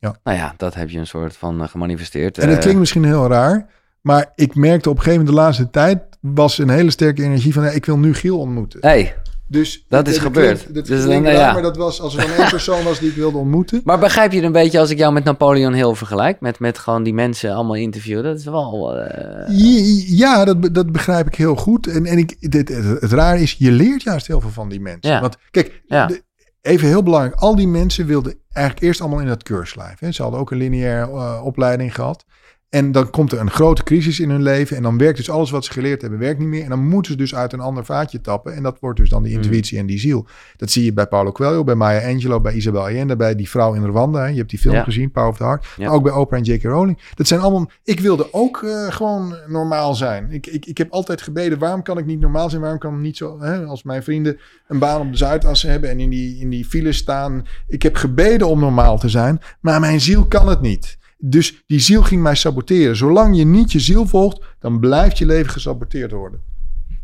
nou 0.00 0.36
ja, 0.36 0.54
dat 0.56 0.74
heb 0.74 0.90
je 0.90 0.98
een 0.98 1.06
soort 1.06 1.36
van 1.36 1.68
gemanifesteerd. 1.68 2.38
En 2.38 2.48
het 2.48 2.58
klinkt 2.58 2.78
misschien 2.78 3.04
heel 3.04 3.28
raar, 3.28 3.66
maar 4.00 4.32
ik 4.34 4.54
merkte 4.54 4.90
op 4.90 4.96
een 4.96 5.02
gegeven 5.02 5.24
moment 5.24 5.36
de 5.36 5.42
laatste 5.42 5.70
tijd 5.70 5.98
was 6.20 6.58
een 6.58 6.70
hele 6.70 6.90
sterke 6.90 7.22
energie 7.22 7.52
van, 7.52 7.62
ja, 7.62 7.70
ik 7.70 7.84
wil 7.84 7.98
nu 7.98 8.14
Giel 8.14 8.38
ontmoeten. 8.38 8.80
Hey, 8.80 9.14
dus 9.48 9.84
dat 9.88 10.06
is 10.08 10.14
het 10.14 10.22
gebeurd. 10.22 10.74
Dat 10.74 10.86
dus 10.86 11.04
dan, 11.04 11.24
raar, 11.24 11.32
ja. 11.32 11.52
maar 11.52 11.62
dat 11.62 11.76
was 11.76 12.00
als 12.00 12.16
er 12.16 12.26
dan 12.26 12.36
één 12.36 12.48
persoon 12.50 12.84
was 12.84 12.98
die 12.98 13.08
ik 13.08 13.14
wilde 13.16 13.38
ontmoeten. 13.38 13.80
Maar 13.84 13.98
begrijp 13.98 14.32
je 14.32 14.42
een 14.42 14.52
beetje 14.52 14.78
als 14.78 14.90
ik 14.90 14.98
jou 14.98 15.12
met 15.12 15.24
Napoleon 15.24 15.72
Hill 15.72 15.94
vergelijk? 15.94 16.40
Met, 16.40 16.58
met 16.58 16.78
gewoon 16.78 17.02
die 17.02 17.14
mensen 17.14 17.54
allemaal 17.54 17.76
interviewen. 17.76 18.24
Dat 18.24 18.38
is 18.38 18.44
wel... 18.44 18.96
Uh... 18.96 20.18
Ja, 20.18 20.44
dat, 20.44 20.74
dat 20.74 20.92
begrijp 20.92 21.26
ik 21.26 21.34
heel 21.34 21.56
goed. 21.56 21.86
En, 21.86 22.06
en 22.06 22.18
ik, 22.18 22.50
dit, 22.50 22.68
het, 22.68 23.00
het 23.00 23.12
raar 23.12 23.40
is, 23.40 23.52
je 23.58 23.70
leert 23.70 24.02
juist 24.02 24.26
heel 24.26 24.40
veel 24.40 24.50
van 24.50 24.68
die 24.68 24.80
mensen. 24.80 25.10
Ja. 25.10 25.20
Want 25.20 25.36
kijk, 25.50 25.82
Ja. 25.86 26.06
de, 26.06 26.22
even 26.62 26.88
heel 26.88 27.02
belangrijk. 27.02 27.34
Al 27.34 27.56
die 27.56 27.68
mensen 27.68 28.06
wilden 28.06 28.34
eigenlijk 28.52 28.86
eerst 28.86 29.00
allemaal 29.00 29.20
in 29.20 29.26
dat 29.26 29.42
keurslijf. 29.42 29.98
Hè. 29.98 30.12
Ze 30.12 30.22
hadden 30.22 30.40
ook 30.40 30.50
een 30.50 30.58
lineaire 30.58 31.12
uh, 31.12 31.40
opleiding 31.44 31.94
gehad. 31.94 32.24
En 32.68 32.92
dan 32.92 33.10
komt 33.10 33.32
er 33.32 33.40
een 33.40 33.50
grote 33.50 33.82
crisis 33.82 34.20
in 34.20 34.30
hun 34.30 34.42
leven. 34.42 34.76
En 34.76 34.82
dan 34.82 34.98
werkt 34.98 35.16
dus 35.16 35.30
alles 35.30 35.50
wat 35.50 35.64
ze 35.64 35.72
geleerd 35.72 36.00
hebben, 36.00 36.18
werkt 36.20 36.38
niet 36.38 36.48
meer. 36.48 36.62
En 36.62 36.68
dan 36.68 36.88
moeten 36.88 37.12
ze 37.12 37.18
dus 37.18 37.34
uit 37.34 37.52
een 37.52 37.60
ander 37.60 37.84
vaatje 37.84 38.20
tappen. 38.20 38.54
En 38.54 38.62
dat 38.62 38.78
wordt 38.80 38.98
dus 38.98 39.08
dan 39.08 39.22
die 39.22 39.32
intuïtie 39.32 39.74
mm. 39.74 39.80
en 39.80 39.86
die 39.86 39.98
ziel. 39.98 40.26
Dat 40.56 40.70
zie 40.70 40.84
je 40.84 40.92
bij 40.92 41.06
Paulo 41.06 41.32
Coelho, 41.32 41.64
bij 41.64 41.74
Maya 41.74 42.08
Angelou, 42.08 42.40
bij 42.40 42.52
Isabel 42.52 42.80
Allende, 42.80 43.16
bij 43.16 43.34
die 43.34 43.48
vrouw 43.48 43.74
in 43.74 43.84
Rwanda. 43.84 44.26
Je 44.26 44.36
hebt 44.36 44.50
die 44.50 44.58
film 44.58 44.74
Ja. 44.74 44.82
gezien, 44.82 45.10
Power 45.10 45.30
of 45.30 45.36
the 45.36 45.44
Heart. 45.44 45.66
Ja. 45.76 45.86
Maar 45.86 45.94
ook 45.94 46.02
bij 46.02 46.12
Oprah 46.12 46.38
en 46.38 46.44
J.K. 46.44 46.62
Rowling. 46.62 46.98
Dat 47.14 47.26
zijn 47.26 47.40
allemaal... 47.40 47.70
Ik 47.84 48.00
wilde 48.00 48.28
ook 48.32 48.62
uh, 48.62 48.90
gewoon 48.90 49.36
normaal 49.46 49.94
zijn. 49.94 50.30
Ik, 50.30 50.46
ik, 50.46 50.66
ik 50.66 50.78
heb 50.78 50.90
altijd 50.90 51.22
gebeden, 51.22 51.58
waarom 51.58 51.82
kan 51.82 51.98
ik 51.98 52.06
niet 52.06 52.20
normaal 52.20 52.50
zijn? 52.50 52.60
Waarom 52.60 52.78
kan 52.78 52.94
ik 52.94 53.00
niet 53.00 53.16
zo... 53.16 53.40
Hè, 53.40 53.64
als 53.64 53.82
mijn 53.82 54.02
vrienden 54.02 54.38
een 54.66 54.78
baan 54.78 55.00
op 55.00 55.10
de 55.10 55.16
Zuidas 55.16 55.62
hebben 55.62 55.90
en 55.90 56.00
in 56.00 56.10
die, 56.10 56.40
in 56.40 56.50
die 56.50 56.64
file 56.64 56.92
staan. 56.92 57.46
Ik 57.66 57.82
heb 57.82 57.96
gebeden 57.96 58.48
om 58.48 58.60
normaal 58.60 58.98
te 58.98 59.08
zijn, 59.08 59.40
maar 59.60 59.80
mijn 59.80 60.00
ziel 60.00 60.26
kan 60.26 60.48
het 60.48 60.60
niet. 60.60 60.98
Dus 61.18 61.62
die 61.66 61.80
ziel 61.80 62.02
ging 62.02 62.22
mij 62.22 62.34
saboteren. 62.34 62.96
Zolang 62.96 63.36
je 63.36 63.44
niet 63.44 63.72
je 63.72 63.80
ziel 63.80 64.06
volgt, 64.06 64.44
dan 64.58 64.80
blijft 64.80 65.18
je 65.18 65.26
leven 65.26 65.50
gesaboteerd 65.50 66.12
worden. 66.12 66.40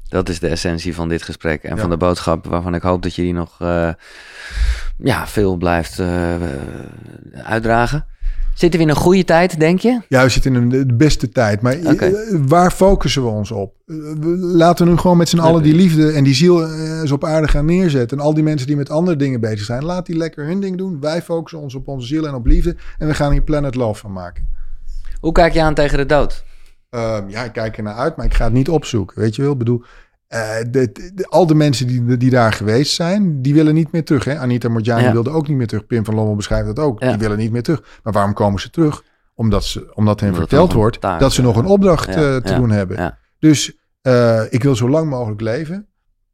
Dat 0.09 0.29
is 0.29 0.39
de 0.39 0.49
essentie 0.49 0.95
van 0.95 1.09
dit 1.09 1.23
gesprek 1.23 1.63
en 1.63 1.75
ja. 1.75 1.81
van 1.81 1.91
de 1.91 1.97
boodschap 1.97 2.47
waarvan 2.47 2.75
ik 2.75 2.83
hoop 2.83 3.03
dat 3.03 3.15
je 3.15 3.23
die 3.23 3.33
nog 3.33 3.59
uh, 3.63 3.93
ja, 4.99 5.27
veel 5.27 5.57
blijft 5.57 5.99
uh, 5.99 6.35
uitdragen. 7.33 8.07
Zitten 8.55 8.81
we 8.81 8.87
in 8.87 8.91
een 8.91 9.01
goede 9.01 9.25
tijd, 9.25 9.61
denk 9.61 9.79
je? 9.79 10.01
Ja, 10.09 10.23
we 10.23 10.29
zitten 10.29 10.55
in 10.55 10.69
de 10.69 10.95
beste 10.95 11.29
tijd. 11.29 11.61
Maar 11.61 11.77
okay. 11.85 12.15
waar 12.47 12.71
focussen 12.71 13.23
we 13.23 13.29
ons 13.29 13.51
op? 13.51 13.75
Laten 14.37 14.85
we 14.85 14.91
nu 14.91 14.99
gewoon 14.99 15.17
met 15.17 15.29
z'n 15.29 15.39
allen 15.39 15.63
die 15.63 15.75
liefde 15.75 16.13
en 16.13 16.25
die 16.25 16.35
ziel 16.35 16.73
eens 17.01 17.11
op 17.11 17.25
aarde 17.25 17.49
gaan 17.49 17.65
neerzetten. 17.65 18.19
En 18.19 18.25
al 18.25 18.35
die 18.35 18.43
mensen 18.43 18.67
die 18.67 18.77
met 18.77 18.91
andere 18.91 19.17
dingen 19.17 19.41
bezig 19.41 19.65
zijn, 19.65 19.85
laat 19.85 20.07
die 20.07 20.17
lekker 20.17 20.47
hun 20.47 20.61
ding 20.61 20.79
doen. 20.79 21.01
Wij 21.01 21.23
focussen 21.23 21.61
ons 21.61 21.75
op 21.75 21.89
onze 21.89 22.07
ziel 22.07 22.27
en 22.27 22.35
op 22.35 22.47
liefde. 22.47 22.77
En 22.99 23.07
we 23.07 23.15
gaan 23.15 23.33
hier 23.33 23.43
Planet 23.43 23.75
Love 23.75 24.01
van 24.01 24.13
maken. 24.13 24.49
Hoe 25.21 25.33
kijk 25.33 25.53
je 25.53 25.63
aan 25.63 25.75
tegen 25.75 25.99
de 25.99 26.07
dood? 26.07 26.45
Uh, 26.91 27.19
ja, 27.29 27.45
ik 27.45 27.53
kijk 27.53 27.77
er 27.77 27.83
naar 27.83 27.95
uit, 27.95 28.17
maar 28.17 28.27
ik 28.27 28.35
ga 28.35 28.45
het 28.45 28.53
niet 28.53 28.69
opzoeken. 28.69 29.21
Weet 29.21 29.37
je 29.37 29.43
wel? 29.43 29.53
Ik 29.53 29.59
bedoel, 29.59 29.83
uh, 30.29 30.57
de, 30.71 31.11
de, 31.15 31.27
al 31.29 31.47
de 31.47 31.55
mensen 31.55 31.87
die, 31.87 32.17
die 32.17 32.31
daar 32.31 32.53
geweest 32.53 32.95
zijn, 32.95 33.43
die 33.43 33.55
willen 33.55 33.75
niet 33.75 33.93
meer 33.93 34.05
terug. 34.05 34.25
Hè? 34.25 34.39
Anita 34.39 34.69
Morjani 34.69 35.03
ja. 35.03 35.13
wilde 35.13 35.31
ook 35.31 35.49
niet 35.49 35.57
meer 35.57 35.67
terug. 35.67 35.87
Pim 35.87 36.05
van 36.05 36.15
Lommel 36.15 36.37
beschrijft 36.37 36.67
dat 36.67 36.79
ook. 36.79 37.03
Ja. 37.03 37.09
Die 37.09 37.19
willen 37.19 37.39
niet 37.39 37.53
meer 37.53 37.63
terug. 37.63 38.01
Maar 38.03 38.13
waarom 38.13 38.33
komen 38.33 38.61
ze 38.61 38.71
terug? 38.71 39.03
Omdat, 39.35 39.65
ze, 39.65 39.95
omdat 39.95 40.21
hen 40.21 40.29
omdat 40.29 40.49
verteld 40.49 40.73
wordt 40.73 41.01
taak, 41.01 41.21
dat 41.21 41.33
ze 41.33 41.43
nog 41.43 41.57
een 41.57 41.67
opdracht 41.67 42.15
ja, 42.15 42.21
uh, 42.21 42.37
te 42.37 42.55
doen 42.55 42.71
hebben. 42.71 43.19
Dus 43.39 43.79
uh, 44.03 44.41
ik 44.49 44.63
wil 44.63 44.77
zo 44.77 44.89
lang 44.89 45.11
mogelijk 45.11 45.41
leven. 45.41 45.89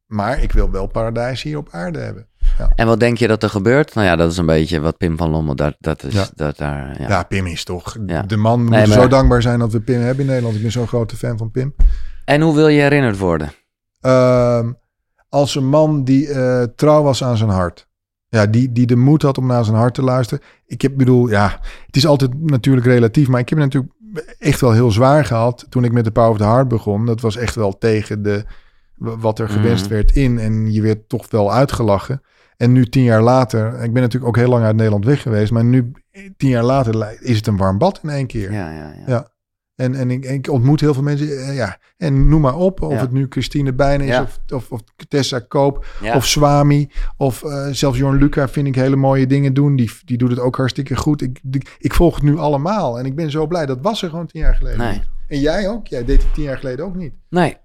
Maar 0.06 0.42
ik 0.42 0.52
wil 0.52 0.70
wel 0.70 0.86
paradijs 0.86 1.42
hier 1.42 1.58
op 1.58 1.68
aarde 1.70 1.98
hebben. 1.98 2.28
Ja. 2.58 2.72
En 2.74 2.86
wat 2.86 3.00
denk 3.00 3.18
je 3.18 3.28
dat 3.28 3.42
er 3.42 3.50
gebeurt? 3.50 3.94
Nou 3.94 4.06
ja, 4.06 4.16
dat 4.16 4.30
is 4.30 4.36
een 4.36 4.46
beetje 4.46 4.80
wat 4.80 4.96
Pim 4.96 5.16
van 5.16 5.30
Lommel, 5.30 5.56
dat, 5.56 5.76
dat 5.78 6.02
is 6.02 6.12
ja. 6.12 6.26
dat 6.34 6.56
daar... 6.56 7.00
Ja. 7.00 7.08
ja, 7.08 7.22
Pim 7.22 7.46
is 7.46 7.64
toch... 7.64 7.96
De 8.26 8.36
man 8.36 8.60
moet 8.60 8.70
nee, 8.70 8.86
maar... 8.86 8.96
zo 8.96 9.08
dankbaar 9.08 9.42
zijn 9.42 9.58
dat 9.58 9.72
we 9.72 9.80
Pim 9.80 10.00
hebben 10.00 10.20
in 10.20 10.26
Nederland. 10.26 10.56
Ik 10.56 10.62
ben 10.62 10.72
zo'n 10.72 10.86
grote 10.86 11.16
fan 11.16 11.38
van 11.38 11.50
Pim. 11.50 11.74
En 12.24 12.40
hoe 12.40 12.54
wil 12.54 12.68
je 12.68 12.80
herinnerd 12.80 13.18
worden? 13.18 13.52
Uh, 14.06 14.68
als 15.28 15.54
een 15.54 15.68
man 15.68 16.04
die 16.04 16.28
uh, 16.28 16.62
trouw 16.62 17.02
was 17.02 17.24
aan 17.24 17.36
zijn 17.36 17.50
hart. 17.50 17.88
Ja, 18.28 18.46
die, 18.46 18.72
die 18.72 18.86
de 18.86 18.96
moed 18.96 19.22
had 19.22 19.38
om 19.38 19.46
naar 19.46 19.64
zijn 19.64 19.76
hart 19.76 19.94
te 19.94 20.02
luisteren. 20.02 20.44
Ik 20.66 20.82
heb, 20.82 20.96
bedoel, 20.96 21.28
ja, 21.28 21.60
het 21.86 21.96
is 21.96 22.06
altijd 22.06 22.40
natuurlijk 22.40 22.86
relatief, 22.86 23.28
maar 23.28 23.40
ik 23.40 23.48
heb 23.48 23.58
het 23.58 23.72
natuurlijk 23.72 23.94
echt 24.38 24.60
wel 24.60 24.72
heel 24.72 24.90
zwaar 24.90 25.24
gehad 25.24 25.66
toen 25.68 25.84
ik 25.84 25.92
met 25.92 26.04
de 26.04 26.10
Power 26.10 26.30
of 26.30 26.36
the 26.38 26.44
Heart 26.44 26.68
begon. 26.68 27.06
Dat 27.06 27.20
was 27.20 27.36
echt 27.36 27.54
wel 27.54 27.78
tegen 27.78 28.22
de, 28.22 28.44
wat 28.96 29.38
er 29.38 29.48
gewenst 29.48 29.84
mm. 29.84 29.90
werd 29.90 30.16
in 30.16 30.38
en 30.38 30.72
je 30.72 30.82
werd 30.82 31.08
toch 31.08 31.30
wel 31.30 31.52
uitgelachen. 31.52 32.22
En 32.56 32.72
nu 32.72 32.86
tien 32.86 33.02
jaar 33.02 33.22
later, 33.22 33.66
ik 33.82 33.92
ben 33.92 34.02
natuurlijk 34.02 34.28
ook 34.28 34.36
heel 34.36 34.48
lang 34.48 34.64
uit 34.64 34.76
Nederland 34.76 35.04
weg 35.04 35.22
geweest, 35.22 35.52
maar 35.52 35.64
nu 35.64 35.92
tien 36.36 36.48
jaar 36.48 36.64
later 36.64 37.20
is 37.20 37.36
het 37.36 37.46
een 37.46 37.56
warm 37.56 37.78
bad 37.78 38.00
in 38.02 38.08
één 38.08 38.26
keer. 38.26 38.52
Ja, 38.52 38.70
ja, 38.70 38.94
ja. 38.96 39.02
Ja. 39.06 39.28
En, 39.80 39.94
en 39.94 40.10
ik, 40.10 40.24
ik 40.24 40.48
ontmoet 40.50 40.80
heel 40.80 40.94
veel 40.94 41.02
mensen, 41.02 41.26
eh, 41.38 41.54
ja, 41.56 41.78
en 41.96 42.28
noem 42.28 42.40
maar 42.40 42.56
op, 42.56 42.82
of 42.82 42.92
Ja. 42.92 42.98
het 43.00 43.10
nu 43.12 43.26
Christine 43.28 43.72
Bijnen 43.72 44.06
is, 44.06 44.12
Ja. 44.12 44.22
of, 44.22 44.40
of, 44.52 44.70
of 44.72 44.80
Tessa 45.08 45.38
Koop, 45.38 45.86
Ja. 46.00 46.16
of 46.16 46.26
Swami, 46.26 46.90
of 47.16 47.42
eh, 47.44 47.68
zelfs 47.70 47.98
Jorn 47.98 48.16
Luca 48.18 48.48
vind 48.48 48.66
ik 48.66 48.74
hele 48.74 48.96
mooie 48.96 49.26
dingen 49.26 49.54
doen. 49.54 49.76
Die, 49.76 49.90
die 50.04 50.18
doet 50.18 50.30
het 50.30 50.38
ook 50.38 50.56
hartstikke 50.56 50.96
goed. 50.96 51.22
Ik, 51.22 51.40
die- 51.42 51.66
ik 51.78 51.94
volg 51.94 52.14
het 52.14 52.24
nu 52.24 52.36
allemaal 52.38 52.98
en 52.98 53.06
ik 53.06 53.14
ben 53.14 53.30
zo 53.30 53.46
blij. 53.46 53.66
Dat 53.66 53.78
was 53.80 54.02
er 54.02 54.08
gewoon 54.10 54.26
tien 54.26 54.40
jaar 54.40 54.54
geleden. 54.54 54.78
Nee. 54.78 55.02
En 55.28 55.40
jij 55.40 55.68
ook? 55.68 55.86
Jij 55.86 56.04
deed 56.04 56.22
het 56.22 56.34
tien 56.34 56.44
jaar 56.44 56.58
geleden 56.58 56.84
ook 56.84 56.96
niet. 56.96 57.12
Nee. 57.28 57.56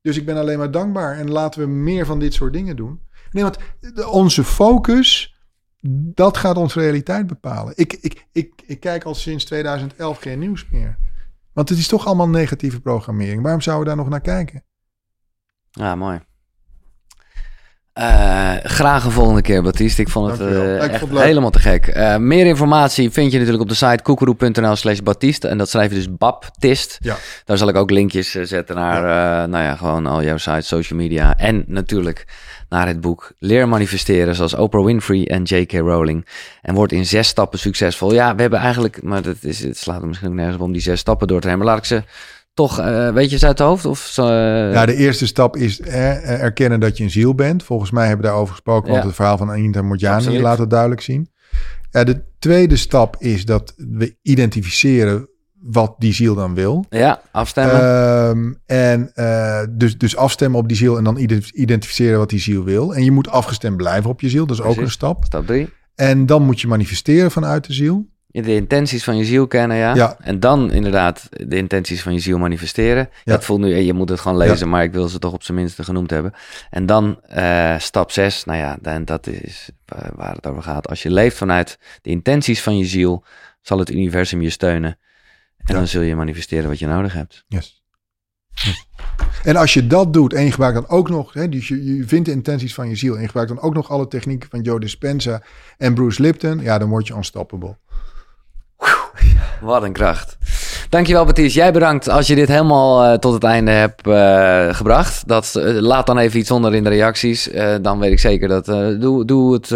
Dus 0.00 0.16
ik 0.16 0.26
ben 0.26 0.36
alleen 0.36 0.58
maar 0.58 0.70
dankbaar 0.70 1.18
en 1.18 1.30
laten 1.30 1.60
we 1.60 1.66
meer 1.66 2.06
van 2.06 2.18
dit 2.18 2.34
soort 2.34 2.52
dingen 2.52 2.76
doen. 2.76 3.00
Nee, 3.30 3.42
want 3.42 3.56
onze 4.10 4.44
focus, 4.44 5.34
dat 6.14 6.36
gaat 6.36 6.56
onze 6.56 6.80
realiteit 6.80 7.26
bepalen. 7.26 7.72
Ik, 7.76 7.92
ik, 7.92 8.26
ik, 8.32 8.52
ik 8.66 8.80
kijk 8.80 9.04
al 9.04 9.14
sinds 9.14 9.44
2011 9.44 10.18
geen 10.18 10.38
nieuws 10.38 10.66
meer. 10.70 10.96
Want 11.54 11.68
het 11.68 11.78
is 11.78 11.88
toch 11.88 12.06
allemaal 12.06 12.28
negatieve 12.28 12.80
programmering. 12.80 13.42
Waarom 13.42 13.60
zouden 13.60 13.84
we 13.84 13.94
daar 13.94 14.04
nog 14.04 14.12
naar 14.12 14.20
kijken? 14.20 14.64
Ja, 15.70 15.94
mooi. 15.94 16.20
Eh, 17.94 18.54
graag 18.62 19.04
een 19.04 19.10
volgende 19.10 19.42
keer, 19.42 19.62
Baptiste. 19.62 20.02
Ik 20.02 20.08
vond 20.08 20.30
het 20.30 20.40
eh, 20.40 20.78
echt 20.78 21.04
helemaal 21.10 21.50
te 21.50 21.58
gek. 21.58 21.86
Eh, 21.86 22.16
meer 22.16 22.46
informatie 22.46 23.10
vind 23.10 23.32
je 23.32 23.36
natuurlijk 23.38 23.62
op 23.62 23.68
de 23.68 23.74
site 23.74 24.02
koekeroe.nl 24.02 24.76
slash 24.76 24.98
Baptiste. 24.98 25.48
En 25.48 25.58
dat 25.58 25.68
schrijf 25.68 25.88
je 25.88 25.94
dus 25.94 26.16
Baptist. 26.16 26.98
Ja. 27.00 27.16
Daar 27.44 27.58
zal 27.58 27.68
ik 27.68 27.76
ook 27.76 27.90
linkjes 27.90 28.30
zetten 28.30 28.76
naar, 28.76 29.02
nou 29.48 29.64
ja, 29.64 29.76
gewoon 29.76 30.06
al 30.06 30.22
jouw 30.22 30.36
sites, 30.36 30.66
social 30.66 30.98
media. 30.98 31.36
En 31.36 31.64
natuurlijk 31.66 32.26
naar 32.68 32.86
het 32.86 33.00
boek 33.00 33.32
Leer 33.38 33.68
manifesteren, 33.68 34.34
zoals 34.34 34.54
Oprah 34.54 34.84
Winfrey 34.84 35.26
en 35.26 35.42
J.K. 35.42 35.72
Rowling. 35.72 36.26
En 36.62 36.74
wordt 36.74 36.92
in 36.92 37.06
zes 37.06 37.28
stappen 37.28 37.58
succesvol. 37.58 38.12
Ja, 38.12 38.34
we 38.34 38.40
hebben 38.40 38.60
eigenlijk, 38.60 39.02
maar 39.02 39.22
dat 39.22 39.36
is, 39.40 39.62
het 39.62 39.78
slaat 39.78 40.00
er 40.00 40.08
misschien 40.08 40.34
nergens 40.34 40.56
op 40.56 40.62
om 40.62 40.72
die 40.72 40.82
zes 40.82 41.00
stappen 41.00 41.26
door 41.26 41.40
te 41.40 41.46
nemen. 41.46 41.64
Maar 41.64 41.74
laat 41.74 41.84
ik 41.84 41.88
ze 41.88 42.02
toch, 42.54 42.78
eh, 42.78 43.12
weet 43.12 43.30
je 43.30 43.38
ze 43.38 43.46
uit 43.46 43.56
de 43.56 43.62
hoofd? 43.62 43.84
Of 43.84 44.18
eh, 44.18 44.24
Ja, 44.72 44.86
de 44.86 44.94
eerste 44.94 45.26
stap 45.26 45.56
is 45.56 45.80
eh, 45.80 46.42
erkennen 46.42 46.80
dat 46.80 46.96
je 46.96 47.04
een 47.04 47.10
ziel 47.10 47.34
bent. 47.34 47.62
Volgens 47.62 47.90
mij 47.90 48.06
hebben 48.06 48.24
we 48.24 48.30
daarover 48.30 48.52
gesproken, 48.54 48.88
want 48.90 49.00
Ja. 49.02 49.06
het 49.06 49.14
verhaal 49.16 49.36
van 49.36 49.50
Anita 49.50 49.82
Morjani 49.82 50.40
laat 50.40 50.58
het 50.58 50.70
duidelijk 50.70 51.00
zien. 51.00 51.28
Ja, 51.90 52.04
de 52.04 52.22
tweede 52.38 52.76
stap 52.76 53.16
is 53.18 53.44
dat 53.44 53.74
we 53.76 54.16
identificeren 54.22 55.28
wat 55.60 55.94
die 55.98 56.12
ziel 56.14 56.34
dan 56.34 56.54
wil. 56.54 56.84
ja, 56.90 57.20
afstemmen. 57.32 57.80
Ehm, 57.80 58.52
en 58.66 59.10
eh, 59.14 59.60
dus, 59.70 59.98
dus 59.98 60.16
afstemmen 60.16 60.60
op 60.60 60.68
die 60.68 60.76
ziel 60.76 60.96
en 60.98 61.04
dan 61.04 61.16
ide- 61.16 61.50
identificeren 61.52 62.18
wat 62.18 62.30
die 62.30 62.40
ziel 62.40 62.64
wil. 62.64 62.94
En 62.94 63.04
je 63.04 63.10
moet 63.10 63.28
afgestemd 63.28 63.76
blijven 63.76 64.10
op 64.10 64.20
je 64.20 64.28
ziel, 64.28 64.46
dat 64.46 64.58
is 64.58 64.62
ook 64.64 64.76
een 64.76 64.90
stap. 64.90 65.24
Stap 65.24 65.46
drie. 65.46 65.68
En 65.94 66.26
dan 66.26 66.42
moet 66.42 66.60
je 66.60 66.66
manifesteren 66.66 67.30
vanuit 67.30 67.66
de 67.66 67.72
ziel. 67.72 68.06
De 68.42 68.54
intenties 68.54 69.04
van 69.04 69.16
je 69.16 69.24
ziel 69.24 69.46
kennen, 69.46 69.76
ja. 69.76 69.94
Ja. 69.94 70.16
En 70.20 70.40
dan 70.40 70.72
inderdaad 70.72 71.28
de 71.30 71.56
intenties 71.56 72.02
van 72.02 72.12
je 72.12 72.18
ziel 72.18 72.38
manifesteren. 72.38 73.08
Ja. 73.24 73.32
Dat 73.32 73.44
voelt 73.44 73.60
nu, 73.60 73.76
je 73.76 73.92
moet 73.92 74.08
het 74.08 74.20
gewoon 74.20 74.36
lezen, 74.36 74.68
maar 74.68 74.82
ik 74.82 74.92
wil 74.92 75.08
ze 75.08 75.18
toch 75.18 75.32
op 75.32 75.42
zijn 75.42 75.56
minste 75.58 75.84
genoemd 75.84 76.10
hebben. 76.10 76.32
En 76.70 76.86
dan 76.86 77.20
eh, 77.22 77.78
stap 77.78 78.10
6, 78.10 78.44
nou 78.44 78.58
ja, 78.58 78.76
dan, 78.80 79.04
dat 79.04 79.26
is 79.26 79.70
eh, 79.84 80.08
waar 80.14 80.34
het 80.34 80.46
over 80.46 80.62
gaat. 80.62 80.88
Als 80.88 81.02
je 81.02 81.10
leeft 81.10 81.36
vanuit 81.36 81.78
de 82.02 82.10
intenties 82.10 82.62
van 82.62 82.78
je 82.78 82.84
ziel, 82.84 83.24
zal 83.60 83.78
het 83.78 83.90
universum 83.90 84.42
je 84.42 84.50
steunen. 84.50 84.98
En 85.56 85.74
dan 85.74 85.86
zul 85.86 86.02
je 86.02 86.16
manifesteren 86.16 86.68
wat 86.68 86.78
je 86.78 86.86
nodig 86.86 87.12
hebt. 87.12 87.44
Yes. 87.48 87.82
Yes. 88.54 88.86
En 89.44 89.56
als 89.56 89.74
je 89.74 89.86
dat 89.86 90.12
doet 90.12 90.32
en 90.32 90.44
je 90.44 90.50
gebruikt 90.50 90.74
dan 90.76 90.88
ook 90.88 91.08
nog, 91.08 91.32
hè, 91.32 91.48
dus 91.48 91.68
je, 91.68 91.84
je 91.84 92.04
vindt 92.06 92.26
de 92.26 92.32
intenties 92.32 92.74
van 92.74 92.88
je 92.88 92.96
ziel 92.96 93.14
en 93.14 93.20
je 93.20 93.26
gebruikt 93.26 93.50
dan 93.50 93.60
ook 93.60 93.74
nog 93.74 93.90
alle 93.90 94.08
technieken 94.08 94.50
van 94.50 94.60
Joe 94.60 94.80
Dispenza 94.80 95.42
en 95.78 95.94
Bruce 95.94 96.22
Lipton, 96.22 96.60
ja, 96.60 96.78
dan 96.78 96.88
word 96.88 97.06
je 97.06 97.14
unstoppable. 97.14 97.76
Wat 99.60 99.82
een 99.82 99.92
kracht. 99.92 100.36
Dankjewel, 100.88 101.24
Baptiste. 101.24 101.58
Jij 101.58 101.72
bedankt 101.72 102.08
als 102.08 102.26
je 102.26 102.34
dit 102.34 102.48
helemaal 102.48 103.04
eh, 103.04 103.18
tot 103.18 103.32
het 103.34 103.44
einde 103.44 103.70
hebt 103.70 104.06
eh, 104.06 104.74
gebracht. 104.74 105.28
Dat, 105.28 105.54
eh, 105.54 105.64
laat 105.64 106.06
dan 106.06 106.18
even 106.18 106.38
iets 106.38 106.50
onder 106.50 106.74
in 106.74 106.82
de 106.84 106.88
reacties. 106.88 107.48
Dan 107.82 107.98
weet 107.98 108.12
ik 108.12 108.18
zeker 108.18 108.48
dat. 108.48 108.64
doe, 109.00 109.24
doe 109.24 109.52
het, 109.52 109.68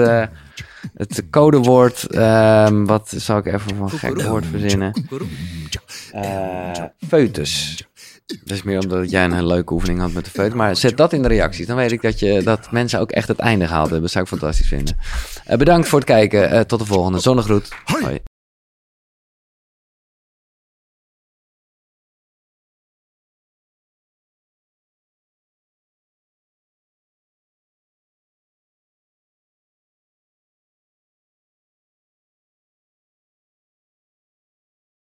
het 0.94 1.22
codewoord. 1.30 2.06
ehm, 2.06 2.84
wat 2.84 3.12
zou 3.16 3.38
ik 3.38 3.46
even 3.46 3.76
van 3.76 3.82
een 3.82 3.98
gek 3.98 4.22
woord 4.22 4.44
verzinnen? 4.50 4.92
Foetus. 7.08 7.82
Dat 8.26 8.56
is 8.56 8.62
meer 8.62 8.80
omdat 8.80 9.10
jij 9.10 9.24
een 9.24 9.32
hele 9.32 9.46
leuke 9.46 9.72
oefening 9.72 10.00
had 10.00 10.12
met 10.12 10.24
de 10.24 10.30
foetus. 10.30 10.54
Maar 10.54 10.76
zet 10.76 10.96
dat 10.96 11.12
in 11.12 11.22
de 11.22 11.28
reacties. 11.28 11.66
Dan 11.66 11.76
weet 11.76 11.92
ik 11.92 12.02
dat, 12.02 12.18
je, 12.18 12.42
dat 12.42 12.70
mensen 12.70 13.00
ook 13.00 13.10
echt 13.10 13.28
het 13.28 13.38
einde 13.38 13.66
gehaald 13.66 13.84
hebben. 13.84 14.02
Dat 14.02 14.10
zou 14.10 14.24
ik 14.24 14.30
fantastisch 14.30 14.68
vinden. 14.68 14.96
Bedankt 15.58 15.88
voor 15.88 15.98
het 15.98 16.08
kijken. 16.08 16.66
Tot 16.66 16.78
de 16.78 16.84
volgende. 16.84 17.18
Zonnegroet. 17.18 17.68
Hoi. 17.84 18.18